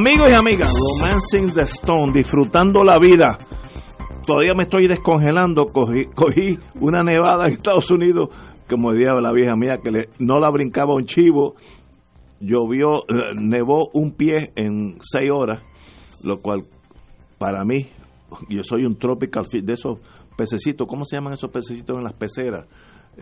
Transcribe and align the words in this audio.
Amigos 0.00 0.30
y 0.30 0.32
amigas, 0.32 0.72
Romancing 0.98 1.52
the 1.52 1.64
Stone, 1.64 2.14
disfrutando 2.14 2.82
la 2.82 2.98
vida. 2.98 3.36
Todavía 4.26 4.54
me 4.54 4.62
estoy 4.62 4.88
descongelando. 4.88 5.66
Cogí, 5.66 6.58
una 6.76 7.02
nevada 7.02 7.46
en 7.46 7.52
Estados 7.52 7.90
Unidos, 7.90 8.30
como 8.66 8.92
decía 8.92 9.12
la 9.20 9.30
vieja 9.30 9.56
mía, 9.56 9.76
que 9.84 10.08
no 10.18 10.38
la 10.40 10.48
brincaba 10.50 10.94
un 10.94 11.04
chivo. 11.04 11.54
Llovió, 12.40 13.00
eh, 13.08 13.34
nevó 13.38 13.90
un 13.92 14.12
pie 14.12 14.52
en 14.56 14.96
seis 15.02 15.30
horas, 15.30 15.62
lo 16.24 16.40
cual 16.40 16.64
para 17.36 17.62
mí, 17.66 17.90
yo 18.48 18.64
soy 18.64 18.86
un 18.86 18.96
tropical 18.96 19.44
fish, 19.44 19.64
de 19.64 19.74
esos 19.74 19.98
pececitos, 20.34 20.86
¿cómo 20.88 21.04
se 21.04 21.16
llaman 21.16 21.34
esos 21.34 21.50
pececitos 21.50 21.98
en 21.98 22.04
las 22.04 22.14
peceras? 22.14 22.66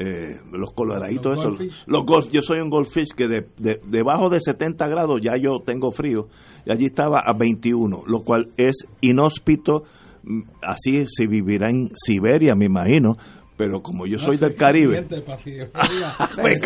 Eh, 0.00 0.38
los 0.52 0.72
coloraditos 0.74 1.34
Los 1.36 1.44
goldfish. 1.44 1.82
Los 1.86 2.04
golf, 2.06 2.30
yo 2.30 2.40
soy 2.40 2.60
un 2.60 2.70
goldfish 2.70 3.08
que 3.16 3.26
de, 3.26 3.48
de- 3.58 3.80
debajo 3.88 4.30
de 4.30 4.38
70 4.40 4.86
grados 4.86 5.20
ya 5.20 5.36
yo 5.36 5.58
tengo 5.66 5.90
frío. 5.90 6.28
Y 6.64 6.70
allí 6.70 6.84
estaba 6.86 7.18
a 7.18 7.32
21, 7.36 8.02
lo 8.06 8.20
cual 8.20 8.46
es 8.56 8.86
inhóspito. 9.00 9.82
mm, 10.22 10.42
Así 10.62 11.04
se 11.08 11.26
vivirá 11.26 11.68
en 11.68 11.90
Siberia, 11.94 12.54
me 12.54 12.66
imagino. 12.66 13.16
Pero 13.56 13.82
como 13.82 14.06
yo 14.06 14.18
soy 14.20 14.36
del 14.36 14.54
Caribe. 14.54 15.04
Se 15.08 15.20
pues. 16.40 16.60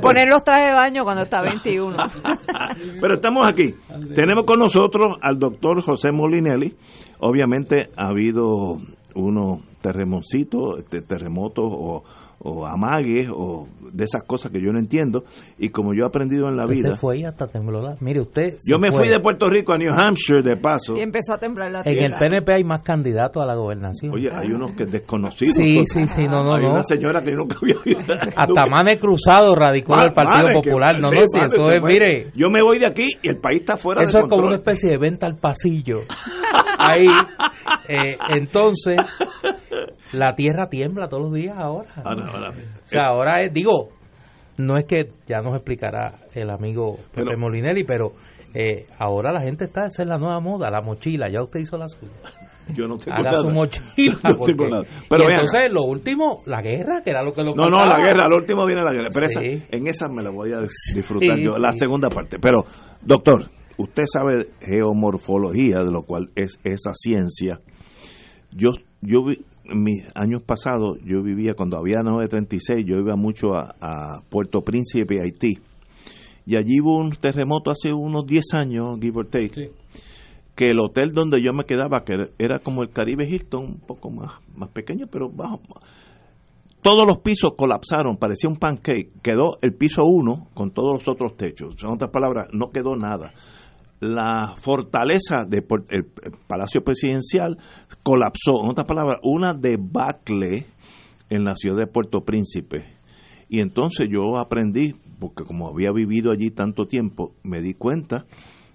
ponen 0.00 0.28
los 0.28 0.44
trajes 0.44 0.68
de 0.70 0.74
baño 0.74 1.02
cuando 1.02 1.22
está 1.22 1.42
21. 1.42 1.96
Pero 3.00 3.14
estamos 3.14 3.48
aquí. 3.48 3.74
Tenemos 4.14 4.44
con 4.44 4.60
nosotros 4.60 5.16
al 5.20 5.38
doctor 5.38 5.82
José 5.82 6.12
Molinelli. 6.12 6.74
Obviamente 7.18 7.88
ha 7.96 8.08
habido 8.08 8.78
unos 9.14 9.60
terremoncitos, 9.80 10.78
este, 10.78 11.02
terremotos 11.02 11.72
o, 11.72 12.04
o 12.46 12.66
amagues 12.66 13.28
o 13.34 13.66
de 13.90 14.04
esas 14.04 14.22
cosas 14.24 14.50
que 14.52 14.60
yo 14.60 14.70
no 14.72 14.78
entiendo. 14.78 15.24
Y 15.58 15.70
como 15.70 15.94
yo 15.94 16.04
he 16.04 16.06
aprendido 16.06 16.46
en 16.48 16.56
la 16.56 16.64
Usted 16.64 16.76
vida, 16.76 16.88
se 16.94 17.00
fue 17.00 17.18
y 17.18 17.24
hasta 17.24 17.46
tembló 17.46 17.80
la- 17.80 17.96
Mire, 18.00 18.20
usted. 18.20 18.56
yo 18.68 18.78
me 18.78 18.90
fui 18.92 19.08
de 19.08 19.18
Puerto 19.20 19.46
Rico 19.48 19.72
a 19.72 19.78
New 19.78 19.92
Hampshire 19.92 20.42
de 20.42 20.56
paso. 20.56 20.94
Y 20.96 21.00
empezó 21.00 21.32
a 21.34 21.38
temblar 21.38 21.70
la 21.72 21.80
En 21.80 21.88
el 21.92 21.98
tierra. 21.98 22.18
PNP 22.18 22.52
hay 22.52 22.64
más 22.64 22.82
candidatos 22.82 23.42
a 23.42 23.46
la 23.46 23.54
gobernación. 23.54 24.12
Oye, 24.14 24.28
hay 24.30 24.52
unos 24.52 24.72
que 24.72 24.84
desconocidos. 24.84 25.54
sí, 25.56 25.84
sí, 25.86 26.06
sí, 26.06 26.24
no, 26.24 26.42
no, 26.44 26.54
hay 26.56 26.64
no. 26.64 26.72
una 26.74 26.82
señora 26.82 27.22
que 27.22 27.30
yo 27.30 27.38
nunca 27.38 27.56
había 27.62 27.76
oído. 27.84 28.00
Hasta 28.36 28.66
Mane 28.70 28.98
Cruzado 28.98 29.54
radicó 29.54 29.94
en 29.94 30.00
el 30.00 30.12
Partido 30.12 30.44
Mane, 30.44 30.60
que- 30.60 30.68
Popular. 30.70 31.00
No, 31.00 31.06
sí, 31.08 31.14
no, 31.14 31.26
si 31.26 31.38
Mane 31.38 31.46
eso 31.48 31.62
es, 31.72 31.80
fue. 31.80 31.90
mire, 31.92 32.26
Yo 32.34 32.50
me 32.50 32.62
voy 32.62 32.78
de 32.78 32.86
aquí 32.90 33.06
y 33.22 33.28
el 33.28 33.38
país 33.38 33.60
está 33.60 33.76
fuera 33.76 34.02
eso 34.02 34.18
de 34.18 34.24
es 34.24 34.28
como 34.30 34.42
una 34.48 34.56
control. 34.58 34.74
especie 34.74 34.90
de 34.90 34.98
venta 34.98 35.26
al 35.26 35.36
pasillo. 35.38 36.00
Ahí, 36.78 37.06
eh, 37.88 38.16
entonces, 38.30 38.96
la 40.12 40.34
tierra 40.34 40.68
tiembla 40.68 41.08
todos 41.08 41.24
los 41.24 41.32
días 41.34 41.56
ahora. 41.58 41.88
Ah, 41.96 42.02
ahora- 42.04 42.50
O 42.50 42.86
sea, 42.86 43.06
ahora 43.06 43.42
es, 43.42 43.52
digo, 43.52 43.88
no 44.58 44.76
es 44.76 44.84
que 44.84 45.10
ya 45.26 45.40
nos 45.40 45.54
explicará 45.56 46.14
el 46.34 46.50
amigo 46.50 46.96
Pepe 47.12 47.24
Pero- 47.26 47.38
Molinelli, 47.38 47.84
pero 47.84 48.12
eh, 48.54 48.86
ahora 48.98 49.32
la 49.32 49.40
gente 49.40 49.64
está, 49.64 49.86
esa 49.86 50.02
es 50.02 50.08
la 50.08 50.18
nueva 50.18 50.38
moda, 50.40 50.70
la 50.70 50.80
mochila, 50.80 51.28
ya 51.28 51.42
usted 51.42 51.60
hizo 51.60 51.76
la 51.76 51.88
suya. 51.88 52.12
yo 52.72 52.86
no 52.86 52.96
tengo 52.96 53.16
Haga 53.18 53.30
nada. 53.32 53.42
su 53.42 53.50
mochila. 53.50 54.16
No 54.30 54.36
porque- 54.38 54.54
tengo 54.54 54.68
nada. 54.70 54.84
Pero 55.10 55.24
y 55.24 55.32
entonces, 55.32 55.72
lo 55.72 55.82
último, 55.82 56.42
la 56.46 56.62
guerra, 56.62 57.02
que 57.02 57.10
era 57.10 57.22
lo 57.24 57.32
que 57.32 57.42
lo 57.42 57.54
No, 57.54 57.68
no, 57.68 57.84
la 57.84 57.98
guerra, 57.98 58.26
al 58.26 58.32
último 58.32 58.64
viene 58.66 58.82
la 58.82 58.92
guerra. 58.92 59.08
Pero 59.12 59.26
esa- 59.26 59.42
en 59.42 59.86
esa 59.88 60.06
me 60.08 60.22
la 60.22 60.30
voy 60.30 60.52
a 60.52 60.60
disfrutar 60.60 61.36
Sí, 61.36 61.42
yo, 61.42 61.58
la 61.58 61.72
segunda 61.72 62.08
parte. 62.10 62.38
Pero, 62.38 62.64
doctor, 63.02 63.50
usted 63.76 64.04
sabe 64.06 64.46
geomorfología, 64.60 65.82
de 65.82 65.90
lo 65.90 66.02
cual 66.04 66.30
es 66.36 66.58
esa 66.62 66.92
ciencia. 66.94 67.58
Yo, 68.52 68.70
yo 69.02 69.24
vi, 69.24 69.44
mis 69.74 70.04
años 70.14 70.42
pasados, 70.42 70.98
yo 71.04 71.22
vivía, 71.22 71.54
cuando 71.54 71.76
había 71.78 72.02
936, 72.02 72.84
yo 72.86 72.98
iba 72.98 73.16
mucho 73.16 73.54
a, 73.54 73.74
a 73.80 74.20
Puerto 74.28 74.62
Príncipe, 74.62 75.20
Haití. 75.22 75.58
Y 76.46 76.56
allí 76.56 76.80
hubo 76.82 76.98
un 76.98 77.10
terremoto 77.12 77.70
hace 77.70 77.92
unos 77.92 78.26
10 78.26 78.44
años, 78.54 78.98
give 79.00 79.18
or 79.18 79.26
take, 79.28 79.50
Sí. 79.54 79.70
que 80.54 80.70
el 80.70 80.78
hotel 80.78 81.12
donde 81.12 81.42
yo 81.42 81.52
me 81.52 81.64
quedaba, 81.64 82.04
que 82.04 82.30
era 82.38 82.58
como 82.58 82.82
el 82.82 82.90
Caribe 82.90 83.26
Hilton, 83.28 83.64
un 83.64 83.80
poco 83.80 84.10
más, 84.10 84.32
más 84.54 84.68
pequeño, 84.68 85.06
pero 85.10 85.30
bajo, 85.30 85.60
todos 86.82 87.06
los 87.06 87.18
pisos 87.20 87.54
colapsaron, 87.56 88.18
parecía 88.18 88.50
un 88.50 88.56
pancake. 88.56 89.10
Quedó 89.22 89.56
el 89.62 89.72
piso 89.72 90.04
uno 90.04 90.48
con 90.52 90.70
todos 90.70 90.92
los 90.92 91.08
otros 91.08 91.34
techos. 91.34 91.74
En 91.82 91.88
otras 91.88 92.10
palabras, 92.10 92.48
no 92.52 92.70
quedó 92.70 92.94
nada. 92.94 93.32
La 94.06 94.54
fortaleza 94.58 95.46
del 95.48 95.64
Palacio 96.46 96.82
Presidencial 96.84 97.56
colapsó. 98.02 98.62
En 98.62 98.70
otras 98.70 98.86
palabras, 98.86 99.18
una 99.22 99.54
debacle 99.54 100.66
en 101.30 101.44
la 101.44 101.56
ciudad 101.56 101.78
de 101.78 101.86
Puerto 101.86 102.20
Príncipe. 102.22 102.84
Y 103.48 103.60
entonces 103.60 104.08
yo 104.10 104.36
aprendí, 104.38 104.94
porque 105.18 105.44
como 105.44 105.68
había 105.68 105.90
vivido 105.90 106.32
allí 106.32 106.50
tanto 106.50 106.86
tiempo, 106.86 107.34
me 107.42 107.62
di 107.62 107.72
cuenta 107.72 108.26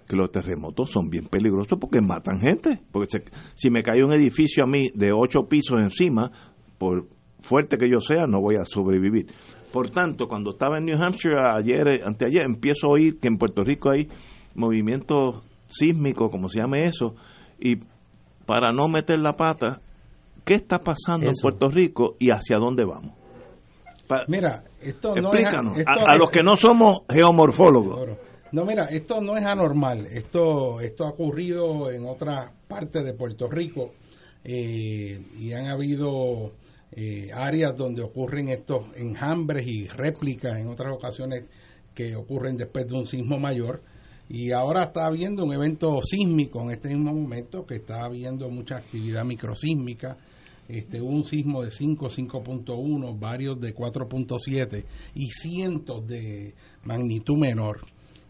que 0.07 0.15
los 0.15 0.31
terremotos 0.31 0.89
son 0.89 1.09
bien 1.09 1.25
peligrosos 1.27 1.77
porque 1.79 2.01
matan 2.01 2.39
gente. 2.39 2.81
Porque 2.91 3.09
se- 3.11 3.25
si 3.53 3.69
me 3.69 3.83
cae 3.83 4.03
un 4.03 4.13
edificio 4.13 4.63
a 4.63 4.67
mí 4.67 4.89
de 4.95 5.11
ocho 5.13 5.41
pisos 5.47 5.79
encima, 5.79 6.31
por 6.79 7.07
fuerte 7.41 7.77
que 7.77 7.87
yo 7.89 7.99
sea, 7.99 8.25
no 8.25 8.41
voy 8.41 8.55
a 8.55 8.65
sobrevivir. 8.65 9.27
Por 9.71 9.91
tanto, 9.91 10.27
cuando 10.27 10.51
estaba 10.51 10.79
en 10.79 10.85
New 10.85 10.99
Hampshire 10.99 11.37
ayer, 11.39 12.01
anteayer, 12.03 12.45
empiezo 12.45 12.87
a 12.87 12.93
oír 12.93 13.19
que 13.19 13.27
en 13.27 13.37
Puerto 13.37 13.63
Rico 13.63 13.91
hay 13.91 14.07
movimientos 14.55 15.43
sísmicos, 15.67 16.29
como 16.31 16.49
se 16.49 16.59
llame 16.59 16.85
eso, 16.85 17.15
y 17.59 17.77
para 18.45 18.71
no 18.71 18.87
meter 18.87 19.19
la 19.19 19.33
pata, 19.33 19.81
¿qué 20.43 20.55
está 20.55 20.79
pasando 20.79 21.27
en. 21.27 21.33
Puerto 21.41 21.69
Rico 21.69 22.15
y 22.19 22.31
hacia 22.31 22.57
dónde 22.57 22.83
vamos? 22.85 23.13
Pa- 24.07 24.25
Mira, 24.27 24.63
esto 24.81 25.15
no 25.15 25.31
Explícanos, 25.33 25.77
es... 25.77 25.87
a, 25.87 25.93
esto 25.93 26.07
a 26.07 26.15
los 26.15 26.31
que 26.31 26.41
no 26.43 26.55
somos 26.55 27.01
geomorfólogos. 27.09 28.17
No, 28.51 28.65
mira, 28.65 28.85
esto 28.85 29.21
no 29.21 29.37
es 29.37 29.45
anormal. 29.45 30.07
Esto, 30.07 30.81
esto 30.81 31.05
ha 31.05 31.09
ocurrido 31.09 31.91
en 31.91 32.07
otras 32.07 32.49
partes 32.67 33.03
de 33.05 33.13
Puerto 33.13 33.47
Rico 33.47 33.91
eh, 34.43 35.21
y 35.37 35.53
han 35.53 35.67
habido 35.67 36.51
eh, 36.91 37.29
áreas 37.31 37.77
donde 37.77 38.01
ocurren 38.01 38.49
estos 38.49 38.85
enjambres 38.95 39.67
y 39.67 39.87
réplicas 39.87 40.57
en 40.57 40.67
otras 40.69 40.91
ocasiones 40.91 41.43
que 41.93 42.15
ocurren 42.15 42.57
después 42.57 42.87
de 42.87 42.95
un 42.95 43.05
sismo 43.05 43.37
mayor. 43.37 43.81
Y 44.29 44.51
ahora 44.51 44.83
está 44.83 45.07
habiendo 45.07 45.43
un 45.43 45.53
evento 45.53 46.01
sísmico 46.03 46.61
en 46.61 46.71
este 46.71 46.89
mismo 46.89 47.13
momento, 47.13 47.65
que 47.65 47.77
está 47.77 48.05
habiendo 48.05 48.47
mucha 48.49 48.77
actividad 48.77 49.25
microsísmica. 49.25 50.17
Este, 50.67 51.01
un 51.01 51.25
sismo 51.25 51.63
de 51.63 51.71
5, 51.71 52.09
5.1, 52.09 53.19
varios 53.19 53.59
de 53.59 53.73
4.7 53.73 54.85
y 55.15 55.31
cientos 55.31 56.05
de 56.05 56.53
magnitud 56.83 57.37
menor. 57.37 57.81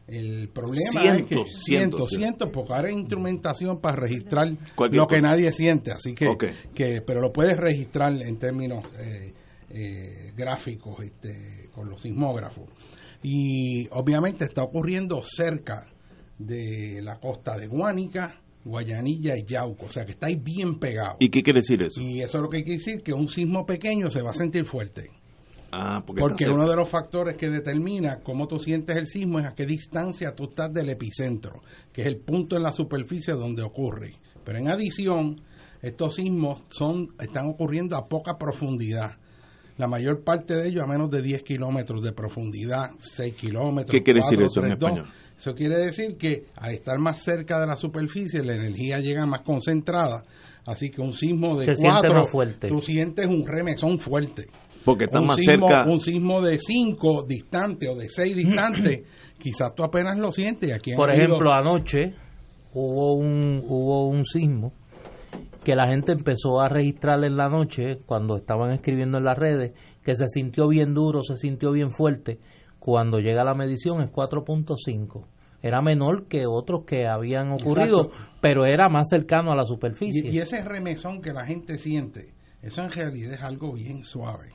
El 0.07 0.47
problema 0.49 1.03
es 1.03 1.23
que 1.23 1.35
Cientos, 1.35 1.63
cientos, 1.63 2.09
cientos, 2.09 2.49
porque 2.51 2.73
ahora 2.73 2.87
hay 2.87 2.95
instrumentación 2.95 3.79
para 3.79 3.97
registrar 3.97 4.47
lo 4.49 5.07
que 5.07 5.17
cosa. 5.17 5.17
nadie 5.19 5.51
siente, 5.51 5.91
así 5.91 6.15
que, 6.15 6.25
que 6.73 7.01
pero 7.05 7.21
lo 7.21 7.31
puedes 7.31 7.57
registrar 7.57 8.13
en 8.19 8.39
términos 8.39 8.85
eh, 8.97 9.33
eh, 9.69 10.33
gráficos 10.35 10.99
este, 11.03 11.69
con 11.75 11.89
los 11.89 12.01
sismógrafos. 12.01 12.65
Y 13.21 13.87
obviamente 13.91 14.45
está 14.45 14.63
ocurriendo 14.63 15.21
cerca 15.23 15.87
de 16.37 17.01
la 17.03 17.19
costa 17.19 17.57
de 17.57 17.67
Guánica, 17.67 18.41
Guayanilla 18.63 19.37
y 19.37 19.45
Yauco, 19.45 19.87
o 19.87 19.91
sea 19.91 20.05
que 20.05 20.11
está 20.11 20.27
ahí 20.27 20.35
bien 20.35 20.79
pegado. 20.79 21.17
¿Y 21.19 21.29
qué 21.29 21.41
quiere 21.41 21.59
decir 21.59 21.81
eso? 21.83 22.01
Y 22.01 22.21
eso 22.21 22.37
es 22.37 22.41
lo 22.41 22.49
que 22.49 22.63
quiere 22.63 22.77
decir 22.77 23.03
que 23.03 23.13
un 23.13 23.27
sismo 23.27 23.65
pequeño 23.65 24.09
se 24.09 24.21
va 24.21 24.31
a 24.31 24.35
sentir 24.35 24.65
fuerte. 24.65 25.11
Ah, 25.71 26.03
porque, 26.05 26.21
Porque 26.21 26.45
uno 26.47 26.67
de 26.67 26.75
los 26.75 26.89
factores 26.89 27.37
que 27.37 27.49
determina 27.49 28.21
cómo 28.21 28.47
tú 28.47 28.57
sientes 28.57 28.97
el 28.97 29.05
sismo 29.05 29.39
es 29.39 29.45
a 29.45 29.53
qué 29.53 29.65
distancia 29.65 30.33
tú 30.33 30.45
estás 30.45 30.73
del 30.73 30.89
epicentro, 30.89 31.61
que 31.93 32.01
es 32.01 32.07
el 32.07 32.17
punto 32.17 32.55
en 32.55 32.63
la 32.63 32.71
superficie 32.71 33.33
donde 33.33 33.61
ocurre. 33.61 34.15
Pero 34.43 34.57
en 34.57 34.67
adición, 34.67 35.41
estos 35.81 36.15
sismos 36.15 36.63
son 36.69 37.09
están 37.19 37.47
ocurriendo 37.47 37.95
a 37.95 38.07
poca 38.07 38.37
profundidad. 38.37 39.17
La 39.79 39.87
mayor 39.87 40.23
parte 40.23 40.53
de 40.55 40.67
ellos 40.67 40.83
a 40.83 40.87
menos 40.87 41.09
de 41.09 41.21
10 41.23 41.41
kilómetros 41.41 42.03
de 42.03 42.11
profundidad, 42.11 42.91
6 42.99 43.33
kilómetros. 43.33 43.89
¿Qué 43.91 44.01
quiere 44.03 44.19
decir 44.19 44.37
cuatro, 44.37 44.45
eso 44.45 44.59
en 44.61 44.67
tres, 44.67 44.79
dos. 44.79 44.89
español? 44.89 45.13
Eso 45.39 45.55
quiere 45.55 45.77
decir 45.77 46.17
que 46.17 46.43
al 46.57 46.73
estar 46.73 46.99
más 46.99 47.23
cerca 47.23 47.59
de 47.59 47.65
la 47.65 47.75
superficie, 47.77 48.43
la 48.43 48.55
energía 48.55 48.99
llega 48.99 49.25
más 49.25 49.41
concentrada. 49.41 50.21
Así 50.65 50.91
que 50.91 51.01
un 51.01 51.13
sismo 51.13 51.57
de 51.57 51.65
Se 51.65 51.75
siente 51.75 51.99
4, 52.01 52.13
más 52.13 52.29
fuerte. 52.31 52.67
tú 52.67 52.81
sientes 52.81 53.25
un 53.25 53.47
remesón 53.47 53.97
fuerte. 53.99 54.47
Porque 54.83 55.05
está 55.05 55.19
un 55.21 55.27
más 55.27 55.37
sismo, 55.37 55.67
cerca. 55.67 55.89
Un 55.89 56.01
sismo 56.01 56.41
de 56.41 56.59
5 56.59 57.25
distante 57.25 57.87
o 57.87 57.95
de 57.95 58.09
6 58.09 58.35
distante, 58.35 59.03
quizás 59.39 59.73
tú 59.73 59.83
apenas 59.83 60.17
lo 60.17 60.31
sientes. 60.31 60.73
Aquí 60.73 60.93
Por 60.93 61.09
habido- 61.09 61.25
ejemplo, 61.25 61.53
anoche 61.53 62.13
hubo 62.73 63.15
un 63.15 63.63
hubo 63.65 64.07
un 64.09 64.25
sismo 64.25 64.73
que 65.63 65.75
la 65.75 65.87
gente 65.87 66.11
empezó 66.13 66.61
a 66.61 66.69
registrar 66.69 67.23
en 67.23 67.37
la 67.37 67.49
noche 67.49 67.99
cuando 68.05 68.37
estaban 68.37 68.71
escribiendo 68.71 69.17
en 69.17 69.25
las 69.25 69.37
redes 69.37 69.73
que 70.03 70.15
se 70.15 70.27
sintió 70.27 70.67
bien 70.67 70.93
duro, 70.93 71.21
se 71.23 71.37
sintió 71.37 71.71
bien 71.71 71.91
fuerte. 71.91 72.39
Cuando 72.79 73.19
llega 73.19 73.43
la 73.43 73.53
medición 73.53 74.01
es 74.01 74.09
4.5. 74.09 75.25
Era 75.61 75.81
menor 75.81 76.27
que 76.27 76.45
otros 76.47 76.85
que 76.85 77.05
habían 77.05 77.51
ocurrido, 77.51 78.05
Exacto. 78.05 78.31
pero 78.39 78.65
era 78.65 78.87
más 78.87 79.09
cercano 79.09 79.51
a 79.51 79.55
la 79.55 79.65
superficie. 79.65 80.31
y 80.31 80.37
ese 80.37 80.63
remesón 80.63 81.21
que 81.21 81.33
la 81.33 81.45
gente 81.45 81.77
siente, 81.77 82.33
eso 82.61 82.81
en 82.81 82.91
realidad 82.91 83.33
es 83.33 83.43
algo 83.43 83.73
bien 83.73 84.05
suave, 84.05 84.53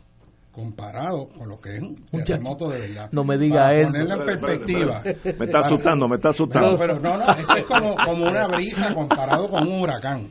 comparado 0.50 1.29
con 1.29 1.50
lo 1.50 1.61
que 1.61 1.77
es 1.77 1.83
un 1.83 1.97
terremoto 2.25 2.71
de 2.71 2.81
verdad. 2.81 3.11
no 3.12 3.23
me 3.23 3.37
diga 3.37 3.65
Para 3.65 3.77
eso. 3.77 3.93
Ponerlo 3.93 4.15
en 4.15 4.25
perspectiva. 4.41 5.03
Me 5.39 5.45
está 5.45 5.59
asustando, 5.59 6.09
me 6.09 6.17
está 6.17 6.31
asustando. 6.31 6.73
No, 6.73 6.79
pero 6.79 6.99
no, 6.99 7.19
no, 7.19 7.33
eso 7.35 7.55
es 7.55 7.65
como, 7.65 7.95
como 7.97 8.25
una 8.27 8.47
brisa 8.47 8.95
comparado 8.95 9.50
con 9.50 9.69
un 9.69 9.83
huracán. 9.83 10.31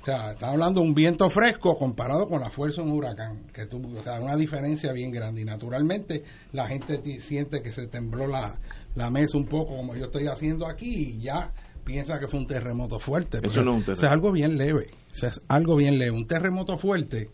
O 0.00 0.04
sea, 0.04 0.32
está 0.32 0.50
hablando 0.50 0.80
de 0.80 0.86
un 0.88 0.94
viento 0.94 1.28
fresco 1.28 1.76
comparado 1.76 2.26
con 2.26 2.40
la 2.40 2.48
fuerza 2.48 2.80
de 2.82 2.88
un 2.88 2.96
huracán, 2.96 3.44
que 3.52 3.66
tú, 3.66 3.82
o 3.98 4.02
sea, 4.02 4.18
una 4.20 4.34
diferencia 4.34 4.92
bien 4.92 5.10
grande. 5.10 5.42
Y 5.42 5.44
naturalmente 5.44 6.22
la 6.52 6.66
gente 6.68 7.20
siente 7.20 7.60
que 7.62 7.70
se 7.72 7.86
tembló 7.86 8.26
la, 8.26 8.58
la 8.94 9.10
mesa 9.10 9.36
un 9.36 9.44
poco, 9.46 9.76
como 9.76 9.94
yo 9.94 10.06
estoy 10.06 10.26
haciendo 10.26 10.66
aquí, 10.66 11.16
y 11.16 11.20
ya 11.20 11.52
piensa 11.84 12.18
que 12.18 12.28
fue 12.28 12.40
un 12.40 12.46
terremoto 12.46 12.98
fuerte. 12.98 13.38
Eso 13.42 13.62
no 13.62 13.72
es 13.72 13.76
un 13.76 13.82
terremoto. 13.82 13.92
es 13.92 14.02
algo 14.04 14.32
bien 14.32 14.56
leve. 14.56 14.86
Es 15.10 15.40
algo 15.48 15.76
bien 15.76 15.98
leve. 15.98 16.12
Un 16.12 16.26
terremoto 16.26 16.78
fuerte, 16.78 17.28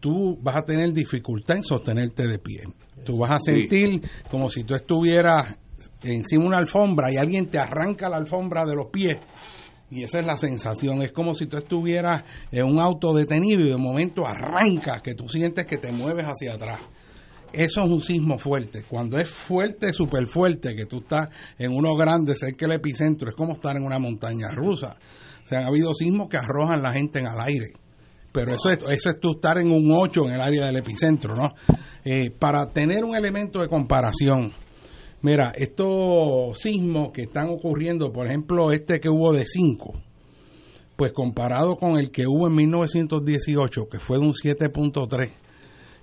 tú 0.00 0.38
vas 0.40 0.56
a 0.56 0.62
tener 0.62 0.92
dificultad 0.92 1.56
en 1.58 1.62
sostenerte 1.62 2.26
de 2.26 2.38
pie. 2.38 2.62
Tú 3.04 3.18
vas 3.18 3.32
a 3.32 3.38
Sí. 3.38 3.52
sentir 3.68 4.00
como 4.30 4.48
si 4.48 4.64
tú 4.64 4.74
estuvieras 4.74 5.56
encima 6.02 6.42
de 6.42 6.48
una 6.48 6.58
alfombra 6.58 7.12
y 7.12 7.16
alguien 7.16 7.46
te 7.48 7.58
arranca 7.58 8.08
la 8.08 8.16
alfombra 8.16 8.64
de 8.64 8.74
los 8.76 8.86
pies. 8.90 9.18
Y 9.90 10.02
esa 10.02 10.20
es 10.20 10.26
la 10.26 10.36
sensación. 10.36 11.02
Es 11.02 11.12
como 11.12 11.34
si 11.34 11.46
tú 11.46 11.56
estuvieras 11.56 12.24
en 12.50 12.64
un 12.64 12.80
auto 12.80 13.14
detenido 13.14 13.60
y 13.60 13.70
de 13.70 13.76
momento 13.76 14.26
arranca, 14.26 15.00
que 15.00 15.14
tú 15.14 15.28
sientes 15.28 15.64
que 15.66 15.78
te 15.78 15.92
mueves 15.92 16.26
hacia 16.26 16.54
atrás. 16.54 16.80
Eso 17.52 17.82
es 17.82 17.90
un 17.90 18.00
sismo 18.00 18.38
fuerte. 18.38 18.84
Cuando 18.88 19.18
es 19.18 19.28
fuerte, 19.28 19.92
súper 19.92 20.26
fuerte, 20.26 20.74
que 20.74 20.86
tú 20.86 20.98
estás 20.98 21.28
en 21.58 21.72
uno 21.72 21.94
grande, 21.94 22.34
cerca 22.34 22.66
del 22.66 22.76
epicentro, 22.76 23.30
es 23.30 23.36
como 23.36 23.54
estar 23.54 23.76
en 23.76 23.84
una 23.84 23.98
montaña 23.98 24.50
rusa. 24.50 24.96
O 25.44 25.48
sea, 25.48 25.60
han 25.60 25.66
habido 25.66 25.94
sismos 25.94 26.28
que 26.28 26.36
arrojan 26.36 26.82
la 26.82 26.92
gente 26.92 27.20
en 27.20 27.26
el 27.26 27.40
aire. 27.40 27.72
Pero 28.32 28.54
eso 28.54 28.70
es, 28.70 28.78
eso 28.90 29.10
es 29.10 29.20
tú 29.20 29.36
estar 29.36 29.56
en 29.58 29.70
un 29.70 29.90
8 29.90 30.26
en 30.26 30.34
el 30.34 30.40
área 30.40 30.66
del 30.66 30.76
epicentro, 30.76 31.34
¿no? 31.34 31.54
Eh, 32.04 32.30
para 32.30 32.70
tener 32.70 33.04
un 33.04 33.16
elemento 33.16 33.60
de 33.60 33.68
comparación, 33.68 34.52
mira, 35.26 35.52
estos 35.56 36.56
sismos 36.60 37.10
que 37.10 37.22
están 37.22 37.48
ocurriendo, 37.48 38.12
por 38.12 38.28
ejemplo, 38.28 38.70
este 38.70 39.00
que 39.00 39.08
hubo 39.08 39.32
de 39.32 39.44
5, 39.44 39.92
pues 40.94 41.10
comparado 41.10 41.74
con 41.74 41.98
el 41.98 42.12
que 42.12 42.28
hubo 42.28 42.46
en 42.46 42.54
1918, 42.54 43.88
que 43.88 43.98
fue 43.98 44.18
de 44.18 44.24
un 44.24 44.34
7.3, 44.34 45.30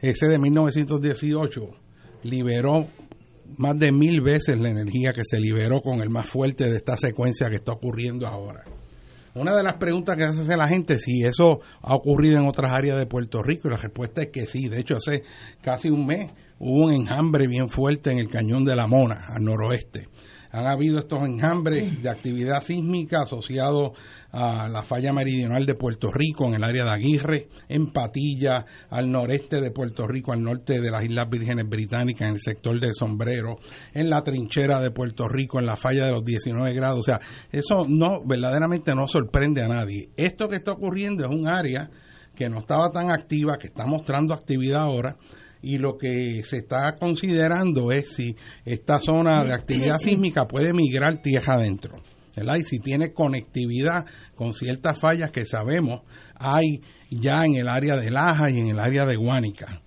ese 0.01 0.27
de 0.27 0.37
1918 0.37 1.69
liberó 2.23 2.87
más 3.55 3.79
de 3.79 3.93
mil 3.93 4.19
veces 4.19 4.59
la 4.59 4.71
energía 4.71 5.13
que 5.13 5.23
se 5.23 5.39
liberó 5.39 5.81
con 5.81 6.01
el 6.01 6.09
más 6.09 6.27
fuerte 6.27 6.69
de 6.69 6.75
esta 6.75 6.97
secuencia 6.97 7.49
que 7.49 7.55
está 7.55 7.71
ocurriendo 7.71 8.27
ahora. 8.27 8.65
Una 9.35 9.55
de 9.55 9.63
las 9.63 9.75
preguntas 9.75 10.17
que 10.17 10.25
hace 10.25 10.57
la 10.57 10.67
gente 10.67 10.95
es 10.95 11.03
si 11.03 11.23
eso 11.23 11.61
ha 11.81 11.95
ocurrido 11.95 12.37
en 12.39 12.45
otras 12.45 12.73
áreas 12.73 12.97
de 12.97 13.05
Puerto 13.05 13.41
Rico 13.41 13.69
y 13.69 13.71
la 13.71 13.77
respuesta 13.77 14.21
es 14.21 14.31
que 14.31 14.47
sí. 14.47 14.67
De 14.67 14.81
hecho, 14.81 14.97
hace 14.97 15.23
casi 15.61 15.89
un 15.89 16.05
mes 16.05 16.29
hubo 16.65 16.85
un 16.85 16.93
enjambre 16.93 17.45
bien 17.47 17.69
fuerte 17.69 18.09
en 18.09 18.19
el 18.19 18.29
cañón 18.29 18.63
de 18.63 18.73
la 18.73 18.87
Mona, 18.87 19.25
al 19.27 19.43
noroeste. 19.43 20.07
Han 20.49 20.65
habido 20.65 20.99
estos 20.99 21.21
enjambres 21.23 22.01
de 22.01 22.09
actividad 22.09 22.63
sísmica 22.63 23.23
asociados 23.23 23.97
a 24.31 24.69
la 24.69 24.83
falla 24.83 25.11
meridional 25.11 25.65
de 25.65 25.75
Puerto 25.75 26.09
Rico, 26.09 26.47
en 26.47 26.53
el 26.53 26.63
área 26.63 26.85
de 26.85 26.91
Aguirre, 26.91 27.49
en 27.67 27.91
Patilla, 27.91 28.65
al 28.89 29.11
noreste 29.11 29.59
de 29.59 29.71
Puerto 29.71 30.07
Rico, 30.07 30.31
al 30.31 30.41
norte 30.41 30.79
de 30.79 30.89
las 30.89 31.03
Islas 31.03 31.29
Vírgenes 31.29 31.67
Británicas, 31.67 32.29
en 32.29 32.35
el 32.35 32.39
sector 32.39 32.79
del 32.79 32.93
Sombrero, 32.93 33.57
en 33.93 34.09
la 34.09 34.23
trinchera 34.23 34.79
de 34.79 34.91
Puerto 34.91 35.27
Rico, 35.27 35.59
en 35.59 35.65
la 35.65 35.75
falla 35.75 36.05
de 36.05 36.11
los 36.11 36.23
19 36.23 36.73
grados. 36.73 36.99
O 36.99 37.03
sea, 37.03 37.19
eso 37.51 37.85
no, 37.89 38.23
verdaderamente 38.23 38.95
no 38.95 39.07
sorprende 39.07 39.63
a 39.63 39.67
nadie. 39.67 40.11
Esto 40.15 40.47
que 40.47 40.55
está 40.55 40.71
ocurriendo 40.71 41.25
es 41.25 41.29
un 41.29 41.45
área 41.45 41.89
que 42.35 42.47
no 42.47 42.59
estaba 42.59 42.89
tan 42.91 43.11
activa, 43.11 43.57
que 43.57 43.67
está 43.67 43.85
mostrando 43.85 44.33
actividad 44.33 44.83
ahora, 44.83 45.17
y 45.63 45.77
lo 45.77 45.97
que 45.97 46.43
se 46.43 46.57
está 46.57 46.97
considerando 46.97 47.91
es 47.91 48.13
si 48.13 48.35
esta 48.65 48.99
zona 48.99 49.45
de 49.45 49.53
actividad 49.53 49.97
sísmica 49.97 50.45
puede 50.45 50.73
migrar 50.73 51.21
tierra 51.21 51.55
adentro. 51.55 51.95
¿verdad? 52.35 52.55
Y 52.57 52.63
si 52.63 52.79
tiene 52.79 53.13
conectividad 53.13 54.05
con 54.35 54.53
ciertas 54.53 54.99
fallas 54.99 55.31
que 55.31 55.45
sabemos 55.45 56.01
hay 56.35 56.81
ya 57.09 57.45
en 57.45 57.55
el 57.55 57.69
área 57.69 57.95
de 57.95 58.11
Laja 58.11 58.49
y 58.49 58.59
en 58.59 58.69
el 58.69 58.79
área 58.79 59.05
de 59.05 59.15
Guánica. 59.15 59.81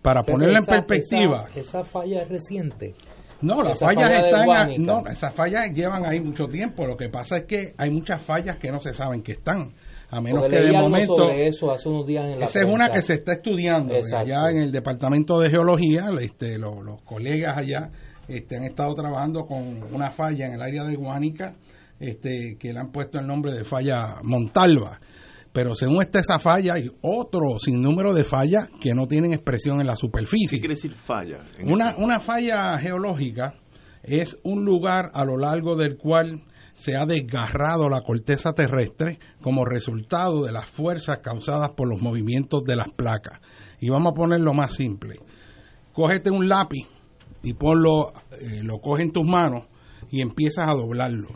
Para 0.00 0.24
Pero 0.24 0.34
ponerla 0.34 0.58
en 0.58 0.66
perspectiva, 0.66 1.48
Esa, 1.50 1.60
esa 1.60 1.84
falla 1.84 2.22
es 2.22 2.28
reciente. 2.28 2.94
no, 3.40 3.62
las 3.62 3.78
fallas 3.78 4.10
falla 4.10 4.20
están, 4.20 4.84
no, 4.84 5.06
esas 5.06 5.32
fallas 5.34 5.70
llevan 5.72 6.04
ahí 6.04 6.20
mucho 6.20 6.48
tiempo. 6.48 6.86
Lo 6.86 6.96
que 6.96 7.08
pasa 7.08 7.36
es 7.36 7.44
que 7.44 7.74
hay 7.78 7.90
muchas 7.90 8.20
fallas 8.22 8.56
que 8.56 8.72
no 8.72 8.80
se 8.80 8.94
saben 8.94 9.22
que 9.22 9.32
están, 9.32 9.74
a 10.12 10.20
menos 10.20 10.42
Porque 10.42 10.58
que 10.58 10.62
de 10.64 10.72
momento 10.72 11.16
sobre 11.16 11.46
eso 11.46 11.72
hace 11.72 11.88
unos 11.88 12.06
días 12.06 12.26
en 12.26 12.38
la 12.38 12.44
esa 12.44 12.60
es 12.60 12.66
una 12.66 12.90
que 12.90 13.00
se 13.00 13.14
está 13.14 13.32
estudiando 13.32 13.94
Exacto. 13.94 14.18
allá 14.18 14.50
en 14.50 14.58
el 14.58 14.70
departamento 14.70 15.40
de 15.40 15.48
geología. 15.48 16.10
Este, 16.20 16.58
los, 16.58 16.84
los 16.84 17.00
colegas 17.00 17.56
allá 17.56 17.90
este, 18.28 18.56
han 18.58 18.64
estado 18.64 18.94
trabajando 18.94 19.46
con 19.46 19.82
una 19.90 20.10
falla 20.10 20.46
en 20.46 20.52
el 20.52 20.60
área 20.60 20.84
de 20.84 20.96
Guánica, 20.96 21.56
este, 21.98 22.58
que 22.60 22.74
le 22.74 22.78
han 22.78 22.92
puesto 22.92 23.18
el 23.18 23.26
nombre 23.26 23.54
de 23.54 23.64
falla 23.64 24.16
Montalva. 24.22 25.00
Pero 25.50 25.74
según 25.74 26.02
está 26.02 26.20
esa 26.20 26.38
falla, 26.38 26.74
hay 26.74 26.90
otro 27.00 27.58
sinnúmero 27.58 28.12
de 28.12 28.24
fallas 28.24 28.68
que 28.82 28.94
no 28.94 29.06
tienen 29.06 29.32
expresión 29.32 29.80
en 29.80 29.86
la 29.86 29.94
¿Qué 29.94 30.00
superficie. 30.00 30.58
quiere 30.58 30.74
decir 30.74 30.92
falla? 30.92 31.38
Una 31.64 32.20
falla 32.20 32.78
geológica 32.78 33.54
es 34.02 34.36
un 34.42 34.62
lugar 34.66 35.10
a 35.14 35.24
lo 35.24 35.38
largo 35.38 35.74
del 35.74 35.96
cual 35.96 36.42
se 36.82 36.96
ha 36.96 37.06
desgarrado 37.06 37.88
la 37.88 38.02
corteza 38.02 38.52
terrestre 38.54 39.18
como 39.40 39.64
resultado 39.64 40.44
de 40.44 40.52
las 40.52 40.68
fuerzas 40.68 41.18
causadas 41.18 41.70
por 41.76 41.88
los 41.88 42.00
movimientos 42.00 42.64
de 42.64 42.74
las 42.74 42.88
placas. 42.90 43.40
Y 43.80 43.88
vamos 43.88 44.12
a 44.12 44.14
ponerlo 44.14 44.52
más 44.52 44.74
simple. 44.74 45.20
Cógete 45.92 46.30
un 46.30 46.48
lápiz 46.48 46.88
y 47.42 47.54
ponlo, 47.54 48.12
eh, 48.32 48.62
lo 48.62 48.78
coges 48.78 49.06
en 49.06 49.12
tus 49.12 49.24
manos 49.24 49.66
y 50.10 50.22
empiezas 50.22 50.68
a 50.68 50.72
doblarlo. 50.72 51.28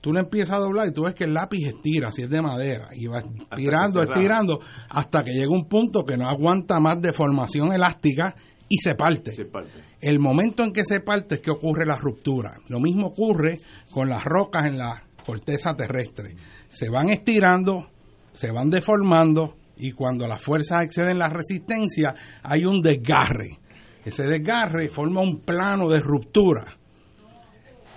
Tú 0.00 0.12
lo 0.12 0.20
empiezas 0.20 0.56
a 0.56 0.60
doblar 0.60 0.88
y 0.88 0.92
tú 0.92 1.04
ves 1.04 1.14
que 1.14 1.24
el 1.24 1.34
lápiz 1.34 1.66
estira, 1.66 2.10
si 2.10 2.22
es 2.22 2.30
de 2.30 2.40
madera, 2.40 2.88
y 2.92 3.06
vas 3.06 3.22
que 3.22 3.56
tirando, 3.56 4.00
se 4.00 4.06
raja. 4.06 4.20
estirando, 4.20 4.60
hasta 4.88 5.22
que 5.22 5.32
llega 5.32 5.50
un 5.50 5.68
punto 5.68 6.04
que 6.04 6.16
no 6.16 6.28
aguanta 6.28 6.80
más 6.80 7.00
deformación 7.00 7.72
elástica 7.72 8.34
y 8.66 8.78
se 8.78 8.94
parte. 8.94 9.32
Se 9.32 9.44
parte. 9.44 9.90
El 10.00 10.18
momento 10.18 10.62
en 10.62 10.72
que 10.72 10.84
se 10.84 11.00
parte 11.00 11.34
es 11.34 11.40
que 11.42 11.50
ocurre 11.50 11.84
la 11.84 11.98
ruptura. 11.98 12.52
Lo 12.68 12.80
mismo 12.80 13.08
ocurre 13.08 13.58
con 13.90 14.08
las 14.08 14.24
rocas 14.24 14.66
en 14.66 14.78
la 14.78 15.02
corteza 15.24 15.74
terrestre. 15.74 16.34
Se 16.70 16.88
van 16.88 17.10
estirando, 17.10 17.88
se 18.32 18.50
van 18.50 18.70
deformando 18.70 19.56
y 19.76 19.92
cuando 19.92 20.26
las 20.26 20.40
fuerzas 20.40 20.84
exceden 20.84 21.18
la 21.18 21.28
resistencia 21.28 22.14
hay 22.42 22.64
un 22.64 22.80
desgarre. 22.80 23.58
Ese 24.04 24.24
desgarre 24.24 24.88
forma 24.88 25.20
un 25.20 25.40
plano 25.40 25.88
de 25.88 26.00
ruptura 26.00 26.66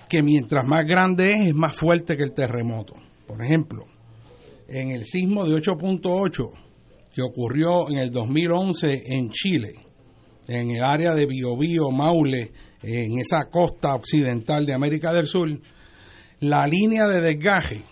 que 0.10 0.22
mientras 0.22 0.66
más 0.68 0.86
grande 0.86 1.32
es, 1.32 1.48
es 1.48 1.56
más 1.56 1.76
fuerte 1.76 2.16
que 2.16 2.24
el 2.24 2.34
terremoto. 2.34 2.94
Por 3.26 3.44
ejemplo, 3.44 3.86
en 4.68 4.92
el 4.92 5.06
sismo 5.06 5.46
de 5.46 5.56
8.8 5.56 6.52
que 7.14 7.22
ocurrió 7.22 7.90
en 7.90 7.98
el 7.98 8.12
2011 8.12 9.04
en 9.08 9.30
Chile, 9.30 9.74
en 10.48 10.72
el 10.72 10.84
área 10.84 11.14
de 11.14 11.26
Biobío, 11.26 11.90
Maule, 11.92 12.52
en 12.82 13.18
esa 13.18 13.50
costa 13.50 13.96
occidental 13.96 14.66
de 14.66 14.74
América 14.74 15.14
del 15.14 15.28
Sur, 15.28 15.50
la 16.44 16.68
línea 16.68 17.08
de 17.08 17.22
desgaje 17.22 17.86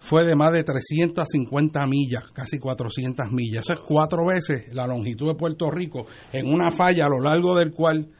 fue 0.00 0.24
de 0.26 0.36
más 0.36 0.52
de 0.52 0.64
350 0.64 1.86
millas, 1.86 2.24
casi 2.34 2.58
400 2.58 3.32
millas. 3.32 3.62
Eso 3.62 3.72
es 3.72 3.80
cuatro 3.80 4.26
veces 4.26 4.66
la 4.74 4.86
longitud 4.86 5.28
de 5.28 5.34
Puerto 5.34 5.70
Rico 5.70 6.04
en 6.30 6.52
una 6.52 6.72
falla 6.72 7.06
a 7.06 7.08
lo 7.08 7.20
largo 7.20 7.56
del 7.56 7.72
cual 7.72 8.10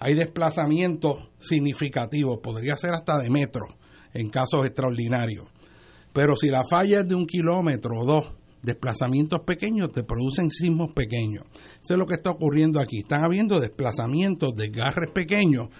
hay 0.00 0.12
desplazamientos 0.12 1.30
significativos, 1.38 2.40
podría 2.42 2.76
ser 2.76 2.92
hasta 2.92 3.18
de 3.18 3.30
metro 3.30 3.64
en 4.12 4.28
casos 4.28 4.66
extraordinarios. 4.66 5.48
Pero 6.12 6.36
si 6.36 6.50
la 6.50 6.64
falla 6.70 7.00
es 7.00 7.08
de 7.08 7.14
un 7.14 7.26
kilómetro 7.26 7.98
o 7.98 8.04
dos 8.04 8.34
desplazamientos 8.60 9.40
pequeños 9.46 9.92
te 9.92 10.04
producen 10.04 10.50
sismos 10.50 10.92
pequeños. 10.92 11.44
Eso 11.82 11.94
es 11.94 11.98
lo 11.98 12.04
que 12.04 12.16
está 12.16 12.32
ocurriendo 12.32 12.80
aquí. 12.80 12.98
Están 12.98 13.24
habiendo 13.24 13.60
desplazamientos, 13.60 14.54
desgarres 14.54 15.10
pequeños, 15.10 15.70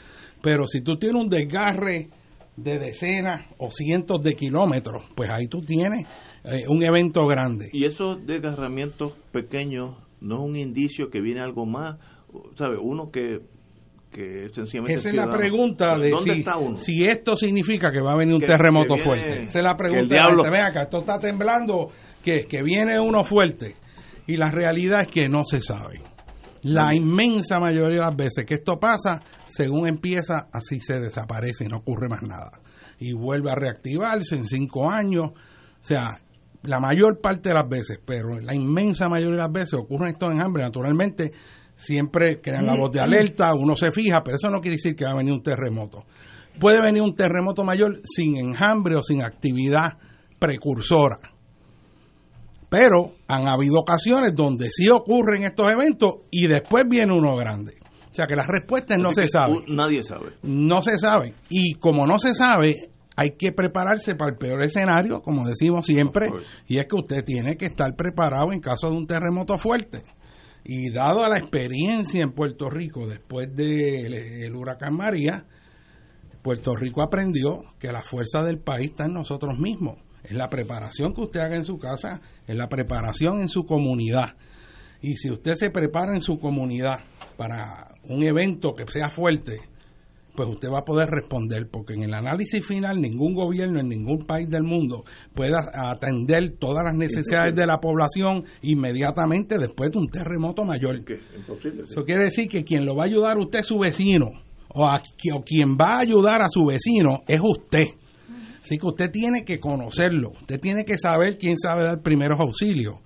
pero 0.41 0.67
si 0.67 0.81
tú 0.81 0.97
tienes 0.97 1.21
un 1.21 1.29
desgarre 1.29 2.09
de 2.57 2.79
decenas 2.79 3.43
o 3.59 3.71
cientos 3.71 4.23
de 4.23 4.35
kilómetros, 4.35 5.05
pues 5.15 5.29
ahí 5.31 5.47
tú 5.47 5.61
tienes 5.61 6.07
eh, 6.45 6.65
un 6.69 6.83
evento 6.83 7.27
grande. 7.27 7.69
Y 7.73 7.85
esos 7.85 8.25
desgarramientos 8.27 9.13
pequeños 9.33 9.97
no 10.21 10.37
es 10.37 10.51
un 10.51 10.57
indicio 10.57 11.11
que 11.11 11.21
viene 11.21 11.41
algo 11.41 11.67
más, 11.67 11.99
¿sabe? 12.57 12.79
Uno 12.81 13.11
que, 13.11 13.41
que 14.11 14.49
sencillamente... 14.55 14.95
Esa 14.95 15.11
es 15.11 15.15
la 15.15 15.31
pregunta 15.37 15.99
de 15.99 16.11
¿Dónde 16.11 16.33
si, 16.33 16.39
está 16.41 16.57
uno? 16.57 16.79
si 16.79 17.05
esto 17.05 17.37
significa 17.37 17.93
que 17.93 18.01
va 18.01 18.13
a 18.13 18.17
venir 18.17 18.35
un 18.35 18.41
Que- 18.41 18.47
terremoto 18.47 18.95
que 18.95 19.03
viene- 19.03 19.05
fuerte. 19.27 19.43
Esa 19.45 19.59
es 19.59 19.65
la 19.65 19.77
pregunta. 19.77 20.15
diablo-. 20.15 20.43
Ven 20.45 20.55
acá, 20.63 20.83
esto 20.83 20.99
está 20.99 21.19
temblando, 21.19 21.91
que, 22.25 22.47
que 22.47 22.63
viene 22.63 22.99
uno 22.99 23.23
fuerte. 23.25 23.77
Y 24.27 24.37
la 24.39 24.51
realidad 24.51 25.03
es 25.03 25.09
que 25.09 25.29
no 25.29 25.45
se 25.45 25.61
sabe. 25.61 26.01
La 26.67 26.95
inmensa 26.95 27.61
mayoría 27.61 28.01
de 28.01 28.07
las 28.07 28.17
veces 28.17 28.45
que 28.45 28.55
esto 28.55 28.81
pasa, 28.81 29.23
según 29.47 29.87
empieza, 29.87 30.49
así 30.53 30.81
se 30.81 31.01
desaparece 31.01 31.65
y 31.65 31.69
no 31.69 31.77
ocurre 31.77 32.09
más 32.09 32.23
nada. 32.23 32.61
Y 32.99 33.13
vuelve 33.13 33.51
a 33.51 33.55
reactivarse 33.55 34.35
en 34.35 34.47
cinco 34.47 34.91
años. 34.91 35.31
O 35.31 35.35
sea, 35.81 36.21
la 36.63 36.81
mayor 36.81 37.21
parte 37.21 37.51
de 37.51 37.55
las 37.55 37.69
veces, 37.69 38.01
pero 38.05 38.41
la 38.41 38.53
inmensa 38.53 39.09
mayoría 39.09 39.37
de 39.37 39.43
las 39.43 39.53
veces 39.53 39.75
ocurren 39.75 40.09
estos 40.09 40.33
enjambres. 40.33 40.67
Naturalmente, 40.67 41.33
siempre 41.77 42.41
crean 42.41 42.67
la 42.67 42.77
voz 42.77 42.91
de 42.91 43.01
alerta, 43.01 43.55
uno 43.55 43.77
se 43.77 43.93
fija, 43.93 44.25
pero 44.25 44.37
eso 44.37 44.51
no 44.51 44.61
quiere 44.61 44.77
decir 44.77 44.97
que 44.97 45.05
va 45.05 45.13
a 45.13 45.17
venir 45.17 45.35
un 45.35 45.43
terremoto. 45.43 46.05
Puede 46.59 46.81
venir 46.81 47.03
un 47.03 47.15
terremoto 47.15 47.63
mayor 47.63 48.01
sin 48.05 48.37
enjambre 48.37 48.97
o 48.97 49.03
sin 49.03 49.23
actividad 49.23 49.99
precursora. 50.39 51.21
Pero 52.69 53.13
han 53.29 53.49
habido 53.49 53.81
ocasiones 53.81 54.35
donde 54.35 54.69
sí 54.71 54.89
ocurren 54.89 55.45
estos 55.45 55.71
eventos 55.71 56.15
y 56.31 56.49
después 56.49 56.85
viene 56.89 57.13
uno 57.13 57.37
grande. 57.37 57.75
O 58.11 58.15
sea 58.17 58.27
que 58.27 58.35
las 58.35 58.47
respuestas 58.47 58.99
no 58.99 59.11
Así 59.11 59.23
se 59.23 59.29
saben. 59.29 59.65
Nadie 59.69 60.03
sabe. 60.03 60.31
No 60.43 60.81
se 60.83 60.99
sabe. 60.99 61.35
Y 61.49 61.75
como 61.75 62.07
no 62.07 62.19
se 62.19 62.35
sabe, 62.35 62.75
hay 63.17 63.33
que 63.33 63.53
prepararse 63.53 64.15
para 64.15 64.31
el 64.31 64.37
peor 64.37 64.63
escenario, 64.63 65.23
como 65.23 65.47
decimos 65.47 65.87
siempre, 65.87 66.31
y 66.67 66.79
es 66.79 66.87
que 66.87 66.97
usted 66.97 67.25
tiene 67.25 67.57
que 67.57 67.67
estar 67.67 67.95
preparado 67.95 68.53
en 68.53 68.61
caso 68.61 68.91
de 68.91 68.97
un 68.97 69.07
terremoto 69.07 69.57
fuerte. 69.59 70.03
Y 70.65 70.91
dado 70.91 71.25
a 71.25 71.29
la 71.29 71.39
experiencia 71.39 72.23
en 72.23 72.33
Puerto 72.33 72.69
Rico 72.69 73.07
después 73.07 73.55
del 73.55 74.55
huracán 74.55 74.97
María, 74.97 75.47
Puerto 76.43 76.75
Rico 76.77 77.03
aprendió 77.03 77.65
que 77.79 77.91
la 77.91 78.03
fuerza 78.03 78.45
del 78.45 78.59
país 78.59 78.91
está 78.91 79.07
en 79.07 79.15
nosotros 79.15 79.59
mismos. 79.59 79.97
Es 80.27 80.33
la 80.33 80.49
preparación 80.49 81.15
que 81.15 81.23
usted 81.23 81.41
haga 81.41 81.57
en 81.57 81.65
su 81.65 81.79
casa, 81.79 82.21
es 82.47 82.57
la 82.57 82.69
preparación 82.69 83.41
en 83.41 83.49
su 83.49 83.65
comunidad. 83.65 84.35
Y 85.01 85.15
si 85.17 85.31
usted 85.31 85.55
se 85.55 85.71
prepara 85.71 86.15
en 86.15 86.21
su 86.21 86.39
comunidad 86.39 87.01
para 87.37 87.95
un 88.09 88.23
evento 88.25 88.75
que 88.75 88.85
sea 88.91 89.09
fuerte, 89.09 89.61
pues 90.35 90.49
usted 90.51 90.69
va 90.71 90.81
a 90.81 90.85
poder 90.85 91.09
responder, 91.09 91.67
porque 91.71 91.95
en 91.95 92.03
el 92.03 92.13
análisis 92.13 92.65
final 92.67 93.01
ningún 93.01 93.35
gobierno 93.35 93.81
en 93.81 93.89
ningún 93.89 94.27
país 94.27 94.49
del 94.51 94.65
mundo 94.65 95.05
puede 95.35 95.55
atender 95.73 96.51
todas 96.59 96.85
las 96.85 96.95
necesidades 96.95 97.55
de 97.55 97.67
la 97.67 97.81
población 97.81 98.45
inmediatamente 98.63 99.59
después 99.59 99.91
de 99.93 99.99
un 99.99 100.09
terremoto 100.09 100.65
mayor. 100.65 101.05
Que 101.05 101.21
imposible. 101.37 101.85
sí. 101.87 101.93
Eso 101.93 102.05
quiere 102.05 102.25
decir 102.25 102.49
que 102.49 102.65
quien 102.65 102.85
lo 102.85 102.95
va 102.97 103.05
a 103.05 103.07
ayudar 103.07 103.37
a 103.37 103.41
usted 103.41 103.61
es 103.61 103.67
su 103.67 103.79
vecino, 103.79 104.31
o, 104.69 104.87
a- 104.87 105.01
o 105.35 105.43
quien 105.43 105.77
va 105.81 105.97
a 105.97 106.01
ayudar 106.01 106.43
a 106.43 106.49
su 106.49 106.67
vecino 106.67 107.23
es 107.27 107.41
usted. 107.43 107.87
Así 108.67 108.79
que 108.79 108.87
usted 108.89 109.13
tiene 109.13 109.45
que 109.45 109.61
conocerlo, 109.61 110.33
usted 110.41 110.59
tiene 110.59 110.85
que 110.85 110.99
saber 110.99 111.39
quién 111.39 111.57
sabe 111.57 111.85
dar 111.85 112.03
primeros 112.03 112.41
auxilios, 112.41 112.97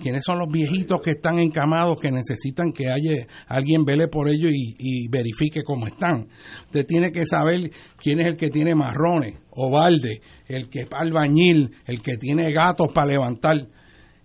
quiénes 0.00 0.22
son 0.24 0.38
los 0.38 0.46
viejitos 0.46 1.00
que 1.00 1.10
están 1.10 1.40
encamados 1.40 1.98
que 1.98 2.12
necesitan 2.12 2.70
que 2.70 2.86
haya 2.86 3.26
alguien 3.48 3.84
vele 3.84 4.06
por 4.06 4.28
ellos 4.28 4.52
y, 4.54 5.08
verifique 5.08 5.64
cómo 5.64 5.88
están. 5.88 6.28
Usted 6.66 6.86
tiene 6.86 7.10
que 7.10 7.26
saber 7.26 7.72
quién 7.96 8.20
es 8.20 8.28
el 8.28 8.36
que 8.36 8.48
tiene 8.48 8.76
marrones 8.76 9.34
o 9.50 9.68
balde, 9.70 10.20
el 10.46 10.68
que 10.68 10.82
es 10.82 10.88
albañil, 10.92 11.72
el 11.86 12.00
que 12.00 12.16
tiene 12.16 12.52
gatos 12.52 12.92
para 12.94 13.08
levantar. 13.10 13.66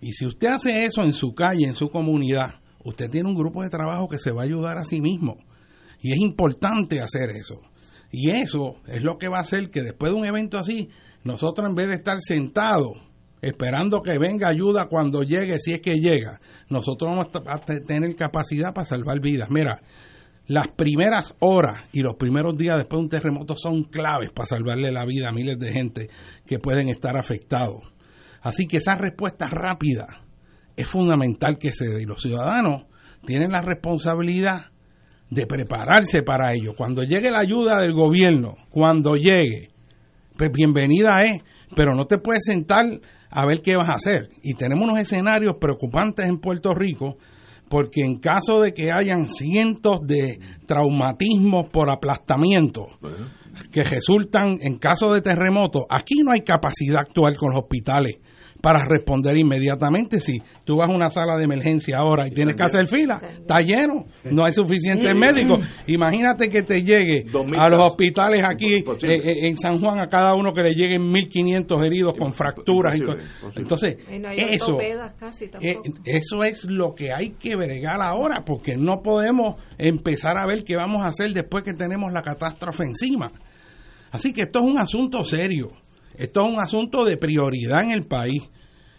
Y 0.00 0.12
si 0.12 0.26
usted 0.26 0.46
hace 0.46 0.84
eso 0.84 1.02
en 1.02 1.12
su 1.12 1.34
calle, 1.34 1.66
en 1.66 1.74
su 1.74 1.88
comunidad, 1.88 2.60
usted 2.84 3.10
tiene 3.10 3.28
un 3.28 3.34
grupo 3.34 3.64
de 3.64 3.68
trabajo 3.68 4.06
que 4.06 4.20
se 4.20 4.30
va 4.30 4.42
a 4.42 4.44
ayudar 4.44 4.78
a 4.78 4.84
sí 4.84 5.00
mismo. 5.00 5.38
Y 6.00 6.12
es 6.12 6.18
importante 6.18 7.00
hacer 7.00 7.30
eso. 7.30 7.62
Y 8.16 8.30
eso 8.30 8.76
es 8.86 9.02
lo 9.02 9.18
que 9.18 9.26
va 9.26 9.38
a 9.38 9.40
hacer 9.40 9.70
que 9.70 9.82
después 9.82 10.12
de 10.12 10.16
un 10.16 10.24
evento 10.24 10.56
así, 10.56 10.88
nosotros 11.24 11.68
en 11.68 11.74
vez 11.74 11.88
de 11.88 11.94
estar 11.94 12.20
sentados 12.20 12.92
esperando 13.42 14.02
que 14.02 14.18
venga 14.18 14.46
ayuda 14.46 14.86
cuando 14.86 15.24
llegue, 15.24 15.58
si 15.58 15.72
es 15.72 15.80
que 15.80 15.96
llega, 15.96 16.40
nosotros 16.68 17.10
vamos 17.10 17.28
a 17.48 17.58
tener 17.58 18.14
capacidad 18.14 18.72
para 18.72 18.84
salvar 18.84 19.18
vidas. 19.18 19.50
Mira, 19.50 19.82
las 20.46 20.68
primeras 20.68 21.34
horas 21.40 21.88
y 21.90 22.02
los 22.02 22.14
primeros 22.14 22.56
días 22.56 22.76
después 22.76 22.98
de 22.98 23.02
un 23.02 23.08
terremoto 23.08 23.56
son 23.56 23.82
claves 23.82 24.30
para 24.30 24.46
salvarle 24.46 24.92
la 24.92 25.04
vida 25.04 25.30
a 25.30 25.32
miles 25.32 25.58
de 25.58 25.72
gente 25.72 26.08
que 26.46 26.60
pueden 26.60 26.90
estar 26.90 27.16
afectados. 27.16 27.92
Así 28.42 28.68
que 28.68 28.76
esa 28.76 28.94
respuesta 28.94 29.48
rápida 29.48 30.06
es 30.76 30.86
fundamental 30.86 31.58
que 31.58 31.72
se 31.72 31.88
dé. 31.88 32.02
Y 32.02 32.06
los 32.06 32.22
ciudadanos 32.22 32.84
tienen 33.26 33.50
la 33.50 33.60
responsabilidad 33.60 34.70
de 35.30 35.46
prepararse 35.46 36.22
para 36.22 36.52
ello. 36.54 36.74
Cuando 36.76 37.02
llegue 37.02 37.30
la 37.30 37.40
ayuda 37.40 37.80
del 37.80 37.92
gobierno, 37.92 38.54
cuando 38.70 39.16
llegue, 39.16 39.70
pues 40.36 40.50
bienvenida 40.52 41.24
es, 41.24 41.42
pero 41.74 41.94
no 41.94 42.04
te 42.06 42.18
puedes 42.18 42.44
sentar 42.44 43.00
a 43.30 43.46
ver 43.46 43.62
qué 43.62 43.76
vas 43.76 43.88
a 43.88 43.94
hacer. 43.94 44.28
Y 44.42 44.54
tenemos 44.54 44.88
unos 44.88 45.00
escenarios 45.00 45.56
preocupantes 45.60 46.26
en 46.26 46.38
Puerto 46.38 46.72
Rico, 46.74 47.16
porque 47.68 48.02
en 48.02 48.18
caso 48.18 48.60
de 48.60 48.72
que 48.72 48.92
hayan 48.92 49.28
cientos 49.28 50.00
de 50.06 50.38
traumatismos 50.66 51.68
por 51.70 51.90
aplastamiento 51.90 52.88
que 53.70 53.84
resultan 53.84 54.58
en 54.60 54.78
caso 54.78 55.12
de 55.12 55.22
terremoto, 55.22 55.86
aquí 55.88 56.16
no 56.24 56.32
hay 56.32 56.42
capacidad 56.42 57.00
actual 57.00 57.36
con 57.36 57.50
los 57.50 57.62
hospitales 57.62 58.18
para 58.64 58.82
responder 58.86 59.36
inmediatamente. 59.36 60.20
Si 60.20 60.40
tú 60.64 60.78
vas 60.78 60.90
a 60.90 60.94
una 60.94 61.10
sala 61.10 61.36
de 61.36 61.44
emergencia 61.44 61.98
ahora 61.98 62.26
y 62.26 62.30
tienes 62.30 62.56
que 62.56 62.62
hacer 62.62 62.86
fila, 62.86 63.20
está 63.22 63.60
lleno, 63.60 64.06
no 64.24 64.42
hay 64.42 64.54
suficientes 64.54 65.14
médicos. 65.14 65.60
Imagínate 65.86 66.48
que 66.48 66.62
te 66.62 66.82
llegue 66.82 67.26
a 67.58 67.68
los 67.68 67.80
hospitales 67.80 68.42
aquí 68.42 68.76
eh, 68.76 68.84
eh, 69.02 69.48
en 69.48 69.58
San 69.58 69.78
Juan 69.78 70.00
a 70.00 70.08
cada 70.08 70.34
uno 70.34 70.54
que 70.54 70.62
le 70.62 70.72
lleguen 70.72 71.12
1.500 71.12 71.84
heridos 71.84 72.14
con 72.18 72.32
fracturas. 72.32 72.96
Imposible, 72.96 73.24
imposible. 73.24 73.60
Entonces, 73.60 73.96
Y 74.10 74.18
no 74.18 74.28
hay 74.30 74.38
eso, 74.38 74.78
casi 75.18 75.44
eh, 75.44 75.48
tampoco. 75.50 76.00
eso 76.06 76.44
es 76.44 76.64
lo 76.64 76.94
que 76.94 77.12
hay 77.12 77.32
que 77.32 77.56
bregar 77.56 78.00
ahora, 78.00 78.44
porque 78.46 78.78
no 78.78 79.02
podemos 79.02 79.56
empezar 79.76 80.38
a 80.38 80.46
ver 80.46 80.64
qué 80.64 80.76
vamos 80.76 81.04
a 81.04 81.08
hacer 81.08 81.32
después 81.34 81.64
que 81.64 81.74
tenemos 81.74 82.10
la 82.14 82.22
catástrofe 82.22 82.84
encima. 82.84 83.30
Así 84.10 84.32
que 84.32 84.42
esto 84.42 84.60
es 84.60 84.64
un 84.64 84.78
asunto 84.78 85.22
serio, 85.22 85.72
esto 86.16 86.46
es 86.46 86.52
un 86.52 86.60
asunto 86.60 87.04
de 87.04 87.16
prioridad 87.16 87.82
en 87.84 87.90
el 87.90 88.06
país 88.06 88.42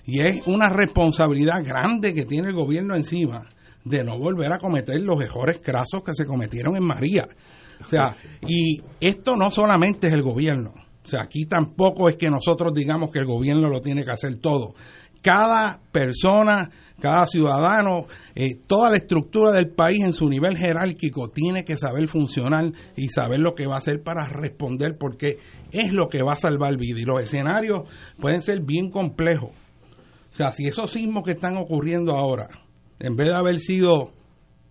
y 0.06 0.22
es 0.22 0.46
una 0.48 0.70
responsabilidad 0.70 1.64
grande 1.64 2.14
que 2.14 2.26
tiene 2.26 2.50
el 2.50 2.56
gobierno 2.56 2.96
encima 2.96 3.50
de 3.84 4.04
no 4.04 4.18
volver 4.18 4.52
a 4.52 4.60
cometer 4.60 5.00
los 5.02 5.22
errores 5.22 5.60
crasos 5.64 6.04
que 6.04 6.14
se 6.14 6.26
cometieron 6.26 6.76
en 6.76 6.84
María. 6.84 7.28
O 7.84 7.88
sea, 7.88 8.16
y 8.48 8.82
esto 9.00 9.36
no 9.36 9.50
solamente 9.50 10.08
es 10.08 10.14
el 10.14 10.22
gobierno, 10.22 10.74
o 11.06 11.08
sea, 11.08 11.22
aquí 11.22 11.46
tampoco 11.46 12.10
es 12.10 12.18
que 12.18 12.32
nosotros 12.32 12.74
digamos 12.74 13.12
que 13.12 13.20
el 13.20 13.26
gobierno 13.26 13.70
lo 13.70 13.80
tiene 13.80 14.04
que 14.04 14.12
hacer 14.12 14.40
todo. 14.40 14.74
Cada 15.22 15.80
persona, 15.92 16.70
cada 17.00 17.26
ciudadano, 17.28 18.08
eh, 18.36 18.56
toda 18.68 18.90
la 18.90 18.98
estructura 18.98 19.52
del 19.52 19.70
país 19.70 20.04
en 20.04 20.14
su 20.14 20.30
nivel 20.30 20.58
jerárquico 20.58 21.30
tiene 21.30 21.66
que 21.66 21.78
saber 21.78 22.08
funcionar 22.08 22.72
y 22.96 23.10
saber 23.10 23.40
lo 23.40 23.54
que 23.54 23.68
va 23.68 23.76
a 23.76 23.80
hacer 23.80 24.02
para 24.02 24.28
responder 24.30 24.98
porque 24.98 25.38
es 25.72 25.92
lo 25.92 26.08
que 26.08 26.24
va 26.24 26.34
a 26.34 26.38
salvar 26.38 26.78
vida. 26.78 27.00
Y 27.00 27.06
los 27.06 27.22
escenarios 27.22 27.90
pueden 28.20 28.42
ser 28.42 28.62
bien 28.62 28.90
complejos. 28.92 29.52
O 29.52 30.36
sea, 30.36 30.52
si 30.52 30.68
esos 30.68 30.92
sismos 30.92 31.24
que 31.24 31.32
están 31.32 31.58
ocurriendo 31.58 32.14
ahora, 32.14 32.48
en 33.00 33.16
vez 33.16 33.28
de 33.28 33.36
haber 33.36 33.58
sido 33.60 34.12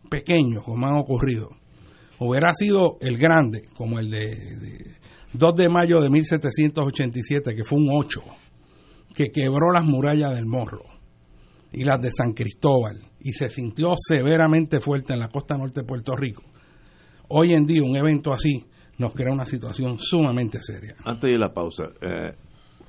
pequeños 0.09 0.65
como 0.65 0.87
han 0.87 0.97
ocurrido, 0.97 1.51
hubiera 2.19 2.53
sido 2.53 2.97
el 3.01 3.19
grande, 3.19 3.65
como 3.77 3.99
el 3.99 4.11
de, 4.11 4.37
de 4.37 4.95
2 5.35 5.57
de 5.57 5.69
mayo 5.69 6.01
de 6.01 6.11
1787, 6.11 7.55
que 7.55 7.65
fue 7.65 7.79
un 7.79 7.89
8, 7.91 8.23
que 9.15 9.31
quebró 9.31 9.73
las 9.73 9.85
murallas 9.85 10.35
del 10.35 10.47
Morro 10.47 10.94
y 11.75 11.85
las 11.85 12.01
de 12.01 12.11
San 12.13 12.33
Cristóbal 12.33 13.01
y 13.21 13.33
se 13.33 13.49
sintió 13.49 13.93
severamente 13.97 14.81
fuerte 14.81 15.13
en 15.13 15.19
la 15.21 15.29
costa 15.29 15.57
norte 15.59 15.81
de 15.81 15.87
Puerto 15.87 16.15
Rico. 16.17 16.43
Hoy 17.29 17.53
en 17.53 17.67
día 17.67 17.83
un 17.83 17.97
evento 17.97 18.33
así 18.33 18.65
nos 18.99 19.13
crea 19.13 19.33
una 19.33 19.45
situación 19.45 19.99
sumamente 19.99 20.59
seria. 20.63 20.95
Antes 21.05 21.31
de 21.31 21.39
la 21.39 21.53
pausa, 21.53 21.85
eh, 22.01 22.33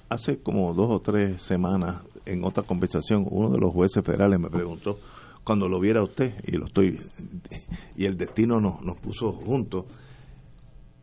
hace 0.10 0.38
como 0.44 0.74
dos 0.74 0.88
o 0.92 1.00
tres 1.01 1.42
semanas, 1.42 2.04
en 2.25 2.44
otra 2.44 2.63
conversación, 2.63 3.25
uno 3.30 3.50
de 3.50 3.60
los 3.60 3.74
jueces 3.74 4.04
federales 4.04 4.39
me 4.39 4.50
preguntó, 4.50 5.00
cuando 5.44 5.68
lo 5.68 5.80
viera 5.80 6.04
usted, 6.04 6.34
y 6.46 6.54
lo 6.58 6.65
estoy, 6.65 7.00
y 7.96 8.06
el 8.06 8.18
destino 8.18 8.60
nos, 8.60 8.82
nos 8.82 8.98
puso 8.98 9.32
juntos, 9.32 9.86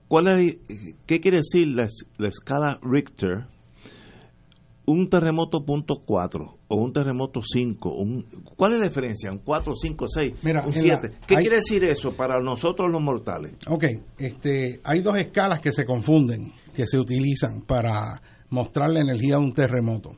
¿cuál 0.08 0.26
es, 0.28 0.56
¿qué 1.06 1.20
quiere 1.20 1.38
decir 1.38 1.68
la, 1.68 1.84
es- 1.84 2.06
la 2.18 2.28
escala 2.28 2.78
Richter 2.82 3.46
un 4.86 5.08
terremoto 5.08 5.64
punto 5.64 6.02
4 6.04 6.58
o 6.68 6.76
un 6.76 6.92
terremoto 6.92 7.40
5, 7.42 7.94
un, 7.94 8.24
¿cuál 8.56 8.72
es 8.74 8.78
la 8.80 8.86
diferencia? 8.88 9.30
¿Un 9.30 9.38
4, 9.38 9.74
5, 9.76 10.06
6, 10.08 10.32
Mira, 10.42 10.62
un 10.66 10.74
en 10.74 10.80
7? 10.80 11.08
la- 11.08 11.26
¿Qué 11.26 11.36
hay- 11.36 11.42
quiere 11.42 11.56
decir 11.56 11.84
eso 11.84 12.12
para 12.16 12.40
nosotros 12.40 12.90
los 12.90 13.00
mortales? 13.00 13.54
Ok, 13.68 13.84
este, 14.18 14.80
hay 14.84 15.00
dos 15.00 15.16
escalas 15.18 15.60
que 15.60 15.72
se 15.72 15.84
confunden, 15.84 16.52
que 16.74 16.86
se 16.86 16.98
utilizan 16.98 17.62
para 17.62 18.20
mostrar 18.50 18.90
la 18.90 19.00
energía 19.00 19.36
de 19.36 19.42
un 19.42 19.52
terremoto. 19.52 20.16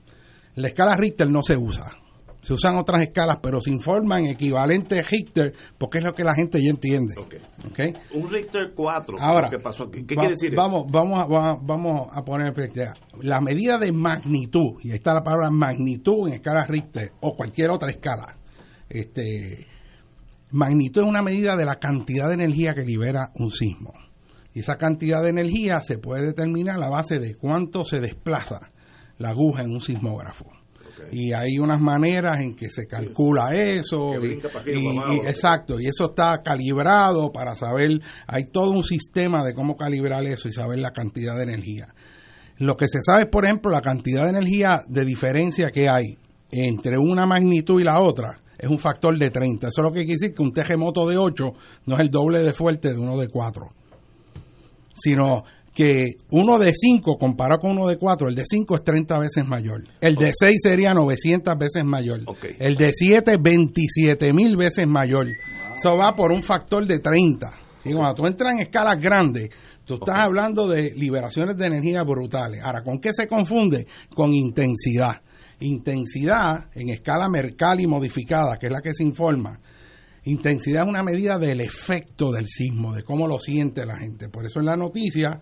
La 0.57 0.69
escala 0.69 0.97
Richter 0.97 1.29
no 1.31 1.43
se 1.43 1.57
usa. 1.57 1.91
Se 2.45 2.53
usan 2.53 2.77
otras 2.77 3.01
escalas, 3.03 3.39
pero 3.43 3.59
se 3.61 3.71
informan 3.71 4.27
equivalente 4.27 5.03
Richter, 5.03 5.55
porque 5.79 5.99
es 5.99 6.05
lo 6.05 6.13
que 6.13 6.23
la 6.25 6.35
gente 6.35 6.59
ya 6.63 6.69
entiende. 6.71 7.15
Un 8.13 8.31
Richter 8.31 8.73
4, 8.77 9.17
Ahora, 9.19 9.49
¿qué 9.51 9.59
pasó 9.59 9.85
aquí? 9.85 10.05
¿Qué 10.05 10.15
va- 10.15 10.21
quiere 10.21 10.35
decir 10.35 10.53
eso? 10.53 10.57
vamos, 10.63 10.85
Vamos 10.93 11.21
a, 11.23 11.27
va- 11.27 11.59
vamos 11.61 12.09
a 12.13 12.23
poner. 12.23 12.53
La 13.23 13.41
medida 13.41 13.79
de 13.79 13.93
magnitud, 13.93 14.79
y 14.83 14.91
ahí 14.91 14.97
está 14.97 15.15
la 15.15 15.23
palabra 15.25 15.49
magnitud 15.51 16.29
en 16.29 16.35
escala 16.35 16.67
Richter 16.67 17.13
o 17.23 17.35
cualquier 17.35 17.71
otra 17.71 17.91
escala. 17.91 18.37
Este, 18.91 19.67
magnitud 20.51 21.01
es 21.03 21.09
una 21.09 21.23
medida 21.23 21.57
de 21.57 21.65
la 21.65 21.77
cantidad 21.77 22.29
de 22.29 22.35
energía 22.35 22.75
que 22.75 22.83
libera 22.85 23.31
un 23.37 23.51
sismo. 23.51 23.93
Y 24.53 24.61
esa 24.61 24.77
cantidad 24.77 25.23
de 25.23 25.31
energía 25.31 25.81
se 25.81 25.99
puede 25.99 26.27
determinar 26.27 26.77
a 26.77 26.79
la 26.79 26.91
base 26.91 27.19
de 27.19 27.37
cuánto 27.37 27.85
se 27.85 28.01
desplaza 28.01 28.61
la 29.19 29.31
aguja 29.31 29.63
en 29.63 29.71
un 29.71 29.81
sismógrafo. 29.81 30.45
Y 31.13 31.33
hay 31.33 31.59
unas 31.59 31.81
maneras 31.81 32.41
en 32.41 32.55
que 32.55 32.69
se 32.69 32.87
calcula 32.87 33.55
eso. 33.55 34.11
Y- 34.33 34.41
y- 34.81 34.85
y- 35.15 35.19
exacto, 35.29 35.81
y 35.81 35.87
eso 35.87 36.07
está 36.07 36.43
calibrado 36.43 37.31
para 37.33 37.55
saber, 37.55 38.01
hay 38.27 38.45
todo 38.51 38.71
un 38.71 38.85
sistema 38.85 39.45
de 39.45 39.55
cómo 39.55 39.77
calibrar 39.77 40.25
eso 40.25 40.49
y 40.49 40.53
saber 40.53 40.79
la 40.79 40.93
cantidad 40.93 41.37
de 41.37 41.43
energía. 41.45 41.89
Lo 42.59 42.77
que 42.77 42.87
se 42.89 43.01
sabe 43.03 43.23
es, 43.23 43.29
por 43.29 43.45
ejemplo, 43.45 43.71
la 43.71 43.81
cantidad 43.81 44.25
de 44.25 44.31
energía 44.31 44.81
de 44.89 45.05
diferencia 45.05 45.71
que 45.71 45.89
hay 45.89 46.17
entre 46.51 46.99
una 46.99 47.27
magnitud 47.27 47.81
y 47.81 47.85
la 47.85 48.01
otra 48.01 48.39
es 48.57 48.69
un 48.71 48.79
factor 48.79 49.19
de 49.19 49.31
30. 49.31 49.69
Eso 49.69 49.81
es 49.81 49.85
lo 49.85 49.91
que 49.93 50.05
quiere 50.05 50.19
decir 50.21 50.35
que 50.35 50.43
un 50.43 50.53
terremoto 50.53 51.07
de 51.09 51.17
8 51.19 51.53
no 51.87 51.95
es 51.97 52.01
el 52.01 52.11
doble 52.11 52.39
de 52.45 52.53
fuerte 52.53 52.93
de 52.93 52.99
uno 52.99 53.19
de 53.19 53.29
4 53.29 53.69
sino 54.97 55.43
que 55.75 56.13
uno 56.31 56.59
de 56.59 56.73
5 56.73 57.17
comparado 57.19 57.61
con 57.61 57.73
uno 57.73 57.89
de 57.89 57.99
4, 57.99 58.29
el 58.29 58.37
de 58.37 58.45
5 58.49 58.77
es 58.77 58.85
30 58.85 59.19
veces 59.19 59.47
mayor. 59.47 59.83
El 60.01 60.15
de 60.15 60.33
6 60.33 60.59
sería 60.63 60.95
900 60.95 61.59
veces 61.59 61.85
mayor. 61.85 62.21
El 62.61 62.77
de 62.77 62.93
7, 62.93 63.39
27 63.41 64.33
mil 64.33 64.57
veces 64.57 64.87
mayor. 64.87 65.27
Eso 65.75 65.97
va 65.97 66.15
por 66.15 66.31
un 66.31 66.43
factor 66.43 66.87
de 66.87 67.01
30. 67.01 67.53
¿Sí? 67.83 67.93
Cuando 67.93 68.15
tú 68.15 68.27
entras 68.27 68.55
en 68.55 68.61
escalas 68.61 69.01
grandes, 69.01 69.51
tú 69.85 69.95
estás 69.95 70.21
hablando 70.21 70.69
de 70.69 70.93
liberaciones 70.95 71.57
de 71.57 71.67
energía 71.67 72.05
brutales. 72.05 72.63
Ahora, 72.63 72.83
¿con 72.83 73.01
qué 73.01 73.13
se 73.13 73.27
confunde? 73.27 73.87
Con 74.15 74.33
intensidad. 74.33 75.21
Intensidad 75.59 76.69
en 76.75 76.91
escala 76.91 77.29
Mercalli 77.29 77.87
modificada, 77.89 78.59
que 78.59 78.67
es 78.67 78.73
la 78.73 78.81
que 78.81 78.95
se 78.95 79.03
informa, 79.03 79.61
Intensidad 80.27 80.85
es 80.85 80.89
una 80.89 81.03
medida 81.03 81.39
del 81.39 81.61
efecto 81.61 82.33
del 82.33 82.47
sismo, 82.47 82.95
de 82.95 83.03
cómo 83.03 83.27
lo 83.29 83.39
siente 83.39 83.85
la 83.85 83.99
gente. 83.99 84.31
Por 84.31 84.47
eso 84.47 84.59
en 84.59 84.67
la 84.67 84.77
noticia 84.77 85.39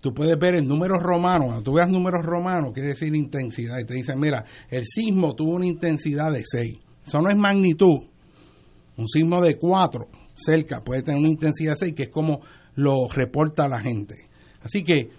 tú 0.00 0.14
puedes 0.14 0.38
ver 0.38 0.56
en 0.56 0.66
números 0.66 1.02
romanos, 1.02 1.46
cuando 1.46 1.62
tú 1.62 1.74
veas 1.74 1.88
números 1.88 2.24
romanos, 2.24 2.72
quiere 2.72 2.90
decir 2.90 3.14
intensidad. 3.14 3.78
Y 3.78 3.84
te 3.84 3.94
dicen, 3.94 4.18
mira, 4.18 4.44
el 4.70 4.84
sismo 4.84 5.34
tuvo 5.34 5.54
una 5.54 5.66
intensidad 5.66 6.32
de 6.32 6.42
6. 6.44 6.78
Eso 7.06 7.22
no 7.22 7.30
es 7.30 7.36
magnitud. 7.36 8.00
Un 8.96 9.08
sismo 9.08 9.40
de 9.42 9.56
4 9.56 10.08
cerca 10.34 10.82
puede 10.82 11.02
tener 11.02 11.20
una 11.20 11.30
intensidad 11.30 11.72
de 11.72 11.78
6, 11.78 11.94
que 11.94 12.02
es 12.04 12.08
como 12.10 12.40
lo 12.74 13.08
reporta 13.08 13.66
la 13.68 13.80
gente. 13.80 14.26
Así 14.62 14.84
que 14.84 15.10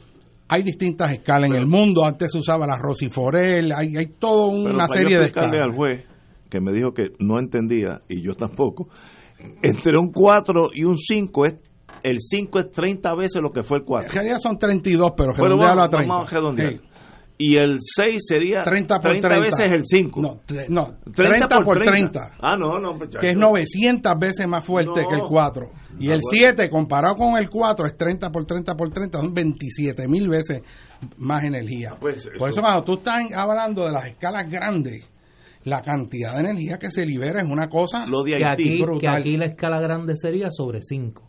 hay 0.47 0.63
distintas 0.63 1.11
escalas 1.11 1.49
en 1.49 1.55
el 1.55 1.67
mundo. 1.67 2.05
Antes 2.05 2.31
se 2.31 2.39
usaba 2.39 2.65
la 2.65 2.77
Rosiforel, 2.77 3.71
hay, 3.71 3.95
hay 3.97 4.07
toda 4.07 4.47
una 4.47 4.87
serie 4.87 5.15
yo 5.15 5.19
de 5.19 5.27
escalas. 5.27 5.55
al 5.61 5.75
juez, 5.75 6.05
que 6.49 6.59
me 6.59 6.71
dijo 6.71 6.93
que 6.93 7.09
no 7.19 7.39
entendía, 7.39 8.01
y 8.09 8.21
yo 8.21 8.33
tampoco, 8.33 8.89
entre 9.61 9.97
un 9.97 10.11
4 10.11 10.69
y 10.73 10.83
un 10.85 10.97
5, 10.97 11.45
es, 11.45 11.55
el 12.03 12.17
5 12.19 12.59
es 12.59 12.71
30 12.71 13.13
veces 13.15 13.41
lo 13.41 13.51
que 13.51 13.63
fue 13.63 13.77
el 13.77 13.81
En 13.83 13.87
4. 13.87 14.11
realidad 14.13 14.37
son 14.39 14.57
32, 14.57 15.13
pero 15.15 15.31
Pero 15.33 15.43
redondealo 15.47 15.75
vamos, 15.81 15.85
a 15.85 15.89
30. 15.89 16.13
vamos 16.13 16.31
a 16.31 16.35
redondear. 16.35 16.71
Sí. 16.73 16.81
Y 17.41 17.55
el 17.57 17.77
6 17.79 18.17
sería 18.27 18.63
30 18.63 18.99
por 18.99 19.11
30. 19.11 19.39
veces 19.39 19.71
el 19.71 19.85
5. 19.85 20.21
No, 20.21 20.41
no 20.67 20.97
30, 21.15 21.61
por 21.61 21.77
30, 21.79 22.31
Ah, 22.41 22.57
no, 22.59 22.79
no, 22.79 22.95
muchacho. 22.95 23.19
que 23.19 23.27
es 23.27 23.37
900 23.37 24.13
veces 24.19 24.45
más 24.45 24.65
fuerte 24.65 25.01
No. 25.03 25.07
que 25.07 25.15
el 25.15 25.21
4. 25.21 25.71
Y 25.99 26.09
Ah, 26.09 26.15
el 26.15 26.19
bueno. 26.21 26.29
7, 26.31 26.69
comparado 26.69 27.15
con 27.15 27.37
el 27.37 27.49
4, 27.49 27.85
es 27.85 27.95
30 27.95 28.29
por 28.29 28.45
30 28.45 28.75
por 28.75 28.89
30, 28.91 29.19
son 29.19 29.33
27 29.33 30.07
mil 30.09 30.27
veces 30.27 30.61
más 31.17 31.45
energía. 31.45 31.91
Ah, 31.93 31.97
pues, 31.97 32.29
Por 32.37 32.49
eso- 32.49 32.59
cuando 32.59 32.83
tú 32.83 32.95
estás 32.95 33.23
hablando 33.33 33.85
de 33.85 33.93
las 33.93 34.07
escalas 34.07 34.49
grandes, 34.51 35.05
la 35.63 35.81
cantidad 35.81 36.33
de 36.33 36.41
energía 36.41 36.77
que 36.77 36.89
se 36.91 37.05
libera 37.05 37.39
es 37.41 37.47
una 37.49 37.69
cosa... 37.69 38.05
Lo 38.05 38.23
de 38.23 38.31
Que 38.37 38.45
Haití. 38.45 38.63
aquí, 38.69 38.77
que 38.79 38.83
brutal. 38.83 39.15
aquí 39.21 39.37
la 39.37 39.45
escala 39.45 39.79
grande 39.79 40.13
sería 40.17 40.47
sobre 40.51 40.81
5. 40.81 41.23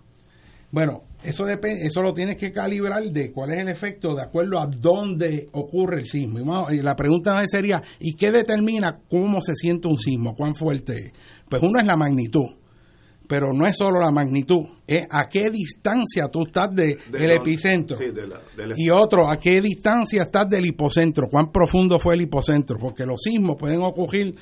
Bueno, 0.73 1.03
eso 1.25 1.45
depende, 1.45 1.85
eso 1.87 2.01
lo 2.03 2.13
tienes 2.13 2.37
que 2.37 2.53
calibrar 2.53 3.03
de 3.03 3.33
cuál 3.33 3.51
es 3.53 3.59
el 3.61 3.69
efecto 3.69 4.15
de 4.15 4.23
acuerdo 4.23 4.59
a 4.59 4.67
dónde 4.67 5.49
ocurre 5.53 6.01
el 6.01 6.07
sismo. 6.07 6.39
Y 6.71 6.77
y 6.77 6.83
la 6.83 6.95
pregunta 6.97 7.41
sería, 7.49 7.83
¿y 7.99 8.15
qué 8.15 8.31
determina 8.31 9.01
cómo 9.09 9.43
se 9.43 9.55
siente 9.55 9.89
un 9.89 9.99
sismo? 9.99 10.35
¿Cuán 10.35 10.55
fuerte 10.55 10.97
es? 10.97 11.13
Pues 11.49 11.63
uno 11.63 11.81
es 11.81 11.87
la 11.87 11.97
magnitud, 11.97 12.47
pero 13.27 13.53
no 13.53 13.67
es 13.67 13.77
solo 13.77 14.01
la 14.01 14.11
magnitud, 14.11 14.61
es 14.87 15.07
a 15.11 15.29
qué 15.29 15.51
distancia 15.51 16.29
tú 16.29 16.45
estás 16.47 16.71
de, 16.75 16.97
de 17.11 17.19
del 17.19 17.29
la- 17.29 17.35
epicentro. 17.43 17.97
Sí, 17.97 18.07
de 18.15 18.27
la- 18.29 18.41
del- 18.57 18.75
Y 18.77 18.91
otro, 18.91 19.29
¿a 19.31 19.37
qué 19.37 19.61
distancia 19.61 20.23
estás 20.23 20.49
del 20.49 20.67
hipocentro? 20.67 21.27
¿Cuán 21.29 21.51
profundo 21.53 21.99
fue 21.99 22.15
el 22.15 22.23
hipocentro? 22.23 22.79
Porque 22.81 23.05
los 23.05 23.21
sismos 23.23 23.57
pueden 23.59 23.83
ocurrir 23.83 24.35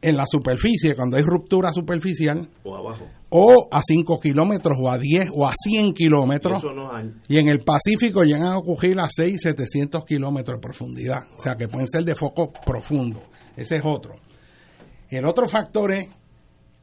en 0.00 0.16
la 0.16 0.24
superficie, 0.26 0.94
cuando 0.94 1.16
hay 1.16 1.22
ruptura 1.24 1.70
superficial, 1.70 2.48
o 2.62 2.76
abajo. 2.76 3.04
o 3.30 3.68
a 3.70 3.80
5 3.82 4.20
kilómetros, 4.20 4.78
o 4.80 4.88
a 4.90 4.96
10, 4.98 5.30
o 5.34 5.46
a 5.46 5.52
100 5.56 5.92
kilómetros. 5.92 6.62
No. 6.62 6.90
Y 7.28 7.38
en 7.38 7.48
el 7.48 7.60
Pacífico 7.60 8.22
llegan 8.22 8.44
a 8.44 8.58
ocurrir 8.58 8.98
a 9.00 9.08
6, 9.10 9.40
700 9.42 10.04
kilómetros 10.04 10.56
de 10.58 10.60
profundidad. 10.60 11.24
O 11.36 11.42
sea, 11.42 11.56
que 11.56 11.66
pueden 11.68 11.88
ser 11.88 12.04
de 12.04 12.14
foco 12.14 12.52
profundo. 12.64 13.20
Ese 13.56 13.76
es 13.76 13.82
otro. 13.84 14.14
El 15.10 15.26
otro 15.26 15.48
factor 15.48 15.92
es 15.92 16.08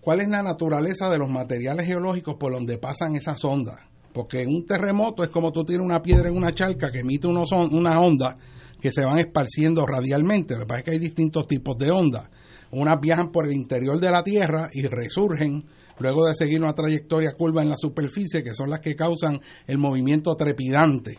cuál 0.01 0.19
es 0.21 0.27
la 0.27 0.43
naturaleza 0.43 1.09
de 1.09 1.17
los 1.17 1.29
materiales 1.29 1.85
geológicos 1.87 2.35
por 2.35 2.51
donde 2.53 2.77
pasan 2.77 3.15
esas 3.15 3.43
ondas. 3.45 3.79
Porque 4.13 4.41
en 4.43 4.49
un 4.49 4.65
terremoto 4.65 5.23
es 5.23 5.29
como 5.29 5.51
tú 5.51 5.63
tienes 5.63 5.85
una 5.85 6.01
piedra 6.01 6.29
en 6.29 6.37
una 6.37 6.53
charca 6.53 6.91
que 6.91 6.99
emite 6.99 7.27
unos 7.27 7.51
on- 7.51 7.73
unas 7.73 7.95
ondas 7.97 8.35
que 8.81 8.91
se 8.91 9.03
van 9.05 9.19
esparciendo 9.19 9.85
radialmente. 9.85 10.53
Lo 10.55 10.61
que 10.61 10.65
pasa 10.67 10.79
es 10.79 10.83
que 10.85 10.91
hay 10.91 10.99
distintos 10.99 11.47
tipos 11.47 11.77
de 11.77 11.91
ondas. 11.91 12.29
Unas 12.75 12.99
viajan 12.99 13.31
por 13.31 13.47
el 13.47 13.53
interior 13.53 13.99
de 13.99 14.11
la 14.11 14.23
Tierra 14.23 14.69
y 14.73 14.83
resurgen 14.83 15.63
luego 15.97 16.25
de 16.25 16.35
seguir 16.35 16.61
una 16.61 16.73
trayectoria 16.73 17.33
curva 17.33 17.61
en 17.61 17.69
la 17.69 17.77
superficie, 17.77 18.43
que 18.43 18.53
son 18.53 18.69
las 18.69 18.81
que 18.81 18.95
causan 18.95 19.39
el 19.65 19.77
movimiento 19.77 20.35
trepidante. 20.35 21.17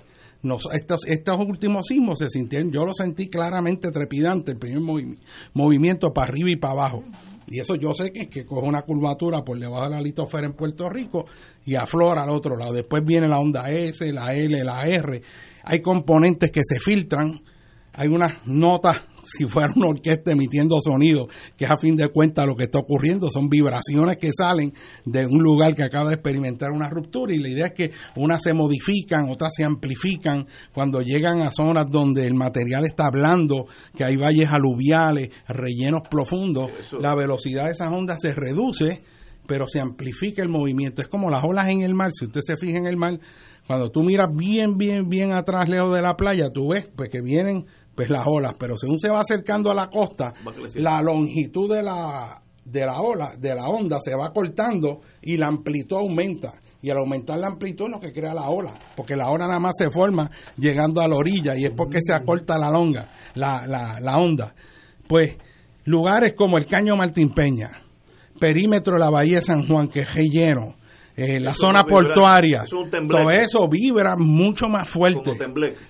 Estos, 0.72 1.00
últimos 1.38 1.86
sismos 1.86 2.18
se 2.18 2.28
sintieron, 2.28 2.70
yo 2.70 2.84
lo 2.84 2.92
sentí 2.92 3.28
claramente 3.28 3.90
trepidante, 3.90 4.52
el 4.52 4.58
primer 4.58 4.80
movi- 4.80 5.18
movimiento 5.54 6.12
para 6.12 6.28
arriba 6.28 6.50
y 6.50 6.56
para 6.56 6.74
abajo. 6.74 7.04
Y 7.48 7.58
eso 7.58 7.74
yo 7.76 7.94
sé 7.94 8.12
que 8.12 8.28
que 8.28 8.44
coge 8.44 8.66
una 8.68 8.82
curvatura 8.82 9.42
por 9.42 9.58
debajo 9.58 9.84
de 9.84 9.90
la 9.90 10.02
litosfera 10.02 10.46
en 10.46 10.52
Puerto 10.52 10.90
Rico 10.90 11.24
y 11.64 11.74
aflora 11.76 12.24
al 12.24 12.30
otro 12.30 12.56
lado. 12.56 12.74
Después 12.74 13.02
viene 13.04 13.28
la 13.28 13.38
onda 13.38 13.70
S, 13.70 14.12
la 14.12 14.34
L, 14.34 14.62
la 14.62 14.86
R. 14.86 15.22
Hay 15.64 15.80
componentes 15.80 16.50
que 16.50 16.60
se 16.62 16.78
filtran, 16.80 17.40
hay 17.96 18.08
unas 18.08 18.46
notas, 18.46 18.96
si 19.24 19.44
fuera 19.46 19.72
una 19.74 19.88
orquesta 19.88 20.30
emitiendo 20.32 20.80
sonido, 20.80 21.26
que 21.56 21.64
es 21.64 21.70
a 21.70 21.76
fin 21.78 21.96
de 21.96 22.08
cuentas 22.08 22.46
lo 22.46 22.54
que 22.54 22.64
está 22.64 22.78
ocurriendo, 22.78 23.28
son 23.30 23.48
vibraciones 23.48 24.18
que 24.20 24.30
salen 24.32 24.72
de 25.04 25.26
un 25.26 25.38
lugar 25.42 25.74
que 25.74 25.82
acaba 25.82 26.10
de 26.10 26.14
experimentar 26.14 26.70
una 26.70 26.88
ruptura 26.88 27.34
y 27.34 27.38
la 27.38 27.48
idea 27.48 27.66
es 27.66 27.72
que 27.72 27.90
unas 28.14 28.42
se 28.42 28.52
modifican, 28.52 29.28
otras 29.30 29.52
se 29.56 29.64
amplifican. 29.64 30.46
Cuando 30.72 31.00
llegan 31.00 31.42
a 31.42 31.50
zonas 31.50 31.86
donde 31.90 32.26
el 32.26 32.34
material 32.34 32.84
está 32.84 33.10
blando, 33.10 33.66
que 33.96 34.04
hay 34.04 34.16
valles 34.16 34.48
aluviales, 34.50 35.30
rellenos 35.48 36.02
profundos, 36.08 36.70
Eso- 36.78 37.00
la 37.00 37.14
velocidad 37.16 37.64
de 37.64 37.72
esas 37.72 37.92
ondas 37.92 38.20
se 38.20 38.32
reduce, 38.32 39.02
pero 39.48 39.66
se 39.68 39.80
amplifica 39.80 40.42
el 40.42 40.48
movimiento. 40.48 41.02
Es 41.02 41.08
como 41.08 41.30
las 41.30 41.42
olas 41.44 41.68
en 41.68 41.80
el 41.82 41.94
mar, 41.94 42.10
si 42.12 42.26
usted 42.26 42.40
se 42.44 42.56
fija 42.56 42.78
en 42.78 42.86
el 42.86 42.96
mar, 42.96 43.18
cuando 43.66 43.90
tú 43.90 44.02
miras 44.04 44.28
bien, 44.32 44.76
bien, 44.76 45.08
bien 45.08 45.32
atrás, 45.32 45.68
lejos 45.68 45.92
de 45.94 46.02
la 46.02 46.14
playa, 46.16 46.50
tú 46.52 46.68
ves 46.68 46.88
pues 46.94 47.10
que 47.10 47.20
vienen 47.20 47.66
pues 47.96 48.10
las 48.10 48.26
olas, 48.26 48.52
pero 48.58 48.76
según 48.76 48.98
se 48.98 49.08
va 49.08 49.20
acercando 49.20 49.70
a 49.70 49.74
la 49.74 49.88
costa, 49.88 50.34
la 50.74 51.02
longitud 51.02 51.74
de 51.74 51.82
la 51.82 52.42
de 52.62 52.84
la 52.84 53.00
ola, 53.00 53.32
de 53.38 53.54
la 53.54 53.68
onda 53.68 53.96
se 54.00 54.14
va 54.14 54.32
cortando 54.32 55.00
y 55.22 55.36
la 55.36 55.46
amplitud 55.46 55.96
aumenta. 55.96 56.52
Y 56.82 56.90
al 56.90 56.98
aumentar 56.98 57.38
la 57.38 57.46
amplitud 57.46 57.86
es 57.86 57.90
lo 57.92 58.00
que 58.00 58.12
crea 58.12 58.34
la 58.34 58.48
ola, 58.48 58.72
porque 58.94 59.16
la 59.16 59.28
ola 59.30 59.46
nada 59.46 59.58
más 59.58 59.72
se 59.78 59.90
forma 59.90 60.30
llegando 60.58 61.00
a 61.00 61.08
la 61.08 61.16
orilla 61.16 61.56
y 61.56 61.64
es 61.64 61.70
porque 61.70 62.00
se 62.02 62.12
acorta 62.12 62.58
la 62.58 62.70
longa, 62.70 63.08
la, 63.34 63.66
la, 63.66 63.98
la 63.98 64.16
onda. 64.18 64.54
Pues 65.08 65.36
lugares 65.84 66.34
como 66.34 66.58
el 66.58 66.66
Caño 66.66 66.96
Martín 66.96 67.30
Peña, 67.30 67.70
perímetro 68.38 68.94
de 68.94 69.00
la 69.00 69.10
Bahía 69.10 69.36
de 69.36 69.42
San 69.42 69.66
Juan, 69.66 69.88
que 69.88 70.00
es 70.00 70.14
relleno, 70.14 70.74
eh, 71.16 71.40
la 71.40 71.52
Eso 71.52 71.68
zona 71.68 71.80
no 71.80 71.86
portuaria, 71.86 72.64
es 72.64 72.70
todo 73.08 73.30
eso 73.30 73.66
vibra 73.68 74.16
mucho 74.16 74.68
más 74.68 74.88
fuerte. 74.88 75.32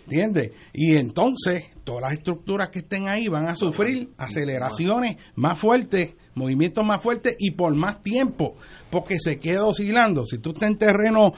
¿Entiendes? 0.04 0.52
Y 0.72 0.96
entonces 0.96 1.75
todas 1.86 2.02
las 2.02 2.12
estructuras 2.14 2.70
que 2.70 2.80
estén 2.80 3.06
ahí 3.06 3.28
van 3.28 3.48
a 3.48 3.54
sufrir 3.54 4.10
aceleraciones 4.18 5.18
más 5.36 5.56
fuertes, 5.56 6.16
movimientos 6.34 6.84
más 6.84 7.00
fuertes 7.00 7.36
y 7.38 7.52
por 7.52 7.74
más 7.76 8.02
tiempo, 8.02 8.56
porque 8.90 9.18
se 9.20 9.38
queda 9.38 9.64
oscilando. 9.64 10.26
Si 10.26 10.38
tú 10.38 10.50
estás 10.50 10.68
en 10.68 10.78
terreno 10.78 11.32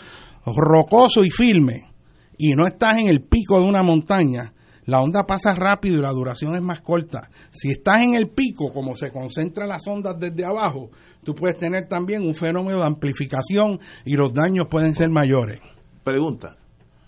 rocoso 0.46 1.22
y 1.22 1.30
firme 1.30 1.92
y 2.38 2.54
no 2.54 2.66
estás 2.66 2.96
en 2.96 3.08
el 3.08 3.20
pico 3.20 3.61
de 3.61 3.66
una 3.66 3.82
montaña, 3.82 4.54
la 4.87 5.02
onda 5.02 5.26
pasa 5.26 5.52
rápido 5.52 5.98
y 5.98 6.02
la 6.02 6.12
duración 6.12 6.56
es 6.56 6.62
más 6.62 6.80
corta. 6.80 7.28
Si 7.50 7.70
estás 7.70 8.00
en 8.00 8.14
el 8.14 8.30
pico, 8.30 8.72
como 8.72 8.96
se 8.96 9.12
concentran 9.12 9.68
las 9.68 9.87
ondas 9.87 10.18
desde 10.18 10.46
abajo, 10.46 10.90
tú 11.22 11.34
puedes 11.34 11.58
tener 11.58 11.88
también 11.88 12.26
un 12.26 12.34
fenómeno 12.34 12.78
de 12.78 12.87
amplificación 12.87 13.80
y 14.06 14.14
los 14.16 14.32
daños 14.32 14.66
pueden 14.70 14.94
ser 14.94 15.11
mayores. 15.11 15.61
Pregunta, 16.02 16.56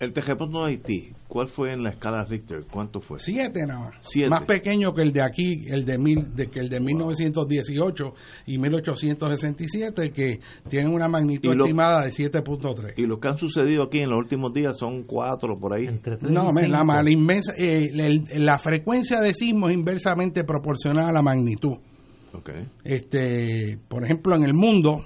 el 0.01 0.13
terremoto 0.13 0.65
de 0.65 0.71
Haití, 0.71 1.13
¿cuál 1.27 1.47
fue 1.47 1.71
en 1.73 1.83
la 1.83 1.91
escala 1.91 2.25
Richter? 2.25 2.65
¿Cuánto 2.69 2.99
fue? 3.01 3.19
Siete 3.19 3.65
nada 3.65 3.79
más. 3.79 3.93
Siete. 4.01 4.29
Más 4.29 4.43
pequeño 4.45 4.93
que 4.93 5.01
el 5.03 5.13
de 5.13 5.21
aquí, 5.21 5.65
el 5.69 5.85
de, 5.85 5.97
mil, 5.97 6.35
de 6.35 6.47
que 6.47 6.59
el 6.59 6.69
de 6.69 6.79
1918 6.79 8.13
y 8.47 8.57
1867, 8.57 10.11
que 10.11 10.39
tienen 10.67 10.93
una 10.93 11.07
magnitud 11.07 11.53
lo- 11.55 11.65
estimada 11.65 12.03
de 12.03 12.11
7.3. 12.11 12.93
Y 12.97 13.05
lo 13.05 13.19
que 13.19 13.27
han 13.27 13.37
sucedido 13.37 13.83
aquí 13.83 13.99
en 13.99 14.09
los 14.09 14.17
últimos 14.19 14.53
días 14.53 14.77
son 14.77 15.03
cuatro 15.03 15.57
por 15.59 15.73
ahí. 15.73 15.85
Entre 15.87 16.17
tres 16.17 16.31
No, 16.31 16.49
y 16.61 16.67
la, 16.67 16.83
la 16.83 17.11
inmensa, 17.11 17.53
eh, 17.57 17.89
el- 17.93 18.45
la 18.45 18.59
frecuencia 18.59 19.21
de 19.21 19.33
sismo 19.33 19.67
es 19.69 19.73
inversamente 19.75 20.43
proporcional 20.43 21.07
a 21.09 21.11
la 21.11 21.21
magnitud. 21.21 21.77
Ok. 22.33 22.49
Este, 22.83 23.77
por 23.87 24.03
ejemplo, 24.03 24.35
en 24.35 24.43
el 24.43 24.53
mundo 24.53 25.05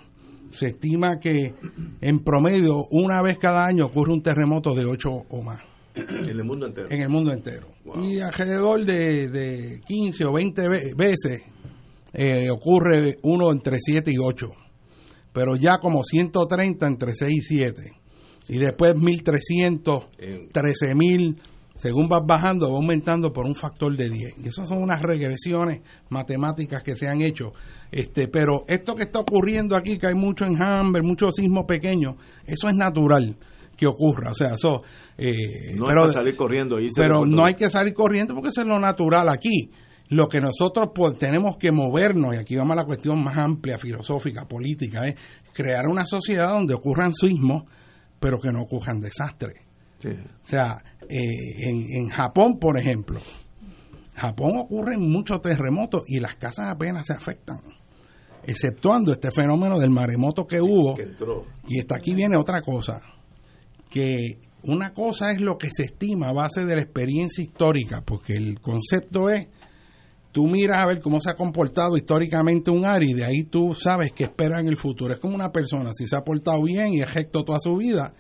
se 0.58 0.68
estima 0.68 1.20
que 1.20 1.54
en 2.02 2.20
promedio 2.20 2.88
una 2.92 3.22
vez 3.22 3.38
cada 3.38 3.66
año 3.66 3.86
ocurre 3.86 4.14
un 4.14 4.22
terremoto 4.22 4.74
de 4.74 4.86
8 4.86 5.10
o 5.30 5.42
más 5.44 5.62
En 5.96 6.26
el 6.30 6.44
mundo 6.44 6.66
entero. 6.68 6.88
en 6.90 7.02
el 7.02 7.10
mundo 7.10 7.32
entero. 7.32 7.68
Wow. 7.86 8.04
Y 8.04 8.20
alrededor 8.20 8.84
de, 8.86 9.30
de 9.30 9.82
15 9.88 10.26
o 10.26 10.34
20 10.34 10.68
ve- 10.68 10.94
veces 10.96 11.44
eh, 12.14 12.50
ocurre 12.50 13.18
uno 13.24 13.52
entre 13.52 13.78
7 13.80 14.12
y 14.12 14.18
8. 14.18 14.50
Pero 15.34 15.56
ya 15.56 15.78
como 15.80 16.04
130 16.04 16.88
entre 16.88 17.14
6 17.14 17.32
y 17.32 17.42
7. 17.42 17.82
Y 18.48 18.58
después 18.58 18.96
1300, 18.96 20.06
En- 20.18 20.50
13000, 20.50 21.38
según 21.76 22.08
vas 22.08 22.22
bajando, 22.26 22.72
va 22.72 22.78
aumentando 22.78 23.32
por 23.34 23.46
un 23.46 23.54
factor 23.56 23.96
de 23.96 24.10
10. 24.10 24.36
Y 24.44 24.48
esas 24.48 24.68
son 24.70 24.82
unas 24.82 25.02
regresiones 25.02 25.82
matemáticas 26.10 26.82
que 26.84 26.96
se 26.96 27.08
han 27.08 27.22
hecho. 27.22 27.52
Este, 27.92 28.28
pero 28.28 28.64
esto 28.68 28.96
que 28.96 29.04
está 29.04 29.20
ocurriendo 29.20 29.76
aquí, 29.76 29.98
que 29.98 30.08
hay 30.08 30.16
mucho 30.16 30.46
enjambre, 30.46 31.02
mucho 31.02 31.30
sismo 31.32 31.66
pequeño, 31.66 32.16
eso 32.46 32.70
es 32.70 32.76
natural 32.76 33.36
que 33.78 33.88
ocurra. 33.88 34.32
O 34.32 34.34
sea, 34.34 34.54
eso. 34.56 34.82
eh, 35.18 35.76
No 35.76 35.88
pero- 35.88 36.02
es 36.06 36.08
para 36.08 36.14
salir 36.14 36.36
corriendo. 36.36 36.78
pero 36.96 37.26
no 37.26 37.46
hay 37.46 37.56
que 37.56 37.70
salir 37.70 37.94
corriendo 37.94 38.34
porque 38.34 38.50
eso 38.50 38.62
es 38.62 38.68
lo 38.68 38.80
natural 38.80 39.28
aquí. 39.30 39.70
Lo 40.10 40.28
que 40.28 40.40
nosotros 40.40 40.90
pues, 40.94 41.18
tenemos 41.18 41.58
que 41.58 41.72
movernos, 41.72 42.36
y 42.36 42.38
aquí 42.38 42.56
vamos 42.56 42.74
a 42.74 42.82
la 42.82 42.86
cuestión 42.86 43.24
más 43.24 43.36
amplia, 43.38 43.78
filosófica, 43.80 44.48
política, 44.48 45.08
es 45.08 45.16
crear 45.52 45.88
una 45.88 46.06
sociedad 46.06 46.50
donde 46.52 46.74
ocurran 46.76 47.12
sismos, 47.12 47.64
pero 48.20 48.40
que 48.40 48.52
no 48.52 48.62
ocurran 48.62 49.00
desastres. 49.02 49.65
Sí. 50.00 50.10
O 50.10 50.48
sea, 50.48 50.84
eh, 51.10 51.70
en, 51.70 51.84
en 51.90 52.10
Japón, 52.10 52.60
por 52.60 52.80
ejemplo, 52.80 53.20
Japón 54.16 54.58
ocurren 54.58 55.02
muchos 55.02 55.42
terremotos 55.42 56.04
y 56.08 56.20
las 56.20 56.36
casas 56.36 56.70
apenas 56.70 57.06
se 57.06 57.14
afectan, 57.14 57.60
exceptuando 58.46 59.12
este 59.12 59.30
fenómeno 59.32 59.78
del 59.78 59.90
maremoto 59.90 60.48
que 60.48 60.62
hubo. 60.62 60.96
Que 60.96 61.04
entró. 61.04 61.46
Y 61.68 61.80
hasta 61.80 61.98
aquí 61.98 62.14
viene 62.14 62.38
otra 62.38 62.62
cosa, 62.62 63.02
que 63.90 64.40
una 64.64 64.94
cosa 64.94 65.32
es 65.32 65.42
lo 65.42 65.58
que 65.58 65.70
se 65.72 65.84
estima 65.84 66.30
a 66.30 66.34
base 66.34 66.66
de 66.66 66.76
la 66.76 66.82
experiencia 66.82 67.44
histórica, 67.44 68.02
porque 68.04 68.34
el 68.34 68.60
concepto 68.62 69.30
es, 69.30 69.48
tú 70.32 70.48
miras 70.48 70.80
a 70.80 70.88
ver 70.88 71.02
cómo 71.02 71.20
se 71.20 71.30
ha 71.30 71.36
comportado 71.36 71.98
históricamente 71.98 72.72
un 72.72 72.86
área 72.86 73.10
y 73.10 73.14
de 73.14 73.26
ahí 73.26 73.44
tú 73.44 73.76
sabes 73.76 74.12
qué 74.16 74.24
espera 74.24 74.62
en 74.62 74.68
el 74.68 74.78
futuro. 74.78 75.14
Es 75.14 75.20
como 75.20 75.36
una 75.36 75.52
persona, 75.52 75.92
si 75.94 76.08
se 76.08 76.16
ha 76.16 76.24
portado 76.24 76.64
bien 76.64 76.94
y 76.94 77.02
es 77.02 77.14
recto 77.14 77.44
toda 77.44 77.60
su 77.60 77.76
vida, 77.76 78.14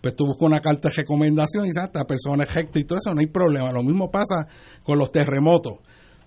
pues 0.00 0.16
tú 0.16 0.26
buscas 0.26 0.46
una 0.46 0.60
carta 0.60 0.88
de 0.88 0.94
recomendación 0.94 1.64
y 1.64 1.68
dices, 1.68 1.82
"Ah, 1.82 1.86
esta 1.86 2.04
persona 2.06 2.44
es 2.44 2.76
y 2.76 2.84
todo 2.84 2.98
eso, 2.98 3.12
no 3.14 3.20
hay 3.20 3.26
problema. 3.26 3.70
Lo 3.72 3.82
mismo 3.82 4.10
pasa 4.10 4.46
con 4.82 4.98
los 4.98 5.12
terremotos. 5.12 5.74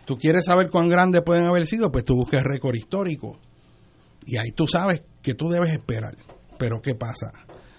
Tú 0.05 0.17
quieres 0.17 0.45
saber 0.45 0.69
cuán 0.69 0.89
grandes 0.89 1.21
pueden 1.23 1.45
haber 1.45 1.65
sido, 1.65 1.91
pues 1.91 2.03
tú 2.05 2.15
buscas 2.15 2.43
récord 2.43 2.75
histórico. 2.75 3.39
Y 4.25 4.38
ahí 4.38 4.51
tú 4.51 4.67
sabes 4.67 5.03
que 5.21 5.33
tú 5.33 5.49
debes 5.49 5.71
esperar. 5.71 6.15
Pero 6.57 6.81
¿qué 6.81 6.93
pasa? 6.95 7.31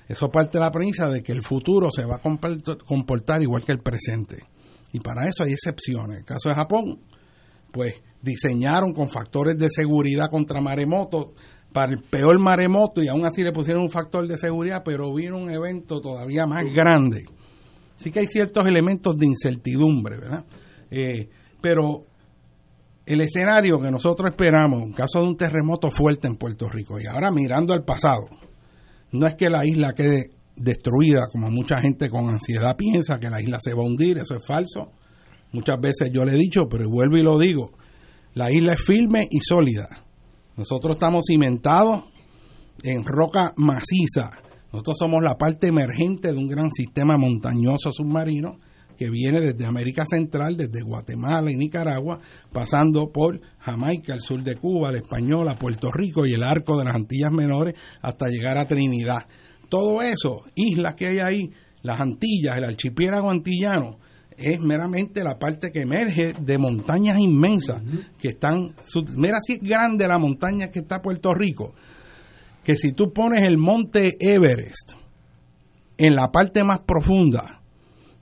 Eso 0.09 0.31
parte 0.31 0.59
de 0.59 0.65
la 0.65 0.71
premisa 0.71 1.09
de 1.09 1.23
que 1.23 1.33
el 1.33 1.43
futuro 1.43 1.91
se 1.91 2.05
va 2.05 2.17
a 2.17 2.23
comport- 2.23 2.83
comportar 2.85 3.43
igual 3.43 3.65
que 3.65 3.73
el 3.73 3.79
presente. 3.79 4.39
Y 4.93 5.01
para 5.01 5.27
eso 5.29 5.45
hay 5.45 5.53
excepciones. 5.53 6.19
El 6.19 6.25
caso 6.25 6.49
de 6.49 6.55
Japón, 6.55 7.01
pues 7.73 7.95
diseñaron 8.23 8.93
con 8.93 9.09
factores 9.09 9.57
de 9.59 9.69
seguridad 9.71 10.29
contra 10.31 10.61
maremotos 10.61 11.29
para 11.75 11.91
el 11.91 11.99
peor 11.99 12.39
maremoto 12.39 13.03
y 13.03 13.09
aún 13.09 13.27
así 13.27 13.43
le 13.43 13.51
pusieron 13.51 13.83
un 13.83 13.91
factor 13.91 14.29
de 14.29 14.39
seguridad, 14.39 14.83
pero 14.85 15.13
vino 15.13 15.37
un 15.37 15.51
evento 15.51 16.01
todavía 16.01 16.47
más 16.47 16.73
grande. 16.73 17.25
Sí 17.97 18.13
que 18.13 18.21
hay 18.21 18.27
ciertos 18.27 18.65
elementos 18.69 19.17
de 19.17 19.27
incertidumbre, 19.27 20.19
¿verdad? 20.19 20.45
Eh, 20.89 21.29
pero 21.61 22.05
el 23.05 23.21
escenario 23.21 23.81
que 23.81 23.91
nosotros 23.91 24.31
esperamos, 24.31 24.83
en 24.83 24.93
caso 24.93 25.19
de 25.19 25.27
un 25.27 25.37
terremoto 25.37 25.91
fuerte 25.91 26.29
en 26.29 26.37
Puerto 26.37 26.69
Rico, 26.69 27.01
y 27.01 27.07
ahora 27.07 27.33
mirando 27.33 27.75
al 27.75 27.83
pasado, 27.83 28.27
no 29.11 29.27
es 29.27 29.35
que 29.35 29.51
la 29.51 29.67
isla 29.67 29.95
quede 29.95 30.31
destruida, 30.55 31.27
como 31.27 31.51
mucha 31.51 31.81
gente 31.81 32.09
con 32.09 32.29
ansiedad 32.29 32.77
piensa 32.77 33.19
que 33.19 33.31
la 33.31 33.43
isla 33.43 33.59
se 33.61 33.75
va 33.75 33.83
a 33.83 33.87
hundir, 33.87 34.19
eso 34.19 34.37
es 34.37 34.47
falso. 34.47 34.93
Muchas 35.51 35.81
veces 35.81 36.13
yo 36.13 36.25
le 36.25 36.35
he 36.35 36.39
dicho, 36.39 36.69
pero 36.69 36.89
vuelvo 36.89 37.17
y 37.17 37.25
lo 37.25 37.37
digo, 37.37 37.73
la 38.35 38.53
isla 38.53 38.75
es 38.75 38.81
firme 38.87 39.27
y 39.29 39.41
sólida. 39.41 40.04
Nosotros 40.57 40.95
estamos 40.97 41.25
cimentados 41.27 42.05
en 42.83 43.05
roca 43.05 43.53
maciza. 43.57 44.31
Nosotros 44.73 44.97
somos 44.99 45.23
la 45.23 45.37
parte 45.37 45.67
emergente 45.67 46.33
de 46.33 46.39
un 46.39 46.49
gran 46.49 46.71
sistema 46.71 47.17
montañoso 47.17 47.93
submarino 47.93 48.59
que 48.97 49.11
viene 49.11 49.41
desde 49.41 49.67
América 49.67 50.05
Central, 50.07 50.57
desde 50.57 50.83
Guatemala 50.83 51.51
y 51.51 51.57
Nicaragua, 51.57 52.21
pasando 52.53 53.11
por 53.13 53.41
Jamaica, 53.59 54.15
el 54.15 54.21
sur 54.21 54.45
de 54.45 54.55
Cuba, 54.55 54.93
la 54.93 54.99
Española, 54.99 55.57
Puerto 55.57 55.91
Rico 55.91 56.25
y 56.25 56.35
el 56.35 56.45
arco 56.45 56.79
de 56.79 56.85
las 56.85 56.95
Antillas 56.95 57.33
Menores 57.33 57.75
hasta 58.01 58.29
llegar 58.29 58.57
a 58.57 58.69
Trinidad. 58.69 59.27
Todo 59.69 60.03
eso, 60.03 60.43
islas 60.55 60.95
que 60.95 61.09
hay 61.09 61.19
ahí, 61.19 61.51
las 61.83 62.01
Antillas, 62.01 62.57
el 62.57 62.65
archipiélago 62.65 63.31
antillano, 63.31 63.99
es 64.37 64.61
meramente 64.61 65.23
la 65.23 65.39
parte 65.39 65.71
que 65.71 65.83
emerge 65.83 66.35
de 66.39 66.59
montañas 66.59 67.19
inmensas 67.19 67.83
que 68.19 68.29
están... 68.29 68.75
Mira 69.17 69.39
si 69.45 69.55
es 69.55 69.61
grande 69.61 70.09
la 70.09 70.19
montaña 70.19 70.71
que 70.71 70.81
está 70.81 71.01
Puerto 71.01 71.35
Rico, 71.35 71.75
que 72.63 72.77
si 72.77 72.93
tú 72.93 73.13
pones 73.13 73.43
el 73.43 73.59
monte 73.59 74.17
Everest 74.19 74.93
en 75.99 76.17
la 76.17 76.31
parte 76.31 76.65
más 76.65 76.81
profunda 76.81 77.61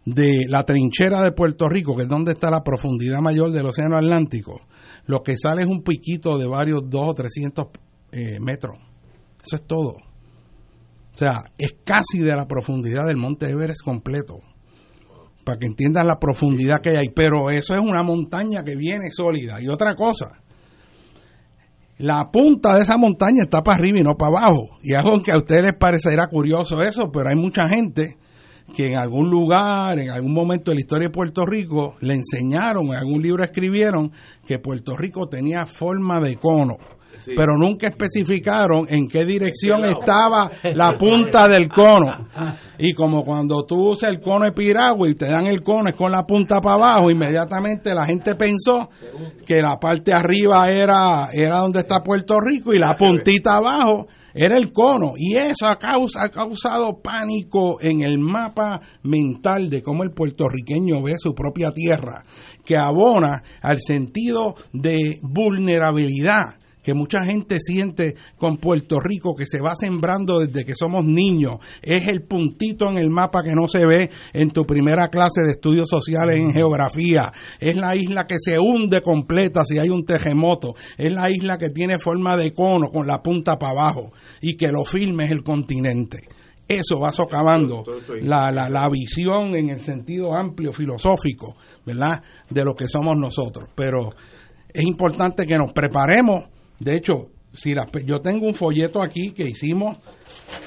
de 0.05 0.45
la 0.49 0.65
trinchera 0.65 1.23
de 1.23 1.33
Puerto 1.33 1.69
Rico, 1.69 1.95
que 1.95 2.03
es 2.03 2.09
donde 2.09 2.33
está 2.33 2.51
la 2.51 2.65
profundidad 2.65 3.21
mayor 3.21 3.51
del 3.51 3.67
Océano 3.67 3.97
Atlántico, 3.97 4.61
lo 5.07 5.23
que 5.23 5.37
sale 5.37 5.63
es 5.63 5.69
un 5.69 5.83
piquito 5.83 6.39
de 6.39 6.47
varios 6.47 6.83
2 6.89 7.01
o 7.05 7.15
300 7.15 7.67
eh, 8.13 8.39
metros. 8.41 8.79
Eso 9.45 9.57
es 9.57 9.63
todo. 9.67 9.97
O 11.15 11.19
sea, 11.19 11.45
es 11.59 11.77
casi 11.85 12.19
de 12.21 12.35
la 12.35 12.47
profundidad 12.47 13.07
del 13.07 13.17
monte 13.17 13.49
Everest 13.49 13.83
completo. 13.85 14.41
Para 15.45 15.59
que 15.59 15.67
entiendan 15.67 16.07
la 16.07 16.19
profundidad 16.19 16.81
que 16.81 16.97
hay. 16.97 17.09
Pero 17.15 17.51
eso 17.51 17.75
es 17.75 17.81
una 17.81 18.03
montaña 18.03 18.63
que 18.63 18.77
viene 18.77 19.11
sólida. 19.11 19.61
Y 19.61 19.69
otra 19.69 19.95
cosa, 19.95 20.43
la 21.99 22.31
punta 22.31 22.75
de 22.75 22.83
esa 22.83 22.97
montaña 22.97 23.45
está 23.45 23.63
para 23.63 23.79
arriba 23.79 23.99
y 23.99 24.03
no 24.03 24.17
para 24.17 24.39
abajo. 24.39 24.79
Y 24.83 24.95
algo 24.95 25.23
que 25.23 25.33
a 25.33 25.37
ustedes 25.37 25.63
les 25.63 25.75
parecerá 25.75 26.27
curioso 26.29 26.83
eso, 26.83 27.11
pero 27.13 27.29
hay 27.29 27.37
mucha 27.37 27.69
gente 27.69 28.17
que 28.75 28.87
en 28.87 28.97
algún 28.97 29.31
lugar, 29.31 29.99
en 29.99 30.11
algún 30.11 30.33
momento 30.33 30.71
de 30.71 30.77
la 30.77 30.81
historia 30.81 31.09
de 31.09 31.13
Puerto 31.13 31.45
Rico, 31.45 31.95
le 32.01 32.15
enseñaron, 32.15 32.87
en 32.87 32.95
algún 32.95 33.23
libro 33.23 33.45
escribieron 33.45 34.13
que 34.47 34.59
Puerto 34.59 34.97
Rico 34.97 35.29
tenía 35.29 35.67
forma 35.67 36.21
de 36.21 36.37
cono. 36.37 36.77
Sí. 37.25 37.33
Pero 37.37 37.57
nunca 37.57 37.89
especificaron 37.89 38.87
en 38.89 39.07
qué 39.09 39.25
dirección 39.25 39.85
estaba 39.85 40.51
la 40.75 40.97
punta 40.99 41.47
del 41.49 41.69
cono. 41.69 42.29
Y 42.79 42.95
como 42.95 43.25
cuando 43.25 43.65
tú 43.65 43.91
usas 43.91 44.11
el 44.11 44.21
cono 44.21 44.45
de 44.45 44.53
piragua 44.53 45.09
y 45.09 45.15
te 45.15 45.27
dan 45.27 45.47
el 45.47 45.63
cono 45.63 45.91
es 45.91 45.95
con 45.95 46.11
la 46.11 46.25
punta 46.27 46.61
para 46.61 46.75
abajo, 46.75 47.11
inmediatamente 47.11 47.95
la 47.95 48.07
gente 48.07 48.35
pensó 48.35 48.89
que 49.47 49.61
la 49.63 49.79
parte 49.79 50.13
arriba 50.13 50.69
era, 50.71 51.29
era 51.33 51.59
donde 51.59 51.81
está 51.81 52.03
Puerto 52.03 52.39
Rico 52.41 52.73
y 52.75 52.79
la 52.81 52.97
puntita 52.97 53.57
abajo 53.57 54.09
era 54.35 54.57
el 54.57 54.73
cono. 54.73 55.13
Y 55.17 55.37
eso 55.37 55.67
ha, 55.69 55.77
causa- 55.79 56.25
ha 56.25 56.29
causado 56.31 57.01
pánico 57.01 57.77
en 57.81 58.01
el 58.01 58.19
mapa 58.19 58.81
mental 59.03 59.69
de 59.69 59.83
cómo 59.83 60.03
el 60.03 60.11
puertorriqueño 60.11 61.03
ve 61.03 61.15
su 61.19 61.35
propia 61.35 61.71
tierra, 61.71 62.23
que 62.65 62.77
abona 62.77 63.43
al 63.61 63.79
sentido 63.81 64.55
de 64.73 65.19
vulnerabilidad 65.23 66.57
que 66.83 66.95
mucha 66.95 67.25
gente 67.25 67.59
siente 67.61 68.17
con 68.37 68.57
Puerto 68.57 69.01
Rico 69.01 69.35
que 69.35 69.47
se 69.47 69.61
va 69.61 69.75
sembrando 69.77 70.41
desde 70.41 70.65
que 70.65 70.75
somos 70.75 71.05
niños. 71.05 71.57
Es 71.81 72.09
el 72.09 72.23
puntito 72.23 72.91
en 72.91 72.99
el 72.99 73.11
mapa 73.11 73.43
que 73.43 73.55
no 73.55 73.69
se 73.69 73.87
ve 73.87 74.11
en 74.33 74.51
tu 74.51 74.65
primera 74.65 75.09
clase 75.09 75.43
de 75.45 75.53
estudios 75.53 75.89
sociales 75.89 76.37
en 76.37 76.53
geografía. 76.53 77.33
Es 77.61 77.77
la 77.77 77.97
isla 77.97 78.27
que 78.27 78.37
se 78.39 78.59
hunde 78.59 79.01
completa 79.03 79.63
si 79.65 79.79
hay 79.79 79.91
un 79.91 80.05
terremoto. 80.05 80.75
Es 80.99 81.13
la 81.13 81.31
isla 81.31 81.59
que 81.59 81.71
tiene 81.71 81.99
forma 81.99 82.37
de 82.37 82.53
cono 82.53 82.89
con 82.91 83.07
la 83.07 83.23
punta 83.23 83.59
para 83.59 83.73
abajo 83.73 84.13
y 84.41 84.57
que 84.57 84.69
lo 84.69 84.85
firme 84.85 85.25
es 85.25 85.31
el 85.31 85.43
continente. 85.43 86.29
Eso 86.69 86.99
va 86.99 87.13
socavando 87.13 87.85
la, 88.23 88.51
la, 88.51 88.71
la 88.71 88.89
visión 88.89 89.55
en 89.57 89.69
el 89.69 89.81
sentido 89.81 90.35
amplio 90.35 90.73
filosófico, 90.73 91.57
¿verdad? 91.85 92.23
De 92.49 92.65
lo 92.65 92.75
que 92.75 92.89
somos 92.89 93.19
nosotros. 93.19 93.69
Pero 93.75 94.11
es 94.73 94.83
importante 94.83 95.45
que 95.45 95.57
nos 95.57 95.73
preparemos. 95.73 96.45
De 96.83 96.97
hecho, 96.97 97.29
si 97.53 97.75
las 97.75 97.87
yo 98.05 98.21
tengo 98.21 98.47
un 98.47 98.55
folleto 98.55 99.01
aquí 99.01 99.33
que 99.33 99.45
hicimos 99.45 99.99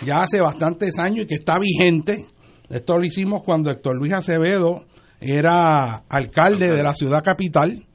ya 0.06 0.22
hace 0.22 0.40
bastantes 0.40 0.98
años 0.98 1.26
y 1.26 1.28
que 1.28 1.36
está 1.36 1.58
vigente. 1.60 2.26
Esto 2.70 2.98
lo 2.98 3.04
hicimos 3.04 3.44
cuando 3.44 3.70
Héctor 3.70 3.96
Luis 3.96 4.14
Acevedo 4.14 4.86
era 5.20 6.04
alcalde 6.10 6.70
de 6.70 6.84
la 6.84 6.94
ciudad 6.94 7.24
capital. 7.24 7.86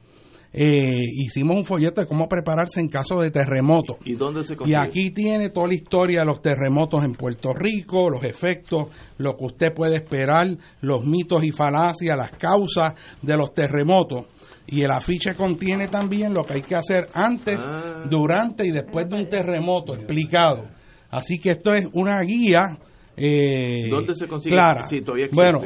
Eh, 0.52 1.04
hicimos 1.24 1.56
un 1.56 1.64
folleto 1.64 2.00
de 2.00 2.08
cómo 2.08 2.28
prepararse 2.28 2.80
en 2.80 2.88
caso 2.88 3.20
de 3.20 3.30
terremoto. 3.30 3.96
¿Y 4.04 4.14
dónde 4.14 4.44
se 4.44 4.56
Y 4.66 4.74
aquí 4.74 5.12
tiene 5.12 5.50
toda 5.50 5.68
la 5.68 5.74
historia 5.74 6.20
de 6.20 6.26
los 6.26 6.42
terremotos 6.42 7.04
en 7.04 7.12
Puerto 7.12 7.52
Rico, 7.52 8.10
los 8.10 8.24
efectos, 8.24 8.88
lo 9.18 9.36
que 9.36 9.44
usted 9.44 9.72
puede 9.72 9.96
esperar, 9.96 10.46
los 10.80 11.04
mitos 11.06 11.44
y 11.44 11.52
falacias, 11.52 12.16
las 12.16 12.32
causas 12.32 12.94
de 13.22 13.36
los 13.36 13.54
terremotos. 13.54 14.26
Y 14.66 14.82
el 14.82 14.90
afiche 14.90 15.34
contiene 15.34 15.88
también 15.88 16.32
lo 16.32 16.44
que 16.44 16.54
hay 16.54 16.62
que 16.62 16.76
hacer 16.76 17.06
antes, 17.14 17.58
Ah. 17.60 18.04
durante 18.08 18.66
y 18.66 18.70
después 18.70 19.08
de 19.08 19.16
un 19.16 19.28
terremoto 19.28 19.94
explicado. 19.94 20.66
Así 21.10 21.38
que 21.40 21.50
esto 21.50 21.74
es 21.74 21.88
una 21.92 22.20
guía 22.22 22.78
eh, 23.16 23.88
¿Dónde 23.90 24.14
se 24.14 24.26
consigue? 24.28 24.54
clara. 24.54 24.86
Sí, 24.86 25.00
todavía 25.02 25.26
existe. 25.26 25.42
bueno, 25.44 25.60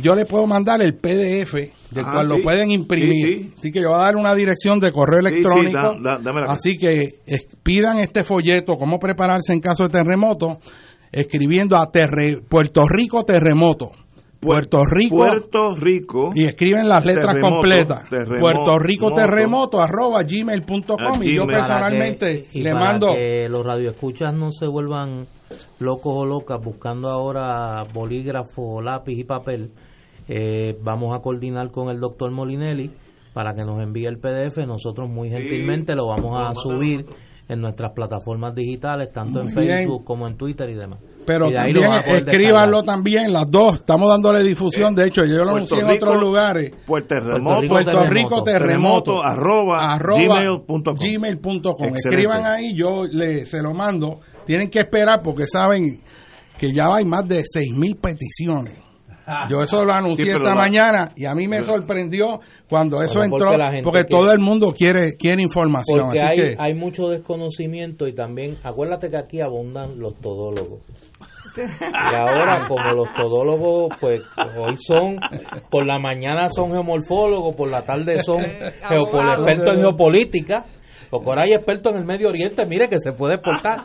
yo 0.00 0.14
le 0.14 0.24
puedo 0.24 0.46
mandar 0.46 0.80
el 0.80 0.94
PDF 0.94 1.52
del 1.90 2.04
Ajá, 2.04 2.12
cual 2.12 2.28
sí. 2.28 2.36
lo 2.36 2.42
pueden 2.42 2.70
imprimir. 2.70 3.26
Sí, 3.26 3.44
sí. 3.44 3.54
Así 3.58 3.70
que 3.72 3.82
yo 3.82 3.88
voy 3.90 3.98
a 3.98 4.02
dar 4.04 4.16
una 4.16 4.34
dirección 4.34 4.80
de 4.80 4.90
correo 4.92 5.20
electrónico. 5.20 5.78
da- 6.00 6.18
da-. 6.18 6.44
Así 6.52 6.78
que 6.78 7.08
pidan 7.62 7.98
este 7.98 8.24
folleto, 8.24 8.76
cómo 8.76 8.98
prepararse 8.98 9.52
en 9.52 9.60
caso 9.60 9.82
de 9.82 9.90
terremoto, 9.90 10.58
escribiendo 11.10 11.76
a 11.76 11.90
terre- 11.90 12.40
Puerto 12.48 12.84
Rico 12.88 13.24
terremoto. 13.24 13.90
Puerto 14.42 14.84
Rico 14.84 15.16
Puerto 15.18 15.74
Rico. 15.76 16.30
y 16.34 16.44
escriben 16.46 16.88
las 16.88 17.04
letras 17.04 17.34
Terremoto, 17.36 17.54
completas. 17.54 18.08
terremoto, 18.10 18.40
Puerto 18.40 18.78
Rico 18.80 19.04
moto. 19.10 19.16
terremoto 19.16 19.80
arroba 19.80 20.22
gmail.com 20.24 21.22
y 21.22 21.36
yo 21.36 21.46
personalmente 21.46 22.26
que- 22.26 22.58
y 22.58 22.62
le 22.62 22.72
para 22.72 22.84
mando 22.84 23.06
que 23.16 23.48
los 23.48 23.64
radioescuchas 23.64 24.34
no 24.34 24.50
se 24.50 24.66
vuelvan 24.66 25.26
locos 25.78 26.12
o 26.16 26.26
locas 26.26 26.58
buscando 26.62 27.08
ahora 27.08 27.82
bolígrafo, 27.94 28.80
lápiz 28.82 29.18
y 29.18 29.24
papel. 29.24 29.70
eh, 30.28 30.78
vamos 30.82 31.16
a 31.18 31.20
coordinar 31.20 31.70
con 31.72 31.88
el 31.90 31.98
doctor 31.98 32.30
Molinelli 32.30 32.92
para 33.34 33.54
que 33.54 33.64
nos 33.64 33.82
envíe 33.82 34.06
el 34.06 34.18
PDF. 34.18 34.64
Nosotros 34.66 35.12
muy 35.12 35.28
gentilmente 35.30 35.94
lo 35.96 36.06
vamos 36.06 36.38
a 36.38 36.54
subir 36.54 37.04
en 37.48 37.60
nuestras 37.60 37.90
plataformas 37.92 38.54
digitales, 38.54 39.10
tanto 39.12 39.40
en 39.40 39.48
bien. 39.48 39.56
Facebook 39.56 40.04
como 40.04 40.28
en 40.28 40.36
Twitter 40.36 40.70
y 40.70 40.74
demás. 40.74 41.00
Pero 41.24 41.50
también 41.50 41.76
escríbanlo 42.14 42.82
también, 42.82 43.32
las 43.32 43.50
dos. 43.50 43.76
Estamos 43.76 44.08
dándole 44.08 44.42
difusión. 44.42 44.94
de 44.94 45.06
hecho, 45.06 45.22
yo 45.24 45.38
lo 45.44 45.50
anuncié 45.50 45.78
en 45.80 45.90
otros 45.90 46.16
lugares. 46.20 46.72
Puerto 46.86 47.14
Puerto 47.14 47.20
Remoto. 47.34 47.60
Rico 47.60 47.74
Puerto 47.74 47.90
terremoto. 47.90 48.14
Rico 48.14 48.42
terremoto. 48.44 49.12
Terremoto, 49.12 49.22
arroba, 49.22 49.98
gmail.com. 49.98 50.94
gmail.com. 50.96 51.72
Excelente. 51.88 51.94
Escriban 51.96 52.46
ahí, 52.46 52.74
yo 52.76 53.04
le, 53.04 53.46
se 53.46 53.62
lo 53.62 53.72
mando. 53.72 54.20
Tienen 54.46 54.68
que 54.70 54.80
esperar 54.80 55.20
porque 55.22 55.46
saben 55.46 56.00
que 56.58 56.72
ya 56.72 56.94
hay 56.94 57.04
más 57.04 57.26
de 57.26 57.42
seis 57.44 57.72
mil 57.74 57.96
peticiones. 57.96 58.78
Yo 59.48 59.62
eso 59.62 59.84
lo 59.84 59.92
anuncié 59.94 60.24
Sí, 60.26 60.30
esta 60.32 60.48
la- 60.48 60.54
mañana 60.56 61.10
y 61.14 61.26
a 61.26 61.34
mí 61.34 61.46
me 61.46 61.62
sorprendió 61.62 62.40
cuando 62.68 63.00
eso 63.04 63.20
Bueno, 63.20 63.36
porque 63.38 63.44
entró, 63.76 63.82
porque 63.84 64.04
quiere- 64.04 64.20
todo 64.20 64.32
el 64.32 64.40
mundo 64.40 64.72
quiere 64.76 65.16
quiere 65.16 65.42
información. 65.42 66.00
Porque 66.06 66.18
así 66.18 66.26
hay, 66.28 66.36
que, 66.36 66.56
hay 66.58 66.74
mucho 66.74 67.06
desconocimiento 67.08 68.08
y 68.08 68.14
también, 68.16 68.56
acuérdate 68.64 69.10
que 69.10 69.16
aquí 69.16 69.40
abundan 69.40 70.00
los 70.00 70.16
todólogos. 70.16 70.80
Y 71.56 72.14
ahora, 72.14 72.66
como 72.68 72.92
los 72.92 73.12
todólogos, 73.14 73.96
pues 74.00 74.22
hoy 74.56 74.76
son, 74.78 75.18
por 75.70 75.86
la 75.86 75.98
mañana 75.98 76.48
son 76.50 76.70
geomorfólogos, 76.72 77.54
por 77.54 77.68
la 77.70 77.82
tarde 77.82 78.22
son 78.22 78.40
expertos 78.42 79.74
en 79.74 79.80
geopolítica, 79.80 80.64
porque 81.10 81.28
ahora 81.28 81.42
hay 81.44 81.52
expertos 81.52 81.92
en 81.92 81.98
el 81.98 82.04
Medio 82.06 82.28
Oriente, 82.28 82.64
mire 82.64 82.88
que 82.88 82.98
se 82.98 83.12
puede 83.12 83.34
exportar. 83.34 83.78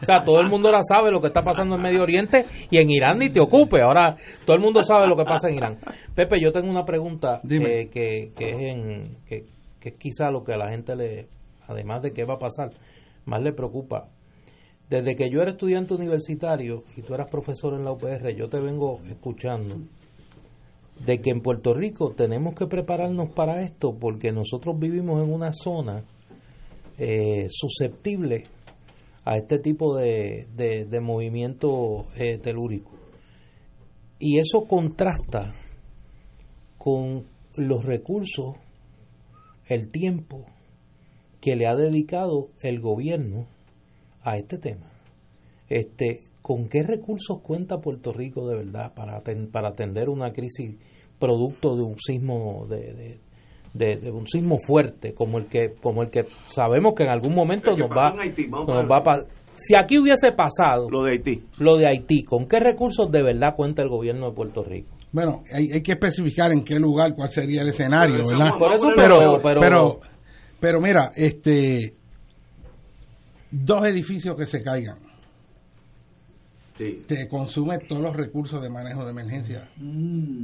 O 0.00 0.04
sea, 0.04 0.22
todo 0.24 0.40
el 0.40 0.48
mundo 0.48 0.68
ahora 0.68 0.82
sabe 0.86 1.10
lo 1.10 1.20
que 1.20 1.28
está 1.28 1.42
pasando 1.42 1.76
en 1.76 1.82
Medio 1.82 2.02
Oriente 2.02 2.44
y 2.70 2.78
en 2.78 2.90
Irán 2.90 3.18
ni 3.18 3.30
te 3.30 3.40
ocupe, 3.40 3.80
ahora 3.80 4.16
todo 4.44 4.56
el 4.56 4.62
mundo 4.62 4.82
sabe 4.82 5.06
lo 5.06 5.16
que 5.16 5.24
pasa 5.24 5.48
en 5.48 5.54
Irán. 5.54 5.78
Pepe, 6.14 6.38
yo 6.40 6.52
tengo 6.52 6.68
una 6.70 6.84
pregunta 6.84 7.40
Dime. 7.42 7.80
eh, 7.80 7.88
que, 7.88 8.30
que 8.36 8.50
es 8.50 8.60
en, 8.60 9.16
que, 9.26 9.44
que 9.80 9.88
es 9.90 9.94
quizá 9.96 10.30
lo 10.30 10.44
que 10.44 10.52
a 10.52 10.58
la 10.58 10.70
gente 10.70 10.94
le, 10.96 11.28
además 11.66 12.02
de 12.02 12.12
qué 12.12 12.24
va 12.24 12.34
a 12.34 12.38
pasar, 12.38 12.70
más 13.24 13.40
le 13.42 13.52
preocupa. 13.52 14.08
Desde 14.88 15.16
que 15.16 15.30
yo 15.30 15.42
era 15.42 15.50
estudiante 15.50 15.94
universitario 15.94 16.84
y 16.96 17.02
tú 17.02 17.14
eras 17.14 17.28
profesor 17.28 17.74
en 17.74 17.84
la 17.84 17.92
UPR, 17.92 18.34
yo 18.36 18.48
te 18.48 18.60
vengo 18.60 19.00
escuchando 19.10 19.76
de 21.04 21.20
que 21.20 21.30
en 21.30 21.40
Puerto 21.40 21.74
Rico 21.74 22.12
tenemos 22.16 22.54
que 22.54 22.66
prepararnos 22.66 23.30
para 23.30 23.62
esto 23.62 23.96
porque 23.98 24.30
nosotros 24.30 24.78
vivimos 24.78 25.22
en 25.24 25.32
una 25.32 25.52
zona 25.52 26.04
eh, 26.98 27.48
susceptible 27.50 28.44
a 29.24 29.36
este 29.36 29.58
tipo 29.58 29.96
de, 29.96 30.46
de, 30.54 30.84
de 30.84 31.00
movimiento 31.00 32.06
eh, 32.16 32.38
telúrico. 32.38 32.92
Y 34.20 34.38
eso 34.38 34.66
contrasta 34.68 35.54
con 36.78 37.26
los 37.56 37.84
recursos, 37.84 38.54
el 39.66 39.90
tiempo 39.90 40.46
que 41.40 41.56
le 41.56 41.66
ha 41.66 41.74
dedicado 41.74 42.50
el 42.62 42.80
gobierno 42.80 43.48
a 44.26 44.36
este 44.36 44.58
tema. 44.58 44.86
Este, 45.68 46.20
¿Con 46.42 46.68
qué 46.68 46.82
recursos 46.82 47.40
cuenta 47.42 47.78
Puerto 47.78 48.12
Rico 48.12 48.46
de 48.48 48.56
verdad 48.56 48.92
para, 48.94 49.20
para 49.50 49.68
atender 49.68 50.08
una 50.08 50.32
crisis 50.32 50.76
producto 51.18 51.74
de 51.76 51.82
un 51.82 51.96
sismo 51.98 52.66
de, 52.68 52.92
de- 52.94 53.18
de- 53.74 53.96
de 53.96 54.10
un 54.10 54.26
sismo 54.26 54.56
fuerte 54.66 55.12
como 55.12 55.38
el 55.38 55.46
que 55.46 55.74
como 55.82 56.02
el 56.02 56.10
que 56.10 56.24
sabemos 56.46 56.94
que 56.94 57.02
en 57.02 57.10
algún 57.10 57.34
momento 57.34 57.74
nos 57.76 57.90
va, 57.90 58.14
Haití, 58.18 58.46
nos 58.48 58.68
a- 58.68 58.82
va 58.86 58.98
a 58.98 59.18
si 59.54 59.74
aquí 59.74 59.98
hubiese 59.98 60.32
pasado 60.32 60.88
Lo 60.90 61.02
de 61.02 61.12
Haití. 61.12 61.42
lo 61.58 61.76
de 61.76 61.88
Haití, 61.88 62.22
¿con 62.22 62.46
qué 62.46 62.60
recursos 62.60 63.10
de 63.10 63.22
verdad 63.22 63.54
cuenta 63.56 63.82
el 63.82 63.88
gobierno 63.88 64.28
de 64.28 64.32
Puerto 64.36 64.62
Rico? 64.62 64.88
bueno, 65.12 65.42
hay, 65.52 65.70
hay 65.72 65.82
que 65.82 65.92
especificar 65.92 66.52
en 66.52 66.62
qué 66.62 66.74
lugar, 66.76 67.14
cuál 67.14 67.30
sería 67.30 67.62
el 67.62 67.68
escenario, 67.70 68.16
Pero 68.24 68.38
¿verdad? 68.38 68.58
Por 68.58 68.72
eso, 68.72 68.86
pero, 68.94 69.18
pero, 69.18 69.40
pero, 69.42 69.60
pero, 69.60 70.00
pero 70.60 70.80
mira, 70.80 71.10
este, 71.16 71.94
dos 73.64 73.86
edificios 73.86 74.36
que 74.36 74.46
se 74.46 74.62
caigan, 74.62 74.98
Sí. 76.78 77.04
te 77.08 77.26
consume 77.26 77.78
todos 77.78 78.02
los 78.02 78.14
recursos 78.14 78.60
de 78.60 78.68
manejo 78.68 79.02
de 79.04 79.10
emergencia, 79.10 79.66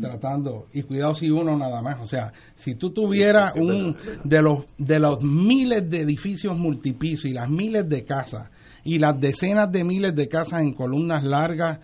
tratando, 0.01 0.66
y 0.72 0.81
cuidado 0.83 1.14
si 1.14 1.31
uno 1.31 1.59
nada 1.59 1.83
más, 1.83 2.01
o 2.01 2.07
sea, 2.07 2.33
si 2.57 2.75
tú 2.75 2.90
tuvieras 2.90 3.55
un, 3.55 3.94
de 4.25 4.40
los, 4.40 4.64
de 4.79 4.98
los 4.98 5.22
miles 5.22 5.90
de 5.90 6.01
edificios 6.01 6.57
multipiso 6.57 7.29
y 7.29 7.35
las 7.35 7.51
miles 7.51 7.87
de 7.87 8.05
casas, 8.05 8.48
y 8.83 8.98
las 8.98 9.20
decenas 9.20 9.70
de 9.70 9.85
miles 9.85 10.14
de 10.14 10.27
casas 10.29 10.62
en 10.62 10.72
columnas 10.72 11.22
largas, 11.22 11.81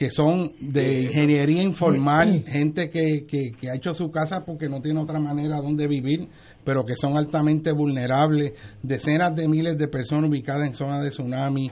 que 0.00 0.10
son 0.10 0.52
de 0.60 1.02
ingeniería 1.02 1.62
informal, 1.62 2.42
gente 2.46 2.88
que, 2.88 3.26
que, 3.26 3.50
que 3.50 3.68
ha 3.68 3.74
hecho 3.74 3.92
su 3.92 4.10
casa 4.10 4.46
porque 4.46 4.66
no 4.66 4.80
tiene 4.80 4.98
otra 4.98 5.20
manera 5.20 5.60
donde 5.60 5.86
vivir, 5.86 6.26
pero 6.64 6.86
que 6.86 6.96
son 6.96 7.18
altamente 7.18 7.70
vulnerables, 7.72 8.54
decenas 8.82 9.36
de 9.36 9.46
miles 9.46 9.76
de 9.76 9.88
personas 9.88 10.30
ubicadas 10.30 10.66
en 10.66 10.74
zonas 10.74 11.02
de 11.02 11.10
tsunami, 11.10 11.70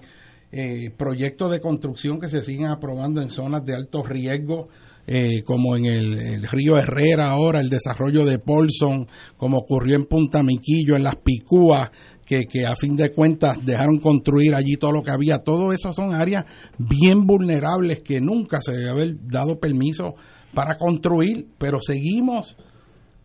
eh, 0.53 0.91
proyectos 0.95 1.51
de 1.51 1.63
construcción 1.63 2.21
que 2.21 2.29
se 2.29 2.43
siguen 2.43 2.67
aprobando 2.67 3.23
en 3.23 3.31
zonas 3.31 3.65
de 3.65 3.75
alto 3.75 4.03
riesgo, 4.03 4.69
eh, 5.07 5.43
como 5.43 5.75
en 5.75 5.87
el, 5.87 6.19
el 6.19 6.43
río 6.49 6.77
Herrera 6.77 7.31
ahora, 7.31 7.61
el 7.61 7.71
desarrollo 7.71 8.27
de 8.27 8.39
Polson, 8.39 9.07
como 9.39 9.57
ocurrió 9.57 9.97
en 9.97 10.05
Punta 10.05 10.43
Miquillo, 10.43 10.97
en 10.97 11.05
las 11.05 11.17
Picúas, 11.17 11.89
que, 12.29 12.67
a 12.67 12.77
fin 12.77 12.95
de 12.95 13.11
cuentas 13.13 13.57
dejaron 13.65 13.99
construir 13.99 14.55
allí 14.55 14.77
todo 14.77 14.93
lo 14.93 15.03
que 15.03 15.11
había. 15.11 15.39
Todo 15.39 15.73
eso 15.73 15.93
son 15.95 16.15
áreas 16.15 16.45
bien 16.77 17.27
vulnerables 17.27 18.01
que 18.01 18.21
nunca 18.21 18.61
se 18.61 18.73
debe 18.73 18.91
haber 18.91 19.17
dado 19.27 19.59
permiso 19.59 20.15
para 20.53 20.77
construir, 20.77 21.47
pero 21.57 21.79
seguimos 21.81 22.57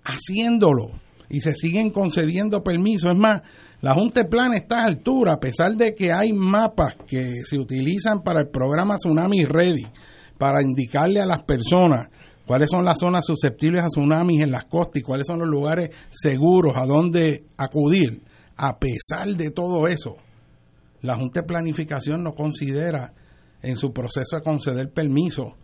haciéndolo 0.03 0.91
y 1.29 1.41
se 1.41 1.53
siguen 1.53 1.89
concediendo 1.89 2.63
permisos. 2.63 3.11
Es 3.11 3.17
más, 3.17 3.41
la 3.81 3.93
Junta 3.93 4.21
de 4.21 4.29
Plan 4.29 4.53
está 4.53 4.83
a 4.83 4.85
altura, 4.85 5.33
a 5.33 5.39
pesar 5.39 5.75
de 5.75 5.93
que 5.93 6.13
hay 6.13 6.31
mapas 6.31 6.95
que 7.05 7.41
se 7.43 7.59
utilizan 7.59 8.21
para 8.21 8.41
el 8.41 8.49
programa 8.49 8.95
Tsunami 8.95 9.43
Ready, 9.43 9.85
para 10.37 10.61
indicarle 10.61 11.19
a 11.19 11.25
las 11.25 11.43
personas 11.43 12.07
cuáles 12.45 12.69
son 12.69 12.85
las 12.85 12.99
zonas 12.99 13.25
susceptibles 13.25 13.83
a 13.83 13.87
tsunamis 13.87 14.41
en 14.41 14.51
las 14.51 14.65
costas 14.65 15.01
y 15.01 15.01
cuáles 15.01 15.27
son 15.27 15.39
los 15.39 15.49
lugares 15.49 15.89
seguros 16.11 16.77
a 16.77 16.85
donde 16.85 17.45
acudir. 17.57 18.21
A 18.63 18.79
pesar 18.79 19.27
de 19.35 19.51
todo 19.51 19.89
eso, 19.89 20.15
la 21.01 21.15
Junta 21.15 21.41
de 21.41 21.47
Planificación 21.47 22.23
no 22.23 22.33
considera 22.33 23.13
en 23.61 23.75
su 23.75 23.91
proceso 23.91 24.37
de 24.37 24.41
conceder 24.41 24.89
permiso 24.93 25.55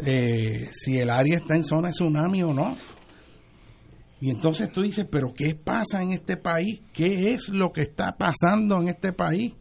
eh, 0.00 0.68
si 0.72 0.98
el 0.98 1.08
área 1.08 1.36
está 1.36 1.54
en 1.54 1.62
zona 1.62 1.88
de 1.88 1.92
tsunami 1.92 2.42
o 2.42 2.52
no. 2.52 2.76
Y 4.20 4.30
entonces 4.30 4.72
tú 4.72 4.82
dices, 4.82 5.06
pero 5.08 5.32
¿qué 5.32 5.54
pasa 5.54 6.02
en 6.02 6.12
este 6.12 6.36
país? 6.36 6.80
¿Qué 6.92 7.32
es 7.32 7.48
lo 7.48 7.70
que 7.70 7.82
está 7.82 8.16
pasando 8.18 8.82
en 8.82 8.88
este 8.88 9.12
país? 9.12 9.52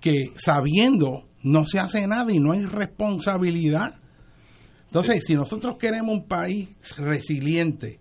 Que 0.00 0.32
sabiendo 0.36 1.24
no 1.42 1.66
se 1.66 1.80
hace 1.80 2.06
nada 2.06 2.32
y 2.32 2.38
no 2.38 2.52
hay 2.52 2.64
responsabilidad. 2.64 3.96
Entonces, 4.86 5.22
si 5.26 5.34
nosotros 5.34 5.76
queremos 5.78 6.14
un 6.14 6.26
país 6.26 6.70
resiliente, 6.96 7.98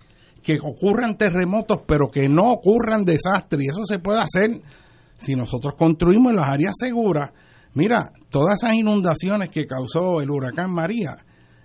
que 0.47 0.59
ocurran 0.63 1.17
terremotos, 1.17 1.79
pero 1.85 2.09
que 2.09 2.29
no 2.29 2.53
ocurran 2.53 3.03
desastres, 3.03 3.65
y 3.65 3.67
eso 3.67 3.83
se 3.83 3.99
puede 3.99 4.19
hacer 4.21 4.61
si 5.19 5.35
nosotros 5.35 5.73
construimos 5.77 6.33
las 6.33 6.47
áreas 6.47 6.73
seguras. 6.79 7.31
Mira, 7.73 8.13
todas 8.29 8.55
esas 8.63 8.73
inundaciones 8.75 9.49
que 9.49 9.65
causó 9.65 10.21
el 10.21 10.31
huracán 10.31 10.71
María, 10.71 11.17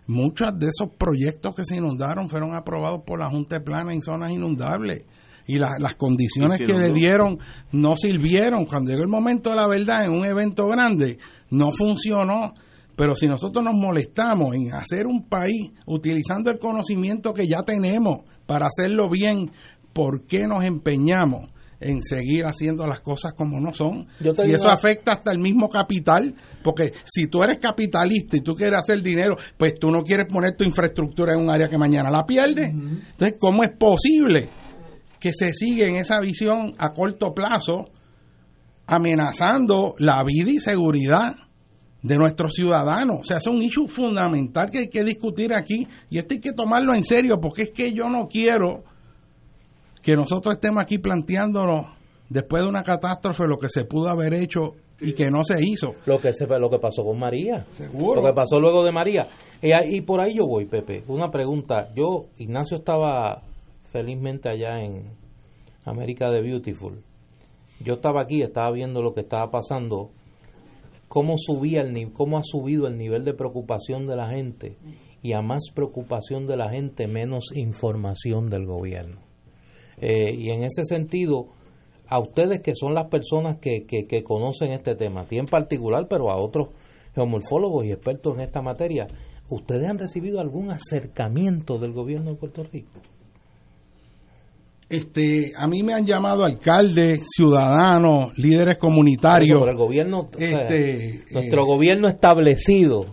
muchos 0.09 0.59
de 0.59 0.67
esos 0.67 0.89
proyectos 0.99 1.55
que 1.55 1.65
se 1.65 1.77
inundaron 1.77 2.29
fueron 2.29 2.55
aprobados 2.57 3.03
por 3.07 3.21
la 3.21 3.31
Junta 3.31 3.61
de 3.61 3.65
Plana 3.65 3.93
en 3.95 4.03
zonas 4.03 4.33
inundables 4.33 5.05
y 5.47 5.59
la- 5.59 5.77
las 5.79 5.95
condiciones 5.95 6.59
que 6.59 6.73
le 6.81 6.91
dieron 6.93 7.39
no 7.71 7.95
sirvieron. 7.95 8.65
Cuando 8.67 8.91
llegó 8.91 9.03
el 9.05 9.09
momento 9.09 9.51
de 9.51 9.57
la 9.57 9.69
verdad 9.69 10.05
en 10.07 10.11
un 10.11 10.25
evento 10.27 10.67
grande, 10.67 11.19
no 11.51 11.69
funcionó. 11.79 12.53
Pero 12.97 13.17
si 13.17 13.27
nosotros 13.27 13.65
nos 13.65 13.75
molestamos 13.75 14.55
en 14.55 14.73
hacer 14.75 15.07
un 15.07 15.29
país 15.29 15.71
utilizando 15.87 16.51
el 16.51 16.59
conocimiento 16.59 17.33
que 17.33 17.49
ya 17.49 17.63
tenemos 17.63 18.21
para 18.47 18.67
hacerlo 18.67 19.09
bien, 19.09 19.51
¿por 19.93 20.27
qué 20.27 20.47
nos 20.47 20.65
empeñamos 20.65 21.51
en 21.81 22.01
seguir 22.01 22.45
haciendo 22.45 22.87
las 22.87 23.01
cosas 23.01 23.33
como 23.33 23.61
no 23.61 23.75
son? 23.75 24.07
Yo 24.21 24.35
Si 24.35 24.51
eso 24.51 24.69
afecta 24.69 25.15
hasta 25.15 25.33
el 25.33 25.39
mismo 25.39 25.69
capital, 25.69 26.35
porque 26.63 26.93
si 27.05 27.27
tú 27.27 27.43
eres 27.43 27.59
capitalista 27.59 28.37
y 28.37 28.41
tú 28.41 28.55
quieres 28.55 28.79
hacer 28.79 29.03
dinero, 29.03 29.37
pues 29.57 29.75
tú 29.79 29.91
no 29.91 30.03
quieres 30.03 30.27
poner 30.27 30.57
tu 30.57 30.65
infraestructura 30.65 31.35
en 31.35 31.41
un 31.41 31.51
área 31.51 31.69
que 31.69 31.79
mañana 31.79 32.11
la 32.11 32.25
pierdes. 32.25 32.71
Entonces, 32.71 33.37
¿cómo 33.39 33.63
es 33.65 33.71
posible 33.71 34.49
que 35.19 35.33
se 35.33 35.53
siga 35.53 35.87
en 35.87 35.97
esa 35.97 36.21
visión 36.21 36.73
a 36.79 36.93
corto 36.93 37.33
plazo 37.33 37.85
amenazando 38.87 39.95
la 39.99 40.23
vida 40.25 40.51
y 40.51 40.59
seguridad 40.59 41.37
de 42.03 42.19
nuestros 42.19 42.53
ciudadanos? 42.55 43.21
O 43.21 43.25
sea, 43.25 43.37
es 43.39 43.47
un 43.47 43.63
issue 43.63 43.87
fundamental 43.89 44.71
que 44.71 44.79
hay 44.81 44.89
que 44.89 45.05
discutir 45.05 45.53
aquí 45.57 45.87
y 46.11 46.19
esto 46.19 46.35
hay 46.35 46.41
que 46.41 46.53
tomarlo 46.53 46.95
en 46.95 47.05
serio 47.05 47.41
porque 47.41 47.63
es 47.63 47.71
que 47.71 47.93
yo 47.93 48.09
no 48.09 48.27
quiero 48.29 48.83
que 50.03 50.17
nosotros 50.17 50.55
estemos 50.55 50.83
aquí 50.83 50.99
planteándonos 50.99 51.87
después 52.29 52.63
de 52.63 52.69
una 52.69 52.83
catástrofe 52.83 53.47
lo 53.47 53.59
que 53.59 53.69
se 53.69 53.85
pudo 53.85 54.09
haber 54.09 54.35
hecho 54.35 54.75
y 55.01 55.15
que 55.15 55.31
no 55.31 55.43
se 55.45 55.59
hizo. 55.65 55.95
Lo 56.07 56.21
que, 56.21 56.33
se, 56.33 56.47
lo 56.47 56.71
que 56.71 56.79
pasó 56.79 57.05
con 57.05 57.19
María. 57.19 57.67
Seguro. 57.77 58.21
Lo 58.21 58.27
que 58.29 58.35
pasó 58.35 58.61
luego 58.61 58.85
de 58.85 58.93
María. 58.93 59.27
Y, 59.61 59.73
ahí- 59.73 59.97
y 59.97 60.01
por 60.01 60.21
ahí 60.21 60.35
yo 60.37 60.47
voy, 60.47 60.67
Pepe. 60.67 61.03
Una 61.09 61.31
pregunta. 61.31 61.89
Yo, 61.95 62.27
Ignacio 62.39 62.77
estaba 62.77 63.43
felizmente 63.93 64.49
allá 64.49 64.81
en 64.81 65.11
América 65.85 66.31
de 66.31 66.41
Beautiful. 66.41 67.03
Yo 67.81 67.95
estaba 67.95 68.23
aquí, 68.23 68.43
estaba 68.43 68.71
viendo 68.71 69.03
lo 69.03 69.13
que 69.13 69.23
estaba 69.23 69.51
pasando, 69.51 70.11
cómo 71.13 71.35
subía 71.37 71.83
el 71.83 72.11
cómo 72.15 72.39
ha 72.39 72.43
subido 72.43 72.87
el 72.87 72.97
nivel 72.97 73.27
de 73.27 73.35
preocupación 73.35 74.07
de 74.07 74.17
la 74.17 74.31
gente 74.31 74.79
y 75.21 75.35
a 75.35 75.43
más 75.43 75.65
preocupación 75.75 76.47
de 76.47 76.57
la 76.57 76.71
gente 76.71 77.07
menos 77.07 77.55
información 77.55 78.47
del 78.47 78.65
gobierno. 78.65 79.21
Eh, 79.99 80.35
y 80.35 80.49
en 80.53 80.65
ese 80.65 80.87
sentido, 80.87 81.49
a 82.07 82.19
ustedes 82.19 82.63
que 82.63 82.75
son 82.75 82.95
las 82.95 83.09
personas 83.09 83.59
que, 83.59 83.85
que, 83.85 84.07
que 84.07 84.25
conocen 84.25 84.73
este 84.73 84.95
tema, 84.95 85.21
a 85.21 85.25
ti 85.27 85.37
en 85.37 85.45
particular, 85.45 86.07
pero 86.09 86.31
a 86.31 86.37
otros 86.39 86.69
geomorfólogos 87.15 87.85
y 87.85 87.93
expertos 87.93 88.35
en 88.37 88.41
esta 88.41 88.63
materia, 88.63 89.07
¿ustedes 89.51 89.91
han 89.91 89.99
recibido 89.99 90.41
algún 90.41 90.71
acercamiento 90.71 91.79
del 91.79 91.93
gobierno 91.93 92.31
de 92.31 92.37
Puerto 92.39 92.63
Rico? 92.65 93.03
Este, 94.93 95.53
a 95.57 95.67
mí 95.67 95.83
me 95.83 95.95
han 95.95 96.05
llamado 96.07 96.45
alcaldes, 96.45 97.23
ciudadanos, 97.35 98.37
líderes 98.39 98.77
comunitarios. 98.79 99.59
Por 99.61 99.71
el 99.71 99.77
gobierno, 99.77 100.29
o 100.35 100.39
sea, 100.39 100.63
Este, 100.69 101.25
nuestro 101.33 101.63
eh, 101.63 101.67
gobierno 101.67 102.09
establecido. 102.09 103.07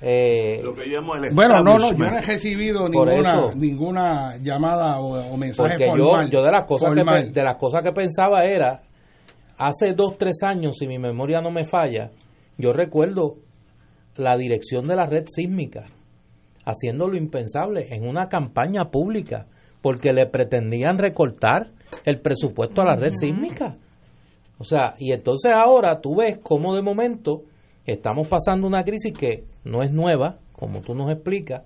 eh, 0.00 0.60
Lo 0.62 0.74
que 0.74 0.86
llamo 0.86 1.14
el 1.16 1.32
Bueno, 1.34 1.62
no, 1.62 1.76
no, 1.78 1.90
yo 1.92 1.98
no 1.98 2.06
he 2.06 2.20
recibido 2.22 2.88
ninguna, 2.88 3.12
eso. 3.12 3.52
ninguna 3.54 4.36
llamada 4.38 5.00
o, 5.00 5.32
o 5.32 5.36
mensaje 5.36 5.74
porque 5.74 5.86
formal. 6.02 6.26
yo, 6.30 6.38
yo 6.38 6.44
de 6.44 6.50
las 6.52 6.64
cosas 6.66 6.90
que 6.90 6.96
formal. 7.04 7.32
de 7.32 7.42
las 7.44 7.56
cosas 7.56 7.82
que 7.82 7.92
pensaba 7.92 8.44
era 8.44 8.82
hace 9.56 9.94
dos 9.94 10.16
tres 10.18 10.42
años 10.44 10.76
si 10.78 10.86
mi 10.86 10.98
memoria 10.98 11.40
no 11.40 11.50
me 11.50 11.64
falla 11.64 12.10
yo 12.58 12.72
recuerdo 12.72 13.36
la 14.16 14.36
dirección 14.36 14.86
de 14.86 14.94
la 14.96 15.06
red 15.06 15.24
sísmica 15.26 15.86
haciendo 16.64 17.08
lo 17.08 17.16
impensable 17.16 17.86
en 17.90 18.06
una 18.06 18.28
campaña 18.28 18.84
pública 18.90 19.46
porque 19.82 20.12
le 20.12 20.26
pretendían 20.26 20.98
recortar 20.98 21.70
el 22.04 22.20
presupuesto 22.20 22.82
a 22.82 22.86
la 22.86 22.96
red 22.96 23.12
sísmica. 23.12 23.76
O 24.58 24.64
sea 24.64 24.94
y 24.98 25.12
entonces 25.12 25.52
ahora 25.52 26.00
tú 26.00 26.16
ves 26.16 26.38
cómo 26.42 26.74
de 26.74 26.82
momento 26.82 27.42
estamos 27.86 28.28
pasando 28.28 28.66
una 28.66 28.82
crisis 28.82 29.12
que 29.12 29.44
no 29.64 29.82
es 29.82 29.92
nueva 29.92 30.38
como 30.52 30.80
tú 30.80 30.94
nos 30.94 31.10
explicas 31.10 31.62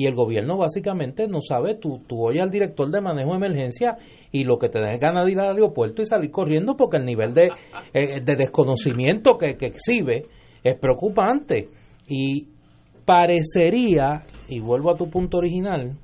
y 0.00 0.06
el 0.06 0.14
gobierno 0.14 0.56
básicamente 0.56 1.26
no 1.28 1.40
sabe, 1.46 1.74
tú, 1.74 2.00
tú 2.06 2.24
oyes 2.24 2.42
al 2.42 2.50
director 2.50 2.90
de 2.90 3.00
manejo 3.02 3.30
de 3.30 3.36
emergencia 3.36 3.98
y 4.32 4.44
lo 4.44 4.58
que 4.58 4.68
te 4.68 4.80
da 4.80 4.92
es 4.92 5.00
ganas 5.00 5.26
de 5.26 5.32
ir 5.32 5.40
al 5.40 5.54
aeropuerto 5.54 6.00
y 6.00 6.06
salir 6.06 6.30
corriendo 6.30 6.74
porque 6.76 6.96
el 6.96 7.04
nivel 7.04 7.34
de, 7.34 7.50
eh, 7.92 8.20
de 8.20 8.36
desconocimiento 8.36 9.36
que, 9.36 9.56
que 9.56 9.66
exhibe 9.66 10.26
es 10.62 10.74
preocupante. 10.76 11.68
Y 12.08 12.48
parecería, 13.04 14.24
y 14.48 14.60
vuelvo 14.60 14.90
a 14.90 14.96
tu 14.96 15.10
punto 15.10 15.38
original, 15.38 15.96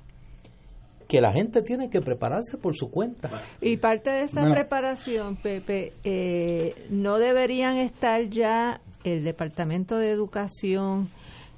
que 1.08 1.20
la 1.20 1.32
gente 1.32 1.62
tiene 1.62 1.88
que 1.90 2.00
prepararse 2.00 2.58
por 2.58 2.74
su 2.76 2.90
cuenta. 2.90 3.30
Y 3.60 3.76
parte 3.76 4.10
de 4.10 4.22
esa 4.24 4.40
Bueno. 4.40 4.54
preparación, 4.54 5.36
Pepe, 5.36 5.92
eh, 6.04 6.74
no 6.90 7.18
deberían 7.18 7.76
estar 7.76 8.28
ya 8.28 8.80
el 9.04 9.22
Departamento 9.22 9.98
de 9.98 10.10
Educación, 10.10 11.10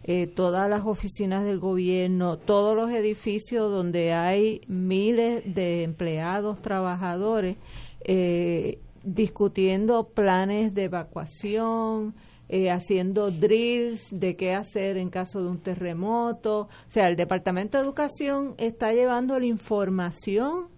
eh, 0.04 0.26
todas 0.26 0.68
las 0.68 0.84
oficinas 0.86 1.44
del 1.44 1.58
gobierno, 1.58 2.36
todos 2.38 2.76
los 2.76 2.90
edificios 2.90 3.70
donde 3.70 4.12
hay 4.12 4.60
miles 4.68 5.42
de 5.54 5.82
empleados, 5.82 6.60
trabajadores, 6.62 7.56
eh, 8.04 8.78
discutiendo 9.02 10.04
planes 10.08 10.74
de 10.74 10.84
evacuación, 10.84 12.14
eh, 12.48 12.70
haciendo 12.70 13.30
drills 13.30 14.08
de 14.10 14.36
qué 14.36 14.54
hacer 14.54 14.96
en 14.96 15.10
caso 15.10 15.42
de 15.42 15.48
un 15.48 15.58
terremoto. 15.58 16.62
O 16.62 16.68
sea, 16.88 17.06
el 17.06 17.16
Departamento 17.16 17.78
de 17.78 17.84
Educación 17.84 18.54
está 18.56 18.92
llevando 18.92 19.38
la 19.38 19.46
información 19.46 20.68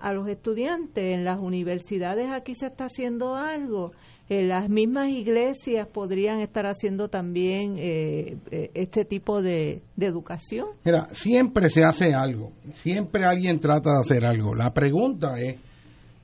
a 0.00 0.12
los 0.12 0.28
estudiantes. 0.28 1.14
En 1.14 1.24
las 1.24 1.40
universidades 1.40 2.30
aquí 2.30 2.54
se 2.54 2.66
está 2.66 2.84
haciendo 2.84 3.34
algo. 3.34 3.92
En 4.28 4.48
las 4.48 4.68
mismas 4.68 5.08
iglesias 5.08 5.86
podrían 5.86 6.40
estar 6.40 6.66
haciendo 6.66 7.08
también 7.08 7.76
eh, 7.78 8.36
eh, 8.50 8.70
este 8.74 9.04
tipo 9.04 9.40
de, 9.40 9.82
de 9.94 10.06
educación. 10.06 10.66
Mira, 10.84 11.08
siempre 11.12 11.70
se 11.70 11.84
hace 11.84 12.12
algo, 12.12 12.50
siempre 12.72 13.24
alguien 13.24 13.60
trata 13.60 13.90
de 13.90 13.98
hacer 14.00 14.24
algo. 14.24 14.54
La 14.54 14.72
pregunta 14.74 15.40
es, 15.40 15.56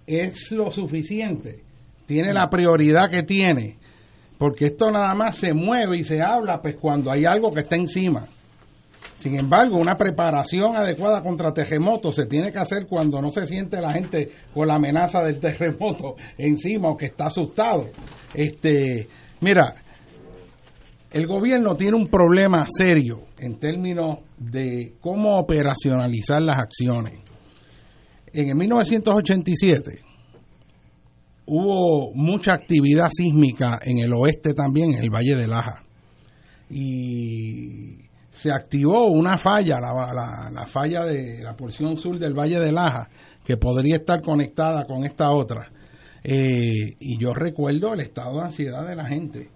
¿es 0.07 0.51
lo 0.51 0.73
suficiente? 0.73 1.63
¿Tiene 2.07 2.33
la 2.33 2.51
prioridad 2.51 3.09
que 3.09 3.23
tiene? 3.23 3.79
Porque 4.43 4.67
esto 4.67 4.91
nada 4.91 5.15
más 5.15 5.37
se 5.37 5.55
mueve 5.55 5.99
y 5.99 6.03
se 6.03 6.21
habla 6.21 6.61
pues 6.61 6.75
cuando 6.75 7.13
hay 7.13 7.25
algo 7.25 7.53
que 7.53 7.61
está 7.61 7.77
encima. 7.77 8.27
Sin 9.15 9.39
embargo, 9.39 9.77
una 9.77 9.97
preparación 9.97 10.75
adecuada 10.75 11.23
contra 11.23 11.55
terremotos 11.55 12.17
se 12.17 12.27
tiene 12.27 12.51
que 12.51 12.59
hacer 12.59 12.89
cuando 12.89 13.23
no 13.23 13.31
se 13.31 13.47
siente 13.47 13.81
la 13.81 13.93
gente 13.93 14.33
con 14.53 14.67
la 14.67 14.75
amenaza 14.75 15.23
del 15.23 15.39
terremoto 15.39 16.17
encima 16.39 16.89
o 16.89 16.97
que 16.97 17.07
está 17.07 17.27
asustado. 17.27 17.91
Este, 18.35 19.07
mira, 19.43 19.77
el 21.13 21.29
gobierno 21.29 21.77
tiene 21.77 21.97
un 21.97 22.09
problema 22.09 22.67
serio 22.69 23.27
en 23.39 23.61
términos 23.61 24.19
de 24.39 24.95
cómo 25.01 25.39
operacionalizar 25.39 26.43
las 26.43 26.59
acciones. 26.59 27.21
En 28.33 28.49
el 28.49 28.57
1987 28.57 30.12
hubo 31.47 32.13
mucha 32.15 32.53
actividad 32.55 33.09
sísmica 33.11 33.79
en 33.83 33.99
el 33.99 34.13
oeste 34.13 34.55
también, 34.55 34.93
en 34.95 35.03
el 35.03 35.11
Valle 35.11 35.35
de 35.37 35.47
Laja. 35.49 35.83
Y 36.71 37.99
se 38.33 38.51
activó 38.51 39.07
una 39.07 39.37
falla, 39.39 39.81
la, 39.81 39.93
la- 40.15 40.51
la 40.53 40.67
falla 40.67 41.05
de 41.05 41.43
la 41.43 41.55
porción 41.57 41.97
sur 41.97 42.19
del 42.19 42.35
Valle 42.35 42.59
de 42.59 42.73
Laja, 42.73 43.09
que 43.45 43.57
podría 43.57 43.97
estar 43.97 44.21
conectada 44.23 44.85
con 44.87 45.05
esta 45.05 45.31
otra. 45.33 45.71
Eh, 46.25 46.97
y 47.01 47.19
yo 47.19 47.35
recuerdo 47.35 47.93
el 47.95 48.01
estado 48.01 48.37
de 48.39 48.45
ansiedad 48.47 48.87
de 48.87 48.97
la 48.97 49.05
gente. 49.07 49.49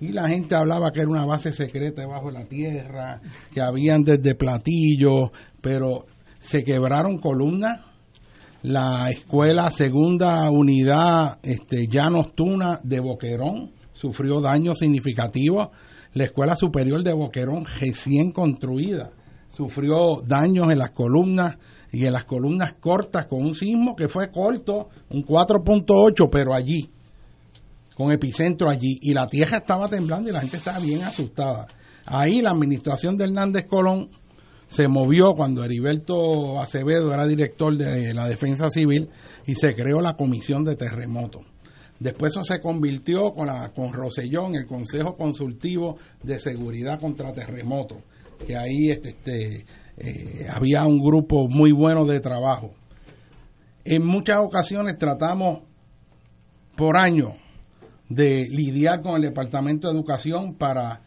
Y 0.00 0.08
la 0.08 0.28
gente 0.28 0.54
hablaba 0.54 0.90
que 0.92 1.00
era 1.00 1.10
una 1.10 1.24
base 1.24 1.52
secreta 1.52 2.02
debajo 2.02 2.26
de 2.30 2.38
la 2.40 2.44
tierra, 2.46 3.20
que 3.54 3.60
habían 3.62 4.02
desde 4.02 4.34
platillos, 4.34 5.30
pero 5.62 6.04
se 6.40 6.64
quebraron 6.64 7.18
columnas, 7.18 7.80
la 8.66 9.10
escuela 9.10 9.70
segunda 9.70 10.50
unidad 10.50 11.38
este, 11.44 11.86
Llanos 11.86 12.34
Tuna 12.34 12.80
de 12.82 12.98
Boquerón 12.98 13.70
sufrió 13.92 14.40
daños 14.40 14.80
significativos. 14.80 15.68
La 16.14 16.24
escuela 16.24 16.56
superior 16.56 17.04
de 17.04 17.12
Boquerón, 17.12 17.64
recién 17.78 18.32
construida, 18.32 19.12
sufrió 19.50 20.20
daños 20.26 20.72
en 20.72 20.78
las 20.78 20.90
columnas 20.90 21.58
y 21.92 22.06
en 22.06 22.12
las 22.12 22.24
columnas 22.24 22.72
cortas 22.80 23.26
con 23.26 23.44
un 23.44 23.54
sismo 23.54 23.94
que 23.94 24.08
fue 24.08 24.32
corto, 24.32 24.88
un 25.10 25.24
4.8, 25.24 26.28
pero 26.28 26.52
allí, 26.52 26.90
con 27.94 28.10
epicentro 28.10 28.68
allí. 28.68 28.98
Y 29.00 29.14
la 29.14 29.28
tierra 29.28 29.58
estaba 29.58 29.86
temblando 29.86 30.28
y 30.28 30.32
la 30.32 30.40
gente 30.40 30.56
estaba 30.56 30.80
bien 30.80 31.04
asustada. 31.04 31.68
Ahí 32.04 32.42
la 32.42 32.50
administración 32.50 33.16
de 33.16 33.26
Hernández 33.26 33.66
Colón 33.66 34.10
se 34.68 34.88
movió 34.88 35.34
cuando 35.34 35.64
Heriberto 35.64 36.60
Acevedo 36.60 37.12
era 37.12 37.26
director 37.26 37.76
de 37.76 38.12
la 38.12 38.28
Defensa 38.28 38.68
Civil 38.68 39.10
y 39.46 39.54
se 39.54 39.74
creó 39.74 40.00
la 40.00 40.16
Comisión 40.16 40.64
de 40.64 40.76
Terremotos. 40.76 41.42
Después 41.98 42.32
eso 42.32 42.44
se 42.44 42.60
convirtió 42.60 43.32
con, 43.32 43.46
la, 43.46 43.70
con 43.72 43.92
Rosellón, 43.92 44.54
el 44.54 44.66
Consejo 44.66 45.16
Consultivo 45.16 45.96
de 46.22 46.38
Seguridad 46.38 47.00
contra 47.00 47.32
Terremotos, 47.32 47.98
que 48.46 48.56
ahí 48.56 48.90
este, 48.90 49.10
este 49.10 49.64
eh, 49.96 50.46
había 50.52 50.84
un 50.84 50.98
grupo 50.98 51.48
muy 51.48 51.72
bueno 51.72 52.04
de 52.04 52.20
trabajo. 52.20 52.74
En 53.84 54.04
muchas 54.04 54.40
ocasiones 54.40 54.98
tratamos 54.98 55.60
por 56.76 56.98
año 56.98 57.36
de 58.08 58.46
lidiar 58.50 59.00
con 59.00 59.16
el 59.16 59.22
Departamento 59.22 59.88
de 59.88 59.94
Educación 59.94 60.54
para 60.54 61.05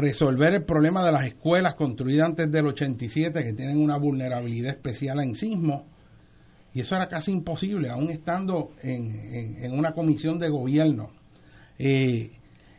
resolver 0.00 0.54
el 0.54 0.64
problema 0.64 1.04
de 1.04 1.12
las 1.12 1.26
escuelas 1.26 1.74
construidas 1.74 2.26
antes 2.26 2.50
del 2.50 2.66
87 2.66 3.42
que 3.42 3.52
tienen 3.52 3.78
una 3.78 3.96
vulnerabilidad 3.96 4.70
especial 4.70 5.20
en 5.20 5.34
sismo 5.34 5.86
y 6.72 6.80
eso 6.80 6.94
era 6.96 7.08
casi 7.08 7.32
imposible 7.32 7.90
aún 7.90 8.10
estando 8.10 8.72
en, 8.82 9.72
una 9.72 9.92
comisión 9.92 10.38
de 10.38 10.48
gobierno. 10.48 11.10
Eh, 11.78 12.30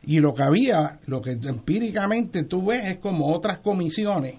y 0.03 0.19
lo 0.19 0.33
que 0.33 0.43
había 0.43 0.99
lo 1.05 1.21
que 1.21 1.31
empíricamente 1.31 2.43
tú 2.43 2.67
ves 2.67 2.85
es 2.85 2.97
como 2.97 3.33
otras 3.33 3.59
comisiones 3.59 4.35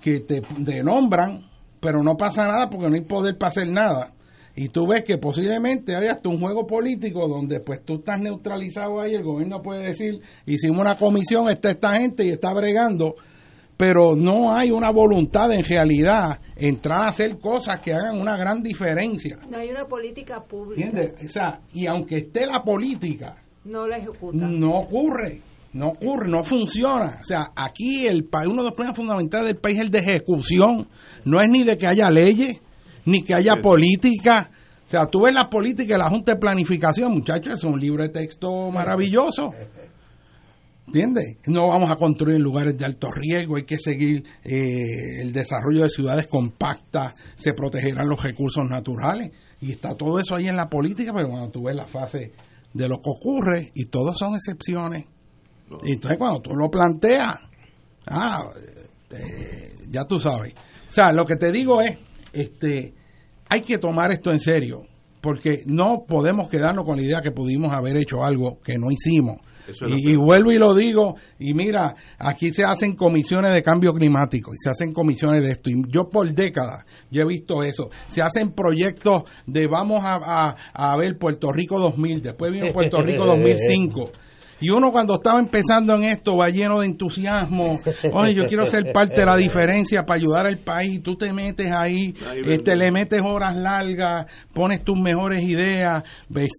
que 0.00 0.20
te 0.20 0.82
nombran 0.82 1.50
pero 1.80 2.02
no 2.02 2.16
pasa 2.16 2.44
nada 2.44 2.68
porque 2.68 2.88
no 2.88 2.94
hay 2.94 3.02
poder 3.02 3.38
para 3.38 3.48
hacer 3.48 3.68
nada 3.68 4.12
y 4.60 4.68
tú 4.68 4.86
ves 4.86 5.04
que 5.04 5.16
posiblemente 5.16 5.96
hay 5.96 6.08
hasta 6.08 6.28
un 6.28 6.38
juego 6.38 6.66
político 6.66 7.26
donde 7.26 7.60
pues 7.60 7.82
tú 7.82 7.94
estás 7.94 8.20
neutralizado 8.20 9.00
ahí, 9.00 9.14
el 9.14 9.22
gobierno 9.22 9.62
puede 9.62 9.84
decir, 9.84 10.20
hicimos 10.44 10.82
una 10.82 10.96
comisión, 10.96 11.48
está 11.48 11.70
esta 11.70 11.94
gente 11.94 12.26
y 12.26 12.28
está 12.28 12.52
bregando, 12.52 13.14
pero 13.78 14.14
no 14.14 14.52
hay 14.52 14.70
una 14.70 14.90
voluntad 14.90 15.50
en 15.52 15.64
realidad 15.64 16.40
entrar 16.56 17.04
a 17.04 17.08
hacer 17.08 17.38
cosas 17.38 17.80
que 17.80 17.94
hagan 17.94 18.20
una 18.20 18.36
gran 18.36 18.62
diferencia. 18.62 19.38
No 19.48 19.56
hay 19.56 19.70
una 19.70 19.86
política 19.86 20.44
pública. 20.44 20.84
¿Entiendes? 20.84 21.24
O 21.24 21.32
sea, 21.32 21.62
y 21.72 21.86
aunque 21.86 22.18
esté 22.18 22.44
la 22.44 22.62
política, 22.62 23.42
no 23.64 23.88
la 23.88 23.96
ejecuta. 23.96 24.46
No 24.46 24.72
ocurre. 24.72 25.40
No 25.72 25.88
ocurre, 25.88 26.28
no 26.28 26.44
funciona. 26.44 27.18
O 27.22 27.24
sea, 27.24 27.52
aquí 27.56 28.06
el 28.06 28.24
país, 28.24 28.48
uno 28.48 28.62
de 28.62 28.68
los 28.68 28.74
problemas 28.74 28.98
fundamentales 28.98 29.46
del 29.46 29.56
país 29.56 29.78
es 29.78 29.84
el 29.84 29.90
de 29.90 30.00
ejecución. 30.00 30.86
No 31.24 31.40
es 31.40 31.48
ni 31.48 31.64
de 31.64 31.78
que 31.78 31.86
haya 31.86 32.10
leyes, 32.10 32.60
ni 33.04 33.22
que 33.22 33.34
haya 33.34 33.56
política. 33.62 34.50
O 34.86 34.90
sea, 34.90 35.06
tú 35.06 35.22
ves 35.22 35.34
la 35.34 35.48
política 35.48 35.94
de 35.94 35.98
la 35.98 36.10
Junta 36.10 36.32
de 36.32 36.40
Planificación, 36.40 37.12
muchachos, 37.12 37.58
es 37.58 37.64
un 37.64 37.78
libro 37.78 38.02
de 38.02 38.08
texto 38.08 38.70
maravilloso. 38.70 39.52
¿Entiendes? 40.86 41.36
No 41.46 41.68
vamos 41.68 41.88
a 41.88 41.94
construir 41.94 42.40
lugares 42.40 42.76
de 42.76 42.84
alto 42.84 43.12
riesgo, 43.12 43.54
hay 43.54 43.64
que 43.64 43.78
seguir 43.78 44.24
eh, 44.42 45.20
el 45.20 45.32
desarrollo 45.32 45.84
de 45.84 45.90
ciudades 45.90 46.26
compactas, 46.26 47.14
se 47.36 47.52
protegerán 47.54 48.08
los 48.08 48.20
recursos 48.20 48.68
naturales. 48.68 49.30
Y 49.60 49.70
está 49.70 49.94
todo 49.94 50.18
eso 50.18 50.34
ahí 50.34 50.48
en 50.48 50.56
la 50.56 50.68
política, 50.68 51.12
pero 51.14 51.28
cuando 51.28 51.50
tú 51.50 51.62
ves 51.62 51.76
la 51.76 51.86
fase 51.86 52.32
de 52.72 52.88
lo 52.88 52.96
que 53.00 53.10
ocurre, 53.10 53.70
y 53.72 53.84
todos 53.84 54.18
son 54.18 54.34
excepciones. 54.34 55.06
Y 55.84 55.92
entonces 55.92 56.18
cuando 56.18 56.40
tú 56.40 56.56
lo 56.56 56.68
planteas, 56.68 57.36
ah, 58.08 58.50
eh, 59.12 59.76
ya 59.88 60.04
tú 60.04 60.18
sabes. 60.18 60.54
O 60.88 60.92
sea, 60.92 61.12
lo 61.12 61.24
que 61.24 61.36
te 61.36 61.52
digo 61.52 61.80
es, 61.80 61.96
este, 62.32 62.94
hay 63.48 63.62
que 63.62 63.78
tomar 63.78 64.12
esto 64.12 64.30
en 64.30 64.38
serio, 64.38 64.86
porque 65.20 65.62
no 65.66 66.04
podemos 66.06 66.48
quedarnos 66.48 66.84
con 66.84 66.96
la 66.96 67.02
idea 67.02 67.20
que 67.20 67.32
pudimos 67.32 67.72
haber 67.72 67.96
hecho 67.96 68.24
algo 68.24 68.58
que 68.60 68.78
no 68.78 68.90
hicimos. 68.90 69.38
Y, 69.86 70.16
vuelvo 70.16 70.50
y 70.50 70.58
lo 70.58 70.74
digo, 70.74 71.16
y 71.38 71.54
mira, 71.54 71.94
aquí 72.18 72.52
se 72.52 72.64
hacen 72.64 72.96
comisiones 72.96 73.52
de 73.52 73.62
cambio 73.62 73.92
climático 73.92 74.52
y 74.52 74.56
se 74.58 74.70
hacen 74.70 74.92
comisiones 74.92 75.42
de 75.42 75.50
esto. 75.50 75.70
Y 75.70 75.82
yo 75.88 76.08
por 76.08 76.32
décadas, 76.32 76.84
yo 77.10 77.22
he 77.22 77.26
visto 77.26 77.62
eso. 77.62 77.88
Se 78.08 78.22
hacen 78.22 78.50
proyectos 78.52 79.24
de 79.46 79.68
vamos 79.68 80.02
a, 80.04 80.16
a, 80.16 80.56
a 80.72 80.96
ver 80.96 81.18
Puerto 81.18 81.52
Rico 81.52 81.78
2000, 81.78 82.22
después 82.22 82.52
vino 82.52 82.72
Puerto 82.72 83.02
Rico 83.02 83.24
2005. 83.26 84.10
Y 84.60 84.70
uno 84.70 84.92
cuando 84.92 85.14
estaba 85.14 85.40
empezando 85.40 85.94
en 85.94 86.04
esto 86.04 86.36
va 86.36 86.48
lleno 86.48 86.80
de 86.80 86.86
entusiasmo. 86.86 87.78
Oye, 88.12 88.34
yo 88.34 88.46
quiero 88.46 88.66
ser 88.66 88.92
parte 88.92 89.20
de 89.20 89.26
la 89.26 89.36
diferencia 89.36 90.04
para 90.04 90.18
ayudar 90.18 90.46
al 90.46 90.58
país. 90.58 91.02
Tú 91.02 91.16
te 91.16 91.32
metes 91.32 91.72
ahí, 91.72 92.14
este, 92.44 92.76
le 92.76 92.90
metes 92.90 93.22
horas 93.22 93.56
largas, 93.56 94.26
pones 94.52 94.84
tus 94.84 95.00
mejores 95.00 95.42
ideas, 95.42 96.04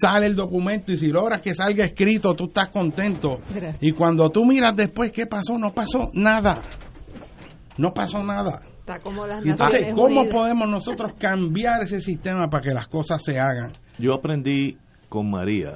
sale 0.01 0.25
el 0.25 0.35
documento 0.35 0.91
y 0.91 0.97
si 0.97 1.07
logras 1.09 1.41
que 1.41 1.53
salga 1.53 1.85
escrito, 1.85 2.33
tú 2.35 2.45
estás 2.45 2.69
contento. 2.69 3.41
Y 3.79 3.91
cuando 3.91 4.29
tú 4.29 4.45
miras 4.45 4.75
después 4.75 5.11
qué 5.11 5.27
pasó, 5.27 5.57
no 5.57 5.71
pasó 5.71 6.07
nada. 6.13 6.61
No 7.77 7.93
pasó 7.93 8.23
nada. 8.23 8.61
Está 8.79 8.99
como 8.99 9.27
las 9.27 9.45
Entonces, 9.45 9.93
¿cómo 9.93 10.27
podemos 10.27 10.67
nosotros 10.67 11.13
cambiar 11.19 11.83
ese 11.83 12.01
sistema 12.01 12.49
para 12.49 12.63
que 12.63 12.73
las 12.73 12.87
cosas 12.87 13.21
se 13.23 13.39
hagan? 13.39 13.71
Yo 13.99 14.13
aprendí 14.15 14.77
con 15.07 15.29
María 15.29 15.75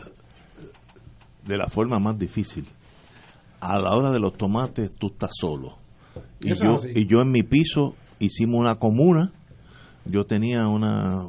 de 1.45 1.57
la 1.57 1.67
forma 1.67 1.99
más 1.99 2.17
difícil. 2.17 2.65
A 3.59 3.79
la 3.79 3.95
hora 3.95 4.11
de 4.11 4.19
los 4.19 4.37
tomates 4.37 4.95
tú 4.95 5.07
estás 5.07 5.31
solo. 5.33 5.77
Y 6.41 6.53
yo, 6.55 6.79
y 6.93 7.07
yo 7.07 7.21
en 7.21 7.31
mi 7.31 7.43
piso 7.43 7.95
hicimos 8.19 8.59
una 8.59 8.75
comuna. 8.75 9.31
Yo 10.05 10.25
tenía 10.25 10.67
una 10.67 11.27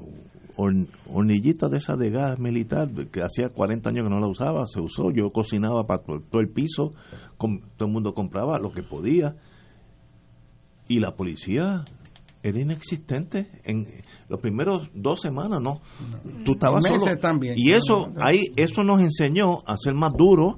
hornillita 0.56 1.68
de 1.68 1.78
esa 1.78 1.96
de 1.96 2.10
gas 2.10 2.38
militar 2.38 2.88
que 3.10 3.22
hacía 3.22 3.50
40 3.50 3.90
años 3.90 4.04
que 4.04 4.10
no 4.10 4.20
la 4.20 4.28
usaba, 4.28 4.66
se 4.66 4.80
usó. 4.80 5.10
Yo 5.10 5.30
cocinaba 5.30 5.86
para 5.86 6.02
todo 6.02 6.40
el 6.40 6.48
piso, 6.48 6.92
todo 7.38 7.86
el 7.86 7.92
mundo 7.92 8.14
compraba 8.14 8.58
lo 8.58 8.72
que 8.72 8.82
podía. 8.82 9.36
Y 10.88 11.00
la 11.00 11.16
policía 11.16 11.84
era 12.48 12.60
inexistente 12.60 13.48
en 13.64 13.86
los 14.28 14.40
primeros 14.40 14.88
dos 14.94 15.20
semanas 15.20 15.60
no, 15.60 15.80
tú 16.44 16.52
estabas 16.52 16.84
solo. 16.84 17.16
también. 17.18 17.54
y 17.56 17.72
eso 17.72 18.12
ahí 18.20 18.42
eso 18.56 18.82
nos 18.82 19.00
enseñó 19.00 19.58
a 19.66 19.76
ser 19.76 19.94
más 19.94 20.12
duros 20.16 20.56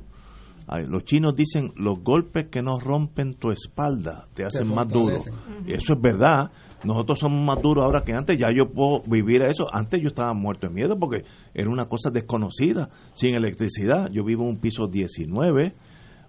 los 0.87 1.05
chinos 1.05 1.35
dicen 1.35 1.73
los 1.77 2.03
golpes 2.03 2.49
que 2.51 2.61
nos 2.61 2.83
rompen 2.83 3.35
tu 3.35 3.51
espalda 3.51 4.29
te 4.35 4.45
hacen 4.45 4.69
más 4.69 4.87
duro 4.87 5.23
y 5.67 5.73
eso 5.73 5.95
es 5.95 6.01
verdad. 6.01 6.51
Nosotros 6.85 7.19
somos 7.19 7.45
más 7.45 7.61
duros 7.63 7.85
ahora 7.85 8.03
que 8.05 8.13
antes. 8.13 8.39
Ya 8.39 8.49
yo 8.55 8.71
puedo 8.71 9.03
vivir 9.03 9.43
eso. 9.43 9.67
Antes 9.73 10.01
yo 10.01 10.09
estaba 10.09 10.33
muerto 10.35 10.69
de 10.69 10.75
miedo 10.75 10.99
porque 10.99 11.25
era 11.55 11.71
una 11.71 11.87
cosa 11.87 12.11
desconocida. 12.11 12.91
Sin 13.15 13.35
electricidad. 13.35 14.11
Yo 14.13 14.23
vivo 14.25 14.45
en 14.45 14.51
un 14.51 14.57
piso 14.59 14.87
19 14.87 15.75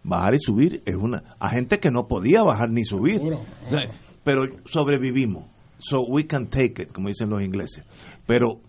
bajar 0.02 0.34
y 0.34 0.40
subir 0.40 0.82
es 0.86 0.96
una 0.96 1.36
a 1.40 1.50
gente 1.50 1.80
que 1.80 1.92
no 1.92 2.08
podía 2.08 2.42
bajar 2.42 2.70
ni 2.70 2.86
subir 2.86 3.22
pero 4.24 4.46
sobrevivimos. 4.66 5.46
So 5.80 6.02
we 6.02 6.28
can 6.28 6.48
take 6.48 6.82
it, 6.82 6.92
como 6.92 7.08
dicen 7.08 7.30
los 7.30 7.42
ingleses. 7.42 7.86
Pero 8.26 8.60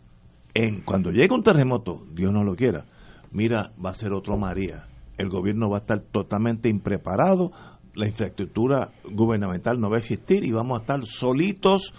en, 0.54 0.80
cuando 0.82 1.10
llegue 1.10 1.34
un 1.34 1.42
terremoto, 1.42 2.06
Dios 2.12 2.32
no 2.32 2.44
lo 2.44 2.54
quiera, 2.54 2.86
mira, 3.32 3.72
va 3.84 3.90
a 3.90 3.94
ser 3.94 4.12
otro 4.12 4.36
María. 4.36 4.86
El 5.18 5.28
gobierno 5.28 5.68
va 5.68 5.78
a 5.78 5.80
estar 5.80 6.00
totalmente 6.00 6.68
impreparado, 6.68 7.52
la 7.94 8.06
infraestructura 8.06 8.92
gubernamental 9.04 9.78
no 9.80 9.90
va 9.90 9.96
a 9.96 10.00
existir 10.00 10.44
y 10.44 10.52
vamos 10.52 10.78
a 10.78 10.82
estar 10.82 11.04
solitos 11.06 11.92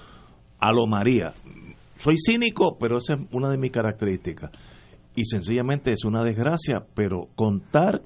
a 0.60 0.72
lo 0.72 0.88
María. 0.88 1.34
Soy 1.97 2.16
cínico, 2.18 2.78
pero 2.80 2.97
esa 2.97 3.14
es 3.14 3.20
una 3.32 3.49
de 3.49 3.58
mis 3.58 3.72
características. 3.72 4.52
Y 5.16 5.26
sencillamente 5.26 5.91
es 5.91 6.06
una 6.06 6.24
desgracia, 6.24 6.86
pero 6.95 7.28
contar 7.36 8.02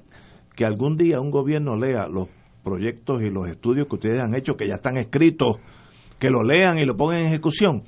que 0.54 0.64
algún 0.64 0.96
día 0.96 1.20
un 1.20 1.30
gobierno 1.30 1.76
lea 1.76 2.08
los 2.08 2.28
proyectos 2.66 3.22
y 3.22 3.30
los 3.30 3.48
estudios 3.48 3.86
que 3.86 3.94
ustedes 3.94 4.20
han 4.20 4.34
hecho, 4.34 4.56
que 4.56 4.66
ya 4.66 4.74
están 4.74 4.96
escritos, 4.96 5.58
que 6.18 6.30
lo 6.30 6.42
lean 6.42 6.78
y 6.78 6.84
lo 6.84 6.96
pongan 6.96 7.20
en 7.20 7.26
ejecución. 7.26 7.84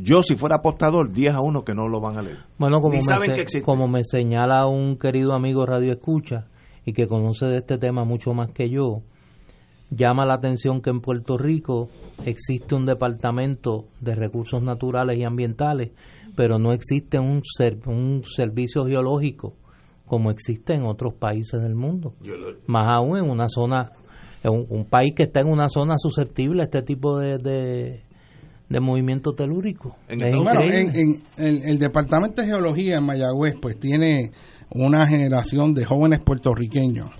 Yo, 0.00 0.22
si 0.22 0.36
fuera 0.36 0.56
apostador, 0.56 1.10
10 1.10 1.34
a 1.34 1.40
1 1.40 1.64
que 1.64 1.74
no 1.74 1.88
lo 1.88 2.00
van 2.00 2.16
a 2.16 2.22
leer. 2.22 2.38
Bueno, 2.56 2.80
como, 2.80 2.96
me, 2.96 3.62
como 3.62 3.88
me 3.88 4.04
señala 4.04 4.66
un 4.66 4.96
querido 4.96 5.32
amigo 5.32 5.66
Radio 5.66 5.90
Escucha 5.90 6.46
y 6.86 6.92
que 6.92 7.08
conoce 7.08 7.46
de 7.46 7.58
este 7.58 7.76
tema 7.76 8.04
mucho 8.04 8.32
más 8.32 8.52
que 8.52 8.70
yo, 8.70 9.02
llama 9.90 10.24
la 10.24 10.34
atención 10.34 10.80
que 10.80 10.90
en 10.90 11.00
Puerto 11.00 11.36
Rico 11.36 11.88
existe 12.24 12.76
un 12.76 12.86
departamento 12.86 13.86
de 14.00 14.14
recursos 14.14 14.62
naturales 14.62 15.18
y 15.18 15.24
ambientales, 15.24 15.90
pero 16.36 16.60
no 16.60 16.72
existe 16.72 17.18
un, 17.18 17.42
un 17.86 18.22
servicio 18.22 18.86
geológico 18.86 19.54
como 20.06 20.32
existe 20.32 20.74
en 20.74 20.84
otros 20.86 21.14
países 21.14 21.62
del 21.62 21.76
mundo. 21.76 22.14
Más 22.66 22.86
aún 22.88 23.18
en 23.18 23.30
una 23.30 23.48
zona 23.48 23.92
un, 24.44 24.64
un, 24.70 24.84
país 24.86 25.12
que 25.14 25.24
está 25.24 25.40
en 25.40 25.48
una 25.48 25.68
zona 25.68 25.96
susceptible 25.98 26.62
a 26.62 26.64
este 26.64 26.82
tipo 26.82 27.18
de, 27.18 28.02
de 28.68 28.80
movimiento 28.80 29.32
telúrico. 29.32 29.96
En 30.08 30.22
Es 30.22 30.32
el- 30.32 30.40
Bueno, 30.42 30.62
increíble. 30.64 31.00
en, 31.00 31.22
en 31.36 31.44
el, 31.44 31.62
el 31.64 31.78
Departamento 31.78 32.40
de 32.40 32.48
Geología 32.48 32.96
en 32.98 33.04
Mayagüez 33.04 33.56
pues 33.60 33.78
tiene 33.78 34.30
una 34.70 35.06
generación 35.06 35.74
de 35.74 35.84
jóvenes 35.84 36.20
puertorriqueños 36.20 37.10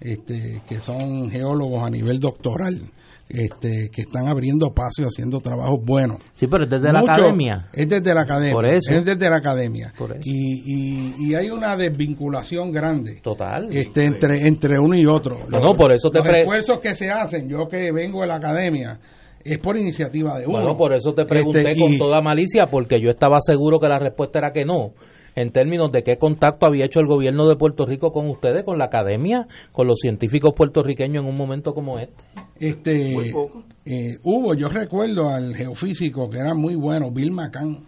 este, 0.00 0.62
que 0.68 0.78
son 0.80 1.30
geólogos 1.30 1.82
a 1.82 1.90
nivel 1.90 2.20
doctoral, 2.20 2.82
este, 3.28 3.90
que 3.92 4.02
están 4.02 4.26
abriendo 4.28 4.72
paso 4.72 5.02
y 5.02 5.04
haciendo 5.04 5.40
trabajos 5.40 5.78
buenos. 5.84 6.18
sí, 6.34 6.46
pero 6.46 6.64
es 6.64 6.70
desde 6.70 6.92
la 6.92 7.00
academia. 7.00 7.68
Es 7.72 7.88
desde 7.88 8.14
la 8.14 8.22
academia. 8.22 8.52
Por 8.54 8.66
eso. 8.66 8.94
Es 8.94 9.04
desde 9.04 9.28
la 9.30 9.36
academia. 9.36 9.92
Por 9.98 10.12
eso. 10.12 10.20
Y, 10.24 10.62
y, 10.64 11.14
y 11.28 11.34
hay 11.34 11.50
una 11.50 11.76
desvinculación 11.76 12.72
grande 12.72 13.20
Total. 13.22 13.68
este, 13.70 14.04
entre, 14.04 14.46
entre 14.48 14.78
uno 14.78 14.96
y 14.96 15.06
otro. 15.06 15.46
No, 15.48 15.60
no, 15.60 15.74
por 15.74 15.92
eso 15.92 16.10
te 16.10 16.18
Los 16.18 16.26
esfuerzos 16.38 16.80
que 16.80 16.94
se 16.94 17.10
hacen, 17.10 17.48
yo 17.48 17.68
que 17.68 17.92
vengo 17.92 18.22
de 18.22 18.28
la 18.28 18.36
academia, 18.36 18.98
es 19.44 19.58
por 19.58 19.76
iniciativa 19.76 20.38
de 20.38 20.46
uno. 20.46 20.58
Bueno, 20.58 20.76
por 20.76 20.92
eso 20.94 21.12
te 21.12 21.24
pregunté 21.24 21.60
Este, 21.60 21.80
con 21.80 21.92
y- 21.92 21.98
toda 21.98 22.20
malicia, 22.20 22.66
porque 22.66 23.00
yo 23.00 23.10
estaba 23.10 23.38
seguro 23.40 23.78
que 23.78 23.88
la 23.88 23.98
respuesta 23.98 24.38
era 24.38 24.52
que 24.52 24.64
no. 24.64 24.92
En 25.40 25.52
términos 25.52 25.92
de 25.92 26.02
qué 26.02 26.16
contacto 26.18 26.66
había 26.66 26.84
hecho 26.86 26.98
el 26.98 27.06
gobierno 27.06 27.48
de 27.48 27.54
Puerto 27.54 27.86
Rico 27.86 28.10
con 28.12 28.28
ustedes, 28.28 28.64
con 28.64 28.76
la 28.76 28.86
academia, 28.86 29.46
con 29.70 29.86
los 29.86 29.98
científicos 30.00 30.52
puertorriqueños 30.56 31.22
en 31.22 31.30
un 31.30 31.36
momento 31.36 31.74
como 31.74 31.98
este. 32.00 32.24
Este, 32.58 33.12
Muy 33.14 33.30
poco. 33.30 33.62
eh, 33.84 34.18
hubo, 34.24 34.54
yo 34.54 34.68
recuerdo 34.68 35.28
al 35.28 35.54
geofísico 35.54 36.28
que 36.28 36.38
era 36.38 36.54
muy 36.54 36.74
bueno, 36.74 37.12
Bill 37.12 37.30
McCann, 37.30 37.84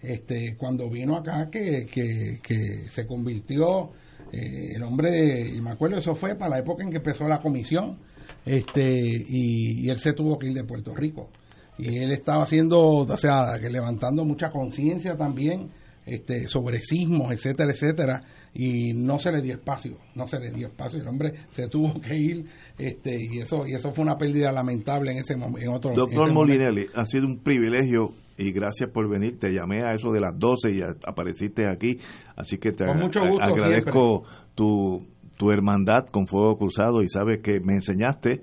este, 0.00 0.56
cuando 0.56 0.88
vino 0.88 1.16
acá 1.16 1.50
que, 1.50 1.84
que, 1.86 2.38
que 2.40 2.86
se 2.90 3.06
convirtió 3.08 3.90
eh, 4.32 4.74
el 4.76 4.84
hombre, 4.84 5.10
de- 5.10 5.56
y 5.56 5.60
me 5.60 5.70
acuerdo 5.70 5.96
eso 5.98 6.14
fue 6.14 6.36
para 6.36 6.50
la 6.50 6.58
época 6.60 6.84
en 6.84 6.90
que 6.90 6.98
empezó 6.98 7.26
la 7.26 7.40
comisión, 7.40 7.98
este, 8.46 8.82
y, 9.28 9.80
y 9.84 9.88
él 9.88 9.96
se 9.98 10.12
tuvo 10.12 10.38
que 10.38 10.46
ir 10.46 10.54
de 10.54 10.62
Puerto 10.62 10.94
Rico. 10.94 11.28
Y 11.76 11.98
él 11.98 12.12
estaba 12.12 12.44
haciendo, 12.44 12.80
o 12.80 13.16
sea, 13.16 13.58
que 13.60 13.68
levantando 13.68 14.24
mucha 14.24 14.50
conciencia 14.50 15.16
también 15.16 15.70
este, 16.06 16.48
sobre 16.48 16.78
sismos, 16.78 17.32
etcétera, 17.32 17.70
etcétera, 17.70 18.20
y 18.54 18.92
no 18.94 19.18
se 19.18 19.32
le 19.32 19.40
dio 19.40 19.54
espacio, 19.54 19.96
no 20.14 20.26
se 20.26 20.38
le 20.40 20.50
dio 20.50 20.68
espacio, 20.68 21.00
el 21.00 21.08
hombre 21.08 21.32
se 21.52 21.68
tuvo 21.68 22.00
que 22.00 22.16
ir, 22.16 22.46
este, 22.78 23.18
y 23.22 23.38
eso, 23.38 23.66
y 23.66 23.74
eso 23.74 23.92
fue 23.92 24.04
una 24.04 24.18
pérdida 24.18 24.52
lamentable 24.52 25.12
en 25.12 25.18
ese 25.18 25.36
momento, 25.36 25.60
en 25.60 25.68
otro 25.68 25.92
Doctor 25.94 26.32
momento. 26.32 26.34
Molinelli, 26.34 26.86
ha 26.94 27.06
sido 27.06 27.26
un 27.26 27.38
privilegio 27.38 28.12
y 28.36 28.52
gracias 28.52 28.90
por 28.90 29.08
venir. 29.08 29.38
Te 29.38 29.52
llamé 29.52 29.84
a 29.84 29.94
eso 29.94 30.10
de 30.10 30.20
las 30.20 30.38
12 30.38 30.70
y 30.72 30.80
apareciste 30.82 31.66
aquí, 31.66 31.98
así 32.36 32.58
que 32.58 32.72
te 32.72 32.86
mucho 32.94 33.26
gusto 33.26 33.44
agradezco 33.44 34.24
tu, 34.54 35.06
tu 35.36 35.50
hermandad 35.50 36.06
con 36.10 36.26
Fuego 36.26 36.58
Cruzado 36.58 37.02
y 37.02 37.08
sabes 37.08 37.40
que 37.42 37.60
me 37.60 37.74
enseñaste 37.74 38.42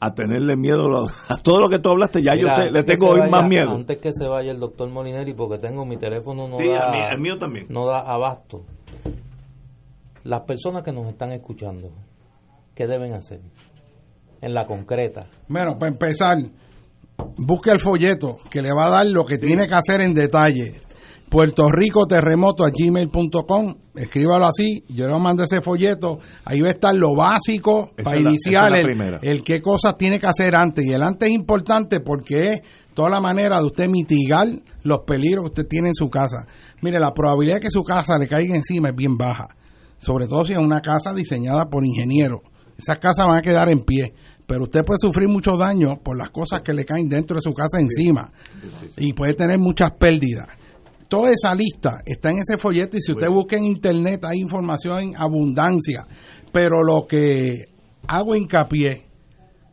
a 0.00 0.14
tenerle 0.14 0.56
miedo 0.56 0.86
a, 1.28 1.36
todo 1.42 1.60
lo 1.60 1.68
que 1.68 1.78
tú 1.78 1.90
hablaste. 1.90 2.22
Ya 2.22 2.32
Mira, 2.34 2.52
yo 2.56 2.64
sé, 2.64 2.70
le 2.70 2.84
tengo 2.84 3.08
hoy 3.10 3.20
vaya- 3.20 3.30
más 3.30 3.48
miedo. 3.48 3.70
Antes 3.70 3.98
que 3.98 4.12
se 4.12 4.26
vaya 4.26 4.50
el 4.52 4.60
doctor 4.60 4.88
Molinelli, 4.90 5.34
porque 5.34 5.58
tengo 5.58 5.84
mi 5.84 5.96
teléfono 5.96 6.46
no 6.48 6.56
Sí, 6.56 6.68
da, 6.68 6.86
el 6.86 6.90
mío- 6.92 7.08
el 7.12 7.18
mío 7.20 7.38
también. 7.38 7.66
no 7.68 7.86
da 7.86 8.00
abasto. 8.00 8.64
Las 10.24 10.42
personas 10.42 10.82
que 10.82 10.92
nos 10.92 11.06
están 11.08 11.32
escuchando, 11.32 11.90
¿qué 12.74 12.86
deben 12.86 13.14
hacer? 13.14 13.40
En 14.40 14.54
la 14.54 14.66
concreta. 14.66 15.26
Bueno, 15.48 15.78
para 15.78 15.90
empezar, 15.92 16.36
busque 17.36 17.70
el 17.70 17.80
folleto 17.80 18.38
que 18.50 18.62
le 18.62 18.72
va 18.72 18.86
a 18.86 18.90
dar 18.90 19.06
lo 19.06 19.24
que 19.24 19.38
tiene 19.38 19.66
que 19.66 19.74
hacer 19.74 20.00
en 20.00 20.14
detalle. 20.14 20.82
Puerto 21.28 21.70
Rico 21.70 22.06
Terremoto 22.06 22.64
a 22.64 22.70
gmail.com, 22.70 23.74
escríbalo 23.94 24.46
así, 24.46 24.84
yo 24.88 25.06
le 25.08 25.18
mando 25.18 25.42
ese 25.44 25.60
folleto, 25.60 26.18
ahí 26.44 26.60
va 26.60 26.68
a 26.68 26.72
estar 26.72 26.94
lo 26.94 27.14
básico 27.14 27.90
para 28.02 28.16
la- 28.22 28.30
iniciar 28.30 28.72
el, 28.78 28.86
el 29.22 29.42
qué 29.44 29.60
cosas 29.60 29.96
tiene 29.98 30.18
que 30.18 30.26
hacer 30.26 30.56
antes. 30.56 30.84
Y 30.86 30.92
el 30.92 31.02
antes 31.02 31.28
es 31.28 31.34
importante 31.34 32.00
porque 32.00 32.52
es 32.52 32.62
toda 32.94 33.10
la 33.10 33.20
manera 33.20 33.58
de 33.58 33.66
usted 33.66 33.88
mitigar 33.88 34.48
los 34.82 35.00
peligros 35.06 35.44
que 35.44 35.48
usted 35.60 35.66
tiene 35.68 35.88
en 35.88 35.94
su 35.94 36.08
casa. 36.08 36.46
Mire, 36.80 36.98
la 36.98 37.12
probabilidad 37.12 37.56
de 37.56 37.60
que 37.62 37.70
su 37.70 37.82
casa 37.82 38.16
le 38.18 38.26
caiga 38.26 38.54
encima 38.56 38.88
es 38.88 38.94
bien 38.96 39.16
baja, 39.18 39.48
sobre 39.98 40.26
todo 40.26 40.44
si 40.44 40.52
es 40.52 40.58
una 40.58 40.80
casa 40.80 41.12
diseñada 41.12 41.66
por 41.68 41.84
ingenieros. 41.84 42.40
Esas 42.78 42.98
casas 42.98 43.26
van 43.26 43.36
a 43.38 43.42
quedar 43.42 43.68
en 43.68 43.80
pie, 43.80 44.14
pero 44.46 44.62
usted 44.62 44.84
puede 44.84 44.98
sufrir 45.00 45.28
mucho 45.28 45.56
daño 45.56 45.98
por 46.02 46.16
las 46.16 46.30
cosas 46.30 46.62
que 46.62 46.72
le 46.72 46.84
caen 46.84 47.08
dentro 47.08 47.34
de 47.36 47.42
su 47.42 47.52
casa 47.52 47.80
encima. 47.80 48.30
Y 48.96 49.12
puede 49.12 49.34
tener 49.34 49.58
muchas 49.58 49.90
pérdidas. 49.98 50.46
Toda 51.08 51.30
esa 51.30 51.54
lista 51.54 52.02
está 52.04 52.30
en 52.30 52.38
ese 52.38 52.58
folleto 52.58 52.96
y 52.96 53.00
si 53.00 53.12
usted 53.12 53.28
busca 53.30 53.56
en 53.56 53.64
internet 53.64 54.24
hay 54.24 54.38
información 54.40 55.00
en 55.00 55.16
abundancia, 55.16 56.06
pero 56.52 56.82
lo 56.82 57.06
que 57.06 57.66
hago 58.06 58.36
hincapié 58.36 59.06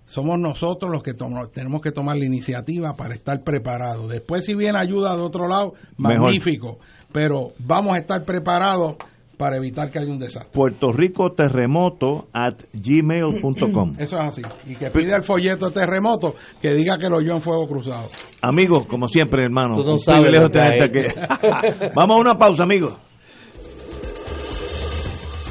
somos 0.06 0.40
nosotros 0.40 0.92
los 0.92 1.02
que 1.04 1.14
tomo- 1.14 1.50
tenemos 1.50 1.82
que 1.82 1.92
tomar 1.92 2.16
la 2.18 2.26
iniciativa 2.26 2.96
para 2.96 3.16
estar 3.16 3.44
preparados. 3.44 4.10
Después 4.10 4.46
si 4.46 4.56
viene 4.56 4.78
ayuda 4.80 5.16
de 5.16 5.22
otro 5.24 5.48
lado, 5.48 5.74
Mejor. 5.98 6.22
magnífico, 6.26 6.80
pero 7.12 7.50
vamos 7.60 7.96
a 7.96 8.00
estar 8.00 8.24
preparados 8.24 8.96
para 9.38 9.58
evitar 9.58 9.90
que 9.92 10.00
haya 10.00 10.12
un 10.12 10.20
desastre. 10.20 10.52
Puerto 10.54 10.92
Rico 10.92 11.32
Terremoto 11.36 12.28
at 12.34 12.56
gmail.com. 12.74 13.94
Eso 14.00 14.18
es 14.18 14.24
así. 14.24 14.42
Y 14.68 14.76
que 14.76 14.90
pide 14.90 15.14
el 15.16 15.24
folleto 15.24 15.68
de 15.70 15.74
terremoto 15.74 16.36
que 16.62 16.74
diga 16.74 16.98
que 16.98 17.10
lo 17.10 17.18
oyó 17.18 17.34
en 17.34 17.42
fuego 17.42 17.68
cruzado. 17.68 18.08
Amigos, 18.42 18.86
como 18.88 19.08
siempre, 19.08 19.44
hermano, 19.44 19.76
Tú 19.76 19.84
no 19.84 19.98
sabes 19.98 20.32
lo 20.32 20.48
que 20.50 20.60
tenerte 20.60 20.84
hay. 20.84 21.06
aquí. 21.06 21.90
Vamos 21.96 22.18
a 22.18 22.20
una 22.20 22.34
pausa, 22.36 22.64
amigos. 22.64 22.94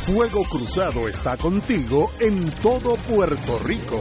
Fuego 0.05 0.43
Cruzado 0.45 1.09
está 1.09 1.37
contigo 1.39 2.11
en 2.21 2.51
todo 2.63 2.95
Puerto 3.09 3.59
Rico. 3.65 3.99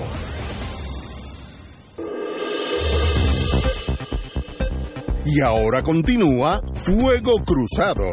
Y 5.26 5.42
ahora 5.42 5.82
continúa 5.82 6.62
Fuego 6.74 7.36
Cruzado. 7.46 8.04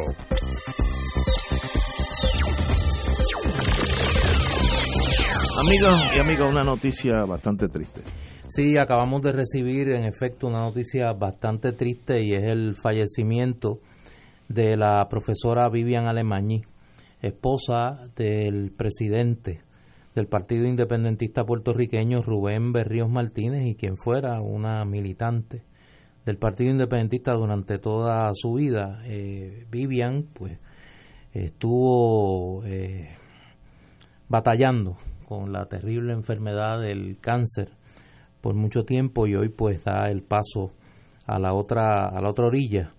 Amigos 5.61 6.16
y 6.16 6.18
amigas, 6.18 6.50
una 6.50 6.64
noticia 6.64 7.22
bastante 7.26 7.68
triste. 7.68 8.00
Sí, 8.48 8.78
acabamos 8.78 9.20
de 9.20 9.32
recibir 9.32 9.90
en 9.90 10.04
efecto 10.04 10.46
una 10.46 10.61
noticia 10.61 11.12
bastante 11.12 11.72
triste 11.72 12.22
y 12.24 12.32
es 12.32 12.44
el 12.44 12.76
fallecimiento 12.82 13.80
de 14.48 14.78
la 14.78 15.06
profesora 15.11 15.68
Vivian 15.68 16.06
Alemañi, 16.06 16.62
esposa 17.20 18.08
del 18.16 18.72
presidente 18.72 19.61
del 20.14 20.28
Partido 20.28 20.66
Independentista 20.66 21.44
Puertorriqueño 21.44 22.22
Rubén 22.22 22.72
Berríos 22.72 23.11
Martínez 23.11 23.66
y 23.66 23.74
quien 23.74 23.98
fuera 23.98 24.40
una 24.40 24.86
militante 24.86 25.62
del 26.24 26.38
Partido 26.38 26.70
Independentista 26.70 27.34
durante 27.34 27.78
toda 27.78 28.30
su 28.32 28.54
vida. 28.54 29.02
Eh, 29.04 29.66
Vivian, 29.70 30.22
pues, 30.32 30.58
estuvo 31.34 32.64
eh, 32.64 33.11
batallando 34.26 34.96
con 35.31 35.53
la 35.53 35.66
terrible 35.66 36.12
enfermedad 36.12 36.81
del 36.81 37.18
cáncer 37.20 37.68
por 38.41 38.57
mucho 38.57 38.83
tiempo 38.83 39.28
y 39.28 39.37
hoy 39.37 39.49
pues 39.49 39.85
da 39.85 40.11
el 40.11 40.22
paso 40.22 40.72
a 41.24 41.39
la 41.39 41.55
otra 41.55 42.09
a 42.09 42.20
la 42.20 42.31
otra 42.31 42.47
orilla. 42.47 42.91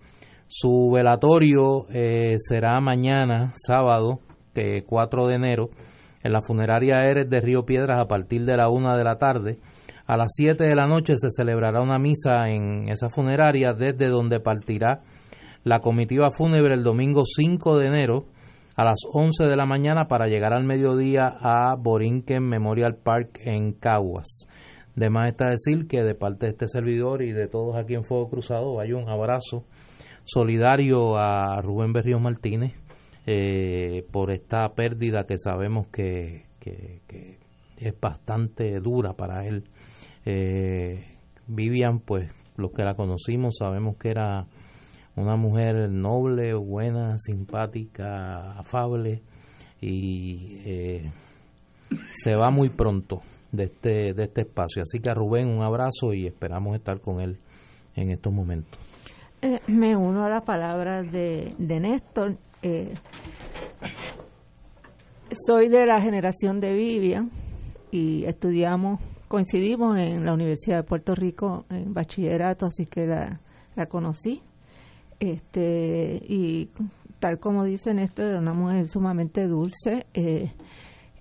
Su 0.48 0.90
velatorio 0.94 1.84
eh, 1.92 2.36
será 2.38 2.80
mañana, 2.80 3.52
sábado, 3.54 4.20
eh, 4.54 4.82
4 4.86 5.26
de 5.26 5.34
enero, 5.34 5.68
en 6.22 6.32
la 6.32 6.40
funeraria 6.40 7.04
Eres 7.04 7.28
de 7.28 7.42
Río 7.42 7.66
Piedras 7.66 7.98
a 7.98 8.06
partir 8.06 8.46
de 8.46 8.56
la 8.56 8.70
una 8.70 8.96
de 8.96 9.04
la 9.04 9.16
tarde. 9.16 9.58
A 10.06 10.16
las 10.16 10.32
7 10.34 10.64
de 10.64 10.74
la 10.74 10.86
noche 10.86 11.18
se 11.18 11.28
celebrará 11.30 11.82
una 11.82 11.98
misa 11.98 12.48
en 12.48 12.88
esa 12.88 13.10
funeraria 13.10 13.74
desde 13.74 14.08
donde 14.08 14.40
partirá 14.40 15.02
la 15.64 15.80
comitiva 15.80 16.30
fúnebre 16.30 16.72
el 16.72 16.82
domingo 16.82 17.24
5 17.26 17.76
de 17.76 17.88
enero 17.88 18.24
a 18.76 18.84
las 18.84 19.00
11 19.12 19.44
de 19.44 19.56
la 19.56 19.66
mañana 19.66 20.06
para 20.06 20.26
llegar 20.28 20.52
al 20.52 20.64
mediodía 20.64 21.26
a 21.40 21.74
Borinquen 21.76 22.42
Memorial 22.48 22.96
Park 22.96 23.40
en 23.44 23.72
Caguas. 23.72 24.46
De 24.94 25.08
más 25.10 25.28
está 25.28 25.50
decir 25.50 25.86
que 25.86 26.02
de 26.02 26.14
parte 26.14 26.46
de 26.46 26.52
este 26.52 26.68
servidor 26.68 27.22
y 27.22 27.32
de 27.32 27.48
todos 27.48 27.76
aquí 27.76 27.94
en 27.94 28.04
Fuego 28.04 28.28
Cruzado 28.28 28.74
vaya 28.74 28.96
un 28.96 29.08
abrazo 29.08 29.64
solidario 30.24 31.16
a 31.16 31.60
Rubén 31.62 31.92
Berrío 31.92 32.18
Martínez 32.20 32.72
eh, 33.26 34.06
por 34.10 34.30
esta 34.30 34.68
pérdida 34.74 35.24
que 35.26 35.38
sabemos 35.38 35.86
que, 35.88 36.44
que- 36.60 37.00
que 37.08 37.38
es 37.78 37.98
bastante 38.00 38.78
dura 38.80 39.14
para 39.14 39.46
él. 39.46 39.64
Eh, 40.24 41.04
Vivian, 41.48 41.98
pues 42.00 42.30
los 42.56 42.70
que 42.72 42.84
la 42.84 42.94
conocimos 42.94 43.56
sabemos 43.58 43.96
que 43.96 44.10
era 44.10 44.46
una 45.16 45.36
mujer 45.36 45.90
noble, 45.90 46.54
buena, 46.54 47.16
simpática, 47.18 48.58
afable 48.58 49.22
y 49.80 50.58
eh, 50.64 51.12
se 52.14 52.34
va 52.34 52.50
muy 52.50 52.70
pronto 52.70 53.22
de 53.50 53.64
este, 53.64 54.14
de 54.14 54.24
este 54.24 54.42
espacio. 54.42 54.82
Así 54.82 55.00
que 55.00 55.10
a 55.10 55.14
Rubén 55.14 55.48
un 55.48 55.62
abrazo 55.62 56.14
y 56.14 56.26
esperamos 56.26 56.76
estar 56.76 57.00
con 57.00 57.20
él 57.20 57.38
en 57.94 58.10
estos 58.10 58.32
momentos. 58.32 58.80
Eh, 59.42 59.60
me 59.66 59.96
uno 59.96 60.24
a 60.24 60.30
las 60.30 60.42
palabras 60.42 61.10
de, 61.10 61.54
de 61.58 61.80
Néstor. 61.80 62.36
Eh, 62.62 62.94
soy 65.46 65.68
de 65.68 65.84
la 65.84 66.00
generación 66.00 66.60
de 66.60 66.72
Vivian 66.72 67.30
y 67.90 68.24
estudiamos 68.24 69.00
coincidimos 69.32 69.96
en 69.96 70.26
la 70.26 70.34
Universidad 70.34 70.76
de 70.76 70.82
Puerto 70.82 71.14
Rico 71.14 71.64
en 71.70 71.94
bachillerato, 71.94 72.66
así 72.66 72.84
que 72.84 73.06
la, 73.06 73.40
la 73.74 73.86
conocí. 73.86 74.42
Este, 75.22 76.20
y 76.28 76.68
tal 77.20 77.38
como 77.38 77.62
dice 77.62 77.94
Néstor, 77.94 78.24
era 78.24 78.40
una 78.40 78.54
mujer 78.54 78.88
sumamente 78.88 79.46
dulce 79.46 80.06
eh, 80.14 80.50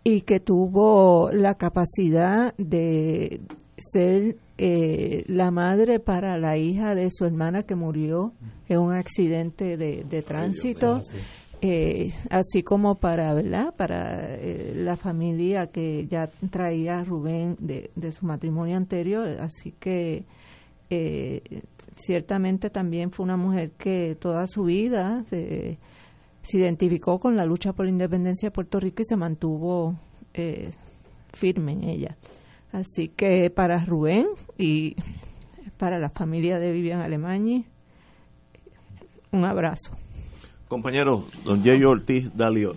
y 0.04 0.22
que 0.22 0.40
tuvo 0.40 1.30
la 1.32 1.54
capacidad 1.54 2.56
de 2.58 3.42
ser 3.78 4.38
eh, 4.58 5.24
la 5.28 5.52
madre 5.52 6.00
para 6.00 6.40
la 6.40 6.58
hija 6.58 6.96
de 6.96 7.12
su 7.12 7.26
hermana 7.26 7.62
que 7.62 7.76
murió 7.76 8.34
en 8.68 8.80
un 8.80 8.94
accidente 8.94 9.78
de, 9.78 10.04
de 10.10 10.22
tránsito. 10.24 11.02
Eh, 11.64 12.12
así 12.32 12.64
como 12.64 12.96
para 12.96 13.36
verdad 13.36 13.76
para 13.78 14.34
eh, 14.34 14.74
la 14.76 14.98
familia 14.98 15.68
que 15.68 16.08
ya 16.08 16.28
traía 16.50 17.04
Rubén 17.04 17.56
de, 17.60 17.92
de 17.96 18.12
su 18.12 18.26
matrimonio 18.26 18.76
anterior 18.78 19.28
así 19.40 19.72
que 19.80 20.26
eh, 20.90 21.62
ciertamente 22.06 22.70
también 22.70 23.12
fue 23.12 23.24
una 23.24 23.38
mujer 23.38 23.72
que 23.72 24.16
toda 24.20 24.48
su 24.48 24.64
vida 24.64 25.24
se, 25.30 25.80
se 26.42 26.58
identificó 26.58 27.20
con 27.20 27.36
la 27.36 27.46
lucha 27.46 27.74
por 27.74 27.86
la 27.86 27.92
independencia 27.92 28.48
de 28.48 28.52
Puerto 28.52 28.80
Rico 28.80 29.02
y 29.02 29.06
se 29.06 29.16
mantuvo 29.16 29.96
eh, 30.34 30.72
firme 31.34 31.74
en 31.74 31.84
ella 31.84 32.18
así 32.72 33.10
que 33.10 33.50
para 33.50 33.84
Rubén 33.86 34.28
y 34.58 34.96
para 35.78 36.00
la 36.00 36.10
familia 36.10 36.60
de 36.60 36.72
Vivian 36.72 37.02
Alemany 37.02 37.66
un 39.32 39.46
abrazo 39.46 39.96
Compañero, 40.72 41.26
don 41.44 41.62
Yeyo 41.62 41.90
Ortiz 41.90 42.32
Dalio. 42.34 42.72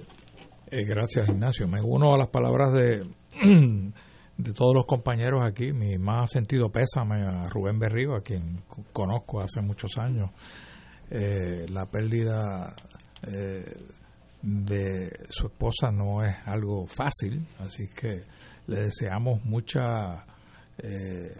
Eh, 0.68 0.82
gracias, 0.84 1.28
Ignacio. 1.28 1.68
Me 1.68 1.80
uno 1.80 2.12
a 2.12 2.18
las 2.18 2.26
palabras 2.26 2.72
de, 2.72 3.06
de 4.37 4.53
todos 4.53 4.74
los 4.74 4.87
compañeros 4.87 5.45
aquí. 5.45 5.72
Mi 5.72 5.97
más 5.99 6.30
sentido 6.30 6.70
pésame 6.70 7.22
a 7.26 7.45
Rubén 7.49 7.78
Berrío, 7.78 8.14
a 8.16 8.22
quien 8.22 8.62
conozco 8.93 9.41
hace 9.41 9.61
muchos 9.61 9.97
años. 9.99 10.30
Eh, 11.11 11.66
la 11.68 11.87
pérdida 11.87 12.74
eh, 13.26 13.64
de 14.43 15.11
su 15.28 15.47
esposa 15.47 15.91
no 15.93 16.24
es 16.24 16.35
algo 16.47 16.87
fácil, 16.87 17.47
así 17.61 17.89
que 17.89 18.24
le 18.66 18.80
deseamos 18.85 19.45
mucha 19.45 20.24
eh, 20.78 21.30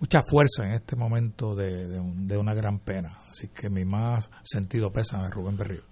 mucha 0.00 0.20
fuerza 0.30 0.64
en 0.64 0.72
este 0.74 0.94
momento 0.96 1.54
de, 1.54 1.86
de, 1.88 1.98
un- 2.00 2.26
de 2.26 2.36
una 2.36 2.54
gran 2.54 2.78
pena. 2.78 3.18
Así 3.30 3.48
que 3.48 3.68
mi 3.68 3.84
más 3.84 4.30
sentido 4.42 4.90
pésame, 4.92 5.28
Rubén 5.30 5.56
Berrío. 5.56 5.82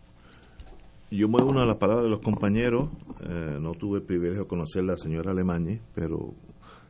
Yo 1.10 1.28
me 1.28 1.42
uno 1.42 1.60
a 1.60 1.66
las 1.66 1.76
palabras 1.78 2.04
de 2.04 2.10
los 2.10 2.20
compañeros. 2.20 2.90
eh, 3.20 3.58
no 3.60 3.72
tuve 3.72 3.98
el 3.98 4.04
privilegio 4.04 4.42
de 4.42 4.48
conocer 4.48 4.82
a 4.82 4.86
la 4.86 4.96
señora 4.96 5.30
Alemañi, 5.30 5.80
pero 5.94 6.34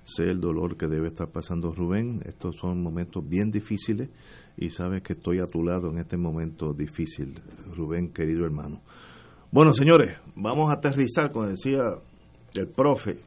sé 0.04 0.24
el 0.24 0.40
dolor 0.40 0.76
que 0.76 0.86
debe 0.86 1.08
estar 1.08 1.28
pasando 1.28 1.70
Rubén. 1.70 2.22
Estos 2.24 2.56
son 2.56 2.82
momentos 2.82 3.26
bien 3.28 3.50
difíciles 3.50 4.08
y 4.56 4.70
sabes 4.70 5.02
que 5.02 5.12
estoy 5.12 5.38
a 5.38 5.46
tu 5.46 5.62
lado 5.62 5.90
en 5.90 5.98
este 5.98 6.16
momento 6.16 6.72
difícil, 6.72 7.34
Rubén, 7.76 8.12
querido 8.12 8.46
hermano. 8.46 8.80
Bueno, 9.52 9.74
señores, 9.74 10.16
vamos 10.34 10.70
a 10.70 10.74
aterrizar, 10.74 11.30
como 11.30 11.46
decía 11.46 11.82
el 12.54 12.68
profe. 12.68 13.18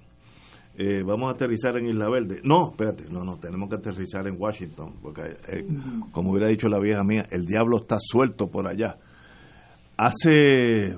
eh, 0.76 1.04
vamos 1.06 1.28
a 1.30 1.34
aterrizar 1.34 1.78
en 1.78 1.88
Isla 1.88 2.10
Verde. 2.10 2.42
No, 2.44 2.72
espérate, 2.72 3.06
no, 3.12 3.24
no, 3.24 3.38
tenemos 3.38 3.70
que 3.70 3.76
aterrizar 3.76 4.28
en 4.28 4.36
Washington, 4.40 4.96
porque, 5.02 5.22
eh, 5.50 5.66
como 6.12 6.32
hubiera 6.32 6.48
dicho 6.48 6.68
la 6.68 6.80
vieja 6.80 7.04
mía, 7.04 7.26
el 7.30 7.46
diablo 7.46 7.78
está 7.78 7.98
suelto 8.00 8.48
por 8.48 8.66
allá. 8.68 8.98
Hace 10.00 10.96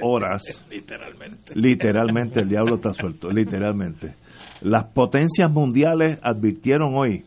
horas, 0.00 0.64
Literalmente. 0.70 1.52
literalmente, 1.56 2.40
el 2.40 2.48
diablo 2.48 2.76
está 2.76 2.94
suelto, 2.94 3.30
literalmente. 3.30 4.14
Las 4.62 4.92
potencias 4.92 5.50
mundiales 5.50 6.20
advirtieron 6.22 6.94
hoy 6.94 7.24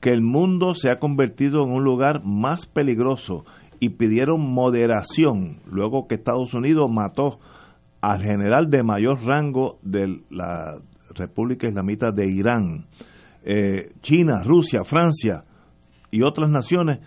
que 0.00 0.10
el 0.10 0.22
mundo 0.22 0.74
se 0.76 0.90
ha 0.90 1.00
convertido 1.00 1.64
en 1.64 1.72
un 1.72 1.82
lugar 1.82 2.22
más 2.24 2.66
peligroso 2.66 3.44
y 3.80 3.88
pidieron 3.90 4.52
moderación 4.54 5.58
luego 5.66 6.06
que 6.06 6.14
Estados 6.14 6.54
Unidos 6.54 6.88
mató 6.88 7.40
al 8.00 8.22
general 8.22 8.70
de 8.70 8.84
mayor 8.84 9.24
rango 9.24 9.78
de 9.82 10.20
la 10.30 10.78
República 11.14 11.66
Islamita 11.66 12.12
de 12.12 12.30
Irán. 12.30 12.86
Eh, 13.42 13.92
China, 14.02 14.42
Rusia, 14.44 14.84
Francia 14.84 15.44
y 16.10 16.22
otras 16.22 16.48
naciones, 16.48 17.00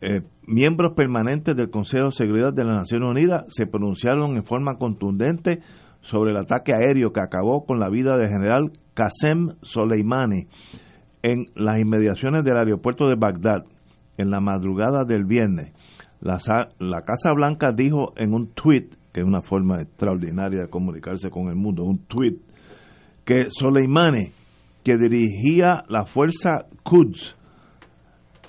eh, 0.00 0.22
miembros 0.46 0.92
permanentes 0.96 1.56
del 1.56 1.70
Consejo 1.70 2.06
de 2.06 2.12
Seguridad 2.12 2.52
de 2.52 2.64
las 2.64 2.76
Naciones 2.76 3.08
Unidas, 3.10 3.44
se 3.48 3.66
pronunciaron 3.66 4.36
en 4.36 4.44
forma 4.44 4.76
contundente 4.76 5.60
sobre 6.00 6.32
el 6.32 6.36
ataque 6.36 6.72
aéreo 6.74 7.12
que 7.12 7.20
acabó 7.20 7.64
con 7.64 7.78
la 7.78 7.88
vida 7.88 8.16
del 8.18 8.28
general 8.28 8.72
Qasem 8.94 9.50
Soleimani 9.62 10.46
en 11.22 11.46
las 11.54 11.78
inmediaciones 11.80 12.42
del 12.44 12.56
aeropuerto 12.56 13.06
de 13.06 13.14
Bagdad 13.16 13.64
en 14.18 14.30
la 14.30 14.40
madrugada 14.40 15.04
del 15.04 15.24
viernes. 15.24 15.72
La, 16.20 16.40
sa- 16.40 16.68
la 16.78 17.02
Casa 17.02 17.32
Blanca 17.34 17.72
dijo 17.72 18.12
en 18.16 18.34
un 18.34 18.48
tweet, 18.52 18.88
que 19.12 19.20
es 19.20 19.26
una 19.26 19.42
forma 19.42 19.80
extraordinaria 19.80 20.62
de 20.62 20.68
comunicarse 20.68 21.30
con 21.30 21.48
el 21.48 21.54
mundo, 21.56 21.84
un 21.84 21.98
tweet, 22.06 22.36
que 23.24 23.46
Soleimani, 23.50 24.30
que 24.82 24.96
dirigía 24.96 25.84
la 25.88 26.04
fuerza 26.04 26.66
Quds, 26.82 27.36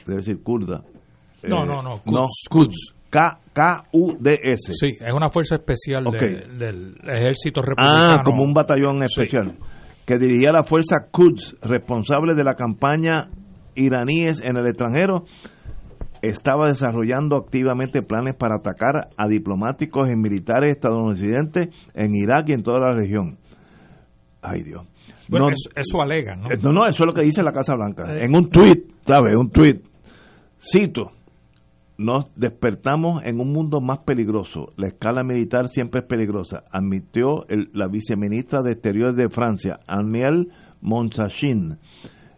debe 0.08 0.18
decir 0.18 0.42
kurda. 0.42 0.84
No, 1.50 1.64
eh, 1.64 1.68
no, 1.68 1.82
no, 1.82 2.02
no, 2.06 2.28
Quds, 2.28 2.48
Quds, 2.50 2.94
K- 3.10 3.40
K-U-D-S. 3.54 4.74
Sí, 4.74 4.88
es 5.00 5.14
una 5.14 5.30
fuerza 5.30 5.56
especial 5.56 6.04
de- 6.06 6.48
del 6.58 6.96
ejército 7.04 7.62
republicano. 7.62 8.06
Ah, 8.10 8.18
como 8.24 8.44
un 8.44 8.54
batallón 8.54 9.04
especial. 9.04 9.58
Que 10.06 10.18
dirigía 10.18 10.52
la 10.52 10.64
fuerza 10.64 11.08
Quds, 11.12 11.58
responsable 11.62 12.34
de 12.36 12.44
la 12.44 12.56
campaña 12.56 13.30
iraníes 13.76 14.42
en 14.44 14.58
el 14.58 14.68
extranjero, 14.68 15.24
estaba 16.22 16.68
desarrollando 16.68 17.36
activamente 17.38 18.02
planes 18.02 18.36
para 18.36 18.56
atacar 18.56 19.10
a 19.18 19.28
diplomáticos 19.28 20.10
y 20.10 20.16
militares 20.16 20.72
estadounidenses 20.72 21.68
en 21.94 22.16
Irak 22.16 22.50
y 22.50 22.54
en 22.54 22.64
toda 22.64 22.80
la 22.80 22.94
región. 22.94 23.38
Ay, 24.42 24.64
Dios. 24.64 24.86
Bueno, 25.30 25.48
No- 25.48 25.52
eso, 25.54 25.70
eso 25.76 26.02
alega, 26.02 26.36
¿no? 26.36 26.50
eh, 26.52 26.58
no, 26.62 26.72
no, 26.72 26.86
eso 26.86 27.04
es 27.04 27.08
lo 27.08 27.14
que 27.14 27.22
dice 27.24 27.42
la 27.44 27.52
Casa 27.54 27.76
Blanca. 27.76 28.04
En 28.18 28.36
un 28.36 28.50
tuit, 28.50 28.86
¿sabes? 29.06 29.36
Un 29.36 29.50
tuit. 29.52 29.82
Cito. 30.60 31.12
Nos 31.98 32.26
despertamos 32.36 33.24
en 33.24 33.40
un 33.40 33.54
mundo 33.54 33.80
más 33.80 34.00
peligroso. 34.00 34.74
La 34.78 34.88
escala 34.88 35.24
militar 35.24 35.68
siempre 35.68 36.02
es 36.02 36.08
peligrosa, 36.08 36.64
admitió 36.72 37.48
el- 37.50 37.70
la 37.74 37.88
viceministra 37.88 38.62
de 38.64 38.72
Exteriores 38.72 39.16
de 39.16 39.30
Francia, 39.30 39.80
Aniel 39.88 40.50
Monsachin, 40.82 41.78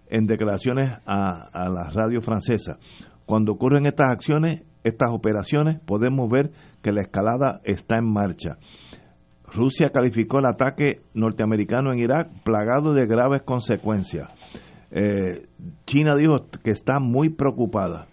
en 0.09 0.25
declaraciones 0.27 0.91
a, 1.05 1.69
la 1.69 1.89
radio 1.89 2.21
francesa. 2.21 2.77
Cuando 3.25 3.53
ocurren 3.53 3.85
estas 3.85 4.11
acciones, 4.11 4.63
estas 4.83 5.11
operaciones, 5.11 5.79
podemos 5.79 6.29
ver 6.29 6.51
que 6.83 6.91
la 6.91 7.01
escalada 7.01 7.61
está 7.63 7.97
en 7.97 8.11
marcha. 8.11 8.57
Rusia 9.53 9.89
calificó 9.89 10.39
el 10.39 10.45
ataque 10.45 11.01
norteamericano 11.13 11.93
en 11.93 11.99
Irak 11.99 12.29
plagado 12.43 12.93
de 12.93 13.05
graves 13.07 13.41
consecuencias. 13.43 14.27
Eh, 14.91 15.47
China 15.85 16.15
dijo 16.17 16.35
que 16.63 16.71
está 16.71 16.99
muy 16.99 17.29
preocupada. 17.29 18.07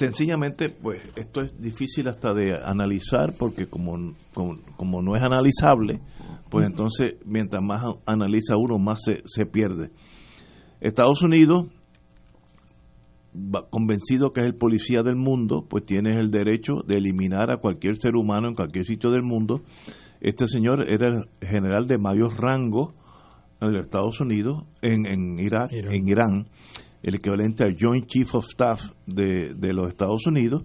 Sencillamente, 0.00 0.70
pues 0.70 1.02
esto 1.14 1.42
es 1.42 1.60
difícil 1.60 2.08
hasta 2.08 2.32
de 2.32 2.54
analizar 2.64 3.34
porque 3.38 3.66
como, 3.66 4.14
como, 4.32 4.56
como 4.78 5.02
no 5.02 5.14
es 5.14 5.22
analizable, 5.22 6.00
pues 6.48 6.66
entonces 6.66 7.16
mientras 7.26 7.62
más 7.62 7.84
analiza 8.06 8.56
uno, 8.56 8.78
más 8.78 9.02
se, 9.04 9.20
se 9.26 9.44
pierde. 9.44 9.90
Estados 10.80 11.20
Unidos, 11.20 11.66
convencido 13.68 14.32
que 14.32 14.40
es 14.40 14.46
el 14.46 14.54
policía 14.54 15.02
del 15.02 15.16
mundo, 15.16 15.66
pues 15.68 15.84
tiene 15.84 16.12
el 16.12 16.30
derecho 16.30 16.76
de 16.86 16.96
eliminar 16.96 17.50
a 17.50 17.58
cualquier 17.58 17.96
ser 17.96 18.16
humano 18.16 18.48
en 18.48 18.54
cualquier 18.54 18.86
sitio 18.86 19.10
del 19.10 19.22
mundo. 19.22 19.60
Este 20.22 20.48
señor 20.48 20.90
era 20.90 21.08
el 21.08 21.28
general 21.46 21.86
de 21.86 21.98
mayor 21.98 22.40
rango 22.40 22.94
en 23.60 23.74
los 23.74 23.84
Estados 23.84 24.18
Unidos, 24.18 24.64
en, 24.80 25.04
en 25.04 25.38
Irak, 25.38 25.70
Irán. 25.72 25.92
en 25.92 26.08
Irán, 26.08 26.46
el 27.02 27.14
equivalente 27.14 27.64
al 27.64 27.76
Joint 27.78 28.06
Chief 28.06 28.34
of 28.34 28.46
Staff 28.46 28.92
de, 29.06 29.54
de 29.54 29.72
los 29.72 29.88
Estados 29.88 30.26
Unidos, 30.26 30.64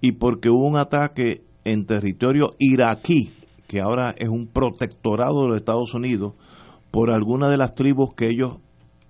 y 0.00 0.12
porque 0.12 0.50
hubo 0.50 0.66
un 0.66 0.80
ataque 0.80 1.42
en 1.64 1.86
territorio 1.86 2.54
iraquí, 2.58 3.30
que 3.66 3.80
ahora 3.80 4.14
es 4.16 4.28
un 4.28 4.46
protectorado 4.46 5.42
de 5.42 5.48
los 5.48 5.56
Estados 5.58 5.94
Unidos, 5.94 6.34
por 6.90 7.10
alguna 7.10 7.50
de 7.50 7.56
las 7.58 7.74
tribus 7.74 8.14
que 8.14 8.26
ellos 8.30 8.58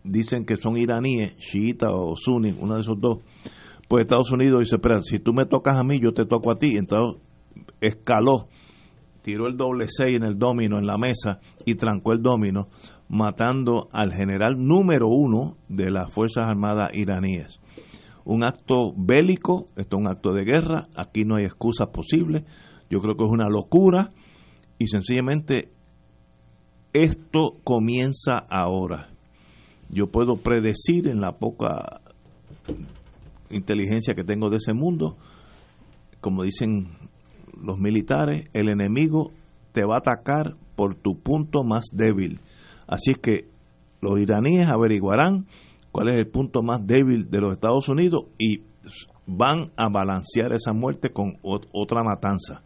dicen 0.02 0.44
que 0.44 0.56
son 0.56 0.76
iraníes, 0.76 1.36
chiitas 1.36 1.90
o 1.92 2.16
suní, 2.16 2.54
uno 2.58 2.74
de 2.74 2.80
esos 2.80 3.00
dos, 3.00 3.18
pues 3.88 4.02
Estados 4.02 4.30
Unidos 4.32 4.60
dice, 4.60 4.76
espera, 4.76 5.02
si 5.02 5.18
tú 5.18 5.32
me 5.32 5.46
tocas 5.46 5.78
a 5.78 5.82
mí, 5.82 5.98
yo 5.98 6.12
te 6.12 6.26
toco 6.26 6.50
a 6.50 6.58
ti. 6.58 6.76
Entonces 6.76 7.22
escaló, 7.80 8.48
tiró 9.22 9.46
el 9.46 9.56
doble 9.56 9.86
seis 9.88 10.16
en 10.16 10.24
el 10.24 10.38
domino, 10.38 10.78
en 10.78 10.86
la 10.86 10.98
mesa, 10.98 11.40
y 11.64 11.74
trancó 11.74 12.12
el 12.12 12.20
domino, 12.20 12.68
matando 13.08 13.88
al 13.92 14.12
general 14.12 14.56
número 14.58 15.08
uno 15.08 15.56
de 15.68 15.90
las 15.90 16.12
Fuerzas 16.12 16.46
Armadas 16.46 16.90
iraníes. 16.94 17.58
Un 18.24 18.44
acto 18.44 18.92
bélico, 18.96 19.68
esto 19.76 19.96
es 19.96 20.00
un 20.00 20.08
acto 20.08 20.32
de 20.32 20.44
guerra, 20.44 20.88
aquí 20.94 21.24
no 21.24 21.36
hay 21.36 21.44
excusas 21.44 21.88
posibles, 21.88 22.44
yo 22.90 23.00
creo 23.00 23.16
que 23.16 23.24
es 23.24 23.30
una 23.30 23.48
locura, 23.48 24.10
y 24.78 24.88
sencillamente 24.88 25.70
esto 26.92 27.56
comienza 27.64 28.38
ahora. 28.38 29.08
yo 29.90 30.08
puedo 30.08 30.36
predecir 30.36 31.08
en 31.08 31.22
la 31.22 31.32
poca 31.32 32.02
inteligencia 33.48 34.14
que 34.14 34.22
tengo 34.22 34.50
de 34.50 34.56
ese 34.56 34.74
mundo, 34.74 35.16
como 36.20 36.42
dicen 36.42 36.88
los 37.62 37.78
militares, 37.78 38.48
el 38.52 38.68
enemigo 38.68 39.32
te 39.72 39.84
va 39.84 39.96
a 39.96 39.98
atacar 39.98 40.56
por 40.76 40.94
tu 40.94 41.18
punto 41.18 41.64
más 41.64 41.86
débil. 41.92 42.40
Así 42.88 43.12
es 43.12 43.18
que 43.18 43.46
los 44.00 44.18
iraníes 44.18 44.66
averiguarán 44.66 45.46
cuál 45.92 46.08
es 46.08 46.18
el 46.18 46.26
punto 46.26 46.62
más 46.62 46.84
débil 46.86 47.30
de 47.30 47.40
los 47.40 47.52
Estados 47.52 47.88
Unidos 47.88 48.24
y 48.38 48.62
van 49.26 49.70
a 49.76 49.88
balancear 49.88 50.52
esa 50.52 50.72
muerte 50.72 51.10
con 51.10 51.36
otra 51.42 52.02
matanza. 52.02 52.62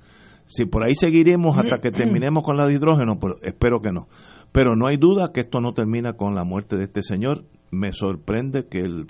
Si 0.46 0.64
por 0.66 0.84
ahí 0.84 0.94
seguiremos 0.94 1.56
hasta 1.56 1.78
que 1.82 1.90
terminemos 1.90 2.44
con 2.44 2.56
la 2.56 2.66
de 2.66 2.74
hidrógeno, 2.74 3.18
pues 3.18 3.34
espero 3.42 3.80
que 3.80 3.90
no. 3.90 4.06
Pero 4.52 4.76
no 4.76 4.86
hay 4.86 4.96
duda 4.96 5.32
que 5.32 5.40
esto 5.40 5.60
no 5.60 5.72
termina 5.72 6.12
con 6.12 6.34
la 6.34 6.44
muerte 6.44 6.76
de 6.76 6.84
este 6.84 7.02
señor. 7.02 7.44
Me 7.70 7.92
sorprende 7.92 8.66
que 8.68 8.80
el 8.80 9.06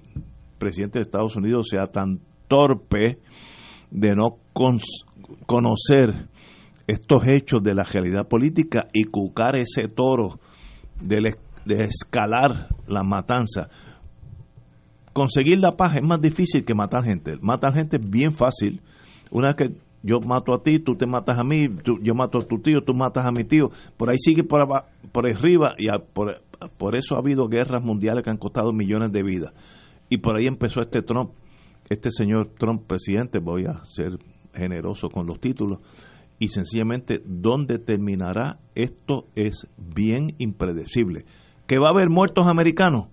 presidente 0.59 0.99
de 0.99 1.03
Estados 1.03 1.37
Unidos 1.37 1.67
sea 1.69 1.89
tan 1.89 2.21
torpe 2.49 3.19
de 3.91 4.15
no 4.15 4.39
conocer 5.47 6.29
estos 6.87 7.27
hechos 7.27 7.63
de 7.63 7.75
la 7.75 7.85
realidad 7.85 8.29
política 8.29 8.87
y 8.93 9.05
cucar 9.05 9.57
ese 9.57 9.89
toro 9.89 10.39
de, 11.03 11.37
de 11.65 11.85
escalar 11.85 12.69
la 12.87 13.03
matanza. 13.03 13.69
Conseguir 15.13 15.59
la 15.59 15.77
paz 15.77 15.97
es 15.97 16.03
más 16.03 16.21
difícil 16.21 16.65
que 16.65 16.75
matar 16.75 17.05
gente. 17.05 17.37
Matar 17.41 17.75
gente 17.75 17.97
es 17.97 18.11
bien 18.11 18.33
fácil. 18.33 18.81
Una 19.31 19.49
vez 19.49 19.57
que 19.57 19.77
yo 20.03 20.21
mato 20.21 20.55
a 20.55 20.63
ti, 20.63 20.79
tú 20.79 20.97
te 20.97 21.07
matas 21.07 21.39
a 21.39 21.45
mí, 21.45 21.69
yo 22.03 22.15
mato 22.15 22.39
a 22.39 22.47
tu 22.47 22.59
tío, 22.59 22.83
tú 22.83 22.93
matas 22.93 23.27
a 23.27 23.31
mi 23.31 23.45
tío. 23.45 23.71
Por 23.97 24.11
ahí 24.11 24.17
sigue 24.19 24.43
por, 24.43 24.67
por 25.13 25.27
arriba 25.27 25.75
y 25.79 25.87
por, 26.13 26.43
por 26.77 26.97
eso 26.97 27.15
ha 27.15 27.19
habido 27.19 27.47
guerras 27.47 27.83
mundiales 27.83 28.25
que 28.25 28.31
han 28.31 28.37
costado 28.37 28.73
millones 28.73 29.13
de 29.13 29.23
vidas. 29.23 29.53
Y 30.09 30.19
por 30.19 30.37
ahí 30.37 30.47
empezó 30.47 30.81
este 30.81 31.03
Trump, 31.03 31.31
este 31.89 32.11
señor 32.11 32.51
Trump 32.59 32.87
presidente, 32.87 33.39
voy 33.39 33.67
a 33.67 33.85
ser 33.85 34.19
generoso 34.55 35.09
con 35.09 35.27
los 35.27 35.41
títulos, 35.41 35.79
y 36.39 36.49
sencillamente 36.49 37.21
dónde 37.25 37.79
terminará 37.79 38.59
esto 38.75 39.27
es 39.35 39.67
bien 39.77 40.35
impredecible. 40.39 41.25
¿Que 41.67 41.79
va 41.79 41.89
a 41.89 41.93
haber 41.93 42.11
muertos 42.11 42.47
americanos? 42.47 43.09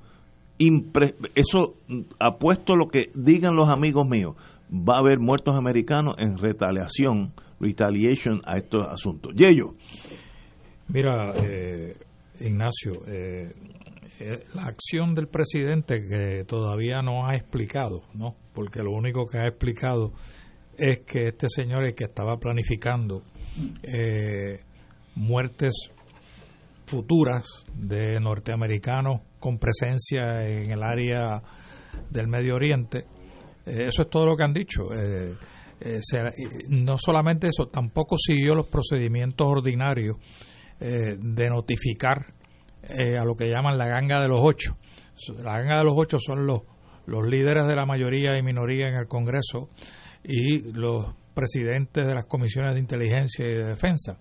eso 1.36 1.76
apuesto 2.20 2.76
lo 2.76 2.90
que 2.90 3.12
digan 3.16 3.56
los 3.56 3.70
amigos 3.70 4.06
míos 4.06 4.36
va 4.72 4.96
a 4.96 5.00
haber 5.00 5.20
muertos 5.20 5.56
americanos 5.56 6.16
en 6.20 6.38
retaliación, 6.38 7.34
retaliation 7.60 8.42
a 8.46 8.58
estos 8.58 8.86
asuntos. 8.88 9.34
Yello. 9.36 9.76
Mira, 10.90 11.34
eh, 11.42 11.96
Ignacio, 12.40 13.06
eh, 13.08 13.52
eh, 14.20 14.44
la 14.54 14.64
acción 14.64 15.16
del 15.16 15.28
presidente 15.28 16.04
que 16.06 16.44
todavía 16.46 17.02
no 17.02 17.28
ha 17.28 17.36
explicado, 17.36 18.04
¿no? 18.14 18.36
Porque 18.54 18.82
lo 18.82 18.92
único 18.92 19.26
que 19.26 19.40
ha 19.40 19.48
explicado 19.48 20.14
es 20.80 21.02
que 21.02 21.28
este 21.28 21.48
señor 21.50 21.86
el 21.86 21.96
que 21.96 22.06
estaba 22.06 22.38
planificando 22.38 23.24
muertes 25.16 25.92
futuras 26.90 27.66
de 27.76 28.20
norteamericanos 28.20 29.22
con 29.40 29.60
presencia 29.60 30.44
en 30.48 30.72
el 30.72 30.82
área 30.82 31.42
del 32.10 32.28
Medio 32.28 32.56
Oriente, 32.56 33.06
eh, 33.66 33.88
eso 33.88 34.02
es 34.02 34.10
todo 34.10 34.26
lo 34.26 34.36
que 34.36 34.44
han 34.44 34.54
dicho. 34.54 34.92
Eh, 34.94 35.36
eh, 35.82 36.00
no 36.70 36.98
solamente 36.98 37.48
eso, 37.48 37.68
tampoco 37.68 38.18
siguió 38.18 38.56
los 38.56 38.68
procedimientos 38.68 39.48
ordinarios 39.48 40.18
de 40.80 41.50
notificar 41.50 42.34
a 42.88 43.26
lo 43.26 43.36
que 43.36 43.50
llaman 43.50 43.78
la 43.78 43.88
ganga 43.88 44.22
de 44.22 44.30
los 44.30 44.40
ocho. 44.42 44.76
La 45.44 45.60
ganga 45.60 45.80
de 45.80 45.84
los 45.84 45.94
ocho 45.98 46.20
son 46.20 46.48
los, 46.48 46.62
los 47.06 47.28
líderes 47.28 47.68
de 47.68 47.76
la 47.76 47.86
mayoría 47.86 48.38
y 48.38 48.44
minoría 48.44 48.88
en 48.88 48.96
el 48.96 49.08
Congreso 49.08 49.68
y 50.24 50.72
los 50.72 51.14
presidentes 51.34 52.06
de 52.06 52.14
las 52.14 52.26
comisiones 52.26 52.74
de 52.74 52.80
inteligencia 52.80 53.46
y 53.46 53.54
de 53.54 53.66
defensa. 53.66 54.18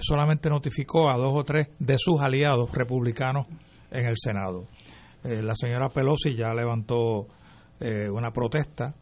solamente 0.00 0.48
notificó 0.48 1.10
a 1.10 1.16
dos 1.16 1.34
o 1.34 1.44
tres 1.44 1.68
de 1.78 1.96
sus 1.98 2.20
aliados 2.20 2.70
republicanos 2.72 3.46
en 3.90 4.06
el 4.06 4.14
Senado. 4.16 4.64
la 5.22 5.54
señora 5.54 5.88
Pelosi 5.88 6.34
ya 6.34 6.54
levantó 6.54 7.26
eh, 7.78 8.08
una 8.08 8.30
protesta 8.30 8.94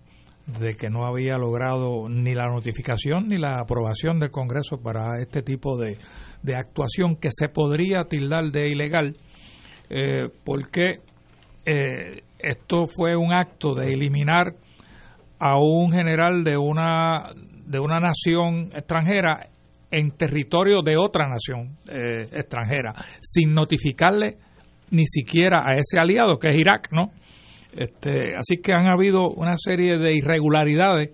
de 0.46 0.74
que 0.74 0.90
no 0.90 1.06
había 1.06 1.38
logrado 1.38 2.08
ni 2.08 2.34
la 2.34 2.48
notificación 2.48 3.28
ni 3.28 3.38
la 3.38 3.60
aprobación 3.60 4.18
del 4.18 4.32
Congreso 4.32 4.78
para 4.82 5.22
este 5.22 5.42
tipo 5.42 5.78
de, 5.78 5.96
actuación 6.52 7.14
que 7.14 7.28
se 7.30 7.48
podría 7.48 8.02
tildar 8.02 8.50
de 8.50 8.68
ilegal, 8.68 9.16
eh, 9.90 10.28
porque 10.42 10.98
eh, 11.64 12.22
esto 12.40 12.86
fue 12.88 13.14
un 13.14 13.32
acto 13.32 13.74
de 13.74 13.94
eliminar 13.94 14.56
a 15.46 15.58
un 15.58 15.92
general 15.92 16.42
de 16.42 16.56
una, 16.56 17.24
de 17.66 17.78
una 17.78 18.00
nación 18.00 18.70
extranjera 18.74 19.48
en 19.90 20.10
territorio 20.12 20.80
de 20.82 20.96
otra 20.96 21.28
nación 21.28 21.76
extranjera, 21.86 22.94
sin 23.20 23.52
notificarle 23.54 24.38
ni 24.90 25.04
siquiera 25.04 25.62
a 25.66 25.74
ese 25.74 25.98
aliado 25.98 26.38
que 26.38 26.48
es 26.48 26.56
Irak, 26.56 26.88
¿no? 26.92 27.10
Este, 27.76 28.34
así 28.36 28.62
que 28.62 28.72
han 28.72 28.86
habido 28.86 29.28
una 29.30 29.56
serie 29.58 29.98
de 29.98 30.16
irregularidades, 30.16 31.10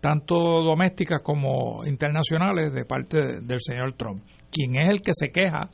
tanto 0.00 0.34
domésticas 0.34 1.20
como 1.22 1.86
internacionales, 1.86 2.72
de 2.72 2.84
parte 2.84 3.40
del 3.40 3.58
señor 3.60 3.94
Trump, 3.96 4.24
quien 4.50 4.82
es 4.82 4.90
el 4.90 5.00
que 5.00 5.12
se 5.14 5.30
queja 5.30 5.70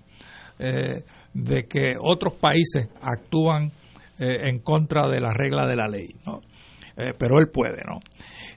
eh, 0.59 1.03
de 1.33 1.65
que 1.65 1.95
otros 1.99 2.37
países 2.37 2.89
actúan 3.01 3.71
eh, 4.19 4.49
en 4.49 4.59
contra 4.59 5.09
de 5.09 5.21
la 5.21 5.33
regla 5.33 5.67
de 5.67 5.77
la 5.77 5.89
ley, 5.89 6.09
eh, 6.97 7.13
pero 7.19 7.39
él 7.39 7.49
puede, 7.49 7.83
¿no? 7.87 7.99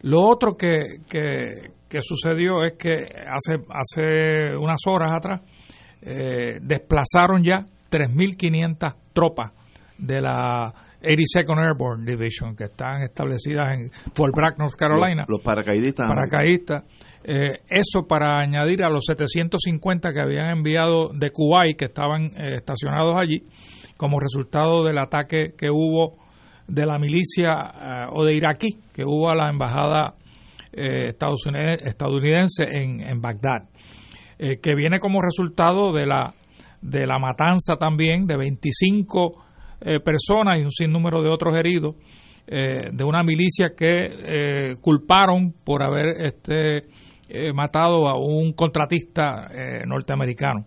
Lo 0.02 0.22
otro 0.22 0.56
que, 0.56 1.02
que, 1.10 1.72
que 1.88 2.00
sucedió 2.02 2.64
es 2.64 2.74
que 2.74 2.94
hace, 3.28 3.62
hace 3.70 4.56
unas 4.56 4.80
horas 4.88 5.12
atrás 5.12 5.42
desplazaron 6.02 7.44
ya 7.44 7.66
3.500 7.92 8.96
tropas 9.12 9.52
de 9.98 10.22
la 10.22 10.74
82nd 11.02 11.66
Airborne 11.66 12.06
Division, 12.06 12.56
que 12.56 12.66
están 12.66 13.04
establecidas 13.04 13.74
en 13.74 13.90
Fort 14.14 14.34
Bragg, 14.36 14.58
North 14.58 14.76
Carolina. 14.78 15.26
Los, 15.28 15.42
paracaidistas. 15.42 16.08
Paracaidistas. 16.08 16.84
Eh, 17.24 17.60
eso 17.70 18.06
para 18.08 18.40
añadir 18.40 18.84
a 18.84 18.90
los 18.90 19.06
750 19.06 20.14
que 20.14 20.22
habían 20.22 20.50
enviado 20.50 21.10
de 21.14 21.32
Kuwait, 21.32 21.78
que 21.78 21.86
estaban 21.86 22.32
eh, 22.36 22.56
estacionados 22.58 23.16
allí, 23.18 23.44
como 23.98 24.20
resultado 24.20 24.84
del 24.84 24.98
ataque 24.98 25.54
que 25.58 25.70
hubo 25.70 26.18
de 26.70 26.86
la 26.86 26.98
milicia 27.00 27.74
eh, 27.82 28.06
o 28.12 28.24
de 28.24 28.36
iraquí, 28.36 28.78
que 28.94 29.04
hubo 29.04 29.30
a 29.30 29.36
la 29.36 29.50
embajada 29.50 30.16
estadounidense 30.72 32.64
en, 32.64 33.02
en 33.02 33.20
Bagdad, 33.20 33.68
que 34.38 34.76
viene 34.76 35.00
como 35.00 35.20
resultado 35.20 35.92
de 35.92 36.06
la, 36.06 36.32
de 36.82 37.06
la 37.06 37.20
matanza 37.20 37.76
también 37.78 38.26
de 38.26 38.38
25 38.38 39.44
eh, 39.82 40.00
personas 40.02 40.58
y 40.58 40.64
un 40.64 40.72
sinnúmero 40.72 41.22
de 41.22 41.30
otros 41.30 41.56
heridos 41.56 41.96
eh, 42.48 42.90
de 42.92 43.04
una 43.04 43.24
milicia 43.24 43.70
que 43.78 44.08
eh, 44.08 44.76
culparon 44.82 45.54
por 45.64 45.84
haber 45.84 46.26
este, 46.26 46.82
matado 47.54 48.08
a 48.08 48.18
un 48.18 48.54
contratista 48.54 49.48
norteamericano. 49.86 50.66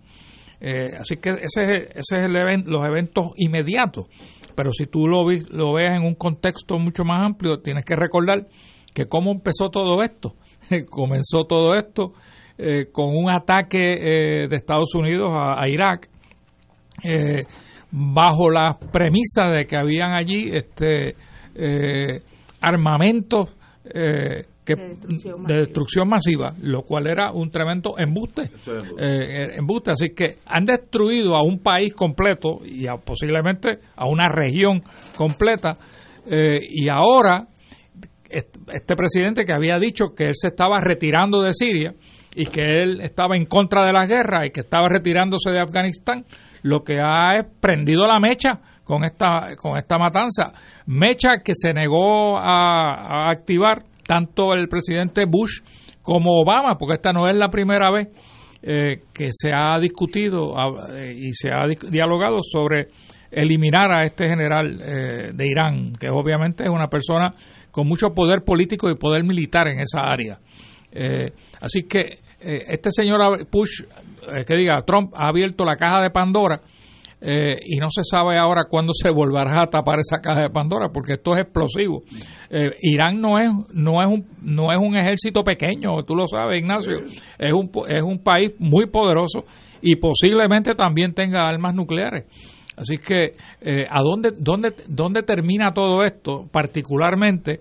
así 0.96 1.16
que 1.16 1.30
ese, 1.30 1.88
ese 1.92 2.16
es 2.16 2.22
el 2.22 2.62
los 2.66 2.86
eventos 2.86 3.32
inmediatos. 3.36 4.07
Pero 4.55 4.70
si 4.72 4.86
tú 4.86 5.07
lo, 5.07 5.24
lo 5.50 5.72
ves 5.74 5.92
en 5.94 6.03
un 6.05 6.14
contexto 6.14 6.78
mucho 6.78 7.05
más 7.05 7.24
amplio, 7.24 7.61
tienes 7.61 7.84
que 7.84 7.96
recordar 7.96 8.46
que 8.94 9.07
cómo 9.07 9.32
empezó 9.32 9.70
todo 9.70 10.03
esto. 10.03 10.34
Comenzó 10.90 11.44
todo 11.44 11.74
esto 11.74 12.12
con 12.92 13.16
un 13.16 13.28
ataque 13.28 13.78
de 14.48 14.57
Estados 14.57 14.94
Unidos 14.94 15.32
a, 15.34 15.68
Irak 15.68 16.09
bajo 17.92 18.50
la 18.50 18.78
premisa 18.78 19.44
de 19.44 19.66
que 19.66 19.76
habían 19.76 20.12
allí 20.12 20.48
este 20.50 21.14
eh, 21.55 22.22
armamentos 22.61 23.55
eh, 23.84 24.46
que, 24.64 24.74
de, 24.76 25.56
destrucción 25.56 26.08
masiva, 26.08 26.54
lo 26.60 26.82
cual 26.82 27.06
era 27.08 27.32
un 27.32 27.50
tremendo 27.50 27.94
embuste, 27.98 28.50
eh, 28.98 29.54
embuste. 29.56 29.90
Así 29.90 30.10
que 30.14 30.36
han 30.46 30.64
destruido 30.64 31.34
a 31.34 31.42
un 31.42 31.58
país 31.58 31.94
completo 31.94 32.60
y 32.64 32.86
posiblemente 33.04 33.78
a 33.96 34.06
una 34.06 34.28
región 34.28 34.82
completa. 35.16 35.72
y 36.24 36.88
ahora 36.88 37.48
este 38.32 38.94
presidente 38.96 39.44
que 39.44 39.52
había 39.52 39.78
dicho 39.78 40.14
que 40.16 40.24
él 40.24 40.34
se 40.34 40.48
estaba 40.48 40.80
retirando 40.80 41.42
de 41.42 41.52
Siria 41.52 41.92
y 42.34 42.46
que 42.46 42.82
él 42.82 43.00
estaba 43.00 43.36
en 43.36 43.46
contra 43.46 43.84
de 43.84 43.92
la 43.92 44.06
guerra 44.06 44.46
y 44.46 44.50
que 44.50 44.60
estaba 44.60 44.88
retirándose 44.88 45.50
de 45.50 45.60
Afganistán, 45.60 46.24
lo 46.62 46.82
que 46.82 46.98
ha 47.00 47.36
es 47.38 47.46
prendido 47.60 48.06
la 48.06 48.18
mecha 48.18 48.60
con 48.84 49.04
esta, 49.04 49.54
con 49.56 49.76
esta 49.76 49.98
matanza. 49.98 50.52
Mecha 50.86 51.38
que 51.44 51.52
se 51.54 51.72
negó 51.72 52.38
a, 52.38 53.30
activar 53.30 53.82
tanto 54.07 54.53
el 54.55 54.68
presidente 54.68 55.24
Bush 55.26 55.61
como 56.03 56.40
Obama, 56.40 56.76
porque 56.78 56.94
esta 56.94 57.12
no 57.12 57.28
es 57.28 57.36
la 57.36 57.48
primera 57.48 57.90
vez 57.90 58.09
eh, 58.62 59.03
que 59.12 59.28
se 59.30 59.50
ha 59.53 59.78
discutido 59.78 60.55
eh, 60.94 61.14
y 61.16 61.32
se 61.32 61.50
ha 61.50 61.66
dialogado 61.90 62.38
sobre 62.42 62.86
eliminar 63.30 63.90
a 63.90 64.05
este 64.05 64.28
general 64.28 64.80
eh, 64.80 65.30
de 65.34 65.48
Irán, 65.48 65.92
que 65.98 66.09
obviamente 66.11 66.64
es 66.64 66.70
una 66.70 66.88
persona 66.88 67.34
con 67.70 67.88
mucho 67.88 68.11
poder 68.11 68.42
político 68.44 68.90
y 68.90 68.96
poder 68.96 69.24
militar 69.24 69.68
en 69.68 69.80
esa 69.80 70.03
área. 70.03 70.38
Eh, 70.92 71.30
así 71.61 71.84
que 71.84 72.18
este 72.44 72.90
señor 72.90 73.46
Bush, 73.50 73.84
que 74.44 74.57
diga, 74.57 74.82
Trump 74.84 75.12
ha 75.14 75.28
abierto 75.28 75.64
la 75.64 75.76
caja 75.76 76.03
de 76.03 76.11
Pandora 76.11 76.61
eh, 77.24 77.56
y 77.64 77.76
no 77.76 77.86
se 77.88 78.02
sabe 78.02 78.36
ahora 78.36 78.64
cuándo 78.68 78.92
se 78.92 79.08
volverá 79.08 79.62
a 79.62 79.70
tapar 79.70 80.00
esa 80.00 80.20
caja 80.20 80.42
de 80.42 80.50
Pandora 80.50 80.88
porque 80.92 81.12
esto 81.14 81.34
es 81.34 81.42
explosivo. 81.42 82.02
Eh, 82.50 82.72
Irán 82.80 83.20
no 83.20 83.38
es 83.38 83.48
no 83.72 84.02
es 84.02 84.08
un 84.08 84.26
no 84.42 84.72
es 84.72 84.78
un 84.78 84.96
ejército 84.96 85.44
pequeño, 85.44 86.02
tú 86.02 86.16
lo 86.16 86.26
sabes, 86.26 86.60
Ignacio, 86.60 86.98
es 87.38 87.52
un 87.52 87.70
es 87.88 88.02
un 88.02 88.18
país 88.24 88.52
muy 88.58 88.86
poderoso 88.86 89.44
y 89.80 89.94
posiblemente 89.96 90.74
también 90.74 91.14
tenga 91.14 91.48
armas 91.48 91.76
nucleares. 91.76 92.24
Así 92.76 92.98
que 92.98 93.36
eh, 93.60 93.84
a 93.88 94.02
dónde 94.02 94.32
dónde 94.36 94.74
dónde 94.88 95.22
termina 95.22 95.72
todo 95.72 96.02
esto, 96.02 96.48
particularmente 96.50 97.60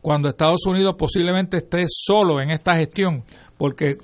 cuando 0.00 0.28
Estados 0.28 0.66
Unidos 0.66 0.96
posiblemente 0.98 1.58
esté 1.58 1.84
solo 1.86 2.40
en 2.40 2.50
esta 2.50 2.76
gestión, 2.76 3.22
porque 3.56 3.94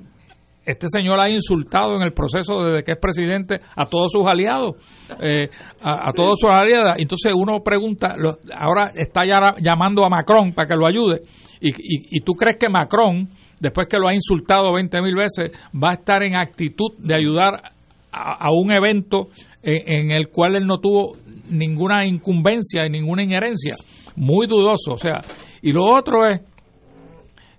este 0.65 0.87
señor 0.89 1.19
ha 1.19 1.29
insultado 1.29 1.97
en 1.97 2.03
el 2.03 2.13
proceso 2.13 2.63
desde 2.63 2.85
que 2.85 2.93
es 2.93 2.99
presidente 2.99 3.61
a 3.77 3.87
todos 3.87 4.13
sus 4.13 4.27
aliados, 4.27 4.77
eh, 5.21 5.49
a, 5.83 6.13
todos 6.13 6.39
sus 6.39 6.51
aliados. 6.51 6.95
Entonces 6.99 7.33
uno 7.35 7.61
pregunta, 7.63 8.15
ahora 8.57 8.93
está 8.95 9.23
ya 9.25 9.55
llamando 9.61 10.05
a 10.05 10.09
Macron 10.09 10.53
para 10.53 10.69
que 10.69 10.77
lo 10.77 10.87
ayude. 10.87 11.23
Y, 11.61 12.21
tú 12.23 12.33
crees 12.33 12.57
que 12.59 12.69
Macron, 12.69 13.29
después 13.61 13.87
que 13.89 13.97
lo 13.97 14.09
ha 14.09 14.15
insultado 14.15 14.73
20 14.73 15.01
mil 15.01 15.15
veces, 15.15 15.53
va 15.73 15.91
a 15.91 15.95
estar 15.95 16.23
en 16.23 16.37
actitud 16.37 16.93
de 16.99 17.15
ayudar 17.15 17.73
a, 18.13 18.51
un 18.53 18.73
evento 18.73 19.29
en, 19.63 20.11
en, 20.11 20.11
el 20.11 20.29
cual 20.29 20.57
él 20.57 20.67
no 20.67 20.79
tuvo 20.79 21.17
ninguna 21.49 22.05
incumbencia 22.05 22.85
y 22.85 22.91
ninguna 22.91 23.23
injerencia? 23.23 23.77
Muy 24.17 24.47
dudoso. 24.47 24.93
O 24.93 24.99
sea, 24.99 25.21
y 25.63 25.73
lo 25.73 25.85
otro 25.85 26.29
es 26.29 26.41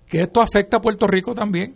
que 0.08 0.20
esto 0.20 0.42
afecta 0.42 0.76
a 0.76 0.80
Puerto 0.80 1.06
Rico 1.06 1.34
también 1.34 1.74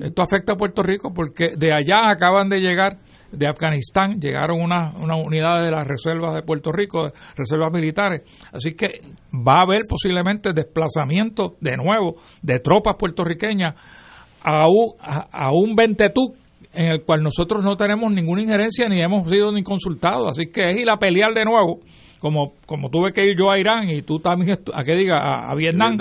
esto 0.00 0.22
afecta 0.22 0.52
a 0.52 0.56
Puerto 0.56 0.82
Rico 0.82 1.12
porque 1.14 1.50
de 1.56 1.72
allá 1.72 2.08
acaban 2.08 2.48
de 2.48 2.60
llegar, 2.60 2.98
de 3.32 3.48
Afganistán, 3.48 4.20
llegaron 4.20 4.60
unas 4.60 4.94
una 4.96 5.16
unidades 5.16 5.64
de 5.64 5.70
las 5.70 5.86
reservas 5.86 6.34
de 6.34 6.42
Puerto 6.42 6.70
Rico, 6.70 7.10
reservas 7.36 7.72
militares. 7.72 8.22
Así 8.52 8.72
que 8.74 9.00
va 9.34 9.58
a 9.58 9.62
haber 9.62 9.82
posiblemente 9.88 10.52
desplazamiento 10.54 11.56
de 11.60 11.76
nuevo 11.76 12.16
de 12.42 12.60
tropas 12.60 12.96
puertorriqueñas 12.96 13.74
a 14.42 14.68
un, 14.68 14.92
a, 15.00 15.50
un 15.52 15.74
Ventetú 15.74 16.34
en 16.72 16.92
el 16.92 17.02
cual 17.02 17.22
nosotros 17.22 17.64
no 17.64 17.76
tenemos 17.76 18.12
ninguna 18.12 18.42
injerencia 18.42 18.88
ni 18.88 19.00
hemos 19.00 19.28
sido 19.28 19.50
ni 19.50 19.62
consultados. 19.62 20.30
Así 20.30 20.50
que 20.52 20.70
es 20.70 20.78
ir 20.78 20.88
a 20.88 20.98
pelear 20.98 21.34
de 21.34 21.44
nuevo, 21.44 21.80
como, 22.18 22.54
como 22.64 22.88
tuve 22.90 23.12
que 23.12 23.24
ir 23.24 23.36
yo 23.36 23.50
a 23.50 23.58
Irán 23.58 23.88
y 23.90 24.02
tú 24.02 24.18
también, 24.18 24.58
a 24.72 24.82
que 24.82 24.94
diga, 24.94 25.50
a, 25.50 25.54
Vietnam 25.54 25.96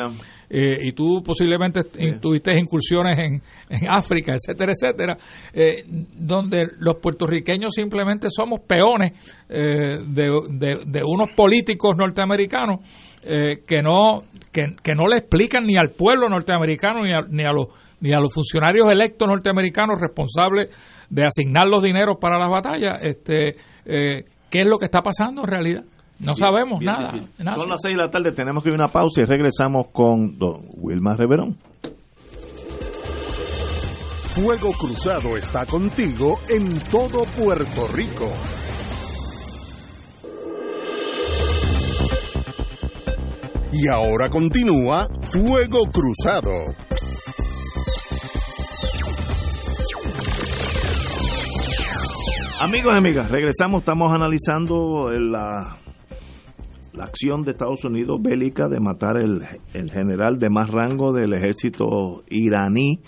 eh, 0.50 0.78
y 0.84 0.94
tú 0.94 1.22
posiblemente 1.24 1.82
tuviste 2.22 2.58
incursiones 2.58 3.18
en, 3.20 3.42
en, 3.70 3.90
África, 3.90 4.34
etcétera, 4.34 4.72
etcétera, 4.72 5.18
eh, 5.54 5.84
donde 5.88 6.68
los 6.80 6.98
puertorriqueños 7.02 7.74
simplemente 7.74 8.28
somos 8.30 8.62
peones 8.62 9.14
eh, 9.50 9.98
de, 10.08 10.84
de, 10.86 11.04
unos 11.04 11.32
políticos 11.36 11.96
norteamericanos 11.98 12.80
que 13.24 13.82
no 13.82 14.22
que, 14.52 14.94
no 14.96 15.08
le 15.08 15.18
explican 15.18 15.64
ni 15.64 15.78
al 15.78 15.90
pueblo 15.90 16.30
norteamericano 16.30 17.04
ni 17.04 17.12
a, 17.12 17.22
ni 17.28 17.44
a 17.44 17.52
los 17.52 17.70
ni 18.02 18.14
a 18.14 18.20
los 18.20 18.32
funcionarios 18.32 18.88
electos 18.92 19.28
norteamericanos 19.28 20.00
responsables 20.00 20.70
de 21.10 21.26
asignar 21.26 21.68
los 21.68 21.82
dineros 21.82 22.18
para 22.22 22.38
las 22.38 22.52
batallas, 22.52 23.02
este, 23.02 23.56
qué 23.84 24.62
es 24.62 24.68
lo 24.68 24.78
que 24.78 24.86
está 24.86 25.02
pasando 25.02 25.42
en 25.42 25.48
realidad. 25.48 25.84
No 26.20 26.36
sabemos 26.36 26.82
nada, 26.82 27.14
Son 27.56 27.70
las 27.70 27.82
seis 27.82 27.96
de 27.96 28.02
la 28.02 28.10
tarde, 28.10 28.32
tenemos 28.32 28.64
que 28.64 28.70
ir 28.70 28.76
a 28.76 28.84
una 28.84 28.88
pausa 28.88 29.22
y 29.22 29.26
regresamos 29.26 29.88
con 29.92 30.38
don 30.38 30.70
Wilmar 30.78 31.18
Reverón. 31.18 31.58
Fuego 34.36 34.72
Cruzado 34.74 35.38
está 35.38 35.66
contigo 35.66 36.40
en 36.50 36.78
todo 36.92 37.24
Puerto 37.24 37.88
Rico. 37.94 38.30
Y 43.72 43.88
ahora 43.88 44.30
continúa 44.30 45.08
Fuego 45.32 45.86
Cruzado. 45.92 46.52
Amigos 52.60 52.94
y 52.94 52.98
amigas, 52.98 53.30
regresamos, 53.30 53.82
estamos 53.82 54.14
analizando 54.14 55.12
la 55.12 55.78
la 56.96 57.06
acción 57.06 57.44
de 57.44 57.52
Estados 57.52 57.84
Unidos 57.84 58.20
bélica 58.22 58.68
de 58.68 58.80
matar 58.80 59.18
el, 59.18 59.42
el 59.74 59.92
general 59.92 60.38
de 60.40 60.50
más 60.50 60.70
rango 60.70 61.14
del 61.14 61.34
ejército 61.34 62.24
iraní 62.30 63.02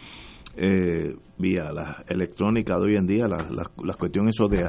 eh, 0.55 1.15
vía 1.37 1.71
la 1.71 2.03
electrónica 2.09 2.75
de 2.77 2.83
hoy 2.83 2.95
en 2.95 3.05
día, 3.05 3.27
las 3.27 3.51
la, 3.51 3.63
la 3.83 3.93
cuestiones 3.93 4.35
eso 4.35 4.47
de 4.47 4.63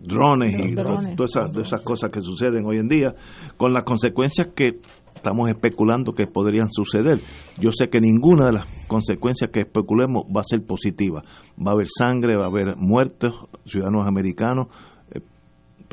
drones 0.00 0.54
y 0.58 0.74
todas, 0.74 1.06
esas, 1.06 1.56
esas 1.56 1.80
cosas 1.82 2.10
que 2.10 2.20
suceden 2.20 2.64
hoy 2.66 2.78
en 2.78 2.88
día, 2.88 3.14
con 3.56 3.72
las 3.72 3.84
consecuencias 3.84 4.48
que 4.54 4.80
estamos 5.14 5.48
especulando 5.48 6.12
que 6.12 6.26
podrían 6.26 6.68
suceder. 6.70 7.18
Yo 7.58 7.70
sé 7.72 7.88
que 7.88 8.00
ninguna 8.00 8.46
de 8.46 8.52
las 8.52 8.66
consecuencias 8.86 9.50
que 9.50 9.60
especulemos 9.60 10.24
va 10.24 10.42
a 10.42 10.44
ser 10.44 10.66
positiva. 10.66 11.22
Va 11.58 11.70
a 11.70 11.74
haber 11.74 11.86
sangre, 11.88 12.36
va 12.36 12.44
a 12.44 12.48
haber 12.48 12.76
muertos, 12.76 13.46
ciudadanos 13.64 14.06
americanos, 14.06 14.66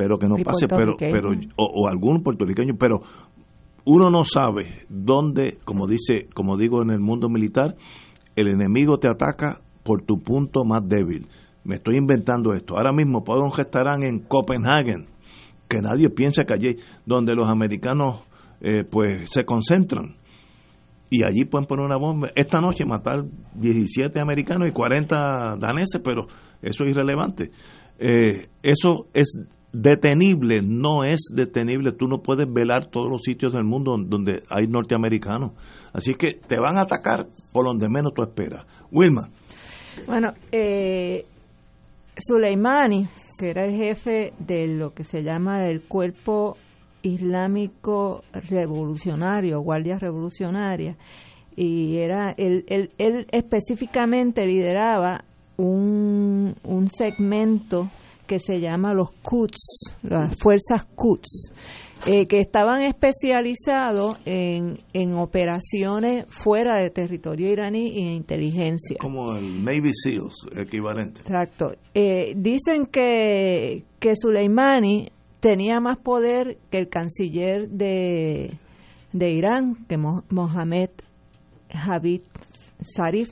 espero 0.02 0.18
que 0.18 0.28
no 0.28 0.36
pase, 0.44 0.68
pero, 0.68 0.96
pero 0.98 1.30
o, 1.58 1.88
algún 1.88 2.24
puertorriqueño, 2.24 2.76
pero 2.78 3.02
uno 3.86 4.10
no 4.10 4.24
sabe 4.24 4.86
dónde, 4.90 5.58
como 5.64 5.88
dice, 5.88 6.28
como 6.34 6.58
digo 6.58 6.82
en 6.82 6.92
el 6.92 7.00
mundo 7.00 7.30
militar, 7.30 7.76
el 8.36 8.48
enemigo 8.48 8.98
te 8.98 9.08
ataca 9.08 9.62
por 9.84 10.04
tu 10.04 10.20
punto 10.20 10.64
más 10.64 10.88
débil. 10.88 11.28
Me 11.64 11.76
estoy 11.76 11.98
inventando 11.98 12.54
esto. 12.54 12.78
Ahora 12.78 12.92
mismo 12.92 13.24
puedo 13.24 13.44
un 13.44 13.54
restaurante 13.54 14.08
en 14.08 14.20
Copenhague, 14.20 15.06
que 15.68 15.80
nadie 15.80 16.10
piensa 16.10 16.44
que 16.44 16.54
allí, 16.54 16.76
donde 17.06 17.34
los 17.36 17.48
americanos 17.48 18.22
eh, 18.62 18.84
pues 18.90 19.30
se 19.30 19.46
concentran. 19.46 20.16
Y 21.10 21.24
allí 21.24 21.44
pueden 21.46 21.68
poner 21.68 21.86
una 21.86 21.98
bomba. 21.98 22.30
Esta 22.36 22.62
noche 22.62 22.86
matar 22.86 23.26
17 23.56 24.20
americanos 24.20 24.70
y 24.70 24.72
40 24.72 25.58
daneses, 25.60 26.02
pero 26.04 26.28
eso 26.62 26.84
es 26.86 26.92
irrelevante. 26.92 27.52
Eh, 28.00 28.48
eso 28.64 29.08
es 29.14 29.38
detenible, 29.74 30.62
no 30.62 31.04
es 31.04 31.30
detenible. 31.34 31.92
Tú 31.94 32.08
no 32.08 32.22
puedes 32.22 32.52
velar 32.52 32.88
todos 32.88 33.10
los 33.10 33.22
sitios 33.22 33.54
del 33.54 33.64
mundo 33.64 33.96
donde 33.98 34.44
hay 34.50 34.68
norteamericanos. 34.68 35.52
Así 35.94 36.16
que 36.16 36.34
te 36.34 36.58
van 36.60 36.78
a 36.78 36.82
atacar 36.82 37.28
por 37.52 37.66
donde 37.66 37.88
menos 37.90 38.14
tú 38.14 38.24
esperas. 38.24 38.66
Wilma. 38.92 39.30
Bueno, 40.06 40.34
eh, 40.52 41.26
Soleimani, 42.18 43.08
que 43.38 43.50
era 43.50 43.66
el 43.66 43.76
jefe 43.76 44.34
de 44.40 44.68
lo 44.68 44.94
que 44.94 45.04
se 45.04 45.24
llama 45.24 45.68
el 45.68 45.82
Cuerpo 45.82 46.58
Islámico 47.02 48.24
Revolucionario, 48.50 49.60
Guardia 49.62 49.98
Revolucionaria, 49.98 50.96
y 51.56 51.98
era 51.98 52.34
él, 52.38 52.64
él, 52.68 52.92
él 52.98 53.28
específicamente 53.32 54.46
lideraba 54.46 55.26
un, 55.58 56.56
un 56.64 56.88
segmento 56.90 57.90
que 58.32 58.40
se 58.40 58.62
llama 58.62 58.94
los 58.94 59.12
Quds, 59.12 59.98
las 60.04 60.34
fuerzas 60.38 60.86
Quds, 60.96 61.52
eh, 62.08 62.26
que 62.28 62.40
estaban 62.40 62.82
especializados 62.82 64.20
en, 64.24 64.78
en 64.94 65.16
operaciones 65.16 66.28
fuera 66.30 66.78
de 66.78 66.92
territorio 66.92 67.52
iraní 67.52 67.90
y 67.90 68.04
en 68.04 68.14
inteligencia. 68.14 68.96
Como 69.02 69.36
el 69.36 69.66
Navy 69.66 69.92
SEALs 69.94 70.48
equivalente. 70.56 71.20
Exacto. 71.20 71.72
Eh, 71.94 72.32
dicen 72.38 72.86
que, 72.86 73.84
que 74.00 74.16
Soleimani 74.16 75.10
tenía 75.42 75.82
más 75.82 75.98
poder 75.98 76.58
que 76.70 76.78
el 76.78 76.88
canciller 76.88 77.68
de, 77.68 78.54
de 79.12 79.30
Irán, 79.30 79.86
que 79.90 79.98
Mohamed 79.98 80.92
Javid 81.70 82.22
Zarif, 82.96 83.28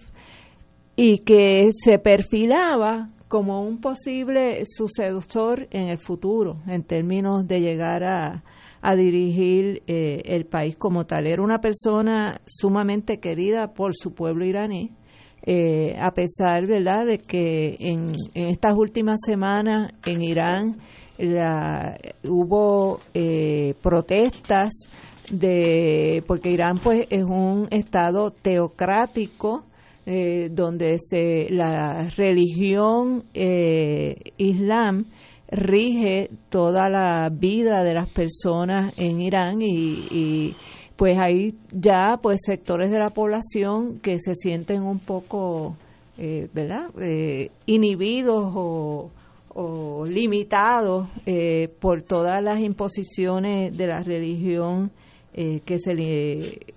y 0.97 1.19
que 1.19 1.69
se 1.85 1.99
perfilaba 1.99 3.07
como 3.29 3.61
un 3.61 3.79
posible 3.79 4.63
sucesor 4.65 5.67
en 5.69 5.87
el 5.87 5.99
futuro 5.99 6.57
en 6.67 6.83
términos 6.83 7.47
de 7.47 7.61
llegar 7.61 8.03
a, 8.03 8.43
dirigir 8.95 9.83
eh, 9.87 10.21
el 10.25 10.45
país 10.45 10.75
como 10.77 11.05
tal. 11.05 11.27
Era 11.27 11.41
una 11.41 11.59
persona 11.59 12.41
sumamente 12.47 13.19
querida 13.19 13.73
por 13.73 13.93
su 13.93 14.13
pueblo 14.13 14.45
iraní, 14.45 14.91
eh, 15.45 15.95
a 15.99 16.11
pesar 16.11 16.65
¿verdad? 16.65 17.05
de 17.05 17.19
que 17.19 17.75
en, 17.79 18.13
estas 18.33 18.73
últimas 18.75 19.19
semanas 19.23 19.91
en 20.05 20.21
Irán 20.21 20.77
la, 21.17 21.97
hubo 22.27 23.01
eh, 23.13 23.75
protestas 23.81 24.71
de 25.29 26.23
porque 26.25 26.49
Irán 26.49 26.79
pues 26.79 27.05
es 27.09 27.23
un 27.23 27.67
estado 27.69 28.31
teocrático 28.31 29.65
eh, 30.11 30.49
donde 30.51 30.97
se, 30.97 31.49
la 31.51 32.09
religión 32.17 33.25
eh, 33.35 34.15
islam 34.37 35.05
rige 35.51 36.31
toda 36.49 36.89
la 36.89 37.29
vida 37.29 37.83
de 37.83 37.93
las 37.93 38.09
personas 38.09 38.91
en 38.97 39.21
Irán 39.21 39.61
y, 39.61 40.55
pues 40.95 41.15
hay 41.19 41.53
ya 41.71 42.17
pues 42.21 42.41
sectores 42.43 42.89
de 42.89 42.97
la 42.97 43.11
población 43.11 43.99
que 43.99 44.19
se 44.19 44.33
sienten 44.33 44.81
un 44.81 44.97
poco 44.97 45.77
eh, 46.17 46.49
verdad 46.53 46.89
eh, 46.99 47.51
inhibidos 47.67 48.51
o, 48.55 49.11
limitados 50.07 51.07
eh, 51.27 51.69
por 51.79 52.01
todas 52.01 52.41
las 52.41 52.59
imposiciones 52.61 53.77
de 53.77 53.87
la 53.87 54.01
religión 54.01 54.89
que 55.33 55.79
se 55.79 55.93
le 55.93 56.73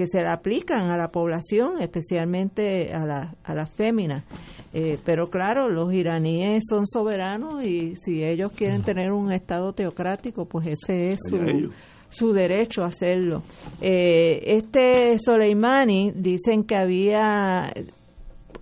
que 0.00 0.06
se 0.06 0.22
le 0.22 0.30
aplican 0.30 0.90
a 0.90 0.96
la 0.96 1.08
población 1.08 1.74
especialmente 1.78 2.90
a 2.94 3.04
la, 3.04 3.34
a 3.44 3.54
las 3.54 3.70
féminas. 3.74 4.24
Eh, 4.72 4.96
pero 5.04 5.26
claro, 5.26 5.68
los 5.68 5.92
iraníes 5.92 6.62
son 6.66 6.86
soberanos 6.86 7.62
y 7.62 7.96
si 7.96 8.24
ellos 8.24 8.50
quieren 8.56 8.82
tener 8.82 9.12
un 9.12 9.30
Estado 9.30 9.74
teocrático, 9.74 10.46
pues 10.46 10.68
ese 10.68 11.10
es 11.10 11.20
su, 11.28 11.70
su 12.08 12.32
derecho 12.32 12.82
a 12.82 12.86
hacerlo. 12.86 13.42
Eh, 13.82 14.40
este 14.56 15.18
Soleimani 15.18 16.12
dicen 16.14 16.64
que 16.64 16.76
había 16.76 17.70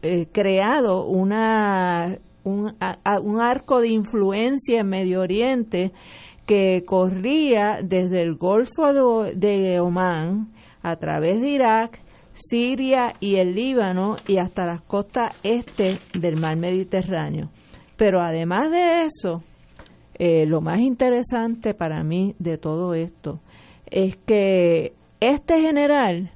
eh, 0.02 0.26
creado 0.32 1.06
una, 1.06 2.18
un, 2.42 2.74
un 3.22 3.40
arco 3.40 3.80
de 3.80 3.90
influencia 3.90 4.80
en 4.80 4.88
Medio 4.88 5.20
Oriente 5.20 5.92
que 6.46 6.82
corría 6.84 7.78
desde 7.80 8.22
el 8.22 8.34
Golfo 8.34 9.22
de 9.32 9.78
Omán 9.78 10.57
a 10.90 10.96
través 10.96 11.40
de 11.40 11.50
Irak 11.50 12.00
Siria 12.32 13.14
y 13.20 13.36
el 13.36 13.54
Líbano 13.54 14.16
y 14.26 14.38
hasta 14.38 14.66
las 14.66 14.82
costas 14.82 15.36
este 15.42 15.98
del 16.14 16.36
mar 16.36 16.56
Mediterráneo. 16.56 17.50
Pero 17.96 18.20
además 18.20 18.70
de 18.70 19.04
eso, 19.04 19.42
eh, 20.14 20.46
lo 20.46 20.60
más 20.60 20.80
interesante 20.80 21.74
para 21.74 22.02
mí 22.04 22.34
de 22.38 22.58
todo 22.58 22.94
esto 22.94 23.40
es 23.90 24.16
que 24.16 24.92
este 25.20 25.60
general 25.60 26.30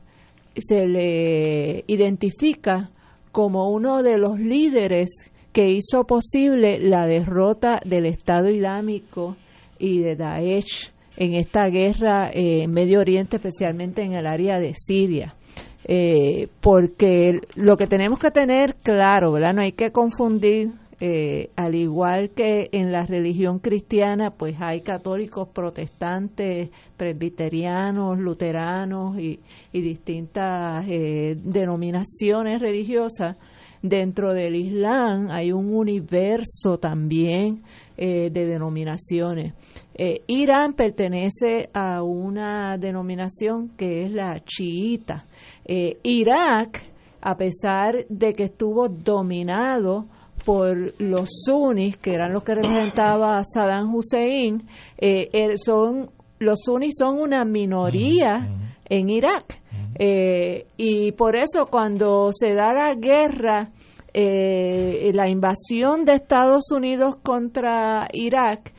se 0.56 0.86
le 0.86 1.84
identifica 1.86 2.90
como 3.30 3.70
uno 3.70 4.02
de 4.02 4.18
los 4.18 4.38
líderes 4.38 5.30
que 5.52 5.70
hizo 5.70 6.04
posible 6.04 6.78
la 6.80 7.06
derrota 7.06 7.80
del 7.84 8.06
Estado 8.06 8.48
Islámico 8.48 9.36
y 9.78 10.00
de 10.00 10.16
Daesh 10.16 10.91
en 11.16 11.34
esta 11.34 11.66
guerra 11.68 12.30
en 12.32 12.70
Medio 12.70 13.00
Oriente, 13.00 13.36
especialmente 13.36 14.02
en 14.02 14.14
el 14.14 14.26
área 14.26 14.58
de 14.58 14.74
Siria 14.74 15.34
eh, 15.84 16.48
porque 16.60 17.40
lo 17.56 17.76
que 17.76 17.86
tenemos 17.86 18.18
que 18.18 18.30
tener 18.30 18.76
claro. 18.76 19.38
No 19.38 19.62
hay 19.62 19.72
que 19.72 19.90
confundir, 19.90 20.70
eh, 21.00 21.50
al 21.56 21.74
igual 21.74 22.30
que 22.30 22.68
en 22.72 22.92
la 22.92 23.02
religión 23.02 23.58
cristiana, 23.58 24.30
pues 24.30 24.56
hay 24.60 24.82
católicos, 24.82 25.48
protestantes, 25.48 26.70
presbiterianos, 26.96 28.18
luteranos 28.18 29.18
y, 29.18 29.40
distintas 29.72 30.84
eh, 30.88 31.36
denominaciones 31.42 32.60
religiosas. 32.60 33.36
Dentro 33.82 34.32
del 34.32 34.54
Islam 34.54 35.28
hay 35.30 35.50
un 35.50 35.74
universo 35.74 36.78
también 36.78 37.62
eh, 37.96 38.30
de 38.30 38.46
denominaciones. 38.46 39.54
Irán 40.26 40.74
pertenece 40.74 41.68
a 41.74 42.02
una 42.02 42.76
denominación 42.78 43.70
que 43.76 44.04
es 44.04 44.12
la 44.12 44.42
chiita. 44.44 45.26
Eh, 45.64 45.98
Irak, 46.02 46.82
a 47.20 47.36
pesar 47.36 48.04
de 48.08 48.32
que 48.32 48.44
estuvo 48.44 48.88
dominado 48.88 50.06
por 50.44 51.00
los 51.00 51.28
sunnis, 51.44 51.96
que 51.98 52.14
eran 52.14 52.32
los 52.32 52.42
que 52.42 52.56
representaba 52.56 53.42
Saddam 53.44 53.94
Hussein, 53.94 54.66
eh, 54.98 55.56
son, 55.56 56.10
los 56.40 56.58
sunnis 56.64 56.94
son 56.98 57.20
una 57.20 57.44
minoría 57.44 58.48
en 58.88 59.10
Irak. 59.10 59.60
Eh, 59.98 60.66
y 60.76 61.12
por 61.12 61.36
eso 61.36 61.66
cuando 61.66 62.30
se 62.32 62.54
da 62.54 62.72
la 62.72 62.94
guerra, 62.94 63.70
la 64.14 65.30
invasión 65.30 66.04
de 66.04 66.14
Estados 66.14 66.70
Unidos 66.70 67.16
contra 67.22 68.08
Irak, 68.12 68.74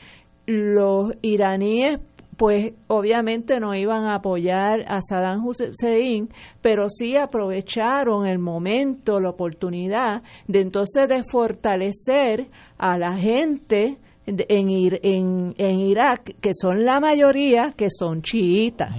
los 0.46 1.12
iraníes 1.22 2.00
pues 2.38 2.74
obviamente 2.88 3.60
no 3.60 3.76
iban 3.76 4.06
a 4.06 4.16
apoyar 4.16 4.84
a 4.88 5.00
Saddam 5.02 5.46
Hussein, 5.46 6.30
pero 6.62 6.90
sí 6.90 7.16
aprovecharon 7.16 8.26
el 8.26 8.40
momento, 8.40 9.20
la 9.20 9.30
oportunidad 9.30 10.24
de 10.48 10.62
entonces 10.62 11.08
de 11.10 11.24
fortalecer 11.32 12.48
a 12.78 12.98
la 12.98 13.16
gente 13.18 13.98
en, 14.26 14.70
en, 15.04 15.54
en 15.58 15.80
Irak, 15.80 16.36
que 16.40 16.52
son 16.54 16.84
la 16.84 17.00
mayoría, 17.00 17.74
que 17.76 17.88
son 17.90 18.22
chiitas. 18.22 18.92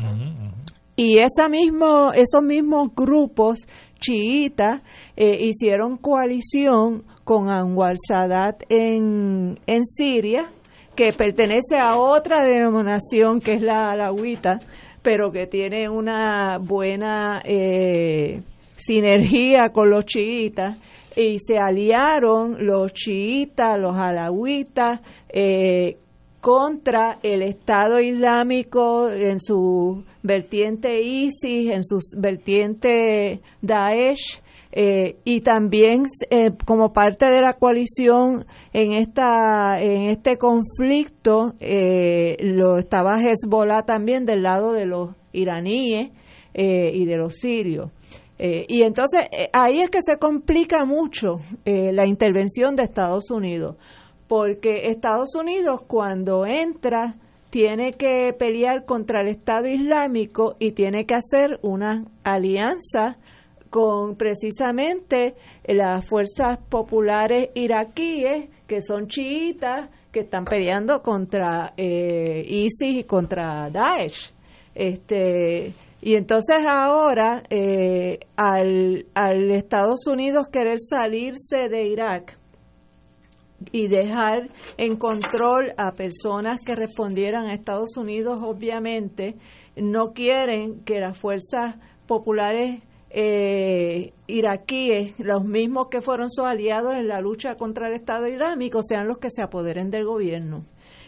Y 0.96 1.18
esa 1.18 1.48
mismo, 1.48 2.12
esos 2.12 2.42
mismos 2.42 2.94
grupos 2.94 3.66
chiitas 3.98 4.80
eh, 5.16 5.38
hicieron 5.40 5.96
coalición 5.96 7.04
con 7.24 7.48
Anwar 7.48 7.96
Sadat 8.06 8.62
en, 8.68 9.58
en 9.66 9.84
Siria, 9.86 10.50
que 10.94 11.12
pertenece 11.12 11.76
a 11.76 11.96
otra 11.96 12.44
denominación 12.44 13.40
que 13.40 13.54
es 13.54 13.62
la 13.62 13.92
alawita, 13.92 14.58
pero 15.02 15.30
que 15.30 15.46
tiene 15.46 15.88
una 15.88 16.58
buena 16.58 17.40
eh, 17.44 18.42
sinergia 18.76 19.70
con 19.72 19.90
los 19.90 20.06
chiitas 20.06 20.78
y 21.16 21.38
se 21.38 21.58
aliaron 21.58 22.66
los 22.66 22.92
chiitas, 22.92 23.78
los 23.78 23.96
alawitas 23.96 25.00
eh, 25.28 25.96
contra 26.40 27.18
el 27.22 27.42
Estado 27.42 28.00
Islámico 28.00 29.08
en 29.10 29.40
su 29.40 30.04
vertiente 30.22 31.02
ISIS, 31.02 31.70
en 31.70 31.84
su 31.84 31.98
vertiente 32.18 33.40
Daesh 33.62 34.42
eh, 34.76 35.18
y 35.22 35.42
también 35.42 36.02
eh, 36.30 36.50
como 36.66 36.92
parte 36.92 37.26
de 37.26 37.40
la 37.40 37.52
coalición 37.52 38.44
en 38.72 38.92
esta 38.92 39.80
en 39.80 40.10
este 40.10 40.36
conflicto 40.36 41.54
eh, 41.60 42.36
lo 42.40 42.78
estaba 42.78 43.20
Hezbollah 43.20 43.82
también 43.82 44.26
del 44.26 44.42
lado 44.42 44.72
de 44.72 44.86
los 44.86 45.10
iraníes 45.32 46.10
y 46.56 47.04
de 47.04 47.16
los 47.16 47.34
sirios. 47.34 47.90
Y 48.38 48.82
entonces 48.82 49.22
ahí 49.52 49.80
es 49.80 49.90
que 49.90 50.02
se 50.02 50.18
complica 50.18 50.84
mucho 50.84 51.38
la 51.64 52.06
intervención 52.06 52.76
de 52.76 52.84
Estados 52.84 53.32
Unidos 53.32 53.76
porque 54.28 54.86
Estados 54.86 55.34
Unidos 55.34 55.82
cuando 55.88 56.46
entra 56.46 57.16
tiene 57.50 57.94
que 57.94 58.32
pelear 58.38 58.84
contra 58.84 59.22
el 59.22 59.28
Estado 59.28 59.66
Islámico 59.66 60.54
y 60.60 60.72
tiene 60.72 61.06
que 61.06 61.14
hacer 61.14 61.58
una 61.62 62.04
alianza 62.22 63.16
con 63.74 64.14
precisamente 64.14 65.34
las 65.66 66.08
fuerzas 66.08 66.58
populares 66.68 67.48
iraquíes, 67.56 68.48
que 68.68 68.80
son 68.80 69.08
chiitas, 69.08 69.90
que 70.12 70.20
están 70.20 70.44
peleando 70.44 71.02
contra 71.02 71.74
eh, 71.76 72.40
ISIS 72.46 72.98
y 72.98 73.02
contra 73.02 73.68
Daesh. 73.70 74.32
Este, 74.76 75.74
y 76.02 76.14
entonces 76.14 76.62
ahora, 76.68 77.42
eh, 77.50 78.20
al, 78.36 79.06
al 79.12 79.50
Estados 79.50 80.06
Unidos 80.06 80.46
querer 80.52 80.78
salirse 80.78 81.68
de 81.68 81.88
Irak, 81.88 82.38
y 83.72 83.88
dejar 83.88 84.50
en 84.76 84.96
control 84.96 85.72
a 85.78 85.92
personas 85.92 86.60
que 86.64 86.76
respondieran 86.76 87.46
a 87.46 87.54
Estados 87.54 87.96
Unidos, 87.96 88.38
obviamente, 88.40 89.34
no 89.74 90.12
quieren 90.12 90.84
que 90.84 91.00
las 91.00 91.18
fuerzas 91.18 91.76
populares 92.06 92.82
eh, 93.16 94.12
iraquíes, 94.26 95.18
los 95.20 95.44
mismos 95.44 95.86
que 95.88 96.00
fueron 96.00 96.28
sus 96.30 96.44
aliados 96.44 96.96
en 96.96 97.06
la 97.06 97.20
lucha 97.20 97.54
contra 97.54 97.86
el 97.86 97.94
Estado 97.94 98.26
Islámico, 98.26 98.82
sean 98.82 99.06
los 99.06 99.18
que 99.18 99.30
se 99.30 99.40
apoderen 99.40 99.88
del 99.88 100.04
gobierno. 100.04 100.64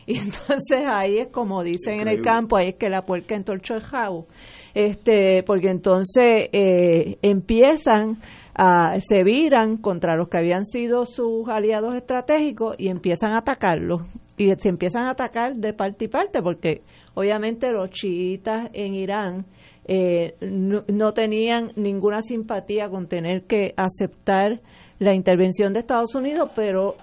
Y 0.07 0.19
entonces 0.19 0.85
ahí 0.87 1.19
es 1.19 1.29
como 1.29 1.65
dicen 1.65 2.01
en 2.01 2.09
el 2.09 2.23
campo, 2.23 2.57
ahí 2.57 2.69
es 2.69 2.75
que 2.77 2.89
la 2.89 3.05
puerca 3.05 3.35
entorchó 3.35 3.75
el 3.75 3.83
jabo. 3.83 4.29
Este, 4.73 5.43
porque 5.43 5.69
entonces 5.69 6.49
eh, 6.53 7.19
empiezan 7.23 8.21
a, 8.55 9.01
se 9.01 9.25
viran 9.25 9.77
contra 9.79 10.15
los 10.15 10.29
que 10.29 10.39
habían 10.39 10.65
sido 10.65 11.07
sus 11.07 11.49
aliados 11.49 11.97
estratégicos 11.97 12.77
y 12.79 12.89
empiezan 12.89 13.33
a 13.33 13.39
atacarlos. 13.39 14.03
Y 14.37 14.55
se 14.55 14.69
empiezan 14.69 15.07
a 15.07 15.11
atacar 15.11 15.57
de 15.57 15.73
parte 15.73 16.05
y 16.05 16.09
parte, 16.09 16.41
porque 16.41 16.83
obviamente 17.15 17.73
los 17.73 17.91
chiitas 17.91 18.69
en 18.75 18.95
Irán 18.95 19.47
eh, 19.89 20.35
no, 20.41 21.13
tenían 21.13 21.71
ninguna 21.77 22.21
simpatía 22.21 22.89
con 22.89 23.07
tener 23.07 23.45
que 23.45 23.73
aceptar 23.77 24.61
la 24.99 25.15
intervención 25.15 25.73
de 25.73 25.81
Estados 25.81 26.15
Unidos, 26.17 26.51
pero 26.57 26.97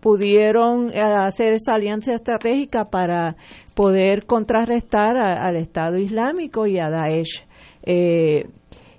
pudieron 0.00 0.90
eh, 0.92 1.00
hacer 1.00 1.54
esa 1.54 1.74
alianza 1.74 2.14
estratégica 2.14 2.86
para 2.86 3.36
poder 3.74 4.26
contrarrestar 4.26 5.16
al 5.16 5.56
Estado 5.56 5.96
Islámico 5.96 6.66
y 6.66 6.80
a 6.80 6.90
Daesh. 6.90 7.44
Eh, 7.84 8.48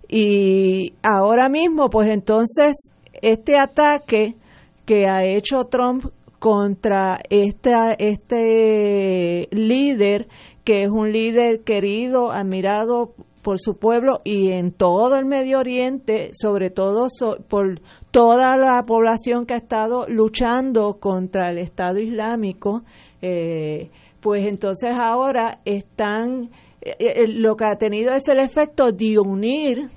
y 0.07 0.93
ahora 1.03 1.49
mismo, 1.49 1.89
pues 1.89 2.09
entonces, 2.09 2.93
este 3.21 3.57
ataque 3.57 4.35
que 4.85 5.07
ha 5.07 5.25
hecho 5.25 5.65
Trump 5.65 6.05
contra 6.39 7.19
esta, 7.29 7.91
este 7.97 9.49
líder 9.51 10.27
que 10.69 10.83
es 10.83 10.89
un 10.91 11.11
líder 11.11 11.61
querido, 11.61 12.31
admirado 12.31 13.15
por 13.41 13.57
su 13.57 13.79
pueblo 13.79 14.19
y 14.23 14.51
en 14.51 14.71
todo 14.71 15.17
el 15.17 15.25
Medio 15.25 15.57
Oriente, 15.57 16.29
sobre 16.33 16.69
todo 16.69 17.07
por 17.47 17.81
toda 18.11 18.55
la 18.55 18.83
población 18.85 19.47
que 19.47 19.55
ha 19.55 19.57
estado 19.57 20.05
luchando 20.07 20.99
contra 20.99 21.49
el 21.49 21.57
Estado 21.57 21.97
Islámico, 21.97 22.83
eh, 23.19 23.89
pues 24.19 24.45
entonces 24.45 24.91
ahora 24.93 25.57
están, 25.65 26.51
eh, 26.81 26.95
eh, 26.99 27.27
lo 27.27 27.55
que 27.55 27.65
ha 27.65 27.75
tenido 27.79 28.13
es 28.13 28.27
el 28.27 28.37
efecto 28.37 28.91
de 28.91 29.17
unir 29.17 29.89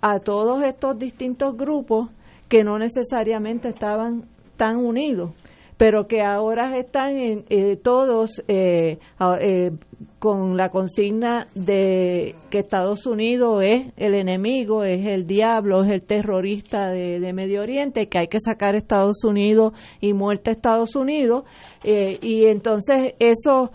a 0.00 0.20
todos 0.20 0.64
estos 0.64 0.98
distintos 0.98 1.54
grupos 1.54 2.08
que 2.48 2.64
no 2.64 2.78
necesariamente 2.78 3.68
estaban 3.68 4.24
tan 4.56 4.78
unidos 4.78 5.32
pero 5.78 6.08
que 6.08 6.22
ahora 6.22 6.76
están 6.76 7.16
en, 7.16 7.44
eh, 7.48 7.76
todos 7.76 8.42
eh, 8.48 8.98
eh, 9.40 9.70
con 10.18 10.56
la 10.56 10.70
consigna 10.70 11.46
de 11.54 12.34
que 12.50 12.58
Estados 12.58 13.06
Unidos 13.06 13.62
es 13.64 13.86
el 13.96 14.14
enemigo, 14.14 14.82
es 14.82 15.06
el 15.06 15.24
diablo, 15.24 15.84
es 15.84 15.92
el 15.92 16.02
terrorista 16.02 16.90
de, 16.90 17.32
Medio 17.32 17.62
Oriente, 17.62 18.08
que 18.08 18.18
hay 18.18 18.26
que 18.26 18.40
sacar 18.40 18.74
Estados 18.74 19.22
Unidos 19.22 19.72
y 20.00 20.12
muerte 20.12 20.50
a 20.50 20.52
Estados 20.54 20.96
Unidos. 20.96 21.44
y 21.84 22.46
entonces 22.46 23.14
eso 23.20 23.70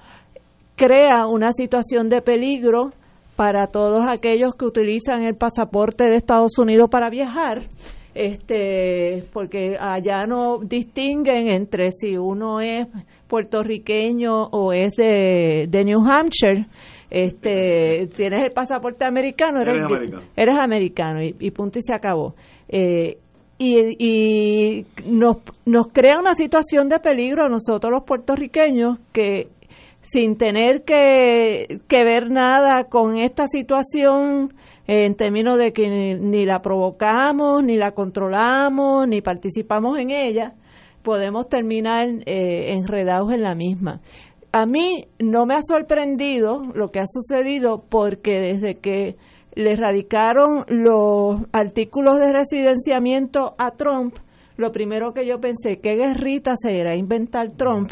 crea 0.76 1.28
una 1.28 1.54
situación 1.54 2.10
de 2.10 2.22
peligro 2.22 2.90
para 3.38 3.68
todos 3.68 4.06
aquellos 4.06 4.56
que 4.56 4.66
utilizan 4.66 5.24
el 5.24 5.36
pasaporte 5.36 6.04
de 6.04 6.18
Estados 6.18 6.58
Unidos 6.58 6.90
para 6.90 7.10
viajar 7.10 7.62
este 8.14 9.24
porque 9.32 9.78
allá 9.80 10.26
no 10.26 10.60
distinguen 10.60 11.50
entre 11.50 11.92
si 11.92 12.18
uno 12.18 12.62
es 12.62 12.88
puertorriqueño 13.28 14.46
o 14.52 14.74
es 14.74 14.92
de, 14.92 15.84
New 15.86 16.00
Hampshire. 16.00 16.68
Este 17.10 18.08
tienes 18.16 18.46
el 18.46 18.52
pasaporte 18.52 19.06
americano 19.06 19.62
eres, 19.62 20.56
americano, 20.60 21.22
y, 21.22 21.52
punto 21.52 21.80
y 21.80 21.82
se 21.82 21.94
acabó. 21.94 22.36
Eh, 22.68 23.18
y, 23.60 23.96
y 24.00 24.86
nos, 25.06 25.38
nos 25.66 25.88
crea 25.94 26.20
una 26.20 26.34
situación 26.34 26.90
de 26.90 27.00
peligro 27.00 27.46
a 27.46 27.50
nosotros 27.50 27.92
los 27.92 28.04
puertorriqueños 28.04 28.98
que 29.12 29.48
sin 30.02 30.38
tener 30.38 30.84
que, 30.84 31.80
que 31.88 32.04
ver 32.04 32.30
nada 32.30 32.86
con 32.86 33.18
esta 33.18 33.48
situación 33.48 34.54
en 34.88 35.16
términos 35.16 35.58
de 35.58 35.72
que 35.72 35.88
ni, 35.88 36.46
la 36.46 36.62
provocamos, 36.62 37.64
ni 37.64 37.78
la 37.78 37.92
controlamos, 37.92 39.08
ni 39.08 39.22
participamos 39.22 39.98
en 39.98 40.12
ella, 40.12 40.54
podemos 41.04 41.48
terminar 41.48 42.04
eh, 42.26 42.74
enredados 42.74 43.32
en 43.32 43.44
la 43.44 43.56
misma. 43.56 44.02
A 44.52 44.66
mí 44.66 45.08
no 45.20 45.46
me 45.46 45.56
ha 45.56 45.62
sorprendido 45.62 46.62
lo 46.76 46.90
que 46.90 47.00
ha 47.00 47.08
sucedido 47.08 47.84
porque 47.90 48.40
desde 48.40 48.76
que 48.76 49.16
le 49.56 49.76
radicaron 49.76 50.66
los 50.68 51.42
artículos 51.52 52.20
de 52.20 52.34
residenciamiento 52.34 53.56
a 53.58 53.72
Trump, 53.72 54.16
lo 54.58 54.72
primero 54.72 55.14
que 55.14 55.26
yo 55.26 55.40
pensé, 55.40 55.80
¿qué 55.80 55.96
guerrita 55.96 56.54
se 56.56 56.74
irá 56.74 56.92
a 56.92 56.96
inventar 56.96 57.52
Trump? 57.52 57.92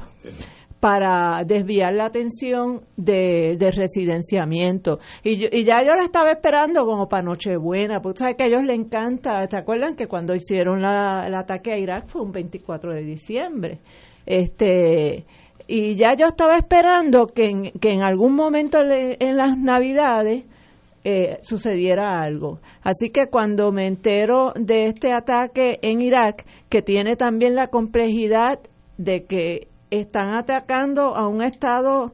Para 0.81 1.43
desviar 1.45 1.93
la 1.93 2.07
atención 2.07 2.81
de, 2.97 3.55
residenciamiento. 3.71 4.97
Y, 5.23 5.45
y 5.55 5.63
ya 5.63 5.83
yo 5.83 5.93
la 5.93 6.03
estaba 6.03 6.31
esperando 6.31 6.85
como 6.85 7.07
para 7.07 7.21
Nochebuena, 7.21 8.01
porque 8.01 8.17
sabes 8.17 8.35
que 8.35 8.43
a 8.43 8.47
ellos 8.47 8.63
les 8.63 8.79
encanta, 8.79 9.47
¿te 9.47 9.57
acuerdan 9.57 9.95
que 9.95 10.07
cuando 10.07 10.33
hicieron 10.33 10.79
el 10.79 11.35
ataque 11.35 11.71
a 11.71 11.77
Irak 11.77 12.07
fue 12.07 12.23
un 12.23 12.31
24 12.31 12.93
de 12.95 13.03
diciembre? 13.03 13.79
Este, 14.25 15.23
y 15.67 15.95
ya 15.95 16.15
yo 16.15 16.25
estaba 16.25 16.57
esperando 16.57 17.27
que 17.27 17.45
en, 17.45 17.71
que 17.79 17.91
en 17.91 18.01
algún 18.01 18.33
momento 18.33 18.79
en 18.81 19.37
las 19.37 19.55
Navidades 19.59 20.45
eh, 21.03 21.37
sucediera 21.43 22.21
algo. 22.21 22.59
Así 22.81 23.11
que 23.11 23.27
cuando 23.29 23.71
me 23.71 23.85
entero 23.85 24.53
de 24.55 24.85
este 24.85 25.13
ataque 25.13 25.77
en 25.83 26.01
Irak, 26.01 26.45
que 26.69 26.81
tiene 26.81 27.15
también 27.15 27.53
la 27.53 27.67
complejidad 27.67 28.59
de 28.97 29.25
que 29.25 29.67
están 29.91 30.33
atacando 30.33 31.15
a 31.15 31.27
un 31.27 31.43
Estado 31.43 32.13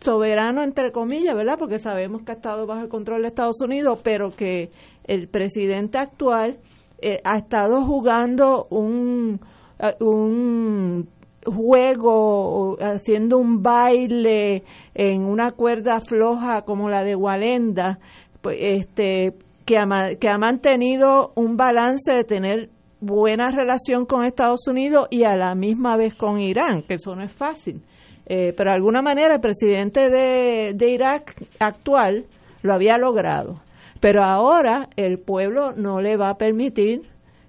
soberano, 0.00 0.62
entre 0.62 0.92
comillas, 0.92 1.34
¿verdad? 1.34 1.56
Porque 1.58 1.78
sabemos 1.78 2.22
que 2.22 2.32
ha 2.32 2.34
estado 2.34 2.66
bajo 2.66 2.82
el 2.82 2.88
control 2.88 3.22
de 3.22 3.28
Estados 3.28 3.60
Unidos, 3.62 4.00
pero 4.04 4.30
que 4.30 4.68
el 5.04 5.28
presidente 5.28 5.98
actual 5.98 6.58
eh, 7.00 7.20
ha 7.24 7.38
estado 7.38 7.84
jugando 7.84 8.66
un, 8.68 9.40
eh, 9.78 9.94
un 10.00 11.08
juego, 11.44 12.76
haciendo 12.80 13.38
un 13.38 13.62
baile 13.62 14.62
en 14.94 15.24
una 15.24 15.52
cuerda 15.52 16.00
floja 16.00 16.62
como 16.62 16.88
la 16.90 17.02
de 17.02 17.16
Walenda, 17.16 17.98
pues, 18.42 18.58
este, 18.60 19.34
que 19.64 19.78
ha, 19.78 19.86
que 20.20 20.28
ha 20.28 20.38
mantenido 20.38 21.32
un 21.34 21.56
balance 21.56 22.12
de 22.12 22.24
tener 22.24 22.70
buena 23.04 23.50
relación 23.50 24.06
con 24.06 24.24
Estados 24.24 24.66
Unidos 24.66 25.08
y 25.10 25.24
a 25.24 25.36
la 25.36 25.54
misma 25.54 25.96
vez 25.96 26.14
con 26.14 26.40
Irán, 26.40 26.82
que 26.82 26.94
eso 26.94 27.14
no 27.14 27.22
es 27.22 27.32
fácil. 27.32 27.82
Eh, 28.26 28.54
pero 28.56 28.70
de 28.70 28.76
alguna 28.76 29.02
manera 29.02 29.34
el 29.34 29.40
presidente 29.40 30.08
de, 30.08 30.72
de 30.74 30.90
Irak 30.90 31.46
actual 31.58 32.26
lo 32.62 32.72
había 32.72 32.96
logrado. 32.96 33.60
Pero 34.00 34.24
ahora 34.24 34.88
el 34.96 35.18
pueblo 35.18 35.72
no 35.72 36.00
le 36.00 36.16
va 36.16 36.30
a 36.30 36.38
permitir, 36.38 37.02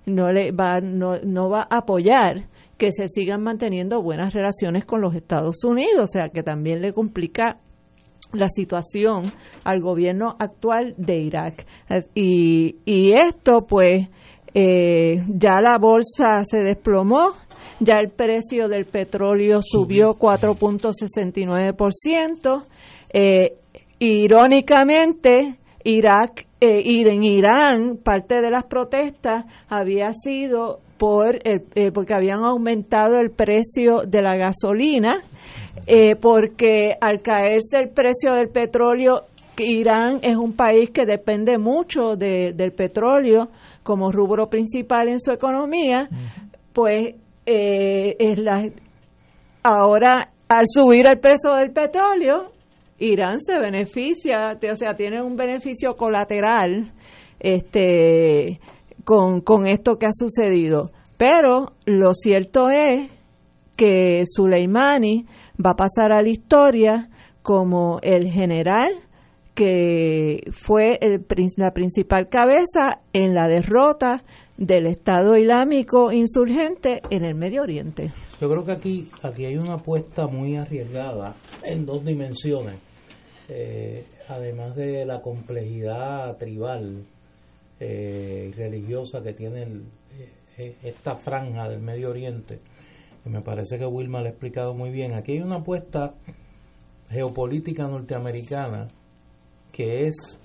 no, 0.05 0.31
le 0.31 0.51
va, 0.51 0.81
no, 0.81 1.17
no 1.19 1.49
va 1.49 1.61
a 1.61 1.77
apoyar 1.77 2.47
que 2.77 2.91
se 2.91 3.07
sigan 3.07 3.41
manteniendo 3.41 4.01
buenas 4.01 4.33
relaciones 4.33 4.85
con 4.85 4.99
los 5.01 5.15
Estados 5.15 5.63
Unidos, 5.63 5.99
o 5.99 6.07
sea 6.07 6.29
que 6.29 6.43
también 6.43 6.81
le 6.81 6.91
complica 6.91 7.59
la 8.33 8.49
situación 8.49 9.31
al 9.63 9.79
gobierno 9.79 10.35
actual 10.39 10.93
de 10.97 11.19
Irak. 11.19 11.65
Y, 12.13 12.77
y 12.85 13.13
esto 13.13 13.65
pues 13.65 14.09
eh, 14.57 15.21
ya 15.27 15.59
la 15.59 15.77
bolsa 15.77 16.45
se 16.45 16.63
desplomó, 16.63 17.33
ya 17.81 17.95
el 17.95 18.11
precio 18.11 18.69
del 18.69 18.85
petróleo 18.85 19.59
subió 19.61 20.15
4.69%. 20.15 22.63
Eh, 23.11 23.57
irónicamente, 23.99 25.57
Irak, 25.83 26.45
eh, 26.61 26.83
en 26.85 27.25
Irán, 27.25 27.97
parte 28.01 28.39
de 28.41 28.49
las 28.49 28.63
protestas 28.63 29.43
había 29.67 30.13
sido 30.13 30.79
por 30.97 31.35
eh, 31.43 31.91
porque 31.93 32.13
habían 32.13 32.45
aumentado 32.45 33.19
el 33.19 33.31
precio 33.31 34.03
de 34.07 34.21
la 34.21 34.37
gasolina, 34.37 35.21
porque 36.21 36.95
al 37.01 37.21
caerse 37.21 37.79
el 37.79 37.89
precio 37.89 38.35
del 38.35 38.47
petróleo, 38.47 39.23
Irán 39.57 40.19
es 40.21 40.37
un 40.37 40.53
país 40.53 40.91
que 40.91 41.05
depende 41.05 41.57
mucho 41.57 42.15
del 42.15 42.71
petróleo 42.71 43.49
como 43.85 44.11
rubro 44.11 44.49
principal 44.49 45.09
en 45.09 45.19
su 45.19 45.31
economía, 45.31 46.09
pues 46.73 47.13
eh, 47.45 48.15
es 48.17 48.39
la, 48.39 48.67
ahora 49.61 50.31
al 50.47 50.65
subir 50.67 51.05
el 51.05 51.19
precio 51.19 51.53
del 51.53 51.71
petróleo, 51.71 52.51
Irán 52.97 53.39
se 53.39 53.59
beneficia, 53.59 54.57
o 54.59 54.75
sea, 54.75 54.95
tiene 54.95 55.21
un 55.21 55.35
beneficio 55.35 55.95
colateral 55.95 56.93
este, 57.39 58.59
con, 59.03 59.41
con 59.41 59.67
esto 59.67 59.97
que 59.97 60.07
ha 60.07 60.13
sucedido. 60.13 60.89
Pero 61.17 61.73
lo 61.85 62.15
cierto 62.15 62.69
es 62.71 63.11
que 63.77 64.23
Soleimani 64.25 65.27
va 65.63 65.71
a 65.71 65.75
pasar 65.75 66.11
a 66.11 66.23
la 66.23 66.29
historia 66.29 67.09
como 67.43 67.99
el 68.01 68.31
general 68.31 69.04
que 69.55 70.43
fue 70.51 70.99
el, 71.01 71.25
la 71.55 71.71
principal 71.71 72.27
cabeza 72.27 72.99
en 73.13 73.33
la 73.33 73.47
derrota 73.47 74.23
del 74.57 74.85
Estado 74.85 75.37
Islámico 75.37 76.11
insurgente 76.11 77.01
en 77.09 77.23
el 77.23 77.35
Medio 77.35 77.63
Oriente. 77.63 78.11
Yo 78.39 78.49
creo 78.49 78.65
que 78.65 78.73
aquí, 78.73 79.09
aquí 79.23 79.45
hay 79.45 79.57
una 79.57 79.75
apuesta 79.75 80.27
muy 80.27 80.57
arriesgada 80.57 81.35
en 81.63 81.85
dos 81.85 82.03
dimensiones, 82.03 82.75
eh, 83.47 84.05
además 84.27 84.75
de 84.75 85.05
la 85.05 85.21
complejidad 85.21 86.37
tribal 86.37 87.05
eh, 87.79 88.51
y 88.51 88.57
religiosa 88.57 89.21
que 89.23 89.33
tiene 89.33 89.63
eh, 90.57 90.75
esta 90.83 91.15
franja 91.15 91.69
del 91.69 91.79
Medio 91.79 92.09
Oriente, 92.09 92.59
que 93.23 93.29
me 93.29 93.41
parece 93.41 93.77
que 93.77 93.85
Wilma 93.85 94.19
lo 94.19 94.27
ha 94.27 94.31
explicado 94.31 94.73
muy 94.73 94.89
bien. 94.89 95.13
Aquí 95.13 95.33
hay 95.33 95.41
una 95.41 95.57
apuesta 95.57 96.13
geopolítica 97.09 97.87
norteamericana 97.87 98.89
que 99.75 100.07
es 100.07 100.39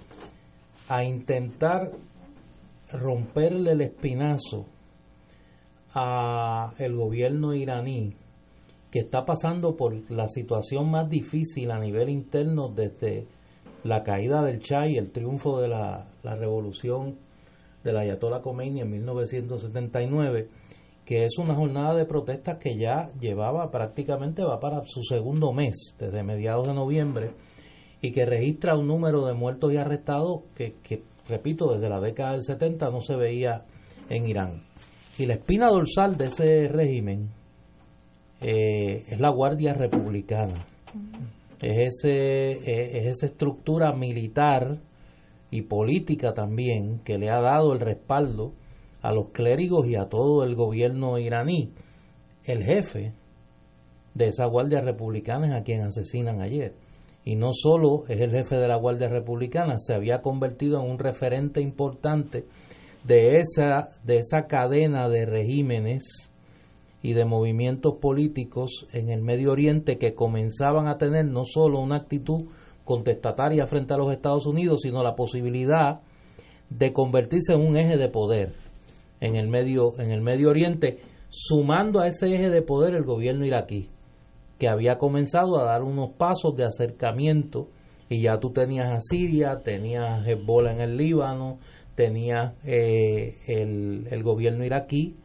a 0.88 1.04
intentar 1.04 1.92
romperle 2.92 3.72
el 3.72 3.80
espinazo 3.80 4.66
a 5.94 6.72
el 6.78 6.96
gobierno 6.96 7.54
iraní 7.54 8.16
que 8.90 8.98
está 8.98 9.24
pasando 9.24 9.76
por 9.76 10.10
la 10.10 10.26
situación 10.26 10.90
más 10.90 11.08
difícil 11.08 11.70
a 11.70 11.78
nivel 11.78 12.08
interno 12.08 12.70
desde 12.70 13.28
la 13.84 14.02
caída 14.02 14.42
del 14.42 14.58
Shah 14.58 14.88
y 14.88 14.96
el 14.96 15.12
triunfo 15.12 15.60
de 15.60 15.68
la, 15.68 16.08
revolución 16.24 17.16
del 17.84 17.98
Ayatollah 17.98 18.42
Khomeini 18.42 18.80
en 18.80 18.90
1979 18.90 20.48
que 21.04 21.24
es 21.24 21.38
una 21.38 21.54
jornada 21.54 21.94
de 21.94 22.04
protestas 22.04 22.58
que 22.58 22.76
ya 22.76 23.12
llevaba 23.20 23.70
prácticamente, 23.70 24.42
va 24.42 24.58
para 24.58 24.82
su 24.86 25.02
segundo 25.02 25.52
mes, 25.52 25.94
desde 25.98 26.22
mediados 26.22 26.66
de 26.68 26.74
noviembre, 26.74 27.32
y 28.02 28.12
que 28.12 28.24
registra 28.24 28.76
un 28.76 28.86
número 28.86 29.26
de 29.26 29.34
muertos 29.34 29.72
y 29.72 29.76
arrestados 29.76 30.42
que, 30.56 30.74
que 30.82 31.02
repito, 31.28 31.72
desde 31.72 31.88
la 31.88 32.00
década 32.00 32.32
del 32.32 32.42
70 32.42 32.90
no 32.90 33.00
se 33.00 33.16
veía 33.16 33.64
en 34.08 34.26
Irán. 34.26 34.62
Y 35.18 35.26
la 35.26 35.34
espina 35.34 35.68
dorsal 35.68 36.16
de 36.16 36.26
ese 36.26 36.68
régimen 36.68 37.28
eh, 38.40 39.04
es 39.08 39.20
la 39.20 39.30
Guardia 39.30 39.74
Republicana. 39.74 40.54
Es, 41.60 42.04
ese, 42.04 42.52
eh, 42.52 42.98
es 42.98 43.06
esa 43.06 43.26
estructura 43.26 43.92
militar 43.92 44.78
y 45.50 45.62
política 45.62 46.32
también 46.32 47.00
que 47.04 47.18
le 47.18 47.30
ha 47.30 47.40
dado 47.40 47.72
el 47.72 47.80
respaldo 47.80 48.54
a 49.02 49.12
los 49.12 49.30
clérigos 49.30 49.86
y 49.86 49.96
a 49.96 50.06
todo 50.06 50.44
el 50.44 50.54
gobierno 50.54 51.18
iraní. 51.18 51.72
El 52.44 52.64
jefe 52.64 53.12
de 54.14 54.28
esa 54.28 54.46
Guardia 54.46 54.80
Republicana 54.80 55.48
es 55.48 55.54
a 55.54 55.64
quien 55.64 55.82
asesinan 55.82 56.40
ayer. 56.40 56.74
Y 57.24 57.36
no 57.36 57.50
solo 57.52 58.04
es 58.08 58.20
el 58.20 58.30
jefe 58.30 58.56
de 58.56 58.68
la 58.68 58.76
Guardia 58.76 59.08
Republicana, 59.08 59.78
se 59.78 59.94
había 59.94 60.22
convertido 60.22 60.82
en 60.82 60.90
un 60.90 60.98
referente 60.98 61.60
importante 61.60 62.46
de 63.04 63.40
esa, 63.40 63.88
de 64.04 64.18
esa 64.18 64.46
cadena 64.46 65.08
de 65.08 65.26
regímenes 65.26 66.30
y 67.02 67.14
de 67.14 67.24
movimientos 67.24 67.94
políticos 68.00 68.86
en 68.92 69.10
el 69.10 69.22
Medio 69.22 69.52
Oriente 69.52 69.98
que 69.98 70.14
comenzaban 70.14 70.86
a 70.88 70.98
tener 70.98 71.26
no 71.26 71.44
solo 71.44 71.80
una 71.80 71.96
actitud 71.96 72.46
contestataria 72.84 73.66
frente 73.66 73.94
a 73.94 73.96
los 73.96 74.12
Estados 74.12 74.46
Unidos, 74.46 74.80
sino 74.82 75.02
la 75.02 75.14
posibilidad 75.14 76.00
de 76.68 76.92
convertirse 76.92 77.54
en 77.54 77.60
un 77.60 77.76
eje 77.76 77.96
de 77.96 78.08
poder 78.08 78.52
en 79.20 79.36
el 79.36 79.48
Medio, 79.48 79.98
en 79.98 80.10
el 80.10 80.22
Medio 80.22 80.50
Oriente, 80.50 80.98
sumando 81.28 82.00
a 82.00 82.08
ese 82.08 82.34
eje 82.34 82.50
de 82.50 82.62
poder 82.62 82.94
el 82.94 83.04
gobierno 83.04 83.46
iraquí, 83.46 83.88
que 84.60 84.68
había 84.68 84.98
comenzado 84.98 85.58
a 85.58 85.64
dar 85.64 85.82
unos 85.82 86.10
pasos 86.10 86.54
de 86.54 86.64
acercamiento 86.64 87.68
y 88.10 88.24
ya 88.24 88.38
tú 88.38 88.52
tenías 88.52 88.90
a 88.90 89.00
Siria, 89.00 89.62
tenías 89.64 90.26
Hezbollah 90.26 90.72
en 90.72 90.82
el 90.82 90.98
Líbano, 90.98 91.58
tenía 91.94 92.56
eh, 92.64 93.38
el, 93.46 94.06
el, 94.10 94.22
gobierno 94.22 94.62
iraquí 94.62 95.16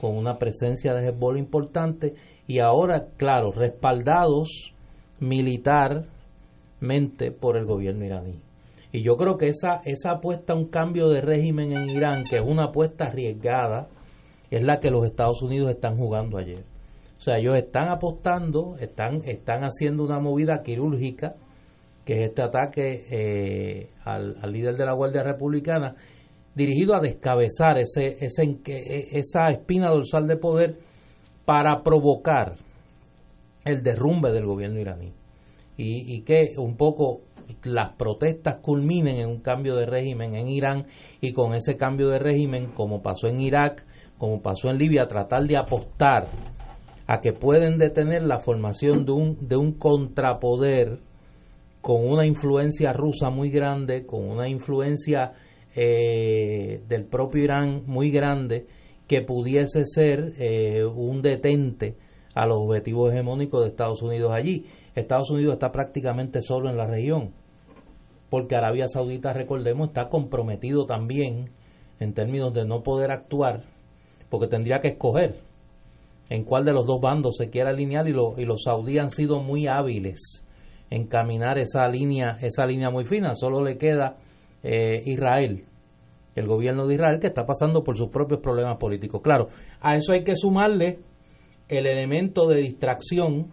con 0.00 0.16
una 0.16 0.38
presencia 0.38 0.94
de 0.94 1.08
Hezbollah 1.08 1.40
importante 1.40 2.14
y 2.46 2.60
ahora, 2.60 3.08
claro, 3.16 3.50
respaldados 3.50 4.72
militarmente 5.18 7.32
por 7.32 7.56
el 7.56 7.64
gobierno 7.64 8.04
iraní. 8.04 8.38
Y 8.92 9.02
yo 9.02 9.16
creo 9.16 9.38
que 9.38 9.48
esa, 9.48 9.80
esa 9.84 10.12
apuesta 10.12 10.52
a 10.52 10.56
un 10.56 10.68
cambio 10.68 11.08
de 11.08 11.20
régimen 11.20 11.72
en 11.72 11.90
Irán, 11.90 12.22
que 12.30 12.36
es 12.36 12.44
una 12.46 12.66
apuesta 12.66 13.06
arriesgada, 13.06 13.88
es 14.52 14.62
la 14.62 14.78
que 14.78 14.92
los 14.92 15.04
Estados 15.04 15.42
Unidos 15.42 15.70
están 15.70 15.96
jugando 15.96 16.38
ayer. 16.38 16.73
O 17.18 17.20
sea, 17.20 17.38
ellos 17.38 17.56
están 17.56 17.88
apostando, 17.88 18.76
están, 18.78 19.22
están 19.24 19.62
haciendo 19.62 20.04
una 20.04 20.18
movida 20.18 20.62
quirúrgica, 20.62 21.34
que 22.04 22.22
es 22.22 22.28
este 22.28 22.42
ataque 22.42 23.06
eh, 23.10 23.90
al, 24.04 24.36
al 24.42 24.52
líder 24.52 24.76
de 24.76 24.84
la 24.84 24.92
Guardia 24.92 25.22
Republicana, 25.22 25.94
dirigido 26.54 26.94
a 26.94 27.00
descabezar 27.00 27.78
ese, 27.78 28.18
ese, 28.20 28.60
esa 29.12 29.50
espina 29.50 29.88
dorsal 29.88 30.26
de 30.26 30.36
poder 30.36 30.78
para 31.44 31.82
provocar 31.82 32.56
el 33.64 33.82
derrumbe 33.82 34.32
del 34.32 34.46
gobierno 34.46 34.80
iraní. 34.80 35.12
Y, 35.76 36.14
y, 36.14 36.20
que 36.22 36.54
un 36.56 36.76
poco 36.76 37.22
las 37.64 37.94
protestas 37.96 38.56
culminen 38.60 39.16
en 39.16 39.28
un 39.28 39.40
cambio 39.40 39.74
de 39.74 39.86
régimen 39.86 40.34
en 40.36 40.48
Irán 40.48 40.86
y 41.20 41.32
con 41.32 41.54
ese 41.54 41.76
cambio 41.76 42.08
de 42.08 42.18
régimen, 42.20 42.68
como 42.68 43.02
pasó 43.02 43.26
en 43.26 43.40
Irak, 43.40 43.84
como 44.18 44.40
pasó 44.40 44.70
en 44.70 44.78
Libia, 44.78 45.08
tratar 45.08 45.42
de 45.42 45.56
apostar 45.56 46.28
a 47.06 47.20
que 47.20 47.32
pueden 47.32 47.78
detener 47.78 48.22
la 48.22 48.40
formación 48.40 49.04
de 49.04 49.12
un, 49.12 49.48
de 49.48 49.56
un 49.56 49.72
contrapoder 49.72 51.00
con 51.80 52.08
una 52.08 52.26
influencia 52.26 52.92
rusa 52.94 53.28
muy 53.28 53.50
grande, 53.50 54.06
con 54.06 54.28
una 54.28 54.48
influencia 54.48 55.32
eh, 55.76 56.82
del 56.88 57.04
propio 57.04 57.44
Irán 57.44 57.82
muy 57.86 58.10
grande 58.10 58.66
que 59.06 59.20
pudiese 59.20 59.84
ser 59.84 60.32
eh, 60.38 60.84
un 60.84 61.20
detente 61.20 61.96
a 62.34 62.46
los 62.46 62.56
objetivos 62.58 63.12
hegemónicos 63.12 63.62
de 63.62 63.68
Estados 63.68 64.00
Unidos 64.00 64.32
allí. 64.32 64.64
Estados 64.94 65.30
Unidos 65.30 65.54
está 65.54 65.72
prácticamente 65.72 66.40
solo 66.40 66.70
en 66.70 66.78
la 66.78 66.86
región, 66.86 67.32
porque 68.30 68.56
Arabia 68.56 68.88
Saudita, 68.88 69.34
recordemos, 69.34 69.88
está 69.88 70.08
comprometido 70.08 70.86
también 70.86 71.50
en 72.00 72.14
términos 72.14 72.54
de 72.54 72.64
no 72.64 72.82
poder 72.82 73.10
actuar, 73.10 73.64
porque 74.30 74.46
tendría 74.46 74.80
que 74.80 74.88
escoger 74.88 75.34
en 76.28 76.44
cuál 76.44 76.64
de 76.64 76.72
los 76.72 76.86
dos 76.86 77.00
bandos 77.00 77.36
se 77.36 77.50
quiera 77.50 77.70
alinear 77.70 78.08
y, 78.08 78.12
lo, 78.12 78.34
y 78.38 78.44
los 78.44 78.62
saudíes 78.64 79.02
han 79.02 79.10
sido 79.10 79.40
muy 79.40 79.66
hábiles 79.66 80.44
en 80.90 81.06
caminar 81.06 81.58
esa 81.58 81.88
línea, 81.88 82.36
esa 82.40 82.66
línea 82.66 82.90
muy 82.90 83.04
fina. 83.04 83.34
Solo 83.34 83.62
le 83.62 83.76
queda 83.78 84.16
eh, 84.62 85.02
Israel, 85.06 85.64
el 86.34 86.46
gobierno 86.46 86.86
de 86.86 86.94
Israel, 86.94 87.20
que 87.20 87.26
está 87.26 87.44
pasando 87.44 87.82
por 87.82 87.96
sus 87.96 88.08
propios 88.08 88.40
problemas 88.40 88.78
políticos. 88.78 89.20
Claro, 89.22 89.48
a 89.80 89.96
eso 89.96 90.12
hay 90.12 90.24
que 90.24 90.36
sumarle 90.36 90.98
el 91.68 91.86
elemento 91.86 92.46
de 92.48 92.60
distracción 92.60 93.52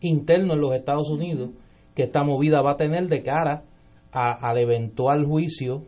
interno 0.00 0.54
en 0.54 0.60
los 0.60 0.74
Estados 0.74 1.08
Unidos 1.10 1.50
que 1.94 2.04
esta 2.04 2.24
movida 2.24 2.62
va 2.62 2.72
a 2.72 2.76
tener 2.76 3.06
de 3.06 3.22
cara 3.22 3.64
al 4.12 4.58
eventual 4.58 5.24
juicio 5.24 5.84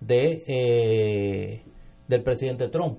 de 0.00 0.42
eh, 0.46 1.62
del 2.08 2.22
presidente 2.22 2.68
Trump, 2.68 2.98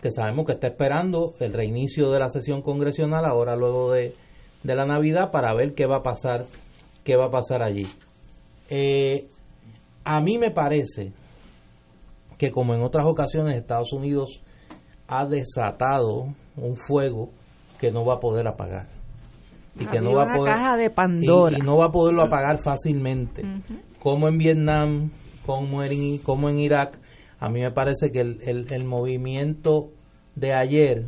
que 0.00 0.10
sabemos 0.10 0.46
que 0.46 0.52
está 0.52 0.68
esperando 0.68 1.34
el 1.40 1.52
reinicio 1.52 2.10
de 2.10 2.18
la 2.18 2.28
sesión 2.28 2.62
congresional 2.62 3.24
ahora 3.24 3.56
luego 3.56 3.92
de, 3.92 4.14
de 4.62 4.74
la 4.74 4.86
Navidad 4.86 5.30
para 5.30 5.52
ver 5.54 5.74
qué 5.74 5.86
va 5.86 5.98
a 5.98 6.02
pasar, 6.02 6.46
qué 7.04 7.16
va 7.16 7.26
a 7.26 7.30
pasar 7.30 7.62
allí. 7.62 7.86
Eh, 8.68 9.26
a 10.04 10.20
mí 10.20 10.38
me 10.38 10.50
parece 10.50 11.12
que 12.38 12.50
como 12.50 12.74
en 12.74 12.82
otras 12.82 13.04
ocasiones 13.06 13.56
Estados 13.56 13.92
Unidos 13.92 14.42
ha 15.08 15.26
desatado 15.26 16.28
un 16.56 16.76
fuego 16.76 17.30
que 17.78 17.90
no 17.90 18.04
va 18.04 18.14
a 18.14 18.20
poder 18.20 18.46
apagar 18.46 18.88
y 19.78 19.86
que 19.86 20.00
no 20.00 20.12
va 20.14 20.24
a 20.24 20.36
poder 20.36 20.54
caja 20.54 20.76
de 20.76 20.90
Pandora. 20.90 21.56
Y, 21.58 21.62
no 21.62 21.76
va 21.76 21.86
a 21.86 21.90
poderlo 21.90 22.22
apagar 22.22 22.58
fácilmente 22.62 23.42
como 23.98 24.28
en 24.28 24.38
Vietnam 24.38 25.10
como 25.44 25.82
en, 25.82 26.18
como 26.18 26.48
en 26.48 26.58
Irak 26.60 26.98
a 27.40 27.48
mí 27.48 27.60
me 27.60 27.72
parece 27.72 28.12
que 28.12 28.20
el, 28.20 28.38
el, 28.42 28.72
el 28.72 28.84
movimiento 28.84 29.90
de 30.36 30.52
ayer 30.52 31.06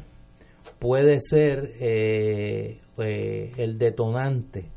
puede 0.79 1.21
ser 1.21 1.75
eh, 1.79 2.81
eh, 2.99 3.53
el 3.57 3.79
detonante 3.79 4.71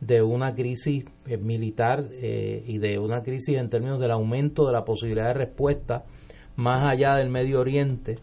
de 0.00 0.22
una 0.22 0.54
crisis 0.54 1.04
eh, 1.26 1.36
militar 1.36 2.08
eh, 2.12 2.62
y 2.66 2.78
de 2.78 2.98
una 2.98 3.22
crisis 3.22 3.56
en 3.56 3.70
términos 3.70 4.00
del 4.00 4.10
aumento 4.10 4.66
de 4.66 4.72
la 4.72 4.84
posibilidad 4.84 5.28
de 5.28 5.34
respuesta 5.34 6.04
más 6.56 6.90
allá 6.90 7.14
del 7.16 7.30
Medio 7.30 7.60
Oriente 7.60 8.18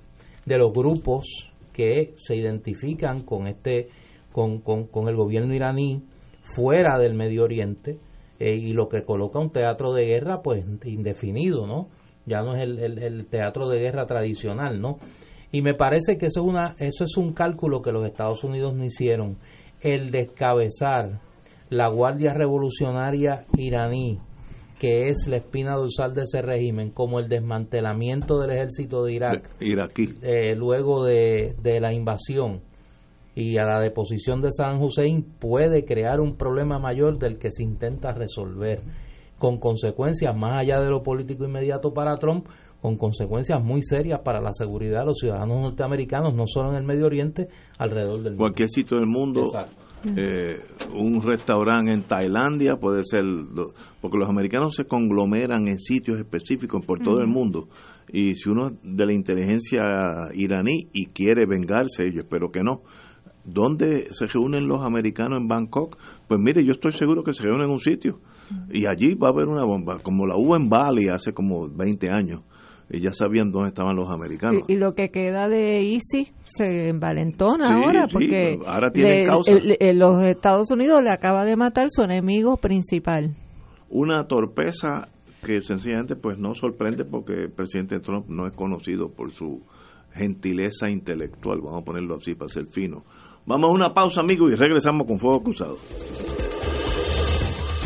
de 0.46 0.58
los 0.58 0.72
grupos 0.72 1.52
que 1.74 2.14
se 2.18 2.36
identifican 2.36 3.22
con 3.22 3.48
este 3.48 3.90
con, 4.32 4.60
con, 4.62 5.10
el 5.10 5.16
gobierno 5.16 5.54
iraní 5.54 6.04
fuera 6.42 6.98
del 6.98 7.16
Medio 7.16 7.44
Oriente 7.44 7.98
eh, 8.40 8.56
y 8.56 8.74
lo 8.74 8.88
que 8.88 9.04
coloca 9.04 9.40
un 9.40 9.52
teatro 9.52 9.92
de 9.94 10.06
guerra 10.06 10.42
pues 10.42 10.64
indefinido 10.86 11.68
no 11.68 11.90
ya 12.26 12.42
no 12.42 12.56
es 12.56 12.62
el, 12.62 12.80
el, 12.80 13.00
el 13.00 13.26
teatro 13.26 13.68
de 13.68 13.80
guerra 13.80 14.06
tradicional 14.06 14.82
no 14.82 15.00
y 15.52 15.62
me 15.62 15.74
parece 15.74 16.18
que 16.18 16.28
eso 16.28 16.42
es 16.42 16.48
una 16.48 16.76
eso 16.80 17.04
es 17.04 17.18
un 17.18 17.34
cálculo 17.34 17.82
que 17.82 17.92
los 17.92 18.06
Estados 18.06 18.44
Unidos 18.44 18.74
no 18.76 18.86
hicieron 18.86 19.38
el 19.82 20.12
descabezar 20.12 21.20
la 21.72 21.88
Guardia 21.88 22.34
Revolucionaria 22.34 23.46
iraní, 23.58 24.20
que 24.78 25.08
es 25.08 25.26
la 25.28 25.38
espina 25.38 25.76
dorsal 25.76 26.14
de 26.14 26.24
ese 26.24 26.42
régimen, 26.42 26.92
como 26.92 27.20
el 27.20 27.30
desmantelamiento 27.30 28.40
del 28.40 28.52
ejército 28.52 29.06
de 29.06 29.14
Irak, 29.14 29.50
iraquí, 29.62 30.10
eh, 30.22 30.54
luego 30.56 31.06
de, 31.06 31.56
de 31.62 31.80
la 31.80 31.94
invasión 31.94 32.62
y 33.36 33.58
a 33.58 33.64
la 33.64 33.80
deposición 33.80 34.42
de 34.42 34.52
Saddam 34.52 34.82
Hussein, 34.82 35.24
puede 35.24 35.86
crear 35.86 36.20
un 36.20 36.36
problema 36.36 36.78
mayor 36.78 37.18
del 37.18 37.38
que 37.38 37.54
se 37.54 37.64
intenta 37.64 38.12
resolver, 38.12 38.82
con 39.42 39.58
consecuencias 39.58 40.38
más 40.38 40.60
allá 40.60 40.80
de 40.80 40.92
lo 40.92 41.02
político 41.02 41.46
inmediato 41.46 41.96
para 41.96 42.16
Trump, 42.18 42.46
con 42.80 42.96
consecuencias 42.96 43.60
muy 43.60 43.82
serias 43.82 44.20
para 44.24 44.40
la 44.40 44.54
seguridad 44.54 45.00
de 45.00 45.08
los 45.08 45.18
ciudadanos 45.18 45.62
norteamericanos, 45.62 46.36
no 46.36 46.46
solo 46.46 46.70
en 46.70 46.76
el 46.76 46.84
Medio 46.84 47.08
Oriente, 47.08 47.48
alrededor 47.80 48.22
del 48.22 48.34
mundo. 48.34 48.38
Cualquier 48.38 48.70
sitio 48.70 48.98
del 48.98 49.08
mundo. 49.08 49.52
Eh, 50.04 50.62
un 50.94 51.24
restaurante 51.24 51.92
en 51.92 52.04
Tailandia 52.04 52.76
puede 52.76 53.04
ser, 53.04 53.24
porque 54.00 54.18
los 54.20 54.30
americanos 54.30 54.76
se 54.76 54.86
conglomeran 54.86 55.68
en 55.68 55.80
sitios 55.80 56.20
específicos 56.20 56.86
por 56.86 57.00
todo 57.00 57.18
el 57.18 57.28
mundo. 57.28 57.68
Y 58.14 58.36
si 58.36 58.48
uno 58.48 58.68
es 58.68 58.74
de 58.84 59.06
la 59.08 59.14
inteligencia 59.14 59.82
iraní 60.36 60.88
y 60.94 61.08
quiere 61.08 61.48
vengarse, 61.48 62.12
yo 62.14 62.22
espero 62.22 62.52
que 62.52 62.62
no, 62.62 62.84
¿dónde 63.44 64.06
se 64.12 64.28
reúnen 64.28 64.68
los 64.68 64.84
americanos 64.84 65.42
en 65.42 65.48
Bangkok? 65.48 65.98
Pues 66.28 66.40
mire, 66.40 66.64
yo 66.64 66.74
estoy 66.74 66.92
seguro 66.92 67.24
que 67.24 67.34
se 67.34 67.42
reúnen 67.42 67.66
en 67.66 67.72
un 67.72 67.80
sitio. 67.80 68.20
Y 68.72 68.86
allí 68.86 69.16
va 69.16 69.28
a 69.28 69.32
haber 69.32 69.48
una 69.48 69.64
bomba, 69.64 70.00
como 70.00 70.26
la 70.26 70.36
hubo 70.36 70.56
en 70.56 70.70
Bali 70.70 71.10
hace 71.10 71.32
como 71.32 71.70
20 71.70 72.10
años. 72.10 72.42
y 72.94 73.00
ya 73.00 73.14
sabían 73.14 73.52
dónde 73.52 73.70
estaban 73.70 73.96
los 73.96 74.10
americanos. 74.10 74.64
Y, 74.68 74.76
lo 74.76 74.96
que 74.96 75.12
queda 75.12 75.48
de 75.48 75.94
Easy 75.94 76.34
se 76.44 76.90
envalentona 76.90 77.74
ahora 77.74 78.08
porque 78.12 78.60
ahora 78.66 78.92
tiene 78.92 79.26
causa. 79.26 79.54
los 79.94 80.26
Estados 80.26 80.72
Unidos 80.72 81.02
le 81.02 81.10
acaba 81.10 81.46
de 81.46 81.56
matar 81.56 81.88
su 81.90 82.02
enemigo 82.02 82.58
principal. 82.58 83.36
Una 83.90 84.26
torpeza 84.28 85.08
que 85.46 85.62
sencillamente 85.62 86.16
pues 86.16 86.38
no 86.38 86.54
sorprende 86.54 87.06
porque 87.06 87.34
el 87.44 87.52
presidente 87.52 88.00
Trump 88.00 88.28
no 88.28 88.46
es 88.46 88.54
conocido 88.54 89.10
por 89.10 89.32
su 89.32 89.62
gentileza 90.14 90.90
intelectual, 90.90 91.62
vamos 91.62 91.82
a 91.82 91.86
ponerlo 91.86 92.16
así 92.16 92.36
para 92.36 92.50
ser 92.50 92.68
fino. 92.68 93.04
Vamos 93.46 93.72
a 93.72 93.74
una 93.74 93.94
pausa, 93.94 94.22
amigos, 94.22 94.52
y 94.52 94.56
regresamos 94.56 95.08
con 95.08 95.18
Fuego 95.18 95.42
Cruzado. 95.42 95.78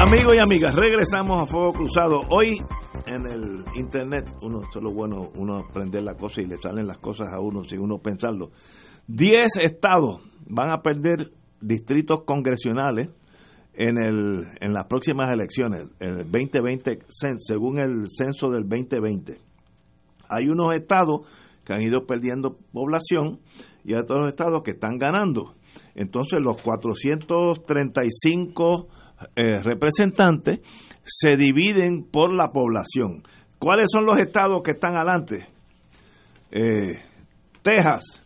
Amigos 0.00 0.36
y 0.36 0.38
amigas, 0.38 0.76
regresamos 0.76 1.42
a 1.42 1.46
Fuego 1.46 1.72
Cruzado. 1.72 2.20
Hoy 2.30 2.62
en 3.04 3.28
el 3.28 3.64
internet, 3.74 4.32
uno 4.42 4.60
solo 4.72 4.92
bueno 4.92 5.32
uno 5.34 5.56
aprender 5.56 6.04
la 6.04 6.14
cosa 6.14 6.40
y 6.40 6.46
le 6.46 6.56
salen 6.56 6.86
las 6.86 6.98
cosas 6.98 7.32
a 7.32 7.40
uno 7.40 7.64
sin 7.64 7.80
uno 7.80 7.98
pensarlo. 7.98 8.52
Diez 9.08 9.56
estados 9.60 10.20
van 10.46 10.70
a 10.70 10.82
perder 10.82 11.32
distritos 11.60 12.22
congresionales 12.24 13.08
en, 13.74 13.98
el, 13.98 14.46
en 14.60 14.72
las 14.72 14.84
próximas 14.84 15.34
elecciones, 15.34 15.88
el 15.98 16.18
2020, 16.30 17.00
según 17.38 17.80
el 17.80 18.06
censo 18.08 18.50
del 18.50 18.68
2020. 18.68 19.36
Hay 20.28 20.48
unos 20.48 20.76
estados 20.76 21.22
que 21.64 21.72
han 21.72 21.82
ido 21.82 22.06
perdiendo 22.06 22.56
población 22.72 23.40
y 23.84 23.94
hay 23.94 24.00
otros 24.02 24.28
estados 24.28 24.62
que 24.62 24.70
están 24.70 24.96
ganando. 24.96 25.56
Entonces 25.96 26.40
los 26.40 26.62
435 26.62 28.86
eh, 29.36 29.62
representantes 29.62 30.60
se 31.04 31.36
dividen 31.36 32.04
por 32.04 32.34
la 32.34 32.50
población. 32.50 33.22
¿Cuáles 33.58 33.86
son 33.90 34.06
los 34.06 34.18
estados 34.18 34.62
que 34.62 34.72
están 34.72 34.96
adelante? 34.96 35.48
Eh, 36.50 37.02
Texas, 37.62 38.22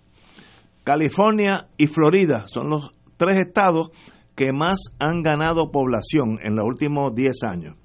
California 0.85 1.69
y 1.77 1.86
Florida 1.86 2.47
son 2.47 2.70
los 2.70 2.94
tres 3.16 3.40
estados 3.40 3.90
que 4.35 4.52
más 4.52 4.77
han 4.98 5.23
ganado 5.23 5.70
población 5.70 6.39
en 6.43 6.56
los 6.56 6.66
últimos 6.66 7.14
10 7.14 7.43
años. 7.44 7.77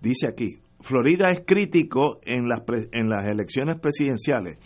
Dice 0.00 0.26
aquí, 0.26 0.60
Florida 0.80 1.30
es 1.30 1.42
crítico 1.46 2.20
en 2.22 2.48
las, 2.48 2.60
en 2.92 3.08
las 3.08 3.26
elecciones 3.26 3.78
presidenciales. 3.78 4.58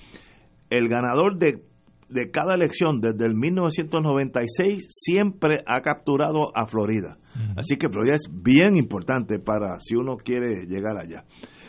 El 0.70 0.88
ganador 0.88 1.36
de 1.38 1.62
de 2.08 2.30
cada 2.30 2.54
elección 2.54 3.00
desde 3.00 3.26
el 3.26 3.34
1996 3.34 4.86
siempre 4.88 5.62
ha 5.66 5.80
capturado 5.80 6.56
a 6.56 6.66
Florida. 6.66 7.18
Así 7.56 7.76
que 7.76 7.88
Florida 7.88 8.14
es 8.14 8.30
bien 8.32 8.76
importante 8.76 9.38
para 9.38 9.78
si 9.80 9.96
uno 9.96 10.16
quiere 10.16 10.66
llegar 10.66 10.96
allá. 10.96 11.24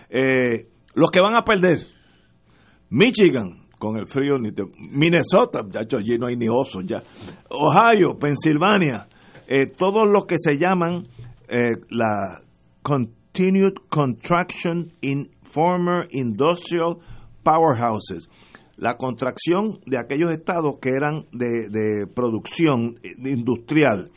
Eh, 0.10 0.68
los 0.94 1.12
que 1.12 1.20
van 1.20 1.36
a 1.36 1.44
perder, 1.44 1.80
Michigan, 2.90 3.68
con 3.78 3.98
el 3.98 4.08
frío, 4.08 4.38
Minnesota, 4.78 5.62
ya 5.70 5.82
allí 5.98 6.18
no 6.18 6.28
hay 6.28 6.38
ni 6.38 6.48
osos 6.50 6.84
ya, 6.86 7.04
Ohio, 7.50 8.18
Pensilvania, 8.20 9.08
eh, 9.48 9.68
todos 9.68 10.10
los 10.10 10.26
que 10.26 10.36
se 10.38 10.58
llaman 10.58 11.08
eh, 11.48 11.76
la 11.90 12.42
Continued 12.82 13.76
Contraction 13.90 14.94
in 15.02 15.30
Former 15.44 16.08
Industrial 16.12 16.98
Powerhouses 17.44 18.28
la 18.78 18.96
contracción 18.98 19.80
de 19.86 19.98
aquellos 19.98 20.32
estados 20.32 20.76
que 20.80 20.90
eran 20.90 21.26
de, 21.32 22.08
producción 22.14 23.00
industrial. 23.18 24.12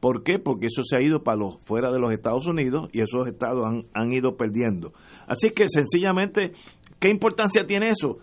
¿Por 0.00 0.22
qué? 0.22 0.38
Porque 0.38 0.66
eso 0.66 0.82
se 0.82 0.96
ha 0.96 1.02
ido 1.02 1.22
para 1.22 1.38
los 1.38 1.58
fuera 1.64 1.90
de 1.90 1.98
los 1.98 2.12
Estados 2.12 2.46
Unidos 2.46 2.88
y 2.92 3.00
esos 3.00 3.26
estados 3.28 3.66
han, 3.66 3.86
han 3.94 4.12
ido 4.12 4.36
perdiendo. 4.36 4.92
Así 5.26 5.50
que 5.50 5.68
sencillamente, 5.68 6.52
¿qué 6.98 7.10
importancia 7.10 7.66
tiene 7.66 7.90
eso? 7.90 8.18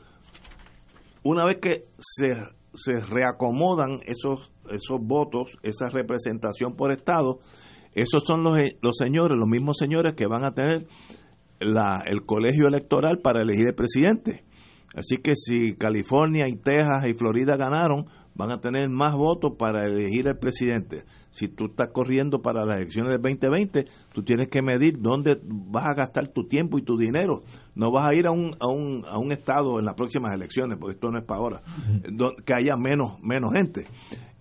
Una 1.24 1.46
vez 1.46 1.58
que 1.62 1.86
se, 1.98 2.30
se 2.74 3.00
reacomodan 3.00 4.00
esos, 4.06 4.52
esos 4.70 5.00
votos, 5.02 5.58
esa 5.62 5.90
representación 5.90 6.76
por 6.76 6.92
estado, 6.92 7.40
esos 7.94 8.24
son 8.26 8.44
los, 8.44 8.58
los 8.82 8.98
señores, 8.98 9.38
los 9.38 9.48
mismos 9.48 9.78
señores 9.78 10.14
que 10.14 10.26
van 10.26 10.46
a 10.46 10.54
tener 10.54 10.88
la, 11.60 12.04
el 12.06 12.26
colegio 12.26 12.68
electoral 12.68 13.20
para 13.20 13.42
elegir 13.42 13.68
el 13.68 13.76
presidente. 13.76 14.44
Así 14.94 15.18
que 15.18 15.34
si 15.36 15.76
California 15.76 16.48
y 16.48 16.56
Texas 16.56 17.08
y 17.08 17.14
Florida 17.14 17.56
ganaron, 17.58 18.06
van 18.36 18.52
a 18.52 18.62
tener 18.62 18.90
más 18.90 19.14
votos 19.14 19.54
para 19.58 19.86
elegir 19.86 20.28
al 20.28 20.38
presidente. 20.38 21.04
Si 21.32 21.48
tú 21.48 21.66
estás 21.66 21.90
corriendo 21.92 22.42
para 22.42 22.66
las 22.66 22.78
elecciones 22.78 23.12
del 23.12 23.22
2020, 23.22 23.86
tú 24.14 24.24
tienes 24.24 24.50
que 24.50 24.62
medir 24.62 25.00
dónde 25.00 25.40
vas 25.44 25.86
a 25.86 25.94
gastar 25.94 26.28
tu 26.28 26.48
tiempo 26.48 26.78
y 26.78 26.84
tu 26.84 26.98
dinero. 26.98 27.44
No 27.76 27.92
vas 27.92 28.12
a 28.12 28.16
ir 28.16 28.28
a 28.28 28.32
un, 28.32 28.56
a 28.60 28.68
un, 28.68 29.04
a 29.08 29.18
un 29.18 29.32
estado 29.32 29.80
en 29.80 29.86
las 29.86 29.96
próximas 29.96 30.34
elecciones, 30.34 30.78
porque 30.80 30.96
esto 30.96 31.10
no 31.10 31.20
es 31.20 31.26
para 31.26 31.40
ahora, 31.40 31.62
que 32.46 32.54
haya 32.54 32.76
menos, 32.76 33.20
menos 33.22 33.52
gente. 33.54 33.88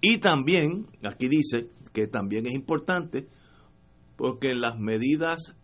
Y 0.00 0.18
también, 0.18 0.86
aquí 1.04 1.28
dice 1.28 1.68
que 1.92 2.06
también 2.06 2.46
es 2.46 2.54
importante, 2.54 3.28
porque 4.16 4.54
las 4.54 4.78
medidas 4.78 5.54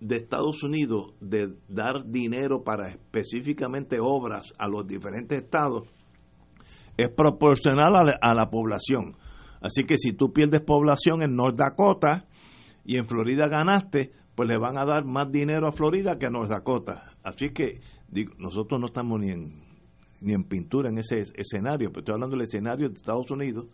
de 0.00 0.16
Estados 0.16 0.62
Unidos 0.62 1.14
de 1.20 1.54
dar 1.68 2.04
dinero 2.06 2.62
para 2.62 2.88
específicamente 2.88 3.98
obras 4.00 4.52
a 4.58 4.68
los 4.68 4.86
diferentes 4.86 5.42
estados 5.42 5.88
es 6.98 7.08
proporcional 7.10 7.94
a 8.20 8.34
la, 8.34 8.50
población. 8.50 9.16
Así 9.60 9.84
que 9.84 9.96
si 9.96 10.12
tú 10.12 10.32
pierdes 10.32 10.60
población 10.62 11.22
en 11.22 11.36
North 11.36 11.56
Dakota 11.56 12.26
y 12.84 12.96
en 12.96 13.06
Florida 13.06 13.46
ganaste, 13.46 14.10
pues 14.34 14.48
le 14.48 14.58
van 14.58 14.76
a 14.76 14.84
dar 14.84 15.04
más 15.04 15.30
dinero 15.30 15.68
a 15.68 15.72
Florida 15.72 16.18
que 16.18 16.26
a 16.26 16.30
North 16.30 16.50
Dakota. 16.50 17.04
Así 17.22 17.50
que 17.50 17.80
digo, 18.08 18.34
nosotros 18.38 18.80
no 18.80 18.86
estamos 18.88 19.20
ni 19.20 19.30
en, 19.30 19.62
ni 20.20 20.34
en 20.34 20.44
pintura 20.44 20.90
en 20.90 20.98
ese 20.98 21.20
escenario, 21.36 21.90
pero 21.90 22.00
estoy 22.00 22.14
hablando 22.14 22.36
del 22.36 22.46
escenario 22.46 22.88
de 22.88 22.94
Estados 22.94 23.30
Unidos. 23.30 23.66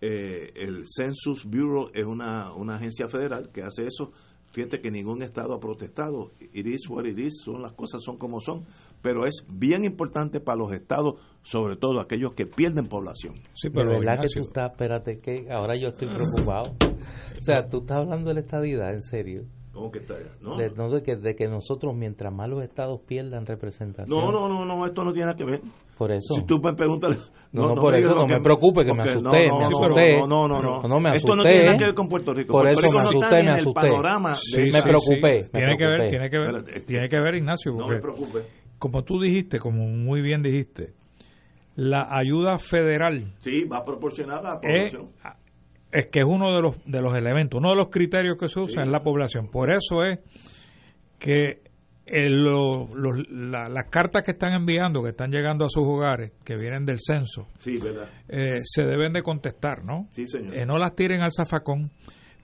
Eh, 0.00 0.52
el 0.54 0.84
Census 0.86 1.44
Bureau 1.44 1.90
es 1.92 2.06
una, 2.06 2.52
una 2.54 2.76
agencia 2.76 3.08
federal 3.08 3.50
que 3.52 3.62
hace 3.62 3.86
eso 3.86 4.12
Fíjate 4.52 4.80
que 4.80 4.90
ningún 4.90 5.22
Estado 5.22 5.54
ha 5.54 5.60
protestado. 5.60 6.30
It 6.52 6.66
is 6.66 6.88
what 6.88 7.06
it 7.06 7.18
is, 7.18 7.40
son, 7.42 7.62
las 7.62 7.72
cosas 7.72 8.02
son 8.04 8.18
como 8.18 8.38
son. 8.40 8.66
Pero 9.00 9.24
es 9.24 9.46
bien 9.48 9.84
importante 9.84 10.40
para 10.40 10.58
los 10.58 10.72
Estados, 10.72 11.14
sobre 11.42 11.76
todo 11.76 12.00
aquellos 12.00 12.34
que 12.34 12.44
pierden 12.44 12.86
población. 12.86 13.34
Sí, 13.54 13.70
pero 13.70 13.90
verdad 13.98 14.20
que 14.20 14.28
tú 14.28 14.42
estás, 14.44 14.72
espérate, 14.72 15.20
que 15.20 15.50
ahora 15.50 15.74
yo 15.76 15.88
estoy 15.88 16.08
preocupado. 16.08 16.74
O 16.80 17.40
sea, 17.40 17.66
tú 17.66 17.78
estás 17.78 17.98
hablando 17.98 18.28
de 18.28 18.34
la 18.34 18.40
estadidad, 18.40 18.92
en 18.92 19.00
serio. 19.00 19.44
¿Cómo 19.72 19.90
que 19.90 20.00
está? 20.00 20.14
No, 20.42 20.56
de, 20.56 20.70
no 20.70 20.90
de, 20.90 21.02
que, 21.02 21.16
de 21.16 21.34
que 21.34 21.48
nosotros, 21.48 21.94
mientras 21.94 22.32
más 22.32 22.48
los 22.48 22.62
estados 22.62 23.00
pierdan 23.06 23.46
representación. 23.46 24.18
No, 24.18 24.30
no, 24.30 24.46
no, 24.46 24.64
no, 24.66 24.86
esto 24.86 25.02
no 25.02 25.12
tiene 25.12 25.26
nada 25.26 25.36
que 25.36 25.44
ver. 25.44 25.62
Por 25.96 26.12
eso. 26.12 26.34
Si 26.34 26.44
tú 26.44 26.60
me 26.62 26.74
preguntas. 26.74 27.16
No, 27.52 27.74
no, 27.74 27.80
por 27.80 27.94
eso 27.94 28.14
no 28.14 28.26
me 28.26 28.40
preocupe, 28.40 28.84
que 28.84 28.92
me 28.92 29.02
asusté. 29.02 29.50
me 29.50 29.64
asusté. 29.64 30.18
No, 30.26 30.46
no, 30.46 30.60
no. 30.60 30.82
No, 30.82 31.00
me 31.00 31.10
asusté. 31.10 31.26
Esto 31.26 31.36
no 31.36 31.42
tiene 31.42 31.64
nada 31.64 31.76
que 31.78 31.84
ver 31.84 31.94
con 31.94 32.08
Puerto 32.08 32.34
Rico. 32.34 32.52
Por 32.52 32.62
Puerto 32.64 32.80
eso 32.80 32.88
Rico 32.88 32.98
me 32.98 33.08
asusté, 33.08 33.42
no 33.42 33.44
me 33.44 33.52
asusté. 33.52 33.80
panorama 33.80 34.36
me 34.72 34.82
preocupé. 34.82 35.48
tiene 35.52 35.76
que 35.76 35.86
ver, 35.86 36.10
tiene 36.10 36.30
que 36.30 36.38
ver, 36.38 36.84
tiene 36.84 37.08
que 37.08 37.20
ver, 37.20 37.34
Ignacio. 37.36 37.72
no 37.72 37.88
me 37.88 37.98
preocupe. 37.98 38.40
Como 38.78 39.04
tú 39.04 39.20
dijiste, 39.20 39.58
como 39.58 39.86
muy 39.86 40.20
bien 40.20 40.42
dijiste, 40.42 40.92
la 41.76 42.08
ayuda 42.10 42.58
federal. 42.58 43.32
Sí, 43.38 43.64
va 43.64 43.84
proporcionada 43.84 44.50
a 44.50 44.54
la 44.54 44.60
población 44.60 45.08
es 45.22 45.32
que 45.92 46.20
es 46.20 46.26
uno 46.26 46.54
de 46.54 46.62
los, 46.62 46.84
de 46.86 47.00
los 47.00 47.14
elementos, 47.14 47.58
uno 47.58 47.70
de 47.70 47.76
los 47.76 47.88
criterios 47.88 48.36
que 48.38 48.48
se 48.48 48.60
usa 48.60 48.82
en 48.82 48.90
la 48.90 49.00
población. 49.00 49.48
Por 49.50 49.70
eso 49.70 50.04
es 50.04 50.18
que 51.18 51.60
las 52.06 53.86
cartas 53.90 54.22
que 54.24 54.32
están 54.32 54.54
enviando, 54.54 55.02
que 55.02 55.10
están 55.10 55.30
llegando 55.30 55.64
a 55.64 55.68
sus 55.68 55.84
hogares, 55.84 56.32
que 56.44 56.56
vienen 56.56 56.84
del 56.84 56.98
censo, 57.00 57.46
eh, 58.28 58.60
se 58.64 58.82
deben 58.82 59.12
de 59.12 59.22
contestar, 59.22 59.84
¿no? 59.84 60.08
Sí, 60.10 60.26
señor. 60.26 60.54
Eh, 60.54 60.66
no 60.66 60.78
las 60.78 60.94
tiren 60.94 61.20
al 61.20 61.32
zafacón, 61.32 61.90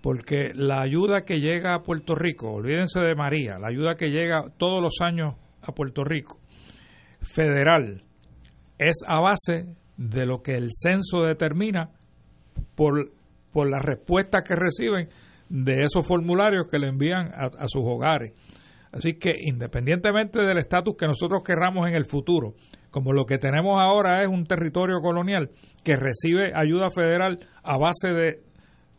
porque 0.01 0.53
la 0.55 0.81
ayuda 0.81 1.23
que 1.23 1.41
llega 1.41 1.75
a 1.75 1.83
Puerto 1.83 2.15
Rico, 2.15 2.53
olvídense 2.53 3.01
de 3.01 3.15
María, 3.15 3.59
la 3.59 3.69
ayuda 3.69 3.97
que 3.97 4.11
llega 4.11 4.45
todos 4.57 4.81
los 4.83 5.01
años 5.01 5.35
a 5.62 5.73
Puerto 5.73 6.05
Rico, 6.05 6.39
federal, 7.20 8.05
es 8.79 9.03
a 9.07 9.20
base 9.20 9.75
de 9.97 10.25
lo 10.25 10.43
que 10.43 10.55
el 10.55 10.69
censo 10.70 11.23
determina 11.23 11.91
por 12.77 13.11
por 13.53 13.69
las 13.69 13.83
respuestas 13.83 14.43
que 14.47 14.55
reciben 14.55 15.09
de 15.49 15.85
esos 15.85 16.07
formularios 16.07 16.66
que 16.70 16.79
le 16.79 16.89
envían 16.89 17.31
a, 17.33 17.69
sus 17.69 17.83
hogares. 17.85 18.33
Así 18.93 19.15
que 19.15 19.31
independientemente 19.45 20.41
del 20.41 20.59
estatus 20.59 20.97
que 20.97 21.07
nosotros 21.07 21.43
querramos 21.45 21.89
en 21.89 21.95
el 21.95 22.05
futuro, 22.05 22.55
como 22.91 23.12
lo 23.12 23.27
que 23.27 23.39
tenemos 23.39 23.81
ahora 23.81 24.23
es 24.23 24.29
un 24.29 24.45
territorio 24.45 25.01
colonial 25.01 25.51
que 25.85 25.97
recibe 25.97 26.53
ayuda 26.55 26.89
federal 26.95 27.39
a 27.62 27.77
base 27.77 28.09
de, 28.09 28.41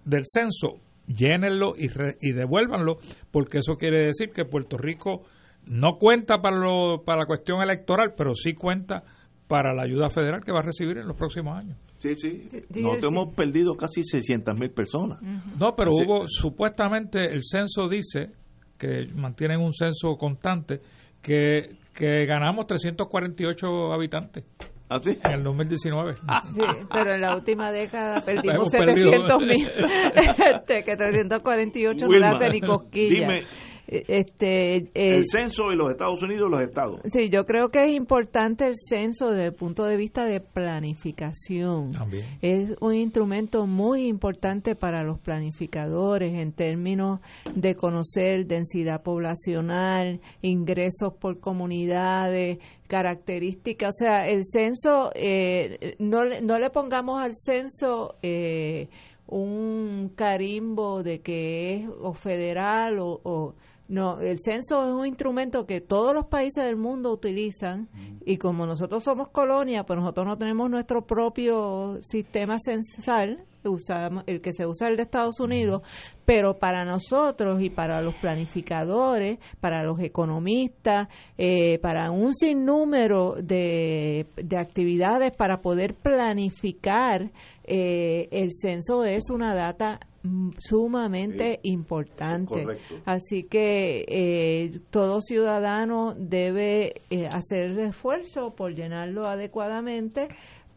del 0.06 0.24
censo, 0.26 0.80
llénenlo 1.08 1.74
y, 1.76 1.90
y 2.22 2.34
devuélvanlo, 2.34 2.98
porque 3.32 3.60
eso 3.60 3.78
quiere 3.78 4.06
decir 4.06 4.30
que 4.32 4.46
Puerto 4.46 4.78
Rico 4.78 5.24
no 5.66 5.98
cuenta 5.98 6.42
para, 6.42 6.58
lo, 6.58 7.04
para 7.04 7.22
la 7.22 7.26
cuestión 7.26 7.62
electoral, 7.62 8.14
pero 8.16 8.34
sí 8.34 8.54
cuenta 8.54 9.04
para 9.04 9.19
la 9.50 9.84
ayuda 9.84 10.10
federal 10.10 10.44
que 10.44 10.52
va 10.52 10.60
a 10.60 10.64
recibir 10.64 10.98
en 10.98 11.08
los 11.08 11.18
próximos 11.18 11.58
años. 11.58 11.78
Sí, 11.98 12.16
sí. 12.16 12.48
Nosotros 12.82 13.12
hemos 13.12 13.34
perdido 13.36 13.76
casi 13.76 14.04
600 14.04 14.58
mil 14.58 14.72
personas. 14.72 15.20
No, 15.60 15.76
pero 15.76 15.92
hubo, 15.92 16.28
supuestamente, 16.28 17.26
el 17.26 17.42
censo 17.44 17.90
dice 17.90 18.32
que 18.78 19.08
mantienen 19.14 19.60
un 19.60 19.74
censo 19.74 20.16
constante, 20.16 20.80
que, 21.22 21.78
que 21.94 22.26
ganamos 22.26 22.68
348 22.68 23.92
habitantes. 23.92 24.46
¿Ah, 24.90 25.00
sí? 25.00 25.12
En 25.24 25.32
el 25.32 25.44
2019. 25.44 26.14
Sí, 26.16 26.62
pero 26.92 27.14
en 27.14 27.22
la 27.22 27.36
última 27.36 27.72
década 27.72 28.22
perdimos 28.26 28.70
700 28.70 29.40
mil. 29.42 29.68
este, 30.16 30.84
que 30.84 30.96
348 30.96 32.06
no 32.08 32.28
hace 32.28 32.50
ni 32.50 32.62
cosquilla. 32.62 33.20
Dime, 33.20 33.42
este, 33.90 34.76
eh, 34.78 34.92
el 34.94 35.26
censo 35.26 35.70
de 35.70 35.76
los 35.76 35.90
Estados 35.90 36.22
Unidos, 36.22 36.50
los 36.50 36.62
estados. 36.62 37.02
Sí, 37.06 37.30
yo 37.30 37.46
creo 37.46 37.70
que 37.70 37.84
es 37.86 37.92
importante 37.92 38.68
el 38.68 38.76
censo 38.76 39.32
desde 39.32 39.48
el 39.48 39.54
punto 39.54 39.84
de 39.86 39.98
vista 39.98 40.26
de 40.26 40.42
planificación. 40.42 41.92
También. 41.92 42.26
Es 42.42 42.76
un 42.82 42.94
instrumento 42.94 43.66
muy 43.66 44.08
importante 44.08 44.76
para 44.76 45.04
los 45.04 45.20
planificadores 45.20 46.36
en 46.36 46.52
términos 46.52 47.20
de 47.56 47.74
conocer 47.74 48.46
densidad 48.46 49.02
poblacional, 49.02 50.22
ingresos 50.42 51.14
por 51.16 51.40
comunidades, 51.40 52.60
características. 52.88 53.90
O 53.90 53.98
sea, 53.98 54.28
el 54.28 54.46
censo, 54.46 55.10
eh, 55.16 55.96
no, 55.98 56.26
no 56.26 56.60
le 56.60 56.70
pongamos 56.70 57.22
al 57.22 57.32
censo... 57.34 58.18
Eh, 58.22 58.88
un 59.32 60.12
carimbo 60.16 61.04
de 61.04 61.22
que 61.22 61.76
es 61.76 61.90
o 62.02 62.14
federal 62.14 62.98
o 62.98 63.54
no, 63.90 64.20
el 64.20 64.38
censo 64.38 64.88
es 64.88 64.94
un 64.94 65.08
instrumento 65.08 65.66
que 65.66 65.82
todos 65.82 66.14
los 66.14 66.28
países 66.28 66.64
del 66.64 66.78
mundo 66.78 67.12
utilizan 67.12 67.90
y 68.24 68.38
como 68.38 68.68
nosotros 68.68 69.04
somos 69.04 69.30
colonia, 69.30 69.84
pues 69.84 69.98
nosotros 69.98 70.28
no 70.28 70.38
tenemos 70.38 70.70
nuestro 70.70 71.08
propio 71.08 71.98
sistema 72.02 72.58
censal, 72.60 73.46
usamos 73.64 74.24
el 74.28 74.44
que 74.44 74.54
se 74.54 74.68
usa 74.68 74.90
el 74.90 74.96
de 74.96 75.02
Estados 75.02 75.40
Unidos, 75.40 75.82
pero 76.24 76.60
para 76.60 76.86
nosotros 76.86 77.64
y 77.64 77.72
para 77.72 78.00
los 78.00 78.14
planificadores, 78.14 79.40
para 79.60 79.84
los 79.84 80.00
economistas, 80.02 81.08
eh, 81.36 81.80
para 81.80 82.12
un 82.12 82.36
sinnúmero 82.36 83.38
de, 83.42 84.28
de 84.36 84.58
actividades 84.60 85.36
para 85.36 85.62
poder 85.62 85.96
planificar, 85.96 87.32
eh, 87.64 88.28
el 88.30 88.50
censo 88.52 89.04
es 89.04 89.32
una 89.32 89.56
data 89.56 90.00
Mm, 90.22 90.50
sumamente 90.58 91.62
importante. 91.64 92.66
Así 93.06 93.44
que 93.44 94.04
eh, 94.06 94.80
todo 94.90 95.22
ciudadano 95.22 96.14
debe 96.18 97.04
eh, 97.10 97.28
hacer 97.32 97.80
esfuerzo 97.80 98.54
por 98.54 98.74
llenarlo 98.76 99.28
adecuadamente 99.28 100.28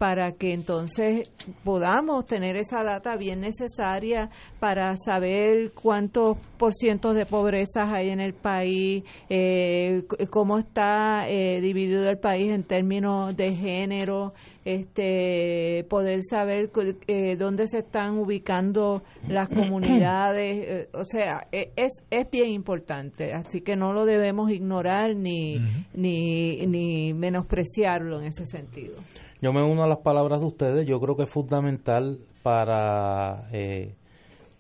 para 0.03 0.33
que 0.33 0.53
entonces 0.53 1.31
podamos 1.63 2.25
tener 2.25 2.57
esa 2.57 2.83
data 2.83 3.15
bien 3.15 3.41
necesaria 3.41 4.31
para 4.59 4.97
saber 4.97 5.71
cuántos 5.81 6.39
por 6.59 6.75
cientos 6.75 7.15
de 7.15 7.25
pobreza 7.25 7.85
hay 7.85 8.11
en 8.11 8.19
el 8.19 8.35
país, 8.35 9.05
eh, 9.31 10.03
cómo 10.29 10.59
está 10.59 11.29
eh, 11.29 11.61
dividido 11.61 12.11
el 12.11 12.19
país 12.19 12.51
en 12.51 12.65
términos 12.65 13.37
de 13.37 13.55
género, 13.55 14.35
este, 14.65 15.87
poder 15.89 16.19
saber 16.29 16.73
eh, 17.07 17.37
dónde 17.37 17.69
se 17.69 17.79
están 17.79 18.19
ubicando 18.19 19.05
las 19.29 19.49
comunidades, 19.55 20.89
o 20.95 21.05
sea, 21.05 21.47
e, 21.53 21.71
es, 21.77 21.93
es 22.11 22.29
bien 22.29 22.49
importante, 22.49 23.35
así 23.35 23.61
que 23.61 23.77
no 23.77 23.93
lo 23.93 24.05
debemos 24.05 24.51
ignorar 24.51 25.15
ni, 25.15 25.61
ni, 25.95 26.67
ni 26.67 27.15
menospreciarlo 27.15 28.21
en 28.21 28.27
ese 28.27 28.47
sentido. 28.47 28.97
Yo 29.43 29.53
me 29.53 29.61
uno 29.61 29.83
a 29.83 29.89
las 29.89 29.99
palabras 29.99 30.39
de 30.39 30.47
ustedes. 30.47 30.87
Yo 30.87 31.01
creo 31.01 31.17
que 31.17 31.25
es 31.25 31.29
fundamental 31.29 32.21
para 32.45 33.49
eh, 33.53 33.97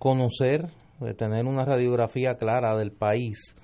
conocer, 0.00 0.70
eh, 1.02 1.14
tener 1.14 1.46
una 1.46 1.64
radiografía 1.64 2.34
clara 2.34 2.76
del 2.76 2.90
país, 2.90 3.56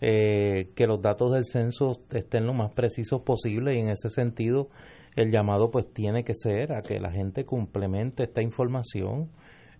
eh, 0.00 0.72
que 0.74 0.88
los 0.88 1.00
datos 1.00 1.32
del 1.32 1.44
censo 1.44 2.00
estén 2.10 2.44
lo 2.44 2.54
más 2.54 2.72
precisos 2.72 3.22
posible 3.22 3.76
y 3.76 3.78
en 3.78 3.88
ese 3.88 4.08
sentido 4.08 4.68
el 5.14 5.30
llamado 5.30 5.70
pues 5.70 5.86
tiene 5.92 6.24
que 6.24 6.34
ser 6.34 6.72
a 6.72 6.82
que 6.82 6.98
la 6.98 7.12
gente 7.12 7.44
complemente 7.44 8.24
esta 8.24 8.42
información 8.42 9.30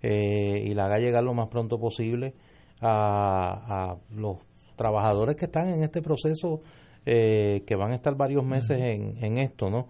y 0.01 0.75
la 0.75 0.85
haga 0.85 0.99
llegar 0.99 1.25
lo 1.25 1.33
más 1.33 1.49
pronto 1.49 1.79
posible 1.79 2.35
a, 2.83 3.97
los 4.15 4.37
trabajadores 4.77 5.35
que 5.35 5.47
están 5.47 5.71
en 5.71 5.83
este 5.83 6.03
proceso 6.03 6.61
que 7.05 7.77
van 7.77 7.93
a 7.93 7.95
estar 7.97 8.15
varios 8.15 8.45
meses 8.45 8.79
en, 8.79 9.16
en 9.25 9.39
esto, 9.39 9.71
¿no? 9.71 9.89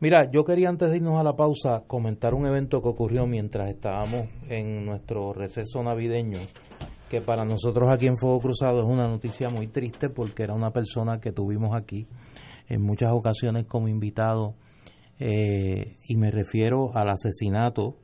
Mira, 0.00 0.30
yo 0.30 0.44
quería 0.44 0.70
antes 0.70 0.90
de 0.90 0.96
irnos 0.96 1.20
a 1.20 1.22
la 1.22 1.36
pausa 1.36 1.84
comentar 1.86 2.32
un 2.32 2.46
evento 2.46 2.80
que 2.80 2.88
ocurrió 2.88 3.26
mientras 3.26 3.68
estábamos 3.68 4.28
en 4.48 4.86
nuestro 4.86 5.34
receso 5.34 5.82
navideño, 5.82 6.38
que 7.10 7.20
para 7.20 7.44
nosotros 7.44 7.90
aquí 7.92 8.06
en 8.06 8.16
Fuego 8.16 8.40
Cruzado 8.40 8.80
es 8.80 8.86
una 8.86 9.06
noticia 9.06 9.50
muy 9.50 9.66
triste 9.66 10.08
porque 10.08 10.42
era 10.42 10.54
una 10.54 10.70
persona 10.70 11.20
que 11.20 11.32
tuvimos 11.32 11.76
aquí 11.76 12.06
en 12.70 12.80
muchas 12.80 13.10
ocasiones 13.12 13.66
como 13.66 13.88
invitado 13.88 14.54
eh, 15.18 15.98
y 16.08 16.16
me 16.16 16.30
refiero 16.30 16.96
al 16.96 17.10
asesinato 17.10 17.98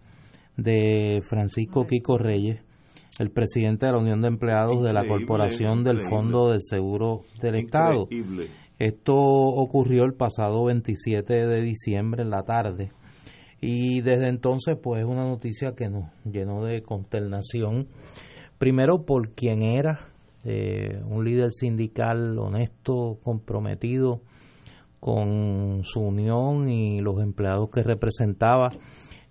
de 0.58 1.22
Francisco 1.26 1.86
Kiko 1.86 2.18
Reyes, 2.18 2.60
el 3.18 3.30
presidente 3.30 3.86
de 3.86 3.92
la 3.92 3.98
Unión 3.98 4.20
de 4.20 4.28
Empleados 4.28 4.84
de 4.84 4.92
la 4.92 5.08
Corporación 5.08 5.82
del 5.82 6.06
Fondo 6.10 6.50
del 6.50 6.60
Seguro 6.60 7.22
del 7.40 7.54
Estado. 7.54 8.06
Esto 8.78 9.14
ocurrió 9.16 10.04
el 10.04 10.12
pasado 10.12 10.64
27 10.64 11.46
de 11.46 11.62
diciembre 11.62 12.22
en 12.22 12.30
la 12.30 12.42
tarde 12.42 12.92
y 13.60 14.02
desde 14.02 14.28
entonces 14.28 14.76
pues 14.82 15.00
es 15.00 15.06
una 15.06 15.24
noticia 15.24 15.74
que 15.74 15.88
nos 15.88 16.10
llenó 16.24 16.64
de 16.64 16.82
consternación. 16.82 17.88
Primero 18.58 19.06
por 19.06 19.30
quien 19.30 19.62
era, 19.62 19.98
eh, 20.44 21.02
un 21.08 21.24
líder 21.24 21.52
sindical 21.52 22.38
honesto, 22.38 23.18
comprometido 23.22 24.20
con 25.00 25.82
su 25.84 26.00
unión 26.00 26.68
y 26.68 27.00
los 27.00 27.22
empleados 27.22 27.70
que 27.70 27.82
representaba, 27.82 28.70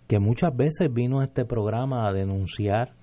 que 0.07 0.19
muchas 0.19 0.55
veces 0.55 0.91
vino 0.91 1.19
a 1.19 1.25
este 1.25 1.45
programa 1.45 2.07
a 2.07 2.13
denunciar 2.13 2.95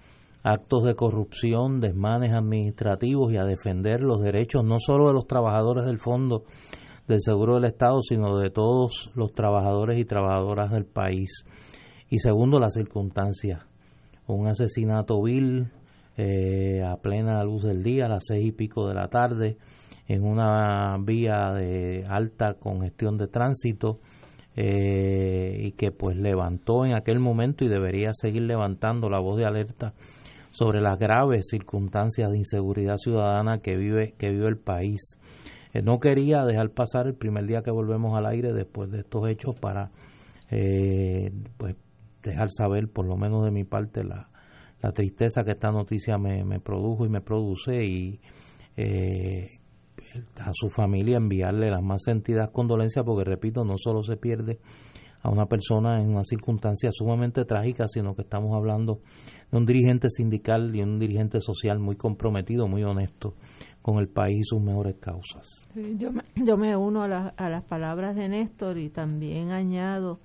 actos 0.43 0.85
de 0.85 0.95
corrupción, 0.95 1.81
desmanes 1.81 2.33
administrativos 2.33 3.33
y 3.33 3.37
a 3.37 3.45
defender 3.45 4.03
los 4.03 4.21
derechos 4.23 4.65
no 4.65 4.79
solo 4.81 5.09
de 5.09 5.15
los 5.15 5.27
trabajadores 5.27 5.87
del 5.87 5.99
Fondo 5.99 6.45
del 7.07 7.21
Seguro 7.21 7.57
del 7.57 7.65
Estado, 7.65 8.01
sino 8.01 8.39
de 8.39 8.51
todos 8.51 9.11
los 9.15 9.33
trabajadores 9.33 9.99
y 9.99 10.05
trabajadoras 10.05 10.71
del 10.71 10.85
país. 10.85 11.45
Y 12.09 12.19
segundo, 12.19 12.59
las 12.59 12.75
circunstancias. 12.75 13.61
Un 14.27 14.47
asesinato 14.47 15.21
vil 15.21 15.71
eh, 16.17 16.83
a 16.85 16.97
plena 16.97 17.43
luz 17.45 17.65
del 17.65 17.83
día, 17.83 18.07
a 18.07 18.09
las 18.09 18.25
seis 18.27 18.47
y 18.47 18.53
pico 18.53 18.87
de 18.89 18.95
la 18.95 19.09
tarde, 19.09 19.57
en 20.07 20.25
una 20.25 20.97
vía 20.99 21.53
de 21.53 22.05
alta 22.09 22.55
congestión 22.55 23.19
de 23.19 23.29
tránsito, 23.29 23.99
eh, 24.55 25.57
y 25.61 25.73
que 25.73 25.91
pues 25.91 26.17
levantó 26.17 26.85
en 26.85 26.93
aquel 26.95 27.19
momento 27.19 27.65
y 27.65 27.69
debería 27.69 28.11
seguir 28.13 28.43
levantando 28.43 29.09
la 29.09 29.19
voz 29.19 29.39
de 29.39 29.47
alerta 29.47 29.95
sobre 30.53 30.81
las 30.81 30.99
graves 30.99 31.49
circunstancias 31.51 32.31
de 32.31 32.39
inseguridad 32.39 32.97
ciudadana 32.99 33.59
que 33.59 33.77
vive, 33.77 34.15
que 34.19 34.31
vive 34.31 34.49
el 34.49 34.59
país. 34.59 35.19
Eh, 35.73 35.83
no 35.83 35.99
quería 35.99 36.45
dejar 36.45 36.71
pasar 36.71 37.07
el 37.07 37.15
primer 37.15 37.47
día 37.47 37.63
que 37.63 37.71
volvemos 37.71 38.17
al 38.17 38.27
aire 38.27 38.53
después 38.53 38.91
de 38.91 39.01
estos 39.01 39.29
hechos 39.29 39.59
para 39.59 39.91
eh, 40.51 41.33
pues 41.57 41.75
dejar 42.23 42.51
saber, 42.51 42.89
por 42.89 43.07
lo 43.07 43.17
menos 43.17 43.45
de 43.45 43.51
mi 43.51 43.65
parte, 43.65 44.05
la, 44.05 44.29
la 44.83 44.93
tristeza 44.93 45.45
que 45.45 45.53
esta 45.53 45.73
noticia 45.73 46.19
me, 46.19 46.45
me 46.45 46.61
produjo 46.61 47.07
y 47.07 47.09
me 47.09 47.23
produce 47.23 47.85
y 47.85 48.21
eh, 48.77 49.49
a 50.37 50.51
su 50.53 50.69
familia 50.69 51.17
enviarle 51.17 51.71
las 51.71 51.83
más 51.83 52.03
sentidas 52.05 52.51
condolencias 52.51 53.05
porque 53.05 53.25
repito 53.25 53.65
no 53.65 53.75
solo 53.79 54.03
se 54.03 54.17
pierde 54.17 54.59
a 55.23 55.31
una 55.31 55.47
persona 55.47 56.01
en 56.01 56.11
una 56.11 56.25
circunstancia 56.25 56.91
sumamente 56.93 57.45
trágica, 57.45 57.87
sino 57.87 58.15
que 58.15 58.23
estamos 58.23 58.55
hablando 58.57 59.01
un 59.53 59.67
dirigente 59.67 60.09
sindical 60.11 60.75
y 60.75 60.83
un 60.83 60.99
dirigente 60.99 61.41
social 61.41 61.79
muy 61.79 61.97
comprometido, 61.97 62.67
muy 62.67 62.83
honesto 62.83 63.35
con 63.83 63.99
el 63.99 64.09
país 64.09 64.39
y 64.41 64.45
sus 64.45 64.63
mejores 64.63 64.97
causas. 64.97 65.69
yo, 65.99 66.13
me, 66.13 66.23
yo 66.37 66.57
me 66.57 66.75
uno 66.77 67.03
a, 67.03 67.29
a 67.29 67.51
las 67.51 67.63
palabras 67.65 68.17
de 68.17 68.29
Néstor 68.29 68.79
y 68.79 68.89
también 68.89 69.51
añado 69.51 70.21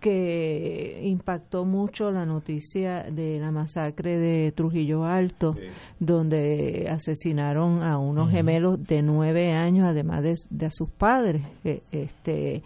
que 0.00 1.02
impactó 1.04 1.64
mucho 1.64 2.10
la 2.10 2.24
noticia 2.24 3.02
de 3.10 3.38
la 3.38 3.50
masacre 3.50 4.16
de 4.16 4.50
Trujillo 4.52 5.04
Alto, 5.04 5.54
donde 5.98 6.88
asesinaron 6.90 7.82
a 7.82 7.98
unos 7.98 8.30
gemelos 8.30 8.82
de 8.82 9.02
nueve 9.02 9.52
años, 9.52 9.86
además 9.86 10.22
de, 10.22 10.34
de 10.48 10.70
sus 10.70 10.88
padres. 10.88 11.42
Eh, 11.64 11.82
este 11.92 12.62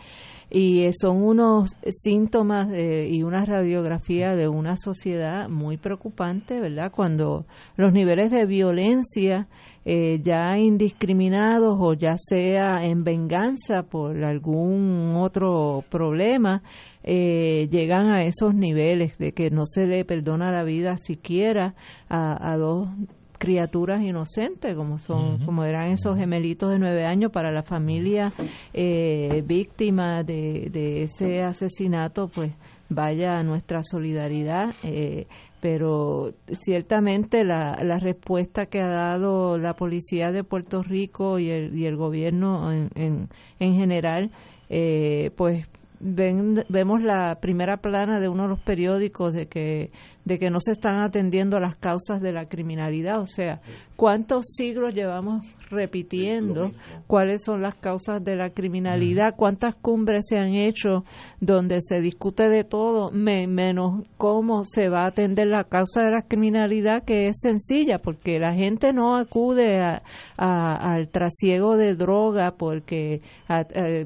y 0.57 0.89
son 0.93 1.21
unos 1.21 1.77
síntomas 1.89 2.69
y 2.73 3.25
una 3.25 3.45
radiografía 3.45 4.37
de 4.37 4.47
una 4.47 4.77
sociedad 4.77 5.49
muy 5.49 5.79
preocupante, 5.79 6.61
¿verdad? 6.61 6.93
Cuando 6.93 7.45
los 7.77 7.93
niveles 7.93 8.31
de 8.31 8.47
violencia 8.47 9.49
eh, 9.85 10.21
ya 10.23 10.57
indiscriminados 10.57 11.77
o 11.79 11.93
ya 11.93 12.17
sea 12.17 12.85
en 12.85 13.05
venganza 13.05 13.83
por 13.83 14.25
algún 14.25 15.15
otro 15.17 15.85
problema, 15.91 16.63
eh, 17.03 17.69
llegan 17.71 18.07
a 18.13 18.25
esos 18.25 18.55
niveles 18.55 19.19
de 19.19 19.33
que 19.33 19.51
no 19.51 19.67
se 19.67 19.87
le 19.87 20.07
perdona 20.07 20.51
la 20.53 20.65
vida 20.65 20.97
siquiera 20.97 21.75
a, 22.09 22.53
a 22.53 22.57
dos 22.57 22.89
criaturas 23.39 24.03
inocentes 24.03 24.75
como 24.75 24.99
son 24.99 25.45
como 25.45 25.65
eran 25.65 25.91
esos 25.91 26.17
gemelitos 26.17 26.71
de 26.71 26.79
nueve 26.79 27.05
años 27.05 27.31
para 27.31 27.51
la 27.53 27.63
familia 27.63 28.33
eh, 28.73 29.43
víctima 29.47 30.23
de, 30.23 30.69
de, 30.71 31.03
ese 31.03 31.43
asesinato 31.43 32.29
pues 32.29 32.53
vaya 32.89 33.43
nuestra 33.43 33.83
solidaridad 33.83 34.75
eh, 34.83 35.27
pero 35.61 36.35
ciertamente 36.53 37.45
la, 37.45 37.79
la 37.83 37.99
respuesta 37.99 38.67
que 38.67 38.81
ha 38.81 38.89
dado 38.89 39.57
la 39.57 39.75
policía 39.75 40.31
de 40.31 40.45
Puerto 40.45 40.83
Rico 40.83 41.39
y 41.39 41.51
el, 41.51 41.77
y 41.77 41.87
el 41.87 41.97
gobierno 41.97 42.71
en, 42.71 42.91
en, 42.95 43.29
en 43.59 43.75
general 43.75 44.31
eh, 44.69 45.31
pues 45.37 45.67
vemos 46.05 47.03
la 47.03 47.37
primera 47.41 47.79
plana 47.79 48.21
de 48.21 48.29
uno 48.29 48.43
de 48.43 48.49
los 48.51 48.61
periódicos 48.61 49.33
de 49.33 49.47
que 49.47 49.91
de 50.25 50.39
que 50.39 50.51
no 50.51 50.59
se 50.59 50.73
están 50.73 51.01
atendiendo 51.01 51.61
las 51.61 51.77
causas 51.77 52.21
de 52.21 52.33
la 52.33 52.47
criminalidad, 52.47 53.21
o 53.21 53.27
sea, 53.27 53.61
cuántos 53.95 54.47
siglos 54.57 54.95
llevamos 54.95 55.45
repitiendo 55.71 56.71
cuáles 57.07 57.43
son 57.45 57.61
las 57.61 57.75
causas 57.75 58.25
de 58.25 58.37
la 58.37 58.51
criminalidad, 58.51 59.35
cuántas 59.37 59.75
cumbres 59.75 60.25
se 60.29 60.39
han 60.39 60.55
hecho 60.55 61.05
donde 61.41 61.81
se 61.83 62.01
discute 62.01 62.49
de 62.49 62.65
todo, 62.65 63.11
menos 63.11 64.09
cómo 64.17 64.65
se 64.65 64.89
va 64.89 65.03
a 65.03 65.09
atender 65.09 65.49
la 65.49 65.65
causa 65.65 66.03
de 66.03 66.11
la 66.11 66.23
criminalidad 66.23 67.05
que 67.05 67.29
es 67.29 67.37
sencilla, 67.41 67.99
porque 67.99 68.39
la 68.39 68.55
gente 68.55 68.95
no 68.95 69.17
acude 69.17 69.81
a, 69.81 70.03
al 70.39 71.09
trasiego 71.09 71.77
de 71.77 71.95
droga 71.95 72.53
porque 72.53 73.21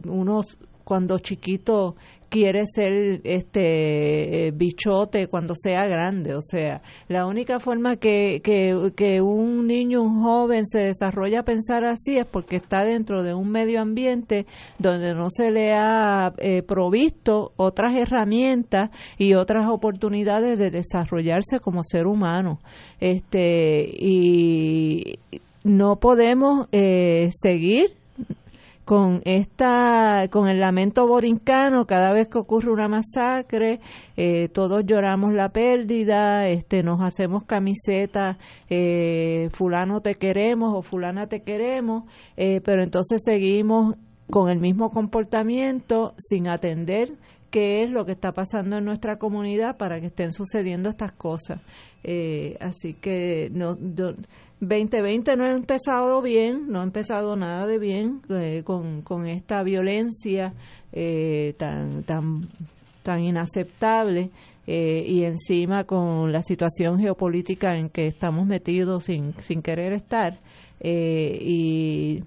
unos 0.04 0.58
cuando 0.88 1.18
chiquito 1.18 1.96
quiere 2.30 2.64
ser 2.64 3.20
este 3.24 4.46
eh, 4.46 4.50
bichote 4.52 5.26
cuando 5.26 5.52
sea 5.54 5.86
grande. 5.86 6.34
O 6.34 6.40
sea, 6.40 6.80
la 7.08 7.26
única 7.26 7.60
forma 7.60 7.96
que, 7.96 8.40
que, 8.42 9.20
un 9.20 9.66
niño, 9.66 10.00
un 10.00 10.22
joven 10.22 10.64
se 10.64 10.78
desarrolla 10.78 11.40
a 11.40 11.42
pensar 11.42 11.84
así 11.84 12.16
es 12.16 12.24
porque 12.24 12.56
está 12.56 12.84
dentro 12.84 13.22
de 13.22 13.34
un 13.34 13.50
medio 13.50 13.82
ambiente 13.82 14.46
donde 14.78 15.14
no 15.14 15.26
se 15.28 15.50
le 15.50 15.74
ha 15.74 16.32
eh, 16.38 16.62
provisto 16.62 17.52
otras 17.56 17.94
herramientas 17.94 18.88
y 19.18 19.34
otras 19.34 19.68
oportunidades 19.68 20.58
de 20.58 20.70
desarrollarse 20.70 21.60
como 21.60 21.82
ser 21.84 22.06
humano. 22.06 22.60
Este, 22.98 23.90
y 23.94 25.18
no 25.64 25.96
podemos 25.96 26.66
eh, 26.72 27.28
seguir 27.30 27.98
con 28.88 29.20
esta 29.26 30.28
con 30.30 30.48
el 30.48 30.60
lamento 30.60 31.06
borincano 31.06 31.84
cada 31.84 32.10
vez 32.14 32.26
que 32.26 32.38
ocurre 32.38 32.72
una 32.72 32.88
masacre 32.88 33.80
eh, 34.16 34.48
todos 34.48 34.82
lloramos 34.86 35.34
la 35.34 35.50
pérdida 35.50 36.48
este 36.48 36.82
nos 36.82 37.02
hacemos 37.02 37.44
camisetas 37.44 38.38
eh, 38.70 39.50
fulano 39.52 40.00
te 40.00 40.14
queremos 40.14 40.72
o 40.74 40.80
fulana 40.80 41.26
te 41.26 41.42
queremos 41.42 42.04
eh, 42.38 42.62
pero 42.64 42.82
entonces 42.82 43.20
seguimos 43.22 43.94
con 44.30 44.48
el 44.48 44.58
mismo 44.58 44.88
comportamiento 44.88 46.14
sin 46.16 46.48
atender 46.48 47.10
qué 47.50 47.82
es 47.82 47.90
lo 47.90 48.06
que 48.06 48.12
está 48.12 48.32
pasando 48.32 48.78
en 48.78 48.86
nuestra 48.86 49.18
comunidad 49.18 49.76
para 49.76 50.00
que 50.00 50.06
estén 50.06 50.32
sucediendo 50.32 50.88
estas 50.90 51.12
cosas. 51.12 51.62
Así 52.60 52.92
que 52.92 53.48
no 53.50 53.74
2020 54.60 55.36
no 55.36 55.44
ha 55.44 55.52
empezado 55.52 56.20
bien, 56.20 56.68
no 56.68 56.80
ha 56.80 56.82
empezado 56.82 57.36
nada 57.36 57.66
de 57.66 57.78
bien 57.78 58.20
eh, 58.28 58.62
con, 58.64 59.02
con, 59.02 59.26
esta 59.26 59.62
violencia 59.62 60.52
eh, 60.92 61.54
tan, 61.58 62.02
tan, 62.02 62.48
tan 63.04 63.20
inaceptable 63.20 64.30
eh, 64.66 65.04
y 65.06 65.24
encima 65.24 65.84
con 65.84 66.32
la 66.32 66.42
situación 66.42 66.98
geopolítica 66.98 67.76
en 67.76 67.88
que 67.88 68.06
estamos 68.06 68.46
metidos 68.46 69.04
sin, 69.04 69.32
sin 69.38 69.62
querer 69.62 69.92
estar. 69.92 70.38
y 70.80 72.22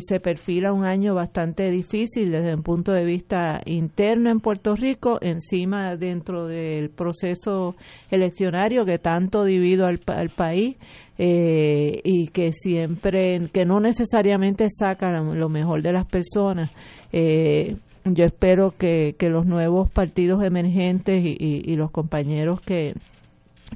se 0.00 0.20
perfila 0.20 0.72
un 0.72 0.84
año 0.84 1.14
bastante 1.14 1.70
difícil 1.70 2.30
desde 2.30 2.54
un 2.54 2.62
punto 2.62 2.92
de 2.92 3.04
vista 3.04 3.62
interno 3.64 4.30
en 4.30 4.40
Puerto 4.40 4.74
Rico, 4.74 5.18
encima 5.22 5.96
dentro 5.96 6.46
del 6.46 6.90
proceso 6.90 7.74
eleccionario 8.10 8.84
que 8.84 8.98
tanto 8.98 9.44
divide 9.44 9.84
al, 9.84 10.00
al 10.06 10.28
país 10.28 10.76
eh, 11.18 12.00
y 12.04 12.28
que 12.28 12.52
siempre, 12.52 13.48
que 13.52 13.64
no 13.64 13.80
necesariamente 13.80 14.68
sacan 14.70 15.38
lo 15.38 15.48
mejor 15.48 15.82
de 15.82 15.92
las 15.92 16.06
personas. 16.06 16.70
Eh, 17.12 17.76
yo 18.04 18.24
espero 18.24 18.72
que, 18.78 19.16
que 19.18 19.28
los 19.28 19.44
nuevos 19.44 19.90
partidos 19.90 20.42
emergentes 20.44 21.24
y, 21.24 21.36
y, 21.40 21.76
los 21.76 21.90
compañeros 21.90 22.60
que, 22.60 22.94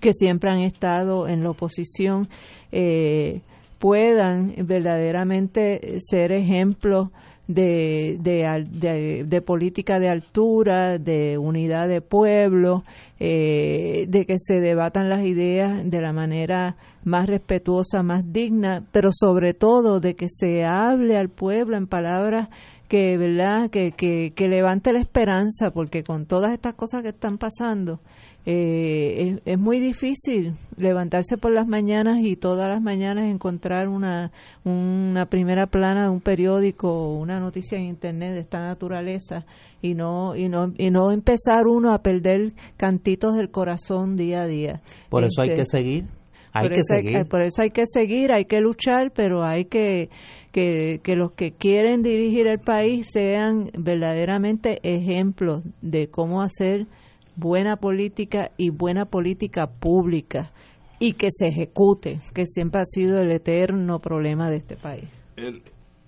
que 0.00 0.12
siempre 0.12 0.50
han 0.50 0.60
estado 0.60 1.28
en 1.28 1.42
la 1.42 1.50
oposición 1.50 2.28
eh, 2.70 3.40
puedan 3.78 4.54
verdaderamente 4.64 5.98
ser 5.98 6.32
ejemplos 6.32 7.08
de, 7.52 8.18
de, 8.20 9.24
de, 9.26 9.40
política 9.42 9.98
de 9.98 10.08
altura, 10.08 10.98
de 10.98 11.38
unidad 11.38 11.88
de 11.88 12.00
pueblo, 12.00 12.84
eh, 13.18 14.06
de 14.08 14.24
que 14.24 14.36
se 14.38 14.60
debatan 14.60 15.08
las 15.08 15.24
ideas 15.24 15.88
de 15.88 16.00
la 16.00 16.12
manera 16.12 16.76
más 17.04 17.26
respetuosa, 17.26 18.02
más 18.02 18.32
digna, 18.32 18.84
pero 18.92 19.10
sobre 19.12 19.54
todo 19.54 20.00
de 20.00 20.14
que 20.14 20.28
se 20.28 20.64
hable 20.64 21.16
al 21.16 21.28
pueblo 21.28 21.76
en 21.76 21.86
palabras 21.86 22.48
que, 22.88 23.16
¿verdad? 23.16 23.70
Que, 23.70 23.92
que, 23.92 24.32
que 24.34 24.48
levante 24.48 24.92
la 24.92 25.00
esperanza, 25.00 25.70
porque 25.70 26.02
con 26.02 26.26
todas 26.26 26.52
estas 26.52 26.74
cosas 26.74 27.02
que 27.02 27.08
están 27.08 27.38
pasando, 27.38 28.00
eh, 28.44 29.38
es, 29.44 29.58
muy 29.58 29.78
difícil 29.78 30.54
levantarse 30.76 31.36
por 31.36 31.52
las 31.52 31.68
mañanas 31.68 32.18
y 32.22 32.34
todas 32.34 32.68
las 32.68 32.82
mañanas 32.82 33.26
encontrar 33.26 33.88
una, 33.88 34.32
una 34.64 35.26
primera 35.26 35.66
plana 35.66 36.04
de 36.04 36.10
un 36.10 36.20
periódico 36.20 36.92
o 36.92 37.18
una 37.18 37.38
noticia 37.38 37.78
en 37.78 37.84
internet 37.84 38.34
de 38.34 38.40
esta 38.40 38.58
naturaleza 38.58 39.44
y 39.80 39.94
no 39.94 40.34
y 40.34 40.48
no 40.48 40.72
y 40.76 40.90
no 40.90 41.12
empezar 41.12 41.68
uno 41.68 41.94
a 41.94 42.02
perder 42.02 42.52
cantitos 42.76 43.36
del 43.36 43.50
corazón 43.50 44.16
día 44.16 44.42
a 44.42 44.46
día. 44.46 44.80
Por 45.08 45.22
eso 45.22 45.42
hay 45.42 45.50
este, 45.50 45.60
que 45.60 45.66
seguir. 45.66 46.04
Hay 46.52 46.68
que 46.68 46.82
seguir. 46.82 47.26
por 47.28 47.42
eso 47.42 47.62
hay 47.62 47.70
que 47.70 47.84
seguir, 47.86 48.32
hay 48.32 48.44
que 48.44 48.60
luchar, 48.60 49.12
pero 49.14 49.42
hay 49.42 49.66
que, 49.66 50.10
que, 50.50 51.00
que 51.02 51.14
los 51.16 51.32
que 51.32 51.52
quieren 51.52 52.02
dirigir 52.02 52.46
el 52.46 52.58
país 52.58 53.06
sean 53.10 53.70
verdaderamente 53.78 54.78
ejemplos 54.82 55.62
de 55.80 56.08
cómo 56.08 56.42
hacer 56.42 56.88
buena 57.36 57.76
política 57.76 58.50
y 58.56 58.70
buena 58.70 59.06
política 59.06 59.66
pública 59.66 60.52
y 60.98 61.14
que 61.14 61.28
se 61.30 61.48
ejecute, 61.48 62.20
que 62.32 62.46
siempre 62.46 62.80
ha 62.80 62.84
sido 62.84 63.20
el 63.20 63.32
eterno 63.32 63.98
problema 64.00 64.50
de 64.50 64.56
este 64.58 64.76
país. 64.76 65.08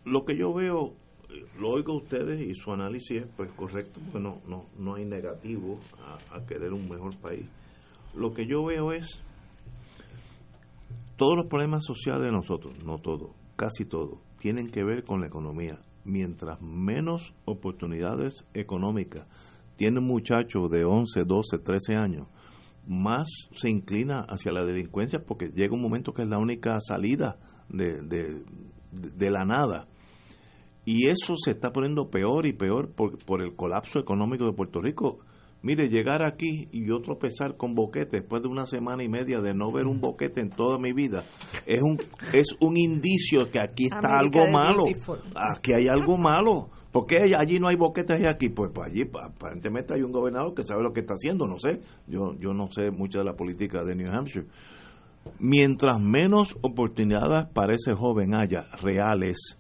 lo 0.05 0.25
que 0.25 0.37
yo 0.37 0.53
veo, 0.53 0.93
lo 1.59 1.71
oigo 1.71 1.97
ustedes 1.97 2.41
y 2.41 2.55
su 2.55 2.73
análisis 2.73 3.23
es 3.23 3.27
pues 3.37 3.51
correcto, 3.53 4.01
porque 4.05 4.21
no, 4.21 4.41
no, 4.79 4.95
hay 4.95 5.05
negativo 5.05 5.79
a, 6.31 6.37
a 6.37 6.47
querer 6.47 6.73
un 6.73 6.89
mejor 6.89 7.17
país. 7.17 7.47
Lo 8.15 8.33
que 8.33 8.47
yo 8.47 8.65
veo 8.65 8.93
es 8.93 9.21
todos 11.17 11.37
los 11.37 11.47
problemas 11.47 11.85
sociales 11.85 12.23
de 12.23 12.33
nosotros, 12.33 12.85
no 12.85 12.99
todos, 12.99 13.31
casi 13.57 13.85
todos, 13.85 14.19
tienen 14.39 14.71
que 14.71 14.85
ver 14.85 15.05
con 15.05 15.21
la 15.21 15.27
economía. 15.27 15.81
Mientras 16.05 16.61
menos 16.61 17.33
oportunidades 17.47 18.45
económicas 18.53 19.27
tiene 19.77 19.99
un 19.99 20.07
muchacho 20.07 20.69
de 20.69 20.85
11, 20.85 21.25
12, 21.25 21.59
13 21.59 21.97
años, 21.97 22.29
más 22.87 23.29
se 23.53 23.71
inclina 23.71 24.21
hacia 24.29 24.53
la 24.53 24.65
delincuencia 24.65 25.21
porque 25.25 25.51
llega 25.55 25.75
un 25.75 25.83
momento 25.83 26.13
que 26.13 26.23
es 26.23 26.29
la 26.29 26.39
única 26.39 26.79
salida 26.81 27.39
de, 27.69 28.03
de, 28.03 29.31
la 29.31 29.45
nada. 29.45 29.89
Y 30.85 31.07
eso 31.07 31.35
se 31.37 31.53
está 31.53 31.73
poniendo 31.73 32.11
peor 32.11 32.47
y 32.47 32.53
peor 32.53 32.91
por, 32.93 33.19
por 33.25 33.43
el 33.43 33.57
colapso 33.57 33.99
económico 33.99 34.45
de 34.45 34.53
Puerto 34.53 34.83
Rico. 34.83 35.21
Mire, 35.63 35.89
llegar 35.89 36.23
aquí 36.23 36.69
y 36.73 36.87
yo 36.87 37.01
tropezar 37.01 37.57
con 37.57 37.75
boquete 37.75 38.19
después 38.19 38.43
de 38.43 38.49
una 38.49 38.67
semana 38.67 39.03
y 39.03 39.09
media 39.09 39.41
de 39.41 39.55
no 39.55 39.73
ver 39.73 39.87
un 39.87 39.99
boquete 39.99 40.43
en 40.43 40.51
toda 40.51 40.79
mi 40.79 40.93
vida 40.93 41.25
es 41.65 41.81
un 41.81 41.99
es 42.35 42.49
un 42.61 42.77
indicio 42.77 43.51
que 43.51 43.61
aquí 43.61 43.87
está 43.87 44.19
algo 44.19 44.47
malo. 44.51 44.83
Aquí 45.35 45.73
hay 45.73 45.89
algo 45.89 46.19
malo 46.19 46.69
¿Por 46.95 47.07
qué 47.07 47.35
allí 47.37 47.59
no 47.59 47.66
hay 47.66 47.75
boquetes 47.75 48.21
y 48.21 48.25
aquí? 48.25 48.51
Pues, 48.51 48.71
pues 48.73 48.89
allí 48.89 49.03
aparentemente 49.03 49.95
hay 49.95 50.03
un 50.03 50.12
gobernador 50.12 50.55
que 50.55 50.62
sabe 50.62 50.85
lo 50.85 50.93
que 50.93 51.01
está 51.01 51.15
haciendo, 51.15 51.45
no 51.49 51.59
sé. 51.59 51.81
Yo, 52.07 52.37
yo 52.39 52.55
no 52.55 52.71
sé 52.71 52.93
mucho 52.93 53.19
de 53.19 53.25
la 53.25 53.35
política 53.35 53.83
de 53.83 53.97
New 53.97 54.12
Hampshire. 54.12 54.47
Mientras 55.41 56.01
menos 56.01 56.57
oportunidades 56.62 57.47
para 57.53 57.75
ese 57.75 57.95
joven 57.95 58.37
haya 58.37 58.66
reales, 58.81 59.59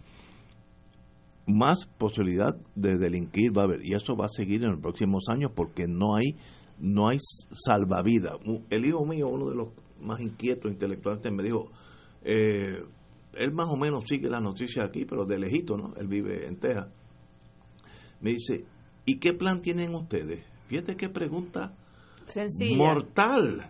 más 1.48 1.88
posibilidad 1.98 2.56
de 2.76 2.98
delinquir 2.98 3.50
va 3.50 3.62
a 3.62 3.64
haber. 3.64 3.84
Y 3.84 3.94
eso 3.94 4.14
va 4.14 4.26
a 4.26 4.28
seguir 4.28 4.62
en 4.62 4.70
los 4.70 4.78
próximos 4.78 5.24
años 5.28 5.50
porque 5.56 5.88
no 5.88 6.14
hay, 6.14 6.36
no 6.78 7.08
hay 7.08 7.18
salvavidas. 7.50 8.34
El 8.70 8.86
hijo 8.86 9.04
mío, 9.06 9.26
uno 9.26 9.50
de 9.50 9.56
los 9.56 9.70
más 10.00 10.20
inquietos 10.20 10.70
intelectualmente, 10.70 11.32
me 11.32 11.42
dijo, 11.42 11.72
eh, 12.22 12.80
él 13.32 13.52
más 13.52 13.66
o 13.68 13.76
menos 13.76 14.04
sigue 14.06 14.30
las 14.30 14.40
noticias 14.40 14.86
aquí, 14.86 15.04
pero 15.04 15.24
de 15.24 15.36
lejito, 15.36 15.76
¿no? 15.76 15.94
Él 15.96 16.06
vive 16.06 16.46
en 16.46 16.60
Texas. 16.60 16.86
Me 18.24 18.30
dice, 18.30 18.64
¿y 19.04 19.16
qué 19.16 19.34
plan 19.34 19.60
tienen 19.60 19.94
ustedes? 19.94 20.42
Fíjate 20.68 20.96
qué 20.96 21.10
pregunta 21.10 21.74
mortal. 22.74 23.68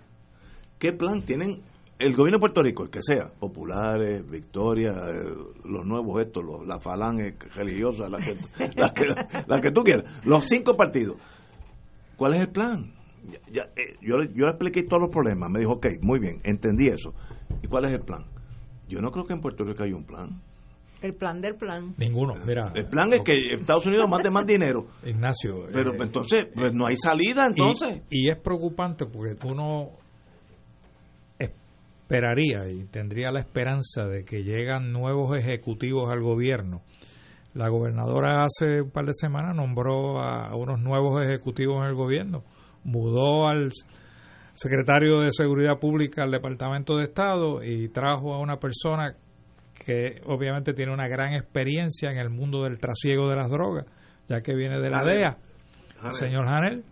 ¿Qué 0.78 0.93
plan 0.93 1.22
tienen 1.22 1.60
el 1.98 2.14
gobierno 2.14 2.39
de 2.39 2.40
Puerto 2.40 2.62
Rico, 2.62 2.85
el 2.85 2.90
que 2.90 3.02
sea, 3.02 3.32
populares, 3.32 4.24
Victoria, 4.31 4.93
eh, 5.09 5.35
los 5.64 5.85
nuevos 5.85 6.22
estos, 6.22 6.44
los, 6.44 6.64
la 6.64 6.78
falange 6.78 7.35
religiosa, 7.52 8.09
la 8.09 8.18
que, 8.18 8.36
la, 9.48 9.60
que, 9.60 9.72
tú 9.72 9.82
quieras, 9.82 10.24
los 10.24 10.44
cinco 10.44 10.76
partidos. 10.76 11.16
¿Cuál 12.16 12.35
es 12.35 12.43
el 12.43 12.51
plan? 12.51 12.94
Ya, 13.51 13.64
eh, 13.74 13.97
yo, 14.02 14.22
yo 14.22 14.47
expliqué 14.47 14.85
todos 14.85 15.02
los 15.02 15.10
problemas, 15.10 15.51
me 15.51 15.59
dijo, 15.59 15.72
ok, 15.72 15.86
muy 16.01 16.20
bien, 16.20 16.39
entendí 16.44 16.86
eso. 16.86 17.12
¿Y 17.60 17.66
cuál 17.66 17.86
es 17.86 17.93
el 17.93 18.02
plan? 18.02 18.24
Yo 18.89 19.01
no 19.01 19.10
creo 19.10 19.26
que 19.26 19.32
en 19.32 19.40
Puerto 19.40 19.64
Rico 19.64 19.82
haya 19.82 19.97
un 19.97 20.05
plan. 20.05 20.40
El 21.05 21.12
plan 21.12 21.39
del 21.39 21.55
plan. 21.56 21.94
Ninguno, 21.98 22.32
mira. 22.47 22.72
El 22.74 22.86
plan 22.86 23.12
es 23.12 23.20
que 23.20 23.52
Estados 23.52 23.85
Unidos 23.85 24.09
mande 24.09 24.31
más 24.31 24.47
dinero. 24.47 24.86
Ignacio. 25.05 25.66
Pero 25.70 25.93
eh, 25.93 25.98
entonces, 26.01 26.47
pues 26.55 26.72
no 26.72 26.86
hay 26.86 26.97
salida 26.97 27.47
entonces. 27.47 28.01
Y, 28.09 28.31
es 28.31 28.39
preocupante 28.39 29.05
porque 29.05 29.36
uno 29.47 29.90
esperaría 31.39 32.70
y 32.70 32.86
tendría 32.86 33.31
la 33.31 33.40
esperanza 33.40 34.06
de 34.06 34.24
que 34.24 34.44
llegan 34.44 34.93
nuevos 34.93 35.36
ejecutivos 35.36 36.10
al 36.10 36.22
gobierno. 36.22 36.81
La 37.52 37.68
gobernadora 37.68 38.47
hace 38.47 38.81
un 38.81 38.90
par 38.90 39.05
de 39.05 39.12
semanas 39.12 39.55
nombró 39.55 40.22
a 40.22 40.56
unos 40.56 40.81
nuevos 40.81 41.22
ejecutivos 41.22 41.82
en 41.82 41.90
el 41.90 41.94
gobierno. 41.94 42.44
Mudó 42.82 43.47
al 43.47 43.72
secretario 44.55 45.20
de 45.20 45.32
Seguridad 45.32 45.78
Pública 45.78 46.22
al 46.22 46.31
Departamento 46.31 46.97
de 46.97 47.05
Estado 47.05 47.62
y 47.62 47.90
trajo 47.90 48.32
a 48.32 48.40
una 48.40 48.59
persona 48.59 49.18
que 49.74 50.20
obviamente 50.26 50.72
tiene 50.72 50.92
una 50.92 51.09
gran 51.09 51.34
experiencia 51.34 52.10
en 52.10 52.18
el 52.18 52.30
mundo 52.30 52.62
del 52.62 52.78
trasiego 52.78 53.28
de 53.28 53.36
las 53.36 53.51
drogas, 53.51 53.86
ya 54.28 54.40
que 54.40 54.55
viene 54.55 54.80
de 54.80 54.90
la 54.90 55.05
DEA, 55.05 55.36
el 56.06 56.14
señor 56.14 56.46
Hanel. 56.48 56.84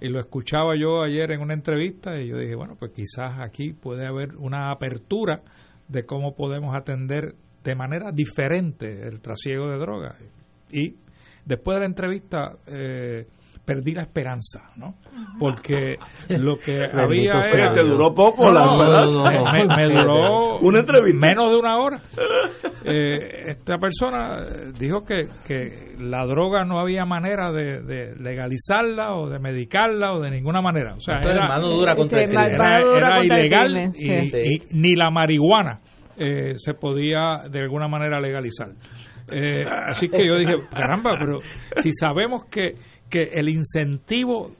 Y 0.00 0.08
lo 0.08 0.18
escuchaba 0.18 0.74
yo 0.80 1.02
ayer 1.02 1.30
en 1.32 1.42
una 1.42 1.52
entrevista 1.52 2.18
y 2.18 2.28
yo 2.28 2.38
dije, 2.38 2.54
bueno, 2.54 2.74
pues 2.78 2.92
quizás 2.92 3.38
aquí 3.40 3.72
puede 3.72 4.06
haber 4.06 4.36
una 4.36 4.70
apertura 4.70 5.42
de 5.88 6.04
cómo 6.04 6.34
podemos 6.34 6.74
atender 6.74 7.34
de 7.62 7.74
manera 7.74 8.10
diferente 8.10 9.06
el 9.06 9.20
trasiego 9.20 9.68
de 9.68 9.76
drogas. 9.76 10.16
Y 10.70 10.96
después 11.44 11.76
de 11.76 11.80
la 11.80 11.86
entrevista, 11.86 12.56
eh, 12.66 13.26
perdí 13.64 13.92
la 13.92 14.02
esperanza, 14.02 14.70
¿no? 14.76 14.94
Porque 15.38 15.96
lo 16.28 16.56
que 16.58 16.84
había 16.92 17.38
era... 17.52 17.72
Te 17.72 17.82
duró 17.82 18.12
poco 18.14 18.50
la 18.50 18.64
me, 19.76 19.88
duró 19.94 20.58
una 20.58 20.78
entrevista. 20.80 21.26
menos 21.26 21.52
de 21.52 21.58
una 21.58 21.76
hora. 21.78 21.98
Eh, 22.82 23.50
esta 23.50 23.76
persona 23.76 24.38
dijo 24.78 25.04
que, 25.04 25.28
que 25.46 25.94
la 25.98 26.24
droga 26.24 26.64
no 26.64 26.78
había 26.78 27.04
manera 27.04 27.52
de, 27.52 28.14
legalizarla 28.18 29.16
o 29.16 29.28
de 29.28 29.38
medicarla 29.38 30.14
o 30.14 30.20
de 30.20 30.30
ninguna 30.30 30.62
manera. 30.62 30.94
O 30.94 31.00
sea, 31.00 31.20
era, 31.20 31.46
mano 31.46 31.68
dura 31.68 31.94
contra 31.94 32.22
el 32.22 32.30
era, 32.30 33.22
ilegal 33.22 33.92
y, 33.94 34.62
ni 34.70 34.96
la 34.96 35.10
marihuana 35.10 35.80
eh, 36.16 36.54
se 36.56 36.72
podía 36.72 37.42
de 37.50 37.60
alguna 37.60 37.86
manera 37.86 38.18
legalizar. 38.18 38.70
Eh, 39.32 39.64
así 39.88 40.08
que 40.08 40.26
yo 40.26 40.36
dije, 40.38 40.54
caramba, 40.70 41.16
pero 41.18 41.38
si 41.76 41.92
sabemos 41.92 42.44
que 42.50 42.74
que 43.10 43.24
el 43.34 43.48
incentivo 43.48 44.50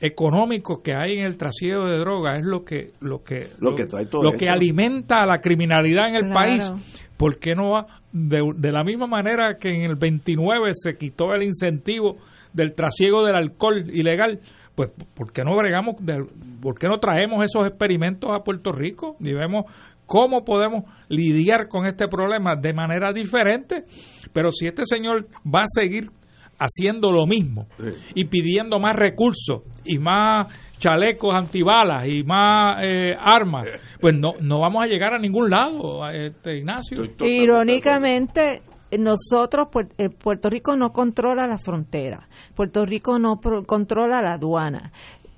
económico 0.00 0.80
que 0.82 0.94
hay 0.94 1.18
en 1.18 1.24
el 1.24 1.36
trasiego 1.36 1.86
de 1.86 1.98
drogas 1.98 2.38
es 2.38 2.44
lo 2.44 2.64
que 2.64 2.92
lo 3.00 3.24
que 3.24 3.48
lo, 3.58 3.74
que, 3.74 3.84
trae 3.86 4.06
todo 4.06 4.22
lo 4.22 4.32
que 4.32 4.48
alimenta 4.48 5.22
a 5.22 5.26
la 5.26 5.40
criminalidad 5.40 6.08
en 6.08 6.14
el 6.26 6.32
país. 6.32 6.72
¿por 7.16 7.38
qué 7.38 7.56
no 7.56 7.70
va 7.70 7.86
de, 8.12 8.40
de, 8.56 8.72
la 8.72 8.84
misma 8.84 9.08
manera 9.08 9.58
que 9.58 9.70
en 9.70 9.90
el 9.90 9.96
29 9.96 10.70
se 10.72 10.96
quitó 10.96 11.34
el 11.34 11.42
incentivo 11.42 12.16
del 12.52 12.74
trasiego 12.74 13.24
del 13.24 13.34
alcohol 13.34 13.90
ilegal 13.92 14.38
pues 14.76 14.90
¿por 15.14 15.32
qué 15.32 15.42
no 15.42 15.56
bregamos 15.56 15.96
de, 15.98 16.24
por 16.62 16.78
qué 16.78 16.86
no 16.86 16.98
traemos 17.00 17.44
esos 17.44 17.66
experimentos 17.66 18.30
a 18.32 18.44
Puerto 18.44 18.70
Rico 18.70 19.16
y 19.18 19.32
vemos 19.32 19.64
cómo 20.06 20.44
podemos 20.44 20.84
lidiar 21.08 21.66
con 21.66 21.86
este 21.86 22.06
problema 22.06 22.54
de 22.54 22.72
manera 22.72 23.12
diferente 23.12 23.84
pero 24.32 24.52
si 24.52 24.68
este 24.68 24.84
señor 24.86 25.26
va 25.44 25.62
a 25.62 25.66
seguir 25.66 26.10
haciendo 26.58 27.12
lo 27.12 27.26
mismo 27.26 27.66
y 28.14 28.24
pidiendo 28.24 28.78
más 28.78 28.96
recursos 28.96 29.62
y 29.84 29.98
más 29.98 30.52
chalecos 30.78 31.34
antibalas 31.34 32.06
y 32.06 32.22
más 32.22 32.78
eh, 32.82 33.14
armas, 33.18 33.66
pues 34.00 34.14
no, 34.16 34.34
no 34.40 34.60
vamos 34.60 34.82
a 34.82 34.86
llegar 34.86 35.14
a 35.14 35.18
ningún 35.18 35.50
lado, 35.50 36.08
este, 36.08 36.58
Ignacio. 36.58 37.04
Irónicamente, 37.20 38.62
nosotros, 38.96 39.68
eh, 39.98 40.08
Puerto 40.08 40.48
Rico 40.48 40.76
no 40.76 40.90
controla 40.90 41.46
la 41.46 41.58
frontera, 41.58 42.28
Puerto 42.54 42.86
Rico 42.86 43.18
no 43.18 43.38
controla 43.66 44.22
la 44.22 44.34
aduana, 44.34 44.92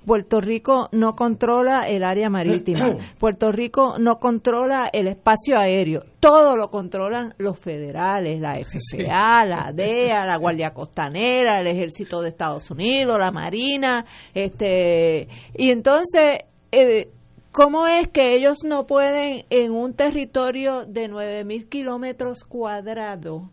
Puerto 0.05 0.41
Rico 0.41 0.89
no 0.91 1.15
controla 1.15 1.87
el 1.87 2.03
área 2.03 2.29
marítima, 2.29 2.97
Puerto 3.19 3.51
Rico 3.51 3.97
no 3.99 4.17
controla 4.17 4.89
el 4.91 5.07
espacio 5.07 5.59
aéreo, 5.59 6.03
todo 6.19 6.55
lo 6.55 6.69
controlan 6.69 7.35
los 7.37 7.59
federales, 7.59 8.39
la 8.39 8.55
FCA, 8.55 9.45
la 9.45 9.71
DEA, 9.73 10.25
la 10.25 10.37
Guardia 10.37 10.73
Costanera, 10.73 11.59
el 11.59 11.67
Ejército 11.67 12.21
de 12.21 12.29
Estados 12.29 12.71
Unidos, 12.71 13.19
la 13.19 13.31
Marina, 13.31 14.05
este, 14.33 15.27
y 15.55 15.69
entonces, 15.69 16.39
eh, 16.71 17.09
¿cómo 17.51 17.85
es 17.85 18.07
que 18.07 18.35
ellos 18.35 18.63
no 18.65 18.87
pueden 18.87 19.45
en 19.51 19.71
un 19.71 19.93
territorio 19.93 20.85
de 20.85 21.09
9.000 21.09 21.69
kilómetros 21.69 22.43
cuadrados 22.43 23.43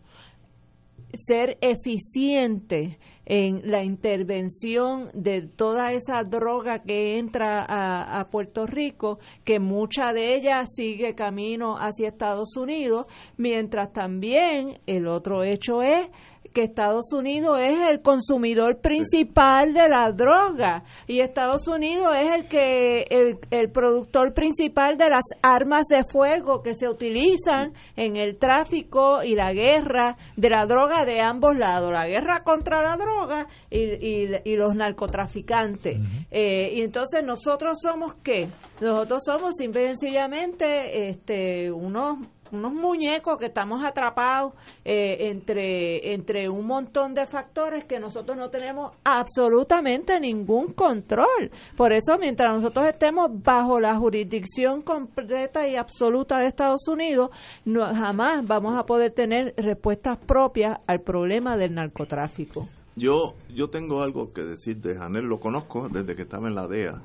ser 1.13 1.57
eficientes 1.61 2.97
en 3.29 3.61
la 3.69 3.83
intervención 3.83 5.11
de 5.13 5.43
toda 5.43 5.93
esa 5.93 6.23
droga 6.23 6.81
que 6.81 7.19
entra 7.19 7.63
a, 7.67 8.27
Puerto 8.29 8.65
Rico, 8.65 9.19
que 9.43 9.59
mucha 9.59 10.13
de 10.13 10.35
ella 10.35 10.65
sigue 10.65 11.15
camino 11.15 11.77
hacia 11.77 12.07
Estados 12.07 12.57
Unidos, 12.57 13.05
mientras 13.37 13.93
también 13.93 14.79
el 14.87 15.07
otro 15.07 15.43
hecho 15.43 15.81
es 15.83 16.07
que 16.53 16.63
Estados 16.63 17.13
Unidos 17.13 17.59
es 17.59 17.89
el 17.89 18.01
consumidor 18.01 18.79
principal 18.79 19.73
de 19.73 19.87
la 19.87 20.11
droga 20.11 20.83
y 21.07 21.21
Estados 21.21 21.67
Unidos 21.67 22.15
es 22.15 22.31
el 22.31 22.47
que 22.47 23.05
el, 23.09 23.39
el, 23.51 23.69
productor 23.71 24.33
principal 24.33 24.97
de 24.97 25.09
las 25.09 25.23
armas 25.41 25.85
de 25.89 26.03
fuego 26.11 26.61
que 26.61 26.73
se 26.73 26.87
utilizan 26.87 27.73
en 27.95 28.15
el 28.15 28.37
tráfico 28.37 29.23
y 29.23 29.35
la 29.35 29.53
guerra 29.53 30.17
de 30.35 30.49
la 30.49 30.65
droga 30.65 31.05
de 31.05 31.21
ambos 31.21 31.55
lados, 31.55 31.91
la 31.91 32.07
guerra 32.07 32.43
contra 32.43 32.81
la 32.81 32.97
droga 32.97 33.47
y, 33.69 34.49
y, 34.49 34.55
los 34.55 34.75
narcotraficantes. 34.75 35.99
Eh, 36.31 36.73
y 36.73 36.81
entonces 36.81 37.23
nosotros 37.23 37.77
somos 37.81 38.15
qué? 38.23 38.49
Nosotros 38.81 39.23
somos 39.25 39.55
simple 39.55 39.83
y 39.83 39.87
sencillamente 39.87 41.09
este, 41.09 41.71
unos 41.71 42.17
unos 42.51 42.73
muñecos 42.73 43.37
que 43.37 43.47
estamos 43.47 43.83
atrapados 43.83 44.53
eh, 44.83 45.29
entre, 45.29 46.13
entre 46.13 46.49
un 46.49 46.65
montón 46.65 47.13
de 47.13 47.25
factores 47.25 47.85
que 47.85 47.99
nosotros 47.99 48.37
no 48.37 48.49
tenemos 48.49 48.93
absolutamente 49.03 50.19
ningún 50.19 50.73
control. 50.73 51.51
Por 51.75 51.93
eso, 51.93 52.17
mientras 52.19 52.53
nosotros 52.53 52.87
estemos 52.87 53.29
bajo 53.43 53.79
la 53.79 53.95
jurisdicción 53.95 54.81
completa 54.81 55.67
y 55.67 55.75
absoluta 55.75 56.39
de 56.39 56.47
Estados 56.47 56.87
Unidos, 56.87 57.29
no, 57.65 57.85
jamás 57.85 58.45
vamos 58.45 58.77
a 58.77 58.85
poder 58.85 59.11
tener 59.11 59.53
respuestas 59.57 60.17
propias 60.17 60.79
al 60.87 61.01
problema 61.01 61.57
del 61.57 61.73
narcotráfico. 61.73 62.67
Yo, 62.95 63.35
yo 63.55 63.69
tengo 63.69 64.01
algo 64.01 64.33
que 64.33 64.41
decir 64.41 64.77
de 64.81 64.95
Janel, 64.97 65.25
lo 65.25 65.39
conozco 65.39 65.87
desde 65.87 66.15
que 66.15 66.23
estaba 66.23 66.47
en 66.47 66.55
la 66.55 66.67
DEA. 66.67 67.01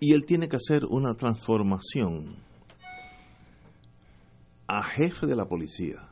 Y 0.00 0.14
él 0.14 0.24
tiene 0.26 0.48
que 0.48 0.56
hacer 0.56 0.84
una 0.88 1.14
transformación 1.14 2.45
a 4.66 4.82
jefe 4.82 5.26
de 5.26 5.36
la 5.36 5.46
policía. 5.46 6.08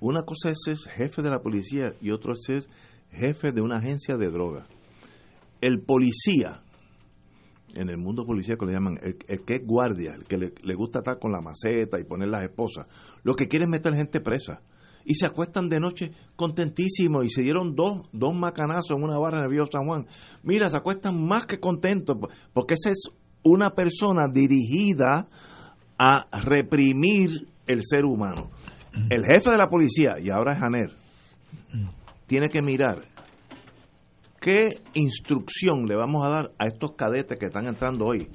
Una 0.00 0.22
cosa 0.22 0.50
es 0.50 0.58
ser 0.64 0.76
jefe 0.76 1.22
de 1.22 1.30
la 1.30 1.40
policía 1.40 1.94
y 2.00 2.10
otra 2.10 2.34
es 2.34 2.44
ser 2.44 2.66
jefe 3.10 3.52
de 3.52 3.60
una 3.60 3.78
agencia 3.78 4.16
de 4.16 4.30
droga. 4.30 4.66
El 5.60 5.80
policía, 5.80 6.62
en 7.74 7.88
el 7.88 7.98
mundo 7.98 8.24
policíaco 8.24 8.64
le 8.64 8.72
llaman 8.72 8.98
el, 9.02 9.16
que 9.16 9.54
es 9.54 9.66
guardia, 9.66 10.14
el 10.14 10.24
que 10.24 10.36
le, 10.36 10.74
gusta 10.74 11.00
estar 11.00 11.18
con 11.18 11.32
la 11.32 11.40
maceta 11.40 11.98
y 11.98 12.04
poner 12.04 12.28
las 12.28 12.44
esposas, 12.44 12.86
lo 13.24 13.34
que 13.34 13.48
quiere 13.48 13.64
es 13.64 13.70
meter 13.70 13.94
gente 13.94 14.20
presa. 14.20 14.62
y 15.04 15.14
se 15.14 15.26
acuestan 15.26 15.68
de 15.68 15.80
noche 15.80 16.12
contentísimos 16.36 17.24
y 17.24 17.30
se 17.30 17.42
dieron 17.42 17.74
dos, 17.74 18.08
dos 18.12 18.34
macanazos 18.34 18.96
en 18.96 19.02
una 19.02 19.18
barra 19.18 19.38
en 19.38 19.44
el 19.44 19.50
Río 19.50 19.66
San 19.72 19.86
Juan. 19.86 20.06
Mira, 20.42 20.70
se 20.70 20.76
acuestan 20.76 21.26
más 21.26 21.46
que 21.46 21.58
contentos 21.58 22.16
porque 22.52 22.74
esa 22.74 22.90
es 22.90 23.10
una 23.42 23.70
persona 23.70 24.28
dirigida 24.28 25.28
a 25.98 26.26
reprimir 26.44 27.48
el 27.66 27.82
ser 27.84 28.04
humano. 28.04 28.50
El 29.10 29.24
jefe 29.24 29.50
de 29.50 29.58
la 29.58 29.68
policía, 29.68 30.16
y 30.20 30.30
ahora 30.30 30.52
es 30.54 30.58
Janer, 30.58 30.90
tiene 32.26 32.48
que 32.48 32.62
mirar 32.62 33.02
qué 34.40 34.68
instrucción 34.94 35.86
le 35.86 35.96
vamos 35.96 36.24
a 36.24 36.28
dar 36.28 36.52
a 36.58 36.66
estos 36.66 36.92
cadetes 36.92 37.38
que 37.38 37.46
están 37.46 37.66
entrando 37.66 38.06
hoy 38.06 38.28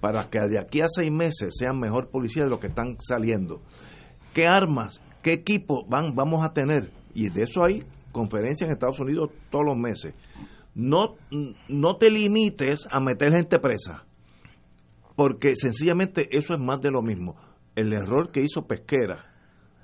para 0.00 0.28
que 0.28 0.40
de 0.40 0.58
aquí 0.58 0.80
a 0.80 0.88
seis 0.88 1.10
meses 1.10 1.54
sean 1.58 1.78
mejor 1.78 2.10
policía 2.10 2.44
de 2.44 2.50
lo 2.50 2.58
que 2.58 2.68
están 2.68 2.96
saliendo. 3.00 3.60
¿Qué 4.34 4.46
armas, 4.46 5.00
qué 5.22 5.32
equipo 5.32 5.84
van, 5.88 6.14
vamos 6.14 6.44
a 6.44 6.52
tener? 6.52 6.90
Y 7.14 7.28
de 7.30 7.42
eso 7.42 7.64
hay 7.64 7.84
conferencias 8.12 8.68
en 8.68 8.74
Estados 8.74 9.00
Unidos 9.00 9.30
todos 9.50 9.64
los 9.64 9.76
meses. 9.76 10.14
No, 10.74 11.16
no 11.68 11.96
te 11.96 12.10
limites 12.10 12.86
a 12.90 13.00
meter 13.00 13.32
gente 13.32 13.58
presa, 13.58 14.04
porque 15.20 15.54
sencillamente 15.54 16.34
eso 16.34 16.54
es 16.54 16.60
más 16.60 16.80
de 16.80 16.90
lo 16.90 17.02
mismo. 17.02 17.36
El 17.76 17.92
error 17.92 18.32
que 18.32 18.40
hizo 18.40 18.66
Pesquera, 18.66 19.26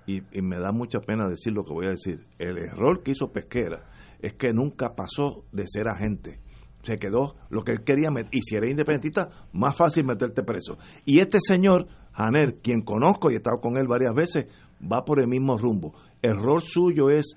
y, 0.06 0.22
me 0.40 0.58
da 0.58 0.72
mucha 0.72 1.00
pena 1.00 1.28
decir 1.28 1.52
lo 1.52 1.62
que 1.62 1.74
voy 1.74 1.84
a 1.84 1.90
decir, 1.90 2.26
el 2.38 2.56
error 2.56 3.02
que 3.02 3.10
hizo 3.10 3.32
Pesquera 3.32 3.84
es 4.18 4.32
que 4.32 4.54
nunca 4.54 4.94
pasó 4.94 5.44
de 5.52 5.64
ser 5.66 5.88
agente. 5.88 6.38
Se 6.84 6.96
quedó 6.96 7.34
lo 7.50 7.64
que 7.64 7.72
él 7.72 7.84
quería 7.84 8.08
y 8.32 8.40
si 8.40 8.56
eres 8.56 8.70
independentista 8.70 9.28
más 9.52 9.76
fácil 9.76 10.06
meterte 10.06 10.42
preso. 10.42 10.78
Y 11.04 11.20
este 11.20 11.36
señor 11.38 11.86
Janer 12.12 12.62
quien 12.62 12.80
conozco 12.80 13.30
y 13.30 13.34
he 13.34 13.36
estado 13.36 13.60
con 13.60 13.76
él 13.76 13.86
varias 13.86 14.14
veces 14.14 14.46
va 14.80 15.04
por 15.04 15.20
el 15.20 15.28
mismo 15.28 15.58
rumbo. 15.58 15.92
Error 16.22 16.62
suyo 16.62 17.10
es 17.10 17.36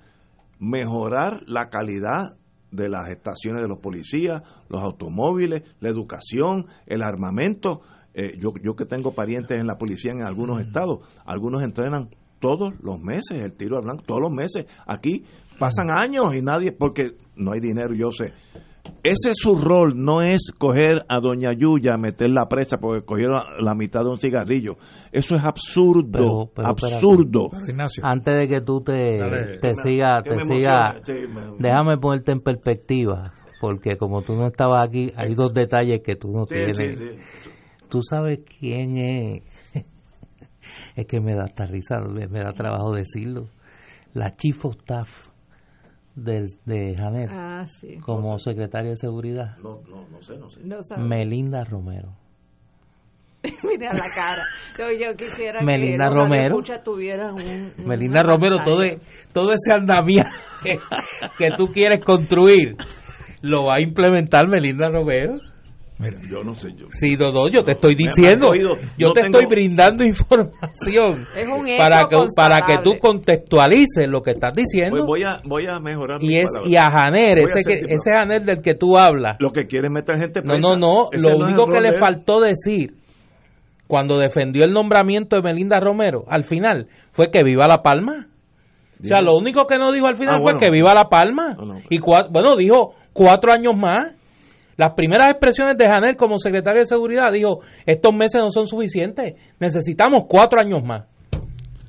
mejorar 0.58 1.42
la 1.46 1.68
calidad 1.68 2.38
de 2.70 2.88
las 2.88 3.08
estaciones 3.08 3.62
de 3.62 3.68
los 3.68 3.78
policías 3.78 4.42
los 4.68 4.82
automóviles 4.82 5.62
la 5.80 5.88
educación 5.88 6.66
el 6.86 7.02
armamento. 7.02 7.80
Eh, 8.14 8.38
yo, 8.38 8.52
yo 8.62 8.74
que 8.74 8.86
tengo 8.86 9.14
parientes 9.14 9.60
en 9.60 9.66
la 9.66 9.78
policía 9.78 10.12
en 10.12 10.22
algunos 10.22 10.60
estados 10.60 11.00
algunos 11.24 11.62
entrenan 11.62 12.08
todos 12.40 12.72
los 12.80 13.00
meses 13.00 13.38
el 13.38 13.52
tiro 13.52 13.76
al 13.76 13.84
blanco 13.84 14.02
todos 14.06 14.20
los 14.20 14.32
meses. 14.32 14.66
Aquí 14.86 15.24
pasan 15.58 15.90
años 15.90 16.34
y 16.34 16.42
nadie 16.42 16.72
porque 16.72 17.16
no 17.36 17.52
hay 17.52 17.60
dinero 17.60 17.94
yo 17.94 18.10
sé 18.10 18.32
ese 19.02 19.30
es 19.30 19.36
su 19.38 19.54
rol, 19.56 19.94
no 19.96 20.20
es 20.20 20.52
coger 20.58 21.04
a 21.08 21.20
Doña 21.20 21.52
Yuya, 21.52 21.96
meterla 21.96 22.48
presa 22.48 22.78
porque 22.78 23.04
cogieron 23.04 23.40
la 23.58 23.74
mitad 23.74 24.02
de 24.02 24.10
un 24.10 24.18
cigarrillo. 24.18 24.76
Eso 25.10 25.36
es 25.36 25.42
absurdo, 25.42 26.50
absurdo. 26.56 27.48
Antes 28.02 28.34
de 28.36 28.48
que 28.48 28.60
tú 28.60 28.82
te, 28.82 29.58
te 29.60 29.74
siga, 29.76 30.22
te 30.22 30.40
siga, 30.44 31.00
déjame 31.58 31.96
ponerte 31.96 32.32
en 32.32 32.40
perspectiva, 32.40 33.32
porque 33.60 33.96
como 33.96 34.20
tú 34.20 34.34
no 34.34 34.46
estabas 34.46 34.86
aquí, 34.88 35.12
hay 35.16 35.34
dos 35.34 35.54
detalles 35.54 36.02
que 36.04 36.16
tú 36.16 36.30
no 36.30 36.44
tienes. 36.44 37.00
Tú 37.88 38.02
sabes 38.02 38.40
quién 38.58 38.98
es, 38.98 39.42
es 40.94 41.06
que 41.06 41.20
me 41.20 41.34
da 41.34 41.44
hasta 41.44 41.66
risa, 41.66 42.00
me, 42.00 42.28
me 42.28 42.40
da 42.40 42.52
trabajo 42.52 42.94
decirlo. 42.94 43.48
La 44.12 44.36
Chief 44.36 44.64
of 44.64 44.76
Staff 44.76 45.29
de, 46.14 46.48
de 46.64 46.96
Janet 46.96 47.30
ah, 47.32 47.64
como 48.02 48.38
secretaria 48.38 48.90
de 48.90 48.96
seguridad. 48.96 49.56
No, 49.58 49.80
no, 49.88 50.06
no 50.10 50.22
sé, 50.22 50.36
no 50.38 50.82
sé. 50.82 50.96
Melinda 50.96 51.64
Romero. 51.64 52.16
Mira 53.62 53.92
la 53.94 54.06
cara. 54.14 54.44
Yo, 54.78 55.16
quisiera 55.16 55.62
Melinda 55.62 56.08
que 56.08 56.14
Romero. 56.14 56.56
Un, 56.56 57.86
Melinda 57.86 58.22
Romero, 58.22 58.58
todo, 58.62 58.82
e, 58.82 58.98
todo 59.32 59.52
ese 59.52 59.72
andamiaje 59.72 60.30
que 61.38 61.50
tú 61.56 61.68
quieres 61.68 62.04
construir, 62.04 62.76
lo 63.40 63.66
va 63.66 63.76
a 63.76 63.80
implementar 63.80 64.46
Melinda 64.48 64.90
Romero. 64.90 65.38
Mira, 66.00 66.18
yo 66.30 66.42
no 66.42 66.54
sé 66.54 66.72
yo. 66.72 66.86
Sí, 66.88 67.14
Dodo, 67.14 67.48
yo 67.48 67.62
te 67.62 67.72
estoy 67.72 67.94
diciendo, 67.94 68.54
yo 68.96 69.12
te 69.12 69.20
estoy 69.26 69.44
brindando 69.44 70.02
información 70.06 71.26
para 71.78 72.08
que 72.08 72.16
para 72.34 72.60
que 72.60 72.78
tú 72.82 72.98
contextualices 72.98 74.08
lo 74.08 74.22
que 74.22 74.30
estás 74.30 74.54
diciendo. 74.54 74.96
Pues 74.96 75.04
voy 75.04 75.22
a 75.24 75.42
voy 75.44 75.66
a 75.66 75.78
mejorar 75.78 76.22
y 76.22 76.38
es 76.38 76.50
y 76.64 76.76
a 76.76 76.90
Janer, 76.90 77.40
ese 77.40 77.62
que, 77.62 77.80
ese 77.80 78.12
Janer 78.14 78.42
del 78.42 78.62
que 78.62 78.74
tú 78.74 78.96
hablas. 78.96 79.36
Lo 79.40 79.52
que 79.52 79.66
quiere 79.66 79.90
meter 79.90 80.16
gente 80.16 80.40
presa. 80.40 80.56
No, 80.56 80.74
no, 80.74 81.10
no, 81.12 81.30
lo 81.30 81.36
único 81.36 81.66
que 81.66 81.80
le 81.80 81.98
faltó 81.98 82.40
decir 82.40 82.94
cuando 83.86 84.16
defendió 84.16 84.64
el 84.64 84.72
nombramiento 84.72 85.36
de 85.36 85.42
Melinda 85.42 85.80
Romero 85.80 86.24
al 86.28 86.44
final 86.44 86.86
fue 87.12 87.30
que 87.30 87.44
viva 87.44 87.66
La 87.66 87.82
Palma. 87.82 88.28
O 89.02 89.06
sea, 89.06 89.20
lo 89.20 89.36
único 89.36 89.66
que 89.66 89.76
no 89.76 89.92
dijo 89.92 90.06
al 90.06 90.16
final 90.16 90.36
ah, 90.38 90.42
fue 90.42 90.58
que 90.58 90.70
viva 90.70 90.94
La 90.94 91.10
Palma. 91.10 91.56
y 91.90 91.98
bueno, 91.98 92.56
dijo 92.56 92.94
cuatro 93.12 93.52
años 93.52 93.74
más. 93.76 94.14
Las 94.80 94.94
primeras 94.94 95.28
expresiones 95.28 95.76
de 95.76 95.84
Janel 95.84 96.16
como 96.16 96.38
secretario 96.38 96.80
de 96.80 96.86
Seguridad 96.86 97.30
dijo, 97.30 97.60
estos 97.84 98.14
meses 98.14 98.40
no 98.40 98.48
son 98.48 98.66
suficientes, 98.66 99.34
necesitamos 99.58 100.22
cuatro 100.26 100.58
años 100.58 100.82
más. 100.82 101.04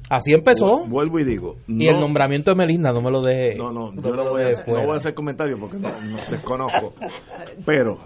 Así 0.09 0.33
empezó. 0.33 0.85
Vuelvo 0.87 1.17
y 1.21 1.23
digo. 1.23 1.55
y 1.67 1.87
el 1.87 2.01
nombramiento 2.01 2.51
de 2.51 2.57
Melinda, 2.57 2.91
no 2.91 3.01
me 3.01 3.09
lo 3.09 3.21
deje. 3.21 3.55
No, 3.55 3.71
no, 3.71 3.93
yo 3.93 4.13
no 4.13 4.31
voy, 4.31 4.41
a, 4.41 4.49
no 4.67 4.85
voy 4.85 4.95
a 4.95 4.97
hacer 4.97 5.13
comentarios 5.13 5.57
porque 5.57 5.77
no, 5.77 5.89
desconozco. 6.29 6.93
Pero 7.65 7.97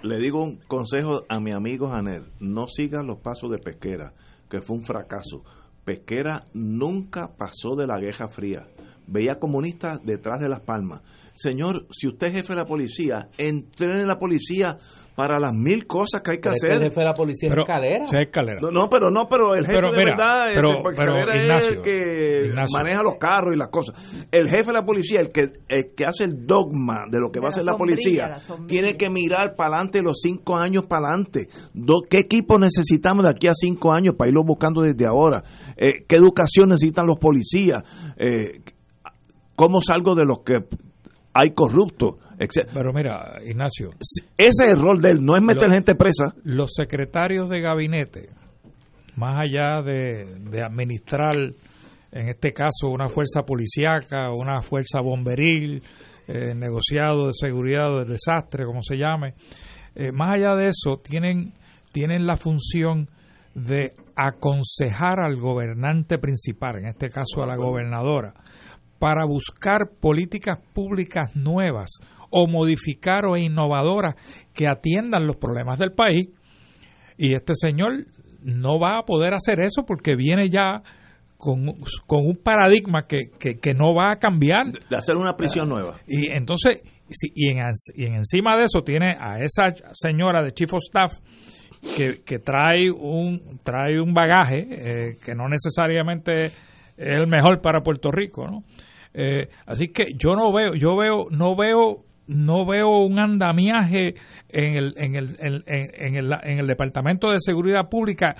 le 0.00 0.16
digo 0.16 0.42
un 0.42 0.56
consejo 0.66 1.24
a 1.28 1.38
mi 1.38 1.52
amigo 1.52 1.90
Janel, 1.90 2.24
no 2.40 2.68
siga 2.68 3.02
los 3.02 3.18
pasos 3.18 3.50
de 3.50 3.58
Pesquera, 3.58 4.14
que 4.48 4.62
fue 4.62 4.78
un 4.78 4.84
fracaso. 4.86 5.44
Pesquera 5.84 6.44
nunca 6.54 7.32
pasó 7.36 7.76
de 7.76 7.86
la 7.86 7.98
Guerra 7.98 8.28
Fría. 8.28 8.66
Veía 9.06 9.38
comunistas 9.38 10.00
detrás 10.02 10.40
de 10.40 10.48
las 10.48 10.60
palmas 10.60 11.02
Señor, 11.34 11.86
si 11.90 12.08
usted 12.08 12.28
es 12.28 12.32
jefe 12.34 12.52
de 12.52 12.58
la 12.58 12.66
policía, 12.66 13.28
entrene 13.38 14.00
en 14.00 14.08
la 14.08 14.18
policía 14.18 14.78
para 15.14 15.38
las 15.38 15.52
mil 15.54 15.86
cosas 15.86 16.22
que 16.22 16.32
hay 16.32 16.40
que 16.40 16.48
hacer. 16.48 16.72
el 16.72 16.82
jefe 16.82 17.00
de 17.00 17.06
la 17.06 17.14
policía 17.14 17.50
es 17.50 17.58
escalera. 17.58 18.04
escalera. 18.22 18.60
No, 18.72 18.88
pero 18.88 19.10
no, 19.10 19.28
pero 19.28 19.54
el 19.54 19.66
jefe 19.66 19.80
de 19.80 20.04
verdad 20.04 20.48
pero, 20.54 21.30
es 21.30 21.70
el 21.70 21.82
que 21.82 22.52
maneja 22.72 23.02
los 23.02 23.16
carros 23.16 23.54
y 23.54 23.58
las 23.58 23.68
cosas. 23.68 23.94
El 24.30 24.48
jefe 24.48 24.68
de 24.68 24.72
la 24.72 24.84
policía, 24.84 25.20
el 25.20 25.30
que, 25.30 25.52
el 25.68 25.94
que 25.94 26.04
hace 26.04 26.24
el 26.24 26.46
dogma 26.46 27.04
de 27.10 27.20
lo 27.20 27.30
que 27.30 27.40
va 27.40 27.46
a 27.46 27.48
hacer 27.48 27.64
la 27.64 27.76
policía, 27.76 28.36
tiene 28.66 28.96
que 28.96 29.10
mirar 29.10 29.54
para 29.54 29.76
adelante 29.76 30.02
los 30.02 30.20
cinco 30.20 30.56
años 30.56 30.86
para 30.86 31.08
adelante. 31.08 31.48
¿Qué 32.08 32.18
equipo 32.18 32.58
necesitamos 32.58 33.24
de 33.24 33.30
aquí 33.30 33.48
a 33.48 33.54
cinco 33.54 33.92
años 33.92 34.14
para 34.16 34.28
irlo 34.28 34.44
buscando 34.44 34.82
desde 34.82 35.06
ahora? 35.06 35.44
Eh, 35.76 36.04
¿Qué 36.06 36.16
educación 36.16 36.70
necesitan 36.70 37.06
los 37.06 37.18
policías? 37.18 37.82
Eh, 38.16 38.60
¿Cómo 39.54 39.82
salgo 39.82 40.14
de 40.14 40.24
los 40.24 40.40
que 40.40 40.64
hay 41.34 41.50
corruptos. 41.52 42.16
Pero 42.74 42.92
mira, 42.92 43.38
Ignacio. 43.44 43.90
Ese 44.36 44.64
es 44.64 44.70
el 44.70 44.80
rol 44.80 45.00
de 45.00 45.10
él, 45.10 45.24
no 45.24 45.36
es 45.36 45.42
meter 45.42 45.70
gente 45.70 45.94
presa. 45.94 46.34
Los 46.44 46.72
secretarios 46.74 47.48
de 47.48 47.60
gabinete, 47.60 48.30
más 49.16 49.40
allá 49.40 49.80
de, 49.82 50.62
administrar, 50.62 51.36
en 51.36 52.28
este 52.28 52.52
caso, 52.52 52.88
una 52.88 53.08
fuerza 53.08 53.42
policíaca, 53.42 54.30
una 54.32 54.60
fuerza 54.60 55.00
bomberil, 55.00 55.82
eh, 56.26 56.54
negociado 56.54 57.28
de 57.28 57.32
seguridad 57.32 57.94
o 57.94 58.04
de 58.04 58.12
desastre, 58.12 58.64
como 58.64 58.82
se 58.82 58.96
llame, 58.96 59.34
eh, 59.94 60.10
más 60.12 60.34
allá 60.34 60.56
de 60.56 60.68
eso, 60.68 61.00
tienen, 61.02 61.52
tienen 61.92 62.26
la 62.26 62.36
función 62.36 63.08
de 63.54 63.94
aconsejar 64.16 65.20
al 65.20 65.36
gobernante 65.36 66.18
principal, 66.18 66.78
en 66.78 66.86
este 66.86 67.08
caso 67.08 67.42
a 67.42 67.46
la 67.46 67.56
gobernadora, 67.56 68.34
para 69.02 69.24
buscar 69.26 69.90
políticas 70.00 70.60
públicas 70.72 71.34
nuevas 71.34 71.90
o 72.30 72.46
modificar 72.46 73.26
o 73.26 73.36
innovadoras 73.36 74.14
que 74.54 74.68
atiendan 74.68 75.26
los 75.26 75.38
problemas 75.38 75.76
del 75.80 75.90
país. 75.90 76.28
Y 77.18 77.34
este 77.34 77.54
señor 77.56 78.06
no 78.44 78.78
va 78.78 78.98
a 78.98 79.02
poder 79.02 79.34
hacer 79.34 79.58
eso 79.58 79.82
porque 79.84 80.14
viene 80.14 80.48
ya 80.50 80.84
con, 81.36 81.66
un 81.66 82.36
paradigma 82.44 83.08
que, 83.08 83.22
que, 83.40 83.74
no 83.74 83.92
va 83.92 84.12
a 84.12 84.16
cambiar. 84.20 84.66
De 84.88 84.96
hacer 84.96 85.16
una 85.16 85.34
prisión 85.34 85.68
nueva. 85.68 85.96
Y 86.06 86.28
entonces, 86.28 86.80
y, 87.34 87.48
en, 87.48 87.58
y 87.96 88.04
encima 88.04 88.56
de 88.56 88.66
eso 88.66 88.82
tiene 88.82 89.16
a 89.18 89.40
esa 89.40 89.74
señora 89.94 90.44
de 90.44 90.52
Chief 90.52 90.72
of 90.72 90.80
Staff 90.80 91.18
que, 91.96 92.22
que 92.24 92.38
trae, 92.38 92.88
un, 92.88 93.58
trae 93.64 94.00
un 94.00 94.14
bagaje 94.14 94.60
eh, 94.70 95.16
que 95.24 95.34
no 95.34 95.48
necesariamente 95.48 96.44
es 96.44 96.54
el 96.96 97.26
mejor 97.26 97.60
para 97.60 97.80
Puerto 97.80 98.12
Rico, 98.12 98.46
¿no? 98.46 98.60
Eh, 99.14 99.48
así 99.66 99.88
que 99.88 100.04
yo 100.16 100.34
no 100.34 100.52
veo, 100.52 100.74
yo 100.74 100.96
veo, 100.96 101.26
no 101.30 101.56
veo 101.56 102.04
no 102.28 102.64
veo 102.64 102.98
un 103.04 103.18
andamiaje 103.18 104.14
en 104.48 104.76
el, 104.76 104.94
en 104.96 105.16
el, 105.16 105.36
en, 105.38 106.14
el, 106.16 106.32
en 106.44 106.58
el 106.58 106.66
Departamento 106.66 107.30
de 107.30 107.38
Seguridad 107.40 107.88
Pública 107.90 108.36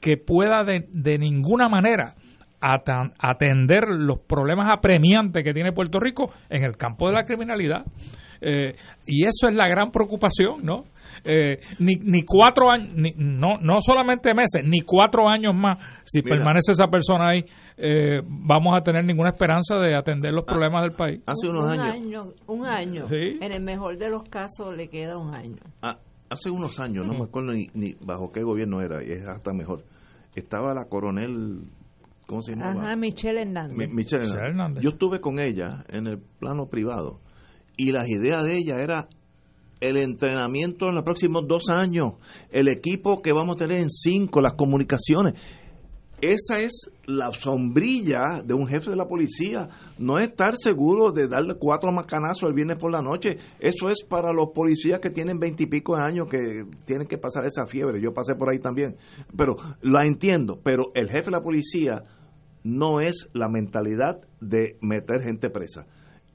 que 0.00 0.16
pueda 0.16 0.64
de, 0.64 0.86
de 0.90 1.18
ninguna 1.18 1.68
manera 1.68 2.14
atender 2.60 3.88
los 3.88 4.20
problemas 4.20 4.70
apremiantes 4.70 5.42
que 5.42 5.52
tiene 5.52 5.72
Puerto 5.72 5.98
Rico 5.98 6.30
en 6.48 6.62
el 6.62 6.76
campo 6.76 7.08
de 7.08 7.14
la 7.14 7.24
criminalidad. 7.24 7.84
Eh, 8.40 8.74
y 9.06 9.24
eso 9.24 9.48
es 9.48 9.54
la 9.54 9.68
gran 9.68 9.90
preocupación, 9.90 10.64
¿no? 10.64 10.84
Eh, 11.24 11.58
ni, 11.78 11.94
ni 11.96 12.22
cuatro 12.24 12.70
años, 12.70 12.94
ni, 12.94 13.12
no, 13.16 13.58
no 13.60 13.80
solamente 13.80 14.34
meses, 14.34 14.62
ni 14.64 14.80
cuatro 14.80 15.28
años 15.28 15.54
más, 15.54 15.78
si 16.04 16.22
permanece 16.22 16.72
esa 16.72 16.88
persona 16.88 17.28
ahí, 17.30 17.44
eh, 17.76 18.20
vamos 18.26 18.78
a 18.78 18.82
tener 18.82 19.04
ninguna 19.04 19.30
esperanza 19.30 19.78
de 19.78 19.96
atender 19.96 20.32
los 20.32 20.44
problemas 20.44 20.82
del 20.82 20.92
país. 20.92 21.20
Hace 21.26 21.48
unos 21.48 21.64
un 21.64 21.70
años, 21.70 21.94
año. 21.94 22.32
Un 22.46 22.66
año. 22.66 23.06
Sí. 23.08 23.38
En 23.40 23.52
el 23.52 23.62
mejor 23.62 23.98
de 23.98 24.10
los 24.10 24.22
casos 24.24 24.76
le 24.76 24.88
queda 24.88 25.16
un 25.18 25.34
año. 25.34 25.62
ah, 25.82 25.98
hace 26.30 26.50
unos 26.50 26.80
años, 26.80 27.06
no 27.06 27.12
me 27.14 27.24
acuerdo 27.24 27.52
ni, 27.52 27.66
ni 27.74 27.94
bajo 28.00 28.32
qué 28.32 28.42
gobierno 28.42 28.80
era, 28.80 29.02
y 29.04 29.12
es 29.12 29.26
hasta 29.26 29.52
mejor. 29.52 29.84
Estaba 30.34 30.72
la 30.72 30.86
coronel, 30.86 31.64
¿cómo 32.26 32.40
se 32.40 32.52
llamaba? 32.52 32.84
Ajá, 32.86 32.96
Michelle 32.96 33.42
Hernández. 33.42 33.76
Mi- 33.76 33.86
Michelle 33.86 33.94
Michelle 33.94 34.22
Hernández. 34.24 34.48
Hernández. 34.50 34.82
Yo 34.82 34.90
estuve 34.90 35.20
con 35.20 35.38
ella 35.38 35.84
en 35.90 36.06
el 36.06 36.18
plano 36.40 36.68
privado 36.70 37.20
y 37.76 37.92
las 37.92 38.08
ideas 38.08 38.44
de 38.44 38.56
ella 38.56 38.76
era 38.82 39.08
el 39.82 39.96
entrenamiento 39.96 40.88
en 40.88 40.94
los 40.94 41.04
próximos 41.04 41.42
dos 41.46 41.68
años, 41.68 42.14
el 42.50 42.68
equipo 42.68 43.20
que 43.20 43.32
vamos 43.32 43.56
a 43.56 43.66
tener 43.66 43.78
en 43.78 43.90
cinco, 43.90 44.40
las 44.40 44.54
comunicaciones. 44.54 45.34
Esa 46.20 46.60
es 46.60 46.88
la 47.04 47.32
sombrilla 47.32 48.42
de 48.44 48.54
un 48.54 48.68
jefe 48.68 48.90
de 48.90 48.96
la 48.96 49.08
policía. 49.08 49.68
No 49.98 50.20
es 50.20 50.28
estar 50.28 50.54
seguro 50.56 51.10
de 51.10 51.26
darle 51.26 51.56
cuatro 51.58 51.90
macanazos 51.90 52.48
el 52.48 52.54
viernes 52.54 52.78
por 52.78 52.92
la 52.92 53.02
noche. 53.02 53.38
Eso 53.58 53.88
es 53.90 54.04
para 54.08 54.32
los 54.32 54.50
policías 54.54 55.00
que 55.00 55.10
tienen 55.10 55.40
veintipico 55.40 55.96
de 55.96 56.02
años 56.02 56.28
que 56.30 56.64
tienen 56.84 57.08
que 57.08 57.18
pasar 57.18 57.44
esa 57.44 57.66
fiebre. 57.66 58.00
Yo 58.00 58.14
pasé 58.14 58.36
por 58.36 58.50
ahí 58.50 58.60
también. 58.60 58.94
Pero 59.36 59.56
la 59.80 60.06
entiendo. 60.06 60.60
Pero 60.62 60.92
el 60.94 61.08
jefe 61.08 61.24
de 61.24 61.30
la 61.32 61.42
policía 61.42 62.04
no 62.62 63.00
es 63.00 63.28
la 63.32 63.48
mentalidad 63.48 64.20
de 64.40 64.76
meter 64.80 65.22
gente 65.24 65.50
presa. 65.50 65.86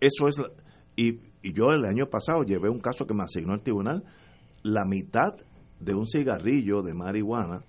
Eso 0.02 0.28
es. 0.28 0.38
la- 0.38 0.52
y, 0.98 1.20
y 1.48 1.54
yo 1.54 1.72
el 1.74 1.86
año 1.86 2.08
pasado 2.08 2.44
llevé 2.44 2.70
un 2.70 2.80
caso 2.80 3.06
que 3.06 3.14
me 3.14 3.24
asignó 3.24 3.54
el 3.54 3.62
tribunal. 3.62 4.04
La 4.64 4.86
mitad 4.86 5.34
de 5.80 5.94
un 5.94 6.08
cigarrillo 6.08 6.82
de 6.82 6.94
marihuana 6.94 7.62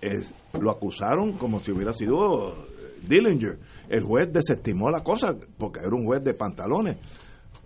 es- 0.00 0.32
lo 0.60 0.70
acusaron 0.70 1.34
como 1.34 1.60
si 1.62 1.72
hubiera 1.72 1.92
sido 1.92 2.66
Dillinger. 3.08 3.58
El 3.88 4.02
juez 4.04 4.32
desestimó 4.32 4.90
la 4.90 5.02
cosa 5.02 5.34
porque 5.58 5.80
era 5.80 5.94
un 5.94 6.04
juez 6.04 6.22
de 6.24 6.34
pantalones. 6.34 6.98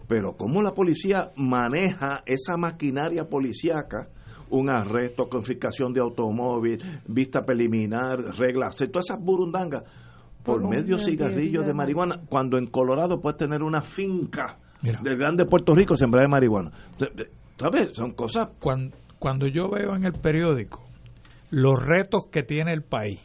Pero 0.07 0.37
cómo 0.37 0.63
la 0.63 0.73
policía 0.73 1.33
maneja 1.37 2.23
esa 2.27 2.57
maquinaria 2.59 3.25
policíaca, 3.29 4.09
un 4.51 4.69
arresto, 4.69 5.29
confiscación 5.29 5.93
de 5.95 6.01
automóvil, 6.01 6.79
vista 7.09 7.41
preliminar, 7.41 8.19
reglas, 8.37 8.77
todas 8.77 9.07
esas 9.09 9.19
burundangas, 9.25 9.83
por, 10.45 10.61
Por 10.61 10.71
medio 10.71 10.99
cigarrillo 10.99 11.63
de 11.63 11.73
marihuana, 11.73 12.21
cuando 12.29 12.59
en 12.59 12.67
Colorado 12.67 13.19
puedes 13.21 13.39
tener 13.39 13.63
una 13.63 13.81
finca 13.81 14.59
Mira. 14.85 15.01
del 15.03 15.17
grande 15.19 15.45
Puerto 15.47 15.75
Rico 15.75 15.97
sembrada 15.97 16.27
de 16.27 16.31
marihuana. 16.31 16.71
¿Sabes? 17.59 17.91
Son 17.93 18.13
cosas 18.13 18.49
Cuando, 18.61 18.97
cuando 19.19 19.47
yo 19.47 19.69
veo 19.71 19.95
en 19.97 20.05
el 20.05 20.13
periódico 20.13 20.83
los 21.51 21.83
retos 21.85 22.27
que 22.33 22.43
tiene 22.43 22.73
el 22.73 22.83
país 22.83 23.21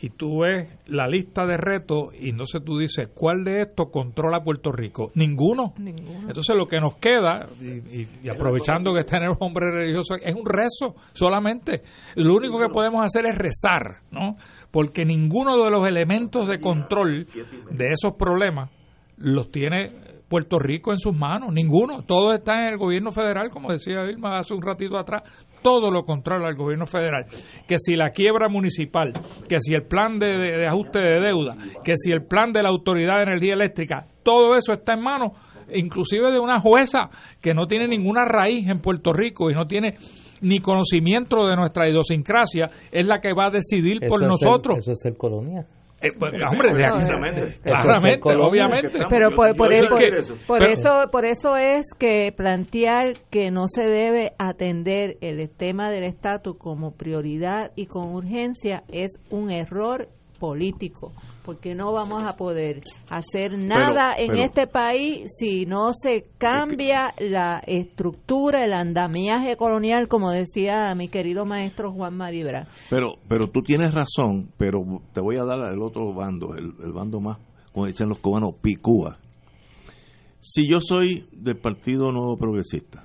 y 0.00 0.10
tú 0.10 0.40
ves 0.42 0.68
la 0.86 1.08
lista 1.08 1.44
de 1.46 1.56
retos 1.56 2.14
y 2.20 2.30
entonces 2.30 2.62
tú 2.64 2.78
dices, 2.78 3.08
¿cuál 3.14 3.42
de 3.44 3.62
estos 3.62 3.90
controla 3.90 4.44
Puerto 4.44 4.70
Rico? 4.70 5.10
Ninguno. 5.16 5.74
Ninguno. 5.78 6.28
Entonces 6.28 6.54
lo 6.56 6.66
que 6.66 6.78
nos 6.80 6.96
queda, 6.98 7.46
y, 7.60 8.02
y- 8.02 8.08
y 8.22 8.28
aprovechando 8.28 8.92
que 8.92 9.00
está 9.00 9.16
en 9.16 9.24
el 9.24 9.36
hombre 9.40 9.72
religioso, 9.72 10.14
es 10.14 10.34
un 10.36 10.46
rezo 10.46 10.94
solamente. 11.12 11.82
Lo 12.14 12.34
único 12.36 12.60
que 12.60 12.68
podemos 12.68 13.02
hacer 13.04 13.26
es 13.26 13.36
rezar, 13.36 14.02
¿no? 14.12 14.36
Porque 14.70 15.04
ninguno 15.04 15.56
de 15.64 15.70
los 15.70 15.86
elementos 15.88 16.46
de 16.46 16.60
control 16.60 17.26
de 17.70 17.86
esos 17.88 18.14
problemas 18.16 18.70
los 19.16 19.50
tiene 19.50 19.90
Puerto 20.28 20.58
Rico 20.58 20.92
en 20.92 20.98
sus 20.98 21.16
manos, 21.16 21.52
ninguno. 21.52 22.02
Todo 22.02 22.34
está 22.34 22.54
en 22.66 22.72
el 22.74 22.76
gobierno 22.78 23.10
federal, 23.12 23.48
como 23.50 23.70
decía 23.72 24.02
Vilma 24.02 24.38
hace 24.38 24.52
un 24.54 24.62
ratito 24.62 24.98
atrás. 24.98 25.22
Todo 25.62 25.90
lo 25.90 26.04
controla 26.04 26.48
el 26.48 26.54
gobierno 26.56 26.86
federal. 26.86 27.24
Que 27.66 27.76
si 27.78 27.96
la 27.96 28.10
quiebra 28.10 28.48
municipal, 28.48 29.12
que 29.48 29.58
si 29.60 29.72
el 29.74 29.84
plan 29.86 30.18
de, 30.18 30.36
de- 30.36 30.58
de 30.58 30.66
ajuste 30.66 30.98
de 30.98 31.20
deuda, 31.20 31.56
que 31.82 31.94
si 31.96 32.10
el 32.12 32.24
plan 32.26 32.52
de 32.52 32.62
la 32.62 32.68
Autoridad 32.68 33.16
de 33.16 33.22
Energía 33.22 33.54
Eléctrica, 33.54 34.06
todo 34.22 34.54
eso 34.56 34.72
está 34.74 34.94
en 34.94 35.02
manos 35.02 35.32
inclusive 35.70 36.32
de 36.32 36.38
una 36.38 36.60
jueza 36.60 37.10
que 37.42 37.52
no 37.52 37.66
tiene 37.66 37.86
ninguna 37.88 38.24
raíz 38.24 38.66
en 38.68 38.80
Puerto 38.80 39.12
Rico 39.12 39.50
y 39.50 39.54
no 39.54 39.66
tiene 39.66 39.96
ni 40.40 40.60
conocimiento 40.60 41.46
de 41.46 41.56
nuestra 41.56 41.88
idiosincrasia, 41.90 42.70
es 42.92 43.06
la 43.06 43.20
que 43.20 43.34
va 43.34 43.48
a 43.48 43.50
decidir 43.50 43.98
por 44.08 44.22
Eso 44.22 44.28
nosotros. 44.28 44.78
eso 44.78 44.92
es 44.92 45.00
ser 45.00 45.16
colonia. 45.16 45.66
Eh, 46.00 46.10
pues, 46.16 46.32
hombre, 46.48 46.72
de- 46.74 47.52
claramente, 47.64 48.20
obviamente. 48.36 48.90
Pero 49.08 49.34
por, 49.34 49.56
por, 49.56 49.72
yo 49.74 49.88
por- 49.88 49.98
quiero 49.98 50.18
eso. 50.20 50.36
por 50.46 50.60
Pero- 50.60 50.72
eso 50.72 51.10
por 51.10 51.24
eso 51.24 51.56
es 51.56 51.86
que 51.98 52.32
plantear 52.36 53.14
que 53.30 53.50
no 53.50 53.66
se 53.66 53.88
debe 53.88 54.32
atender 54.38 55.16
el 55.20 55.48
tema 55.50 55.90
del 55.90 56.04
estatus 56.04 56.56
como 56.56 56.92
prioridad 56.92 57.72
y 57.74 57.86
con 57.86 58.14
urgencia 58.14 58.84
es 58.92 59.10
un 59.30 59.50
error 59.50 60.08
político 60.38 61.12
porque 61.48 61.74
no 61.74 61.94
vamos 61.94 62.24
a 62.24 62.36
poder 62.36 62.82
hacer 63.08 63.56
nada 63.56 64.12
en 64.18 64.32
pero- 64.32 64.42
este 64.42 64.66
país 64.66 65.30
si 65.38 65.64
no 65.64 65.94
se 65.94 66.24
cambia 66.36 67.14
la 67.18 67.62
estructura, 67.66 68.66
el 68.66 68.74
andamiaje 68.74 69.56
colonial, 69.56 70.08
como 70.08 70.30
decía 70.30 70.94
mi 70.94 71.08
querido 71.08 71.46
maestro 71.46 71.90
Juan 71.90 72.18
Maribra. 72.18 72.68
Pero, 72.90 73.14
pero 73.30 73.48
tú 73.48 73.62
tienes 73.62 73.94
razón, 73.94 74.50
pero 74.58 74.82
te 75.14 75.22
voy 75.22 75.38
a 75.38 75.44
dar 75.46 75.72
el 75.72 75.80
otro 75.80 76.12
bando, 76.12 76.54
el, 76.54 76.74
el 76.84 76.92
bando 76.92 77.18
más, 77.18 77.38
como 77.72 77.86
dicen 77.86 78.10
los 78.10 78.18
cubanos, 78.18 78.56
picúa. 78.60 79.16
Si 80.40 80.68
yo 80.68 80.80
soy 80.82 81.30
del 81.32 81.56
Partido 81.56 82.12
Nuevo 82.12 82.36
Progresista, 82.36 83.04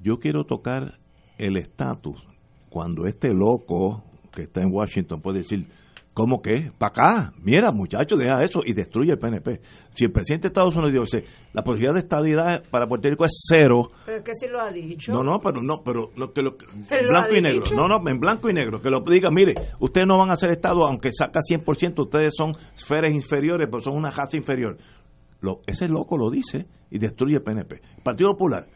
yo 0.00 0.16
quiero 0.18 0.44
tocar 0.44 0.98
el 1.36 1.58
estatus 1.58 2.26
cuando 2.70 3.06
este 3.06 3.34
loco 3.34 4.02
que 4.34 4.44
está 4.44 4.62
en 4.62 4.72
Washington 4.72 5.20
puede 5.20 5.40
decir, 5.40 5.68
¿cómo 6.20 6.42
que? 6.42 6.70
Para 6.76 6.90
acá, 6.90 7.32
mira 7.42 7.70
muchachos, 7.72 8.18
deja 8.18 8.42
eso 8.42 8.60
y 8.64 8.74
destruye 8.74 9.12
el 9.12 9.18
PNP. 9.18 9.60
Si 9.94 10.04
el 10.04 10.12
presidente 10.12 10.48
de 10.48 10.48
Estados 10.48 10.76
Unidos 10.76 11.10
dice, 11.10 11.24
la 11.54 11.62
posibilidad 11.62 11.94
de 11.94 12.00
estadidad 12.00 12.62
para 12.70 12.86
Puerto 12.86 13.08
Rico 13.08 13.24
es 13.24 13.42
cero, 13.48 13.90
Pero 14.04 14.18
es 14.18 14.24
que 14.24 14.34
si 14.34 14.46
lo 14.46 14.60
ha 14.60 14.70
dicho. 14.70 15.12
no, 15.12 15.22
no, 15.22 15.38
pero 15.40 15.62
no, 15.62 15.82
pero 15.82 16.10
lo 16.16 16.32
que 16.32 16.42
lo 16.42 16.56
Pero 16.88 17.04
lo 17.04 17.08
blanco 17.08 17.34
y 17.34 17.40
negro. 17.40 17.62
dicho. 17.62 17.74
No, 17.74 17.88
no, 17.88 17.96
en 18.06 18.20
blanco 18.20 18.50
y 18.50 18.52
negro, 18.52 18.82
que 18.82 18.90
lo 18.90 19.00
diga, 19.00 19.30
mire, 19.30 19.54
ustedes 19.78 20.06
no 20.06 20.18
van 20.18 20.30
a 20.30 20.34
ser 20.36 20.50
estado 20.50 20.84
aunque 20.86 21.10
saca 21.12 21.40
100%, 21.40 21.98
ustedes 22.02 22.34
son 22.36 22.52
esferas 22.74 23.14
inferiores, 23.14 23.66
pero 23.70 23.82
son 23.82 23.96
una 23.96 24.10
raza 24.10 24.36
inferior. 24.36 24.76
Lo, 25.40 25.60
ese 25.66 25.88
loco 25.88 26.18
lo 26.18 26.28
dice 26.30 26.66
y 26.90 26.98
destruye 26.98 27.36
el 27.36 27.42
PNP. 27.42 27.80
Partido 28.02 28.32
Popular 28.32 28.66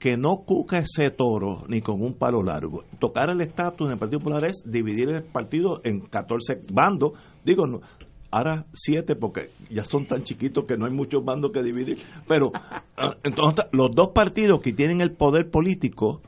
que 0.00 0.16
no 0.16 0.44
cuca 0.46 0.78
ese 0.78 1.10
toro 1.10 1.64
ni 1.68 1.82
con 1.82 2.02
un 2.02 2.14
palo 2.14 2.42
largo. 2.42 2.84
Tocar 2.98 3.28
el 3.28 3.42
estatus 3.42 3.86
en 3.86 3.92
el 3.92 3.98
Partido 3.98 4.18
Popular 4.20 4.46
es 4.46 4.62
dividir 4.64 5.10
el 5.10 5.22
partido 5.22 5.82
en 5.84 6.00
14 6.00 6.62
bandos. 6.72 7.12
Digo, 7.44 7.66
no, 7.66 7.82
ahora 8.30 8.64
7 8.72 9.14
porque 9.16 9.50
ya 9.68 9.84
son 9.84 10.06
tan 10.06 10.22
chiquitos 10.22 10.64
que 10.64 10.78
no 10.78 10.86
hay 10.86 10.92
muchos 10.92 11.22
bandos 11.22 11.52
que 11.52 11.62
dividir. 11.62 11.98
Pero 12.26 12.50
ah, 12.96 13.14
entonces 13.22 13.66
los 13.72 13.94
dos 13.94 14.08
partidos 14.14 14.62
que 14.62 14.72
tienen 14.72 15.02
el 15.02 15.12
poder 15.12 15.50
político 15.50 16.22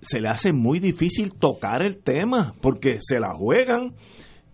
se 0.00 0.18
le 0.18 0.28
hace 0.28 0.54
muy 0.54 0.80
difícil 0.80 1.34
tocar 1.34 1.84
el 1.84 1.98
tema 1.98 2.54
porque 2.62 2.98
se 3.02 3.20
la 3.20 3.34
juegan. 3.34 3.94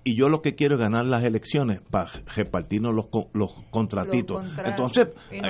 Y 0.02 0.16
yo 0.16 0.28
lo 0.28 0.40
que 0.40 0.54
quiero 0.54 0.74
es 0.74 0.80
ganar 0.80 1.04
las 1.04 1.22
elecciones 1.22 1.80
para 1.90 2.10
repartirnos 2.34 2.92
los, 2.94 3.06
los 3.34 3.52
contratitos. 3.70 4.42
Los. 4.42 4.58
Entonces, 4.66 5.08
eh, 5.30 5.42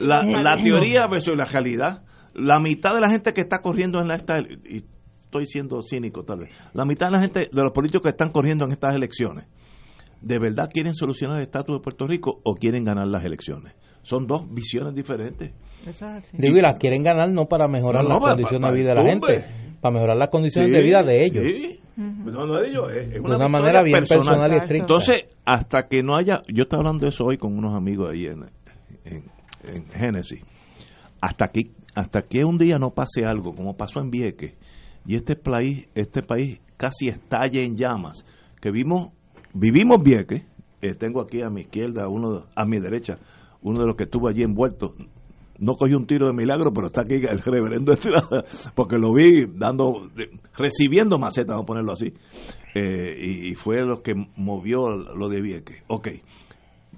la, 0.00 0.22
la 0.22 0.56
teoría 0.56 1.06
versus 1.06 1.36
la 1.36 1.44
realidad. 1.44 2.02
La 2.34 2.58
mitad 2.60 2.94
de 2.94 3.00
la 3.00 3.10
gente 3.10 3.32
que 3.32 3.40
está 3.42 3.60
corriendo 3.60 4.00
en 4.00 4.08
la 4.08 4.14
esta 4.14 4.38
y 4.40 4.84
estoy 5.24 5.46
siendo 5.46 5.80
cínico 5.82 6.24
tal 6.24 6.40
vez. 6.40 6.50
La 6.74 6.84
mitad 6.84 7.06
de 7.06 7.12
la 7.12 7.20
gente 7.20 7.40
de 7.52 7.62
los 7.62 7.72
políticos 7.72 8.02
que 8.02 8.08
están 8.10 8.30
corriendo 8.30 8.64
en 8.64 8.72
estas 8.72 8.94
elecciones, 8.94 9.46
¿de 10.20 10.38
verdad 10.38 10.68
quieren 10.72 10.94
solucionar 10.94 11.38
el 11.38 11.42
estatus 11.44 11.76
de 11.76 11.82
Puerto 11.82 12.06
Rico 12.06 12.40
o 12.44 12.54
quieren 12.54 12.84
ganar 12.84 13.06
las 13.06 13.24
elecciones? 13.24 13.74
Son 14.02 14.26
dos 14.26 14.52
visiones 14.52 14.94
diferentes. 14.94 15.52
Eso 15.86 16.06
es 16.08 16.14
así. 16.14 16.36
Digo, 16.36 16.58
y 16.58 16.60
las 16.60 16.78
quieren 16.78 17.02
ganar 17.02 17.30
no 17.30 17.46
para 17.46 17.68
mejorar 17.68 18.02
No, 18.02 18.08
no, 18.08 18.14
las 18.14 18.20
para- 18.22 18.32
condiciones 18.34 18.60
para- 18.62 18.72
de 18.74 18.78
vida 18.80 18.88
de 18.90 18.94
la 18.94 19.00
hombre. 19.14 19.40
gente, 19.42 19.78
para 19.80 19.94
mejorar 19.94 20.16
las 20.16 20.28
condiciones 20.28 20.70
Sí, 20.70 20.76
de 20.76 20.82
vida 20.82 21.02
de 21.02 21.24
ellos. 21.24 21.44
sí. 21.44 21.78
No, 21.96 22.46
no 22.46 22.54
de 22.60 22.68
ellos, 22.68 22.90
es, 22.90 23.02
es 23.08 23.12
De 23.12 23.20
una, 23.20 23.48
manera 23.48 23.82
bien 23.82 23.98
personal, 23.98 24.50
y 24.50 24.56
estricta. 24.56 24.76
Entonces, 24.84 25.26
hasta 25.44 25.88
que 25.88 26.02
no 26.02 26.16
haya, 26.16 26.40
yo 26.48 26.62
estaba 26.62 26.80
hablando 26.80 27.04
de 27.04 27.10
eso 27.10 27.24
hoy 27.24 27.36
con 27.36 27.56
unos 27.56 27.76
amigos 27.76 28.08
ahí 28.10 28.26
en, 28.26 28.44
en, 29.04 29.24
en 29.64 29.84
Génesis, 29.90 30.40
hasta 31.20 31.48
que, 31.48 31.70
hasta 31.94 32.22
que 32.22 32.44
un 32.44 32.58
día 32.58 32.78
no 32.78 32.90
pase 32.90 33.24
algo, 33.24 33.54
como 33.54 33.76
pasó 33.76 34.00
en 34.00 34.10
Vieques, 34.10 34.54
y 35.06 35.16
este 35.16 35.36
país, 35.36 35.86
este 35.94 36.22
país 36.22 36.60
casi 36.76 37.08
estalle 37.08 37.64
en 37.64 37.76
llamas, 37.76 38.24
que 38.60 38.70
vimos, 38.70 39.12
vivimos 39.52 40.02
Vieques, 40.02 40.44
eh, 40.80 40.94
tengo 40.94 41.20
aquí 41.20 41.42
a 41.42 41.50
mi 41.50 41.62
izquierda, 41.62 42.08
uno 42.08 42.46
a 42.54 42.64
mi 42.64 42.80
derecha, 42.80 43.18
uno 43.62 43.80
de 43.80 43.86
los 43.86 43.96
que 43.96 44.04
estuvo 44.04 44.28
allí 44.28 44.42
envuelto, 44.42 44.94
no 45.58 45.76
cogió 45.76 45.96
un 45.96 46.06
tiro 46.06 46.26
de 46.26 46.32
milagro, 46.32 46.72
pero 46.72 46.88
está 46.88 47.02
aquí 47.02 47.14
el 47.14 47.38
reverendo 47.38 47.92
Estrada, 47.92 48.44
porque 48.74 48.96
lo 48.96 49.12
vi 49.12 49.46
dando, 49.46 50.10
recibiendo 50.56 51.18
maceta, 51.18 51.52
vamos 51.52 51.64
a 51.64 51.66
ponerlo 51.66 51.92
así, 51.92 52.12
eh, 52.74 53.48
y, 53.50 53.54
fue 53.54 53.84
lo 53.84 54.02
que 54.02 54.14
movió 54.36 54.88
lo 54.88 55.28
de 55.28 55.42
Vieques. 55.42 55.82
Ok, 55.88 56.08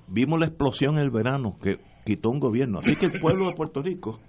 vimos 0.08 0.38
la 0.38 0.46
explosión 0.46 0.98
el 0.98 1.10
verano, 1.10 1.58
que 1.60 1.78
quitó 2.04 2.30
un 2.30 2.38
gobierno. 2.38 2.78
Así 2.78 2.96
que 2.96 3.06
el 3.06 3.20
pueblo 3.20 3.48
de 3.48 3.54
Puerto 3.54 3.82
Rico 3.82 4.20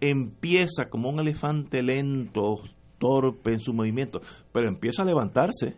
empieza 0.00 0.88
como 0.90 1.08
un 1.08 1.20
elefante 1.20 1.82
lento, 1.82 2.60
torpe 2.98 3.52
en 3.52 3.60
su 3.60 3.72
movimiento, 3.72 4.20
pero 4.52 4.68
empieza 4.68 5.02
a 5.02 5.06
levantarse. 5.06 5.76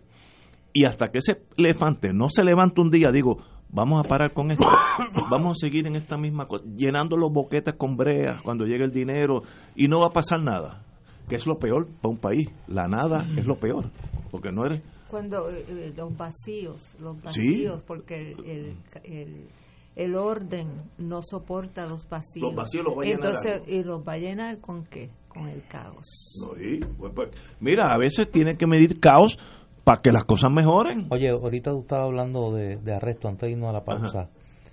Y 0.73 0.85
hasta 0.85 1.07
que 1.07 1.19
ese 1.19 1.43
elefante 1.57 2.13
no 2.13 2.29
se 2.31 2.45
levanta 2.45 2.83
un 2.83 2.91
día, 2.91 3.11
digo, 3.11 3.39
vamos 3.71 4.05
a 4.05 4.09
parar 4.09 4.33
con 4.33 4.51
esto, 4.51 4.69
vamos 5.31 5.59
a 5.59 5.67
seguir 5.67 5.87
en 5.87 5.97
esta 5.97 6.17
misma 6.17 6.47
cosa, 6.47 6.65
llenando 6.77 7.17
los 7.17 7.33
boquetes 7.33 7.75
con 7.75 7.97
breas 7.97 8.43
cuando 8.43 8.65
llegue 8.65 8.85
el 8.85 8.93
dinero 8.93 9.43
y 9.75 9.89
no 9.89 10.01
va 10.01 10.07
a 10.07 10.11
pasar 10.11 10.43
nada, 10.43 10.85
que 11.29 11.37
es 11.37 11.47
lo 11.47 11.59
peor 11.59 11.87
para 12.01 12.13
un 12.13 12.19
país, 12.19 12.49
la 12.67 12.87
nada 12.87 13.27
es 13.37 13.47
lo 13.47 13.59
peor, 13.59 13.91
porque 14.31 14.53
no 14.53 14.67
eres... 14.67 14.83
Cuando 15.09 15.51
eh, 15.51 15.65
eh, 15.67 15.93
los 15.97 16.15
vacíos, 16.15 16.95
los 17.01 17.21
vacíos, 17.23 17.83
porque 17.83 18.33
el, 18.33 18.45
el, 18.45 18.77
el, 19.05 19.49
el 19.99 20.15
orden 20.15 20.69
no 20.97 21.21
soporta 21.23 21.87
los 21.87 22.09
vacíos. 22.09 22.47
Los 22.47 22.55
vacíos 22.55 22.85
los 22.85 22.97
va 22.97 23.03
a 23.03 23.05
llenar 23.05 23.25
Entonces. 23.27 23.63
¿y 23.69 23.83
los 23.83 24.01
va 24.07 24.13
a 24.13 24.19
llenar 24.19 24.59
con 24.61 24.85
qué? 24.87 25.11
Con 25.29 25.49
el 25.49 25.63
caos. 25.69 26.07
No, 26.41 26.55
sí, 26.57 26.81
pues, 26.99 27.13
pues, 27.15 27.29
mira, 27.61 27.93
a 27.93 27.99
veces 27.99 28.31
tiene 28.31 28.57
que 28.57 28.67
medir 28.67 28.99
caos 29.01 29.39
para 29.85 30.01
que 30.01 30.11
las 30.11 30.25
cosas 30.25 30.51
mejoren. 30.51 31.07
Oye, 31.11 31.29
ahorita 31.31 31.73
tú 31.73 31.81
estabas 31.81 32.07
hablando 32.07 32.53
de, 32.55 32.77
de 32.77 32.95
arresto 32.95 33.29
antes 33.29 33.43
de 33.49 33.53
irnos 33.53 33.69
a 33.71 33.73
la 33.73 33.85
pausa. 33.85 34.31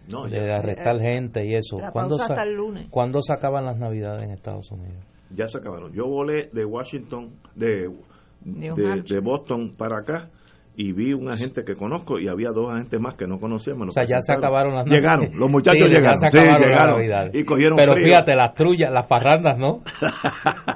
No, 0.07 0.26
de 0.27 0.45
ya, 0.45 0.57
arrestar 0.57 0.99
gente 1.02 1.45
y 1.47 1.56
eso. 1.56 1.80
La 1.80 1.91
¿Cuándo, 1.91 2.18
pausa 2.18 2.27
sa- 2.27 2.34
hasta 2.34 2.43
el 2.47 2.53
lunes. 2.56 2.88
¿Cuándo 2.91 3.22
se 3.23 3.34
acaban 3.34 3.65
las 3.65 3.77
navidades 3.77 4.23
en 4.23 4.31
Estados 4.31 4.69
Unidos? 4.72 5.03
ya 5.31 5.47
se 5.47 5.57
acabaron. 5.57 5.91
Yo 5.91 6.06
volé 6.06 6.49
de 6.53 6.64
Washington, 6.64 7.31
de, 7.56 7.89
de, 8.41 9.02
de 9.02 9.19
Boston 9.19 9.73
para 9.76 9.97
acá 9.99 10.30
y 10.77 10.91
vi 10.91 11.14
un 11.14 11.30
agente 11.30 11.64
que 11.64 11.73
conozco 11.76 12.19
y 12.19 12.27
había 12.27 12.49
dos 12.52 12.69
agentes 12.73 12.99
más 12.99 13.15
que 13.15 13.27
no 13.27 13.39
conocíamos. 13.39 13.88
O 13.88 13.91
sea, 13.91 14.03
ya 14.03 14.18
se 14.19 14.34
acabaron 14.34 14.76
las 14.76 14.85
Llegaron, 14.88 15.30
los 15.38 15.49
muchachos 15.49 15.80
Sí, 15.84 15.88
llegaron. 15.89 16.18
Se 16.18 16.31
sí, 16.31 16.38
llegaron. 16.39 16.95
navidades. 16.95 17.31
Y 17.34 17.43
cogieron 17.45 17.77
Pero 17.77 17.93
frío. 17.93 18.06
fíjate, 18.06 18.35
las 18.35 18.53
trullas, 18.53 18.93
las 18.93 19.06
parrandas, 19.07 19.57
¿no? 19.57 19.81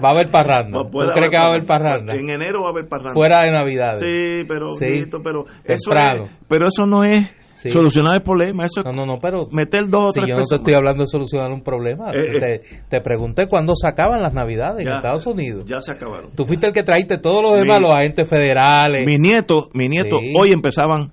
Va 0.03 0.09
a 0.09 0.11
haber 0.11 0.29
parrandas. 0.29 0.71
No, 0.71 0.83
¿Tú 0.85 0.91
puede 0.91 1.11
crees 1.13 1.31
que 1.31 1.37
va 1.37 1.43
a 1.43 1.47
haber 1.49 1.65
parranda. 1.65 2.05
parrandas? 2.05 2.15
En 2.15 2.29
enero 2.29 2.61
va 2.61 2.67
a 2.67 2.71
haber 2.71 2.87
parranda. 2.87 3.13
Fuera 3.13 3.41
de 3.41 3.51
navidades. 3.51 3.99
Sí, 4.01 4.45
pero, 4.47 4.69
Sí. 4.71 4.85
Guito, 4.85 5.19
pero 5.23 5.43
eso 5.63 5.89
Temprano. 5.91 6.23
es, 6.23 6.37
pero 6.47 6.65
eso 6.67 6.85
no 6.85 7.03
es 7.03 7.29
Sí. 7.61 7.69
solucionar 7.69 8.15
el 8.15 8.21
problema, 8.21 8.65
eso 8.65 8.79
es 8.79 8.85
No, 8.85 8.93
no, 8.93 9.05
no, 9.05 9.19
pero 9.19 9.47
meter 9.51 9.87
dos 9.89 10.01
o 10.09 10.11
si 10.11 10.19
tres 10.19 10.29
yo 10.29 10.35
no 10.37 10.43
te 10.43 10.55
estoy 10.55 10.73
hablando 10.75 11.03
de 11.03 11.07
solucionar 11.07 11.51
un 11.51 11.61
problema. 11.61 12.11
Eh, 12.11 12.39
te, 12.39 12.61
te 12.89 13.01
pregunté 13.01 13.47
cuándo 13.47 13.73
se 13.75 13.87
acaban 13.87 14.21
las 14.21 14.33
navidades 14.33 14.87
en. 14.87 14.95
Estados 14.95 15.27
Unidos. 15.27 15.65
Ya 15.65 15.81
se 15.81 15.91
acabaron. 15.91 16.31
Tú 16.35 16.45
fuiste 16.45 16.67
el 16.67 16.73
que 16.73 16.83
trajiste 16.83 17.17
todos 17.17 17.43
los 17.43 17.55
demás, 17.59 17.79
Mi- 17.79 17.83
los 17.87 17.93
agentes 17.93 18.27
federales. 18.29 19.05
Mi 19.05 19.17
nieto, 19.17 19.69
mi 19.73 19.89
nieto, 19.89 20.17
Sí. 20.19 20.33
hoy 20.41 20.51
empezaban 20.53 21.11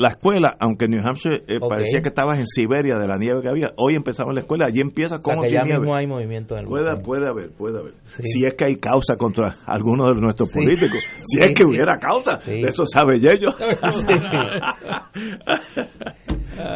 la 0.00 0.08
escuela, 0.08 0.56
aunque 0.58 0.86
en 0.86 0.92
New 0.92 1.02
Hampshire 1.04 1.36
eh, 1.46 1.58
parecía 1.60 2.00
que 2.00 2.08
estabas 2.08 2.38
en 2.38 2.46
Siberia 2.46 2.94
de 2.98 3.06
la 3.06 3.16
nieve 3.16 3.42
que 3.42 3.48
había, 3.48 3.70
hoy 3.76 3.94
empezaban 3.94 4.34
la 4.34 4.40
escuela, 4.40 4.66
allí 4.66 4.80
empieza 4.80 5.16
o 5.16 5.22
sea, 5.22 5.32
como 5.34 5.42
que 5.42 5.50
sin 5.50 5.58
ya 5.58 5.64
nieve. 5.64 5.80
mismo 5.80 5.94
hay 5.94 6.06
movimiento 6.06 6.54
en 6.54 6.60
el 6.62 6.66
Puede, 6.66 6.90
mundo. 6.92 7.02
puede 7.06 7.28
haber, 7.28 7.50
puede 7.52 7.78
haber. 7.78 7.92
Sí. 8.04 8.22
Si 8.24 8.44
es 8.46 8.54
que 8.54 8.64
hay 8.64 8.76
causa 8.76 9.16
contra 9.16 9.54
algunos 9.66 10.14
de 10.14 10.20
nuestros 10.20 10.50
Sí. 10.50 10.58
políticos. 10.58 10.98
Si 11.26 11.38
Sí, 11.38 11.44
es 11.44 11.50
que 11.52 11.62
sí. 11.62 11.64
hubiera 11.64 11.98
causa. 11.98 12.40
Sí. 12.40 12.62
De 12.62 12.68
eso 12.68 12.84
sabe 12.86 13.20
Yello. 13.20 13.54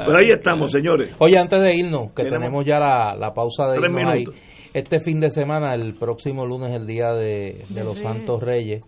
Pero 0.07 0.19
ahí 0.19 0.31
estamos, 0.31 0.71
señores. 0.73 1.15
Oye, 1.19 1.39
antes 1.39 1.61
de 1.61 1.75
irnos, 1.77 2.13
que 2.13 2.23
Tenemos- 2.25 2.39
tenemos, 2.41 2.65
ya 2.65 2.79
la, 2.79 3.17
la 3.17 3.35
pausa 3.35 3.69
de 3.71 3.79
Tres 3.79 3.93
irnos 3.93 4.15
ahí. 4.15 4.25
Este 4.73 5.01
fin 5.01 5.21
de 5.21 5.31
semana, 5.31 5.75
el 5.75 5.95
próximo 5.95 6.47
lunes, 6.47 6.73
el 6.75 6.87
día 6.87 7.13
de, 7.13 7.65
de 7.69 7.85
los. 7.85 7.99
Santos 7.99 8.43
Reyes, 8.43 8.83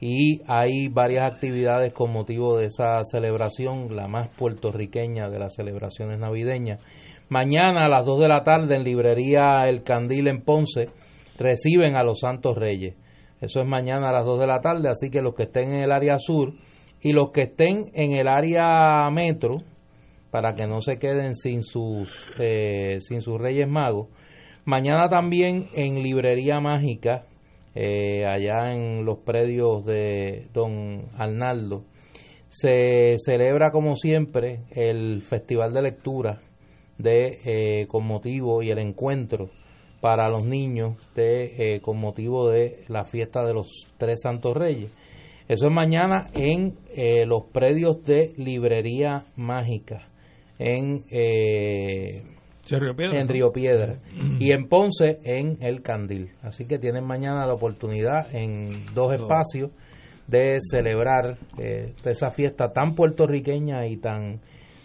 y 0.00 0.40
hay 0.48 0.88
varias 0.88 1.30
actividades 1.30 1.92
con 1.92 2.10
motivo 2.10 2.56
de 2.56 2.66
esa 2.66 3.04
celebración, 3.04 3.94
la 3.94 4.08
más 4.08 4.28
puertorriqueña 4.30 5.28
de 5.28 5.38
las 5.38 5.54
celebraciones 5.54 6.18
navideñas. 6.18 6.80
Mañana 7.28 7.84
a 7.84 7.88
las 7.88 8.06
2 8.06 8.20
de 8.20 8.28
la 8.28 8.42
tarde 8.42 8.76
en 8.76 8.82
librería 8.82 9.68
El 9.68 9.82
Candil 9.82 10.28
en 10.28 10.42
Ponce 10.42 10.88
reciben 11.38 11.96
a 11.96 12.02
los 12.02 12.20
Santos 12.20 12.56
Reyes. 12.56 12.96
Eso 13.40 13.60
es 13.60 13.66
mañana 13.66 14.08
a 14.08 14.12
las 14.12 14.24
2 14.24 14.40
de 14.40 14.46
la 14.46 14.60
tarde, 14.60 14.88
así 14.88 15.10
que 15.10 15.20
los 15.20 15.34
que 15.34 15.44
estén 15.44 15.74
en 15.74 15.82
el 15.82 15.92
área 15.92 16.18
sur 16.18 16.54
y 17.02 17.12
los 17.12 17.30
que 17.30 17.42
estén 17.42 17.90
en 17.94 18.12
el 18.12 18.26
área 18.26 19.08
metro, 19.10 19.58
para 20.30 20.54
que 20.54 20.66
no 20.66 20.80
se 20.80 20.98
queden 20.98 21.34
sin 21.34 21.62
sus, 21.62 22.32
eh, 22.38 22.98
sin 23.00 23.20
sus 23.22 23.38
Reyes 23.38 23.68
Magos. 23.68 24.08
Mañana 24.64 25.08
también 25.08 25.68
en 25.74 26.02
Librería 26.02 26.60
Mágica, 26.60 27.26
eh, 27.74 28.24
allá 28.26 28.72
en 28.72 29.04
los 29.04 29.18
predios 29.18 29.84
de 29.84 30.48
Don 30.52 31.08
Arnaldo, 31.16 31.84
se 32.48 33.16
celebra 33.24 33.70
como 33.70 33.94
siempre 33.94 34.64
el 34.70 35.22
Festival 35.22 35.72
de 35.72 35.82
Lectura 35.82 36.40
de, 36.98 37.38
eh, 37.44 37.86
con 37.86 38.06
motivo 38.06 38.62
y 38.62 38.70
el 38.70 38.78
encuentro 38.78 39.50
para 40.00 40.28
los 40.28 40.44
niños 40.44 40.96
de, 41.14 41.54
eh, 41.58 41.80
con 41.80 41.98
motivo 41.98 42.48
de 42.48 42.84
la 42.88 43.04
fiesta 43.04 43.44
de 43.44 43.54
los 43.54 43.68
tres 43.98 44.20
santos 44.22 44.56
reyes. 44.56 44.90
Eso 45.48 45.66
es 45.66 45.72
mañana 45.72 46.30
en 46.32 46.78
eh, 46.94 47.26
los 47.26 47.46
predios 47.52 48.04
de 48.04 48.32
Librería 48.36 49.26
Mágica, 49.36 50.08
en, 50.58 51.04
eh, 51.10 52.22
Sí, 52.70 52.80
Río 52.80 52.94
Piedra, 52.96 53.20
en 53.20 53.26
¿no? 53.26 53.32
Río 53.32 53.52
Piedra 53.52 53.98
y 54.38 54.52
en 54.52 54.68
Ponce 54.68 55.18
en 55.24 55.58
El 55.60 55.82
Candil. 55.82 56.30
Así 56.42 56.66
que 56.66 56.78
tienen 56.78 57.04
mañana 57.04 57.46
la 57.46 57.54
oportunidad 57.54 58.34
en 58.34 58.84
dos 58.94 59.12
espacios 59.14 59.70
de 60.26 60.58
celebrar 60.70 61.38
eh, 61.58 61.92
esa 62.04 62.30
fiesta 62.30 62.72
tan 62.72 62.94
puertorriqueña 62.94 63.86
y 63.86 63.96
tan 63.96 64.40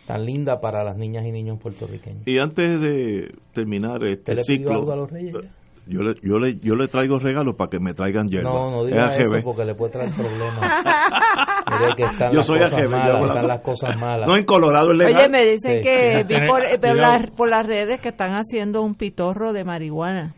tan 0.07 0.23
linda 0.25 0.59
para 0.59 0.83
las 0.83 0.97
niñas 0.97 1.25
y 1.25 1.31
niños 1.31 1.59
puertorriqueños. 1.59 2.27
Y 2.27 2.37
antes 2.37 2.79
de 2.79 3.33
terminar 3.53 4.03
¿Usted 4.03 4.11
este 4.11 4.35
le 4.35 4.43
pidió 4.43 4.69
algo 4.69 4.81
a 4.81 4.85
ciclo, 4.85 4.95
los 4.97 5.11
reyes? 5.11 5.33
ya? 5.33 5.49
yo 5.87 6.01
le, 6.01 6.13
yo, 6.23 6.37
le, 6.39 6.57
yo 6.59 6.75
le 6.75 6.87
traigo 6.87 7.19
regalos 7.19 7.55
para 7.55 7.69
que 7.69 7.79
me 7.79 7.93
traigan 7.93 8.27
hierba. 8.27 8.49
No, 8.51 8.71
no 8.71 8.81
Es 8.85 8.91
diga 8.91 9.05
AGB. 9.07 9.21
eso 9.35 9.43
porque 9.43 9.65
le 9.65 9.75
puede 9.75 9.91
traer 9.93 10.11
problemas. 10.13 10.59
Mire 11.71 11.93
que 11.97 12.03
están 12.03 12.31
Yo 12.31 12.37
las 12.37 12.45
soy 12.47 12.59
cosas 12.59 12.79
AGB, 12.79 12.89
malas, 12.91 13.21
están 13.23 13.47
las 13.47 13.59
cosas 13.61 13.95
malas. 13.99 14.27
No, 14.27 14.35
en 14.35 14.45
Colorado 14.45 14.91
es 14.91 14.97
legal. 14.97 15.15
Oye, 15.15 15.29
me 15.29 15.45
dicen 15.45 15.77
Sí. 15.77 15.81
que 15.83 16.23
vi 16.27 16.35
por, 16.47 16.65
eh, 16.65 16.77
por, 16.79 16.95
las, 16.97 17.31
por 17.31 17.49
las 17.49 17.65
redes 17.65 17.99
que 18.01 18.09
están 18.09 18.31
haciendo 18.33 18.81
un 18.81 18.95
pitorro 18.95 19.53
de 19.53 19.63
marihuana. 19.63 20.33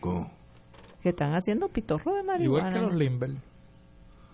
¿Cómo? 0.00 0.30
Que 1.02 1.10
están 1.10 1.34
haciendo 1.34 1.68
pitorro 1.68 2.14
de 2.14 2.22
marihuana. 2.22 2.68
Igual 2.68 2.72
que 2.72 2.80
los 2.80 2.94
Limber. 2.94 3.30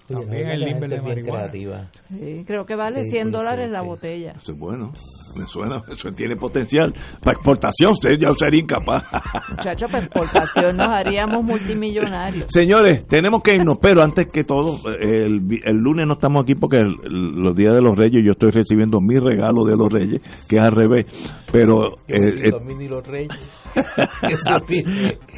También 0.09 0.49
el 0.49 0.61
Limber 0.61 0.91
de 0.91 0.97
es 0.97 1.03
bien 1.05 1.15
marihuana. 1.17 1.49
creativa. 1.51 1.91
Sí, 2.09 2.45
creo 2.47 2.67
que 2.67 2.75
vale 2.77 3.05
Sí, 3.05 3.11
100 3.13 3.27
sí, 3.27 3.31
dólares 3.33 3.67
sí, 3.69 3.73
la 3.73 3.81
botella. 3.83 4.33
Eso 4.33 4.53
es 4.53 4.59
bueno. 4.59 4.93
Me 5.39 5.47
suena. 5.47 5.81
Eso 5.91 6.11
tiene 6.13 6.37
potencial. 6.37 6.93
Para 7.23 7.35
exportación, 7.37 7.93
usted 7.93 8.19
ya 8.19 8.29
sería 8.37 8.61
incapaz. 8.61 9.05
Muchachos, 9.51 9.91
por 9.91 10.01
exportación 10.03 10.77
nos 10.77 10.89
haríamos 10.89 11.43
multimillonarios. 11.43 12.47
Señores, 12.49 13.07
tenemos 13.07 13.43
que 13.43 13.55
irnos, 13.55 13.79
pero 13.81 14.03
antes 14.03 14.27
que 14.33 14.45
todo, 14.45 14.79
el, 15.01 15.41
vi- 15.41 15.61
el 15.65 15.77
lunes 15.77 16.07
no 16.07 16.15
estamos 16.15 16.43
aquí 16.43 16.55
porque 16.55 16.79
el- 16.79 16.97
el- 17.05 17.31
los 17.43 17.55
días 17.55 17.75
de 17.75 17.81
los 17.81 17.97
reyes 17.97 18.23
yo 18.25 18.33
estoy 18.33 18.51
recibiendo 18.51 19.01
mi 19.01 19.17
regalo 19.19 19.65
de 19.65 19.77
los 19.77 19.89
reyes, 19.91 20.21
que 20.49 20.57
es 20.57 20.63
al 20.63 20.73
revés. 20.73 21.07
Pero 21.51 21.87
eh, 22.09 22.49
eh, 22.49 22.51
los 22.91 23.07
reyes. 23.07 23.29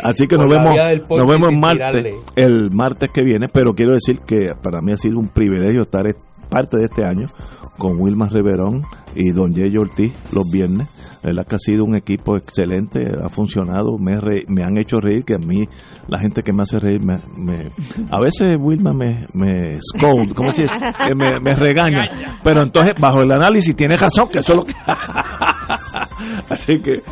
Así 0.04 0.26
que 0.26 0.36
nos 0.36 0.46
vemos, 0.48 0.74
nos 1.18 1.28
vemos 1.28 1.50
el 1.50 1.56
martes, 1.60 1.80
el 2.36 2.70
martes 2.70 3.10
que 3.12 3.22
viene. 3.22 3.48
Pero 3.52 3.74
quiero 3.74 3.92
decir 3.94 4.20
que 4.26 4.52
para 4.62 4.80
mí 4.80 4.92
ha 4.92 4.96
sido 4.96 5.18
un 5.18 5.28
privilegio 5.28 5.82
estar 5.82 6.06
es- 6.06 6.16
parte 6.50 6.76
de 6.76 6.84
este 6.84 7.04
año 7.04 7.26
con 7.78 7.98
Wilma 8.00 8.28
Reverón 8.30 8.82
y 9.16 9.32
Don 9.32 9.52
Yeyo 9.52 9.80
Ortiz 9.80 10.12
los 10.32 10.44
viernes. 10.52 10.88
La 11.22 11.30
verdad 11.30 11.46
que 11.48 11.54
ha 11.56 11.58
sido 11.58 11.84
un 11.84 11.96
equipo 11.96 12.36
excelente, 12.36 13.00
ha 13.20 13.28
funcionado, 13.30 13.96
me, 13.98 14.20
re- 14.20 14.44
me 14.46 14.62
han 14.62 14.76
hecho 14.76 14.98
reír, 15.00 15.24
que 15.24 15.34
a 15.34 15.38
mí 15.38 15.64
la 16.06 16.18
gente 16.18 16.42
que 16.42 16.52
me 16.52 16.62
hace 16.62 16.78
reír, 16.78 17.00
me, 17.00 17.14
me- 17.36 17.70
a 18.10 18.20
veces 18.20 18.56
Wilma 18.60 18.92
me, 18.92 19.26
me 19.32 19.80
scold, 19.80 20.34
¿cómo 20.34 20.52
se 20.52 20.62
dice? 20.62 20.74
Que 21.08 21.14
me, 21.16 21.40
me 21.40 21.52
regaña, 21.56 22.38
pero 22.44 22.62
entonces 22.62 22.92
bajo 23.00 23.22
el 23.22 23.32
análisis 23.32 23.74
tiene 23.74 23.96
razón, 23.96 24.28
que 24.30 24.40
eso 24.40 24.52
es 24.52 24.56
lo 24.58 24.64
que... 24.64 24.74
Así 26.50 26.78
que... 26.78 27.02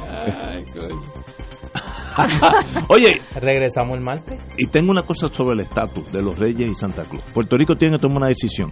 Oye, 2.89 3.21
Regresamos 3.41 3.97
el 3.97 4.03
martes. 4.03 4.41
y 4.59 4.67
tengo 4.67 4.91
una 4.91 5.03
cosa 5.03 5.29
sobre 5.33 5.55
el 5.55 5.61
estatus 5.61 6.11
de 6.13 6.23
los 6.23 6.39
Reyes 6.39 6.71
y 6.71 6.75
Santa 6.75 7.05
Cruz. 7.05 7.23
Puerto 7.33 7.57
Rico 7.57 7.75
tiene 7.75 7.97
que 7.97 8.03
tomar 8.03 8.19
una 8.19 8.29
decisión. 8.29 8.71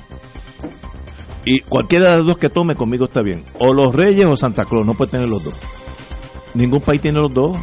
Y 1.45 1.61
cualquiera 1.61 2.11
de 2.11 2.17
los 2.19 2.27
dos 2.27 2.39
que 2.39 2.49
tome 2.49 2.75
conmigo 2.75 3.07
está 3.07 3.23
bien. 3.23 3.45
O 3.59 3.73
los 3.73 3.95
Reyes 3.95 4.27
o 4.29 4.37
Santa 4.37 4.65
Cruz, 4.65 4.87
no 4.87 4.95
puede 4.95 5.13
tener 5.13 5.29
los 5.29 5.43
dos. 5.43 5.55
Ningún 6.55 6.81
país 6.81 7.01
tiene 7.01 7.19
los 7.21 7.33
dos. 7.33 7.57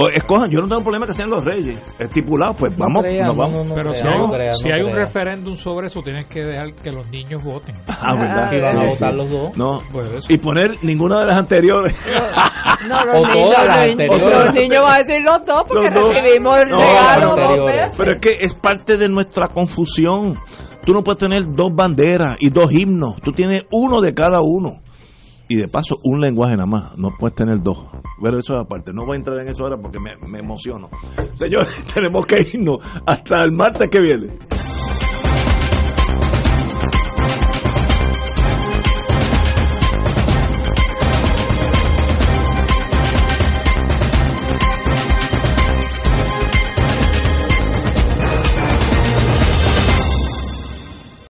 O 0.00 0.08
escojan, 0.08 0.48
yo 0.48 0.60
no 0.60 0.68
tengo 0.68 0.80
problema 0.82 1.06
que 1.06 1.12
sean 1.12 1.28
los 1.28 1.44
Reyes. 1.44 1.76
Estipulado, 1.98 2.54
pues 2.54 2.76
vamos, 2.78 3.02
crea, 3.02 3.24
nos 3.26 3.36
no, 3.36 3.42
vamos. 3.42 3.58
no, 3.58 3.64
no 3.64 3.74
Pero 3.74 3.90
crea, 3.90 4.00
si 4.00 4.08
hay, 4.08 4.16
no 4.18 4.24
un, 4.26 4.30
crea, 4.30 4.52
si 4.52 4.68
no 4.68 4.74
hay 4.76 4.80
un 4.82 4.90
crea. 4.92 5.04
referéndum 5.04 5.56
sobre 5.56 5.86
eso, 5.88 6.00
tienes 6.02 6.26
que 6.28 6.44
dejar 6.44 6.72
que 6.74 6.90
los 6.92 7.10
niños 7.10 7.42
voten. 7.42 7.74
Ah, 7.88 8.14
¿verdad? 8.16 8.52
Y 8.52 8.60
van 8.62 8.78
a 8.78 8.86
votar 8.90 9.10
sí. 9.12 9.16
los 9.18 9.30
dos. 9.30 9.56
No. 9.58 9.82
Pues. 9.90 10.30
Y 10.30 10.38
poner 10.38 10.76
ninguna 10.82 11.20
de 11.20 11.26
las 11.26 11.36
anteriores. 11.36 11.96
No, 12.88 12.96
los 13.06 13.16
O 13.16 13.26
niños, 13.26 13.48
las 13.56 13.66
los, 13.66 13.90
anteriores. 13.90 14.44
los 14.44 14.54
niños 14.54 14.82
van 14.82 14.94
a 14.94 14.98
decir 14.98 15.22
los 15.24 15.44
dos 15.46 15.62
porque 15.66 15.90
Los 15.90 15.94
dos. 15.94 16.10
recibimos 16.14 16.56
el 16.58 16.68
No, 16.70 16.76
regalo 16.76 17.34
dos 17.34 17.66
veces. 17.66 17.94
Pero 17.98 18.10
es 18.12 18.20
que 18.20 18.30
es 18.40 18.54
parte 18.54 18.96
de 18.96 19.08
nuestra 19.08 19.48
confusión. 19.48 20.38
Tú 20.84 20.92
no 20.92 21.02
puedes 21.02 21.18
tener 21.18 21.42
dos 21.54 21.72
banderas 21.74 22.36
y 22.38 22.50
dos 22.50 22.72
himnos. 22.72 23.16
Tú 23.20 23.32
tienes 23.32 23.66
uno 23.72 24.00
de 24.00 24.14
cada 24.14 24.40
uno. 24.42 24.80
Y 25.48 25.56
de 25.56 25.68
paso 25.68 25.98
un 26.04 26.20
lenguaje 26.20 26.54
nada 26.54 26.66
más, 26.66 26.98
no 26.98 27.10
puedes 27.18 27.34
tener 27.34 27.62
dos. 27.62 27.78
Pero 28.22 28.38
eso 28.38 28.54
es 28.54 28.60
aparte, 28.60 28.92
no 28.92 29.06
voy 29.06 29.14
a 29.14 29.16
entrar 29.16 29.38
en 29.38 29.48
eso 29.48 29.64
ahora 29.64 29.76
porque 29.76 29.98
me, 29.98 30.12
me 30.28 30.38
emociono. 30.40 30.90
Señores, 31.34 31.84
tenemos 31.94 32.26
que 32.26 32.40
irnos 32.52 32.78
hasta 33.06 33.42
el 33.42 33.52
martes 33.52 33.88
que 33.88 34.00
viene. 34.00 34.38